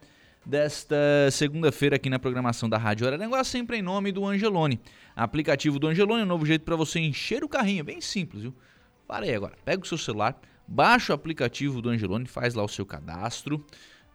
desta 0.46 0.96
segunda-feira 1.32 1.96
aqui 1.96 2.08
na 2.08 2.20
programação 2.20 2.70
da 2.70 2.78
Rádio 2.78 3.08
Araranguá, 3.08 3.44
sempre 3.44 3.78
em 3.78 3.82
nome 3.82 4.12
do 4.12 4.24
Angelone. 4.28 4.80
Aplicativo 5.16 5.80
do 5.80 5.88
Angelone, 5.88 6.22
um 6.22 6.28
novo 6.28 6.46
jeito 6.46 6.64
para 6.64 6.76
você 6.76 7.00
encher 7.00 7.44
o 7.44 7.50
carrinho, 7.50 7.84
bem 7.84 8.00
simples, 8.00 8.44
viu? 8.44 8.56
Para 9.08 9.26
aí 9.26 9.34
agora, 9.34 9.56
pega 9.66 9.82
o 9.82 9.88
seu 9.88 9.98
celular, 9.98 10.40
baixa 10.68 11.14
o 11.14 11.16
aplicativo 11.16 11.82
do 11.82 11.90
Angelone, 11.90 12.28
faz 12.28 12.54
lá 12.54 12.64
o 12.64 12.70
seu 12.70 12.86
cadastro, 12.86 13.66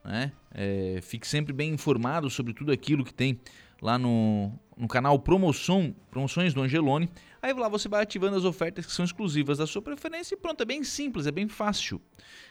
né? 0.05 0.31
É, 0.55 1.01
fique 1.03 1.27
sempre 1.27 1.53
bem 1.53 1.73
informado 1.73 2.31
sobre 2.31 2.55
tudo 2.55 2.71
aquilo 2.71 3.05
que 3.05 3.13
tem 3.13 3.41
lá 3.83 3.99
no, 3.99 4.53
no 4.77 4.89
canal 4.89 5.19
Promoção, 5.19 5.95
Promoções 6.11 6.53
do 6.53 6.63
Angelone. 6.63 7.09
Aí 7.41 7.53
lá 7.53 7.69
você 7.69 7.89
vai 7.89 8.03
ativando 8.03 8.37
as 8.37 8.45
ofertas 8.45 8.87
que 8.87 8.93
são 8.93 9.05
exclusivas 9.05 9.59
da 9.59 9.67
sua 9.67 9.83
preferência 9.83 10.35
e 10.35 10.39
pronto, 10.39 10.63
é 10.63 10.65
bem 10.65 10.83
simples, 10.83 11.27
é 11.27 11.31
bem 11.31 11.49
fácil. 11.49 12.01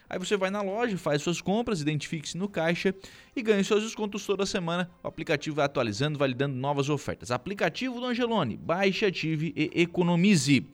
Aí 0.10 0.20
você 0.20 0.38
vai 0.38 0.50
na 0.50 0.62
loja, 0.62 0.98
faz 0.98 1.22
suas 1.22 1.42
compras, 1.42 1.82
identifique-se 1.82 2.38
no 2.38 2.48
caixa 2.48 2.94
e 3.36 3.42
ganhe 3.42 3.64
seus 3.64 3.84
descontos 3.84 4.26
toda 4.26 4.46
semana. 4.46 4.90
O 5.02 5.08
aplicativo 5.08 5.56
vai 5.56 5.66
atualizando, 5.66 6.20
validando 6.20 6.56
novas 6.56 6.90
ofertas. 6.90 7.32
Aplicativo 7.32 8.00
do 8.00 8.06
Angelone, 8.06 8.58
baixe, 8.58 9.06
ative 9.06 9.54
e 9.56 9.82
economize. 9.82 10.68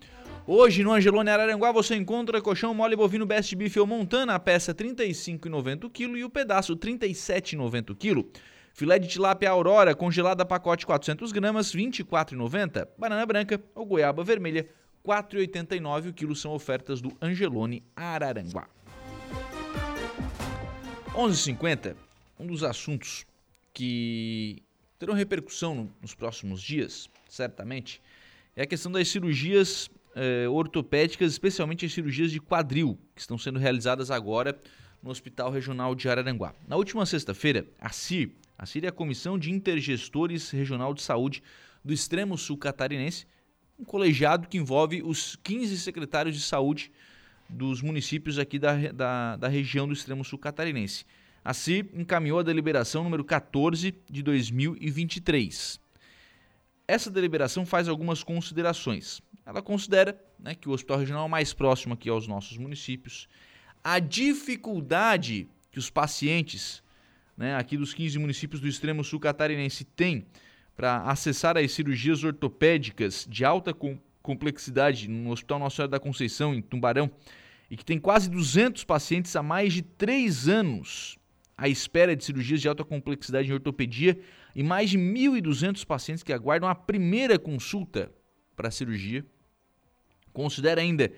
Hoje 0.51 0.84
no 0.84 0.91
Angelone 0.91 1.30
Araranguá 1.30 1.71
você 1.71 1.95
encontra 1.95 2.41
colchão 2.41 2.73
mole 2.73 2.95
bovino 2.95 3.23
Best 3.26 3.55
Beef 3.55 3.77
ou 3.77 3.85
Montana, 3.85 4.34
a 4.34 4.39
peça 4.39 4.71
R$ 4.71 4.84
35,90 4.84 5.91
kg 5.91 6.17
e 6.17 6.23
o 6.23 6.30
pedaço 6.30 6.73
R$ 6.73 6.80
37,90 6.80 7.95
kg. 7.95 8.26
Filé 8.80 8.97
de 8.97 9.10
tilápia 9.10 9.49
Aurora, 9.49 9.93
congelada 9.93 10.45
pacote 10.45 10.85
400 10.85 11.34
gramas, 11.34 11.73
R$ 11.73 11.84
24,90. 11.84 12.88
Banana 12.97 13.26
branca 13.26 13.61
ou 13.76 13.85
goiaba 13.85 14.23
vermelha, 14.23 14.69
R$ 15.06 15.14
4,89 15.14 16.07
o 16.07 16.14
quilo 16.14 16.34
são 16.34 16.53
ofertas 16.53 17.01
do 17.01 17.11
Angelone 17.22 17.84
Araranguá. 17.93 18.69
11:50. 21.14 21.93
Um 22.39 22.47
dos 22.47 22.64
assuntos 22.64 23.26
que 23.73 24.64
terão 24.97 25.14
repercussão 25.14 25.89
nos 26.01 26.15
próximos 26.15 26.61
dias, 26.61 27.10
certamente, 27.27 28.01
é 28.56 28.61
a 28.61 28.65
questão 28.65 28.89
das 28.89 29.10
cirurgias 29.10 29.91
eh, 30.15 30.47
ortopédicas, 30.47 31.34
especialmente 31.34 31.85
as 31.85 31.91
cirurgias 31.91 32.31
de 32.31 32.39
quadril, 32.39 32.97
que 33.14 33.19
estão 33.19 33.38
sendo 33.38 33.60
realizadas 33.60 34.10
agora 34.10 34.57
no 35.03 35.10
Hospital 35.10 35.51
Regional 35.51 35.93
de 35.95 36.07
Araranguá. 36.07 36.56
Na 36.65 36.77
última 36.77 37.06
sexta-feira, 37.06 37.68
a 37.77 37.89
CIR, 37.89 38.31
a 38.60 38.65
CIR 38.65 38.84
é 38.84 38.88
a 38.90 38.91
Comissão 38.91 39.40
de 39.40 39.52
Intergestores 39.52 40.52
Regional 40.52 40.94
de 40.94 41.02
Saúde 41.02 41.41
do 41.84 41.94
Extremo 41.94 42.38
Sul 42.38 42.57
Catarinense, 42.57 43.26
um 43.80 43.86
colegiado 43.86 44.49
que 44.49 44.57
envolve 44.57 45.02
os 45.02 45.38
15 45.38 45.77
secretários 45.77 46.36
de 46.36 46.41
saúde 46.41 46.91
dos 47.48 47.81
municípios 47.81 48.38
aqui 48.38 48.60
da, 48.60 48.91
da, 48.91 49.38
da 49.38 49.48
região 49.48 49.88
do 49.88 49.94
extremo 49.94 50.26
sul 50.26 50.38
catarinense. 50.38 51.06
A 51.44 51.53
CIR 51.53 51.90
encaminhou 51.94 52.40
a 52.40 52.44
deliberação 52.44 53.03
número 53.03 53.23
14 53.23 53.95
de 54.10 54.22
2023. 54.22 55.80
Essa 56.86 57.10
deliberação 57.10 57.65
faz 57.65 57.88
algumas 57.88 58.23
considerações. 58.23 59.22
Ela 59.45 59.61
considera 59.61 60.22
né, 60.38 60.53
que 60.53 60.68
o 60.68 60.73
hospital 60.73 60.98
regional 60.98 61.26
é 61.26 61.30
mais 61.30 61.53
próximo 61.53 61.94
aqui 61.94 62.10
aos 62.10 62.27
nossos 62.27 62.57
municípios, 62.57 63.30
a 63.81 63.99
dificuldade 63.99 65.48
que 65.72 65.80
os 65.80 65.90
pacientes 65.90 66.84
né, 67.40 67.56
aqui 67.56 67.78
dos 67.78 67.94
15 67.94 68.20
municípios 68.20 68.60
do 68.60 68.68
extremo 68.68 69.02
sul 69.02 69.18
catarinense 69.18 69.86
têm 69.86 70.26
para 70.76 71.03
acessar 71.03 71.57
as 71.57 71.72
cirurgias 71.72 72.22
ortopédicas 72.22 73.26
de 73.30 73.45
alta 73.45 73.74
complexidade 74.22 75.07
no 75.07 75.32
Hospital 75.32 75.60
Nossa 75.60 75.78
Senhora 75.78 75.91
da 75.91 75.99
Conceição, 76.02 76.53
em 76.53 76.61
Tumbarão, 76.61 77.10
e 77.72 77.78
que 77.78 77.86
tem 77.86 77.98
quase 77.98 78.30
200 78.30 78.84
pacientes 78.84 79.34
há 79.38 79.41
mais 79.41 79.72
de 79.72 79.82
três 79.82 80.49
anos 80.49 81.18
à 81.57 81.70
espera 81.70 82.14
de 82.14 82.26
cirurgias 82.26 82.60
de 82.60 82.68
alta 82.68 82.84
complexidade 82.84 83.49
em 83.49 83.53
ortopedia 83.53 84.20
e 84.53 84.61
mais 84.61 84.90
de 84.90 84.98
1.200 84.98 85.86
pacientes 85.86 86.24
que 86.24 86.34
aguardam 86.34 86.68
a 86.68 86.76
primeira 86.76 87.40
consulta 87.40 88.11
para 88.53 88.68
a 88.68 88.72
cirurgia. 88.72 89.26
Considera 90.34 90.82
ainda 90.82 91.10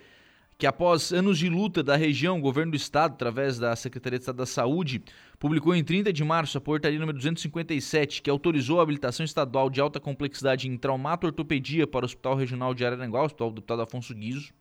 que 0.62 0.68
após 0.68 1.12
anos 1.12 1.40
de 1.40 1.50
luta 1.50 1.82
da 1.82 1.96
região, 1.96 2.38
o 2.38 2.40
governo 2.40 2.74
do 2.74 2.78
estado, 2.78 3.14
através 3.14 3.58
da 3.58 3.76
Secretaria 3.76 4.20
de 4.20 4.22
Estado 4.22 4.36
da 4.36 4.46
Saúde, 4.46 5.02
publicou 5.40 5.74
em 5.74 5.84
30 5.84 6.14
de 6.14 6.24
março 6.24 6.56
a 6.56 6.62
portaria 6.62 7.00
número 7.00 7.18
257, 7.18 8.22
que 8.22 8.30
autorizou 8.30 8.80
a 8.80 8.84
habilitação 8.84 9.24
estadual 9.24 9.72
de 9.72 9.82
alta 9.82 10.00
complexidade 10.00 10.70
em 10.70 10.78
traumato-ortopedia 10.78 11.88
para 11.88 12.04
o 12.04 12.06
Hospital 12.06 12.36
Regional 12.36 12.76
de 12.76 12.86
Araranguá, 12.86 13.24
o 13.24 13.26
Hospital 13.26 13.50
do 13.50 13.56
Deputado 13.56 13.82
Afonso 13.82 14.14
Guizo. 14.14 14.54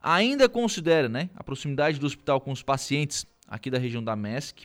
Ainda 0.00 0.48
considera 0.48 1.08
né, 1.08 1.28
a 1.34 1.42
proximidade 1.42 1.98
do 1.98 2.06
hospital 2.06 2.40
com 2.40 2.52
os 2.52 2.62
pacientes 2.62 3.26
aqui 3.48 3.68
da 3.68 3.80
região 3.80 4.04
da 4.04 4.14
MESC, 4.14 4.64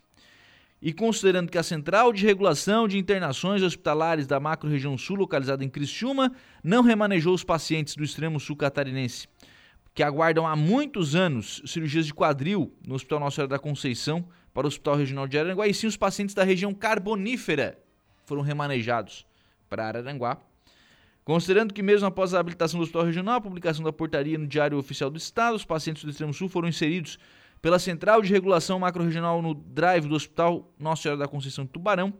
e 0.80 0.94
considerando 0.94 1.50
que 1.50 1.58
a 1.58 1.64
Central 1.64 2.14
de 2.14 2.24
Regulação 2.24 2.88
de 2.88 3.00
Internações 3.00 3.64
Hospitalares 3.64 4.28
da 4.28 4.40
Macro-Região 4.40 4.96
Sul, 4.96 5.16
localizada 5.16 5.64
em 5.64 5.70
Criciúma, 5.70 6.32
não 6.64 6.84
remanejou 6.84 7.34
os 7.34 7.44
pacientes 7.44 7.96
do 7.96 8.04
extremo 8.04 8.40
sul 8.40 8.56
catarinense 8.56 9.28
que 9.94 10.04
aguardam 10.04 10.48
há 10.48 10.56
muitos 10.56 11.16
anos 11.16 11.62
cirurgias 11.66 12.06
de 12.06 12.14
quadril 12.14 12.74
no 12.86 12.96
Hospital 12.96 13.20
Nossa 13.20 13.36
Senhora 13.36 13.50
da 13.50 13.60
Conceição 13.60 14.26
para 14.54 14.66
o 14.66 14.68
Hospital 14.68 14.96
Regional 14.96 15.28
de 15.28 15.38
Araranguá 15.38 15.68
e 15.68 15.74
sim 15.74 15.88
os 15.88 15.98
pacientes 15.98 16.34
da 16.36 16.44
região 16.44 16.74
carbonífera 16.74 17.78
foram 18.26 18.42
remanejados 18.42 19.26
para 19.70 19.86
Araranguá. 19.86 20.38
Considerando 21.24 21.74
que 21.74 21.84
mesmo 21.84 22.08
após 22.08 22.34
a 22.34 22.40
habilitação 22.40 22.80
do 22.80 22.84
Hospital 22.84 23.06
Regional, 23.06 23.36
a 23.36 23.42
publicação 23.42 23.84
da 23.84 23.94
portaria 23.94 24.38
no 24.38 24.48
Diário 24.48 24.78
Oficial 24.78 25.10
do 25.10 25.18
Estado, 25.18 25.56
os 25.56 25.66
pacientes 25.66 26.04
do 26.04 26.10
Extremo 26.10 26.34
Sul 26.34 26.50
foram 26.50 26.68
inseridos 26.68 27.20
pela 27.62 27.78
Central 27.78 28.22
de 28.22 28.34
Regulação 28.34 28.80
Macro-Regional 28.80 29.42
no 29.42 29.54
drive 29.54 30.08
do 30.08 30.16
Hospital 30.16 30.74
Nossa 30.80 31.04
Senhora 31.04 31.20
da 31.20 31.28
Conceição 31.28 31.64
de 31.64 31.72
Tubarão, 31.72 32.12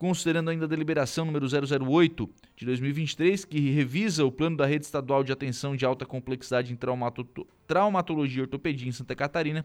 considerando 0.00 0.48
ainda 0.48 0.64
a 0.64 0.68
deliberação 0.68 1.26
número 1.26 1.46
008 1.46 2.26
de 2.56 2.64
2023, 2.64 3.44
que 3.44 3.68
revisa 3.68 4.24
o 4.24 4.32
plano 4.32 4.56
da 4.56 4.64
rede 4.64 4.86
estadual 4.86 5.22
de 5.22 5.30
atenção 5.30 5.76
de 5.76 5.84
alta 5.84 6.06
complexidade 6.06 6.72
em 6.72 6.76
traumato 6.76 7.22
traumatologia 7.66 8.38
e 8.38 8.40
ortopedia 8.40 8.88
em 8.88 8.92
Santa 8.92 9.14
Catarina, 9.14 9.62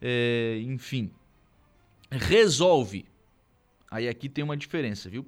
é, 0.00 0.62
enfim, 0.64 1.10
resolve. 2.10 3.04
Aí 3.90 4.08
aqui 4.08 4.30
tem 4.30 4.42
uma 4.42 4.56
diferença, 4.56 5.10
viu? 5.10 5.26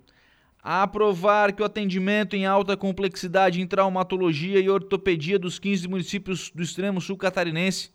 aprovar 0.62 1.52
que 1.52 1.62
o 1.62 1.64
atendimento 1.64 2.34
em 2.34 2.46
alta 2.46 2.74
complexidade 2.74 3.60
em 3.60 3.66
traumatologia 3.66 4.58
e 4.58 4.68
ortopedia 4.68 5.38
dos 5.38 5.58
15 5.58 5.86
municípios 5.86 6.50
do 6.52 6.62
extremo 6.62 7.02
sul 7.02 7.18
catarinense, 7.18 7.90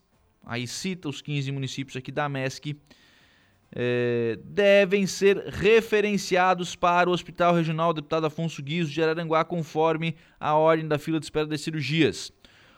aí 0.45 0.67
cita 0.67 1.09
os 1.09 1.19
15 1.19 1.51
municípios 1.51 1.97
aqui 1.97 2.11
da 2.11 2.29
MESC, 2.29 2.77
é, 3.73 4.37
devem 4.43 5.07
ser 5.07 5.37
referenciados 5.47 6.75
para 6.75 7.09
o 7.09 7.13
Hospital 7.13 7.55
Regional 7.55 7.93
Deputado 7.93 8.25
Afonso 8.25 8.61
Guizo 8.61 8.91
de 8.91 9.01
Araranguá, 9.01 9.45
conforme 9.45 10.15
a 10.39 10.55
ordem 10.55 10.87
da 10.87 10.99
fila 10.99 11.19
de 11.19 11.25
espera 11.25 11.45
das 11.45 11.61
cirurgias. 11.61 12.31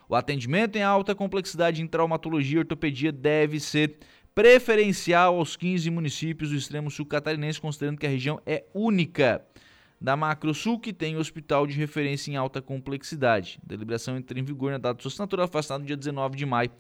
O 0.08 0.16
atendimento 0.16 0.76
em 0.76 0.84
alta 0.84 1.16
complexidade 1.16 1.82
em 1.82 1.88
traumatologia 1.88 2.58
e 2.58 2.60
ortopedia 2.60 3.12
deve 3.12 3.60
ser 3.60 3.98
preferencial 4.36 5.38
aos 5.38 5.56
15 5.56 5.90
municípios 5.90 6.50
do 6.50 6.56
extremo 6.56 6.92
sul 6.92 7.06
catarinense, 7.06 7.62
considerando 7.62 7.98
que 7.98 8.06
a 8.06 8.10
região 8.10 8.40
é 8.46 8.66
única 8.74 9.44
da 10.00 10.18
Macro 10.18 10.54
Sul, 10.54 10.80
que 10.80 10.92
tem 10.92 11.16
hospital 11.16 11.66
de 11.66 11.74
referência 11.74 12.30
em 12.32 12.36
alta 12.36 12.62
complexidade. 12.62 13.60
A 13.64 13.70
deliberação 13.70 14.18
entra 14.18 14.38
em 14.38 14.44
vigor 14.44 14.72
na 14.72 14.78
data 14.78 14.98
de 14.98 15.04
sua 15.04 15.10
assinatura, 15.10 15.46
afastada 15.46 15.80
no 15.80 15.86
dia 15.86 15.96
19 15.96 16.36
de 16.36 16.46
maio, 16.46 16.72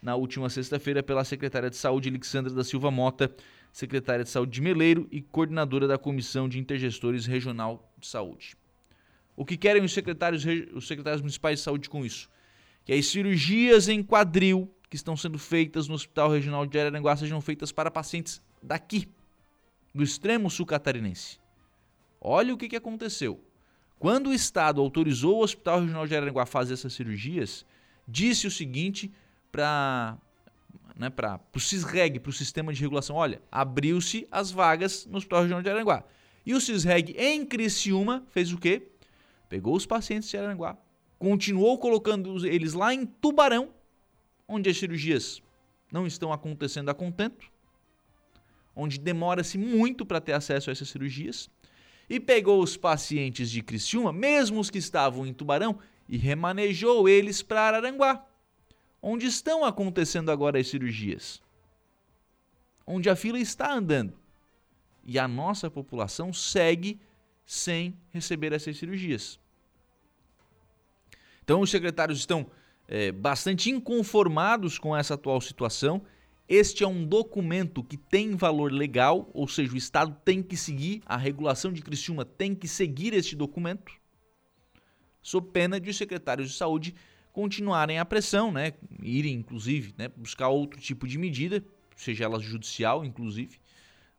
na 0.00 0.14
última 0.14 0.48
sexta-feira, 0.48 1.02
pela 1.02 1.24
secretária 1.24 1.68
de 1.68 1.76
Saúde, 1.76 2.08
Alexandra 2.08 2.52
da 2.52 2.62
Silva 2.62 2.90
Mota, 2.90 3.34
secretária 3.78 4.24
de 4.24 4.30
Saúde 4.30 4.50
de 4.50 4.60
Meleiro 4.60 5.06
e 5.08 5.22
coordenadora 5.22 5.86
da 5.86 5.96
Comissão 5.96 6.48
de 6.48 6.58
Intergestores 6.58 7.26
Regional 7.26 7.88
de 7.96 8.08
Saúde. 8.08 8.56
O 9.36 9.44
que 9.44 9.56
querem 9.56 9.84
os 9.84 9.92
secretários, 9.92 10.44
os 10.74 10.88
secretários 10.88 11.20
municipais 11.20 11.60
de 11.60 11.64
saúde 11.64 11.88
com 11.88 12.04
isso? 12.04 12.28
Que 12.84 12.92
as 12.92 13.06
cirurgias 13.06 13.88
em 13.88 14.02
quadril 14.02 14.68
que 14.90 14.96
estão 14.96 15.16
sendo 15.16 15.38
feitas 15.38 15.86
no 15.86 15.94
Hospital 15.94 16.28
Regional 16.28 16.66
de 16.66 16.76
Araranguá 16.76 17.16
sejam 17.16 17.40
feitas 17.40 17.70
para 17.70 17.88
pacientes 17.88 18.42
daqui, 18.60 19.08
do 19.94 20.02
extremo 20.02 20.50
sul 20.50 20.66
catarinense. 20.66 21.38
Olha 22.20 22.52
o 22.52 22.56
que, 22.56 22.68
que 22.68 22.76
aconteceu. 22.76 23.40
Quando 23.96 24.30
o 24.30 24.34
Estado 24.34 24.80
autorizou 24.80 25.36
o 25.36 25.44
Hospital 25.44 25.82
Regional 25.82 26.04
de 26.04 26.16
Araranguá 26.16 26.42
a 26.42 26.46
fazer 26.46 26.74
essas 26.74 26.94
cirurgias, 26.94 27.64
disse 28.08 28.44
o 28.44 28.50
seguinte 28.50 29.12
para 29.52 30.18
né, 30.98 31.08
para 31.08 31.40
o 31.54 31.60
CISREG, 31.60 32.18
para 32.18 32.30
o 32.30 32.32
Sistema 32.32 32.72
de 32.72 32.80
Regulação, 32.80 33.14
olha, 33.14 33.40
abriu-se 33.52 34.26
as 34.32 34.50
vagas 34.50 35.06
no 35.06 35.16
Hospital 35.16 35.42
Regional 35.42 35.62
de 35.62 35.70
Aranguá. 35.70 36.04
E 36.44 36.54
o 36.54 36.60
CISREG 36.60 37.14
em 37.16 37.46
Criciúma 37.46 38.26
fez 38.30 38.52
o 38.52 38.58
quê? 38.58 38.88
Pegou 39.48 39.76
os 39.76 39.86
pacientes 39.86 40.28
de 40.28 40.36
Aranguá, 40.36 40.76
continuou 41.16 41.78
colocando 41.78 42.44
eles 42.44 42.72
lá 42.72 42.92
em 42.92 43.06
Tubarão, 43.06 43.70
onde 44.48 44.68
as 44.68 44.76
cirurgias 44.76 45.40
não 45.90 46.06
estão 46.06 46.32
acontecendo 46.32 46.88
a 46.88 46.94
contento, 46.94 47.46
onde 48.74 48.98
demora-se 48.98 49.56
muito 49.56 50.04
para 50.04 50.20
ter 50.20 50.32
acesso 50.32 50.68
a 50.68 50.72
essas 50.72 50.88
cirurgias, 50.88 51.48
e 52.10 52.18
pegou 52.18 52.60
os 52.60 52.76
pacientes 52.76 53.50
de 53.50 53.62
Criciúma, 53.62 54.12
mesmo 54.12 54.58
os 54.58 54.68
que 54.68 54.78
estavam 54.78 55.26
em 55.26 55.32
Tubarão, 55.32 55.78
e 56.08 56.16
remanejou 56.16 57.08
eles 57.08 57.42
para 57.42 57.62
Araranguá 57.62 58.27
onde 59.02 59.26
estão 59.26 59.64
acontecendo 59.64 60.30
agora 60.30 60.58
as 60.58 60.68
cirurgias, 60.68 61.40
onde 62.86 63.08
a 63.08 63.16
fila 63.16 63.38
está 63.38 63.72
andando. 63.72 64.14
E 65.04 65.18
a 65.18 65.26
nossa 65.26 65.70
população 65.70 66.32
segue 66.32 67.00
sem 67.46 67.96
receber 68.10 68.52
essas 68.52 68.76
cirurgias. 68.76 69.40
Então, 71.42 71.62
os 71.62 71.70
secretários 71.70 72.18
estão 72.18 72.50
é, 72.86 73.10
bastante 73.10 73.70
inconformados 73.70 74.78
com 74.78 74.94
essa 74.94 75.14
atual 75.14 75.40
situação. 75.40 76.02
Este 76.46 76.84
é 76.84 76.86
um 76.88 77.06
documento 77.06 77.82
que 77.82 77.96
tem 77.96 78.36
valor 78.36 78.70
legal, 78.70 79.30
ou 79.32 79.48
seja, 79.48 79.72
o 79.72 79.76
Estado 79.76 80.14
tem 80.24 80.42
que 80.42 80.56
seguir, 80.56 81.02
a 81.06 81.16
regulação 81.16 81.72
de 81.72 81.80
Criciúma 81.80 82.24
tem 82.24 82.54
que 82.54 82.68
seguir 82.68 83.14
este 83.14 83.36
documento, 83.36 83.92
sob 85.22 85.50
pena 85.50 85.78
de 85.78 85.88
os 85.88 85.96
secretários 85.96 86.50
de 86.50 86.56
saúde 86.56 86.94
continuarem 87.38 88.00
a 88.00 88.04
pressão, 88.04 88.50
né? 88.50 88.72
irem 89.00 89.34
inclusive 89.34 89.94
né? 89.96 90.08
buscar 90.08 90.48
outro 90.48 90.80
tipo 90.80 91.06
de 91.06 91.16
medida, 91.16 91.64
seja 91.94 92.24
ela 92.24 92.40
judicial 92.40 93.04
inclusive, 93.04 93.60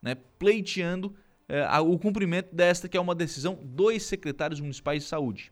né? 0.01 0.15
pleiteando 0.15 1.13
é, 1.45 1.67
o 1.79 1.99
cumprimento 1.99 2.55
desta 2.55 2.87
que 2.87 2.95
é 2.95 3.01
uma 3.01 3.13
decisão 3.13 3.59
dos 3.61 4.03
secretários 4.03 4.61
municipais 4.61 5.03
de 5.03 5.09
saúde. 5.09 5.51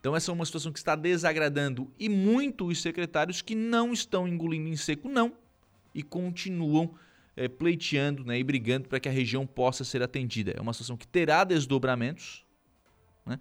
Então 0.00 0.16
essa 0.16 0.32
é 0.32 0.34
uma 0.34 0.44
situação 0.44 0.72
que 0.72 0.78
está 0.80 0.96
desagradando 0.96 1.88
e 2.00 2.08
muito 2.08 2.66
os 2.66 2.82
secretários 2.82 3.40
que 3.40 3.54
não 3.54 3.92
estão 3.92 4.26
engolindo 4.26 4.68
em 4.68 4.76
seco 4.76 5.08
não 5.08 5.36
e 5.94 6.02
continuam 6.02 6.96
é, 7.36 7.46
pleiteando 7.46 8.24
né, 8.24 8.40
e 8.40 8.42
brigando 8.42 8.88
para 8.88 8.98
que 8.98 9.08
a 9.08 9.12
região 9.12 9.46
possa 9.46 9.84
ser 9.84 10.02
atendida. 10.02 10.52
É 10.56 10.60
uma 10.60 10.72
situação 10.72 10.96
que 10.96 11.06
terá 11.06 11.44
desdobramentos, 11.44 12.44
né? 13.24 13.38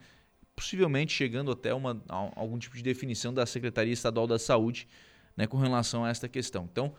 Possivelmente 0.55 1.13
chegando 1.13 1.51
até 1.51 1.73
uma, 1.73 2.01
algum 2.07 2.57
tipo 2.57 2.75
de 2.75 2.83
definição 2.83 3.33
da 3.33 3.45
Secretaria 3.45 3.93
Estadual 3.93 4.27
da 4.27 4.39
Saúde 4.39 4.87
né, 5.35 5.47
com 5.47 5.57
relação 5.57 6.05
a 6.05 6.09
esta 6.09 6.27
questão. 6.27 6.67
Então, 6.71 6.93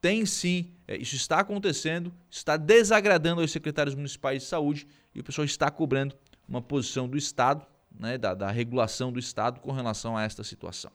tem 0.00 0.26
sim, 0.26 0.72
é, 0.86 0.96
isso 0.96 1.16
está 1.16 1.40
acontecendo, 1.40 2.12
está 2.30 2.56
desagradando 2.56 3.40
aos 3.40 3.50
secretários 3.50 3.94
municipais 3.94 4.42
de 4.42 4.48
saúde 4.48 4.86
e 5.14 5.20
o 5.20 5.24
pessoal 5.24 5.44
está 5.44 5.70
cobrando 5.70 6.14
uma 6.48 6.60
posição 6.60 7.08
do 7.08 7.16
Estado, 7.16 7.66
né, 7.98 8.18
da, 8.18 8.34
da 8.34 8.50
regulação 8.50 9.10
do 9.10 9.18
Estado 9.18 9.60
com 9.60 9.72
relação 9.72 10.16
a 10.16 10.22
esta 10.22 10.44
situação. 10.44 10.90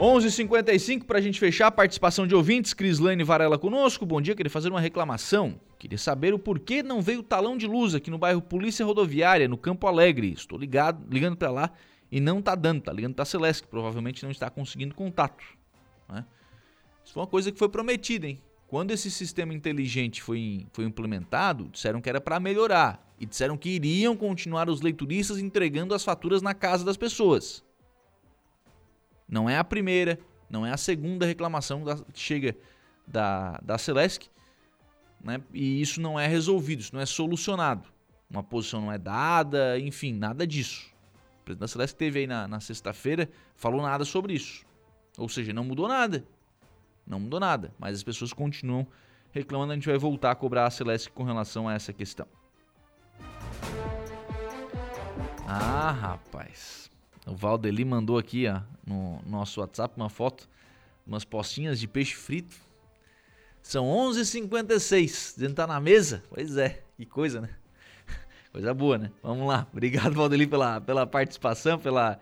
11:55 0.00 1.04
para 1.04 1.18
a 1.18 1.20
gente 1.20 1.38
fechar 1.38 1.66
a 1.66 1.70
participação 1.70 2.26
de 2.26 2.34
ouvintes. 2.34 2.72
Crislane 2.72 3.22
Varela 3.22 3.58
conosco. 3.58 4.06
Bom 4.06 4.22
dia, 4.22 4.34
queria 4.34 4.50
fazer 4.50 4.70
uma 4.70 4.80
reclamação. 4.80 5.60
Queria 5.80 5.96
saber 5.96 6.34
o 6.34 6.38
porquê 6.38 6.82
não 6.82 7.00
veio 7.00 7.20
o 7.20 7.22
talão 7.22 7.56
de 7.56 7.66
luz 7.66 7.94
aqui 7.94 8.10
no 8.10 8.18
bairro 8.18 8.42
Polícia 8.42 8.84
Rodoviária, 8.84 9.48
no 9.48 9.56
Campo 9.56 9.86
Alegre. 9.86 10.30
Estou 10.30 10.58
ligado, 10.58 11.02
ligando 11.10 11.38
para 11.38 11.50
lá 11.50 11.72
e 12.12 12.20
não 12.20 12.42
tá 12.42 12.54
dando. 12.54 12.82
Tá 12.82 12.92
ligando 12.92 13.14
para 13.14 13.22
a 13.22 13.26
Celeste, 13.26 13.62
que 13.62 13.68
provavelmente 13.70 14.22
não 14.22 14.30
está 14.30 14.50
conseguindo 14.50 14.94
contato. 14.94 15.42
Né? 16.06 16.22
Isso 17.02 17.14
foi 17.14 17.22
uma 17.22 17.26
coisa 17.26 17.50
que 17.50 17.58
foi 17.58 17.70
prometida, 17.70 18.26
hein? 18.26 18.42
Quando 18.68 18.90
esse 18.90 19.10
sistema 19.10 19.54
inteligente 19.54 20.22
foi, 20.22 20.66
foi 20.70 20.84
implementado, 20.84 21.70
disseram 21.70 21.98
que 22.02 22.10
era 22.10 22.20
para 22.20 22.38
melhorar 22.38 23.02
e 23.18 23.24
disseram 23.24 23.56
que 23.56 23.70
iriam 23.70 24.14
continuar 24.14 24.68
os 24.68 24.82
leituristas 24.82 25.38
entregando 25.38 25.94
as 25.94 26.04
faturas 26.04 26.42
na 26.42 26.52
casa 26.52 26.84
das 26.84 26.98
pessoas. 26.98 27.64
Não 29.26 29.48
é 29.48 29.56
a 29.56 29.64
primeira, 29.64 30.18
não 30.50 30.66
é 30.66 30.72
a 30.72 30.76
segunda 30.76 31.24
reclamação 31.24 31.82
que 32.12 32.20
chega 32.20 32.54
da, 33.06 33.58
da 33.62 33.78
Celesc, 33.78 34.28
né? 35.22 35.40
e 35.52 35.80
isso 35.80 36.00
não 36.00 36.18
é 36.18 36.26
resolvido, 36.26 36.80
isso 36.80 36.94
não 36.94 37.00
é 37.00 37.06
solucionado. 37.06 37.88
Uma 38.30 38.42
posição 38.42 38.80
não 38.80 38.92
é 38.92 38.98
dada, 38.98 39.78
enfim, 39.78 40.12
nada 40.12 40.46
disso. 40.46 40.88
O 41.40 41.44
presidente 41.44 41.60
da 41.60 41.68
Celesc 41.68 41.96
teve 41.96 42.20
aí 42.20 42.26
na, 42.26 42.46
na 42.46 42.60
sexta-feira, 42.60 43.28
falou 43.56 43.82
nada 43.82 44.04
sobre 44.04 44.34
isso. 44.34 44.64
Ou 45.18 45.28
seja, 45.28 45.52
não 45.52 45.64
mudou 45.64 45.88
nada. 45.88 46.24
Não 47.06 47.18
mudou 47.18 47.40
nada, 47.40 47.74
mas 47.78 47.96
as 47.96 48.02
pessoas 48.02 48.32
continuam 48.32 48.86
reclamando. 49.32 49.72
A 49.72 49.74
gente 49.74 49.88
vai 49.88 49.98
voltar 49.98 50.30
a 50.30 50.34
cobrar 50.34 50.66
a 50.66 50.70
Celeste 50.70 51.10
com 51.10 51.24
relação 51.24 51.68
a 51.68 51.74
essa 51.74 51.92
questão. 51.92 52.26
Ah, 55.46 55.90
rapaz. 55.90 56.88
O 57.26 57.34
Valdeli 57.34 57.84
mandou 57.84 58.16
aqui, 58.16 58.46
ó, 58.46 58.60
no 58.86 59.20
nosso 59.26 59.60
WhatsApp 59.60 59.94
uma 59.96 60.08
foto, 60.08 60.48
umas 61.04 61.24
postinhas 61.24 61.80
de 61.80 61.88
peixe 61.88 62.14
frito. 62.14 62.56
São 63.62 63.86
11h56, 63.86 65.34
dizendo 65.34 65.54
tá 65.54 65.66
na 65.66 65.80
mesa. 65.80 66.22
Pois 66.30 66.56
é, 66.56 66.82
que 66.96 67.06
coisa, 67.06 67.40
né? 67.40 67.50
Coisa 68.52 68.74
boa, 68.74 68.98
né? 68.98 69.10
Vamos 69.22 69.46
lá. 69.46 69.66
Obrigado, 69.72 70.14
Valdeli, 70.14 70.46
pela, 70.46 70.80
pela 70.80 71.06
participação, 71.06 71.78
pela, 71.78 72.20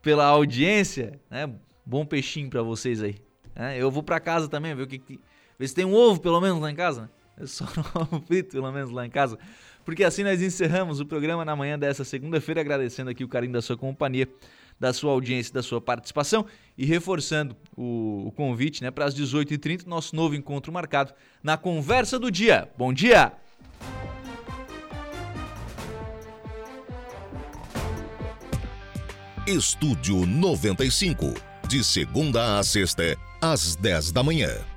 pela 0.00 0.24
audiência. 0.24 1.20
Né? 1.30 1.52
Bom 1.84 2.06
peixinho 2.06 2.48
para 2.48 2.62
vocês 2.62 3.02
aí. 3.02 3.16
É, 3.54 3.76
eu 3.76 3.90
vou 3.90 4.02
para 4.02 4.20
casa 4.20 4.48
também, 4.48 4.74
ver 4.74 4.82
o 4.82 4.86
que, 4.86 4.98
que, 4.98 5.20
ver 5.58 5.68
se 5.68 5.74
tem 5.74 5.84
um 5.84 5.94
ovo 5.94 6.20
pelo 6.20 6.40
menos 6.40 6.60
lá 6.60 6.70
em 6.70 6.74
casa. 6.74 7.02
Né? 7.02 7.08
É 7.38 7.46
só 7.46 7.64
um 7.96 8.02
ovo 8.02 8.24
frito 8.26 8.52
pelo 8.52 8.70
menos 8.72 8.90
lá 8.90 9.04
em 9.04 9.10
casa. 9.10 9.38
Porque 9.84 10.02
assim 10.02 10.24
nós 10.24 10.42
encerramos 10.42 10.98
o 10.98 11.06
programa 11.06 11.44
na 11.44 11.54
manhã 11.54 11.78
dessa 11.78 12.04
segunda-feira, 12.04 12.60
agradecendo 12.60 13.08
aqui 13.08 13.22
o 13.22 13.28
carinho 13.28 13.52
da 13.52 13.62
sua 13.62 13.76
companhia, 13.76 14.28
da 14.78 14.92
sua 14.92 15.12
audiência, 15.12 15.52
da 15.52 15.62
sua 15.62 15.80
participação 15.80 16.46
e 16.76 16.84
reforçando 16.84 17.56
o, 17.76 18.26
o 18.26 18.32
convite 18.32 18.82
né, 18.82 18.90
para 18.90 19.04
as 19.04 19.14
18h30, 19.14 19.86
nosso 19.86 20.14
novo 20.14 20.34
encontro 20.34 20.72
marcado 20.72 21.12
na 21.42 21.56
Conversa 21.56 22.18
do 22.18 22.30
Dia. 22.30 22.68
Bom 22.76 22.92
dia! 22.92 23.32
Estúdio 29.46 30.26
95, 30.26 31.32
de 31.68 31.84
segunda 31.84 32.58
a 32.58 32.64
sexta, 32.64 33.16
às 33.40 33.76
10 33.76 34.10
da 34.10 34.20
manhã. 34.20 34.75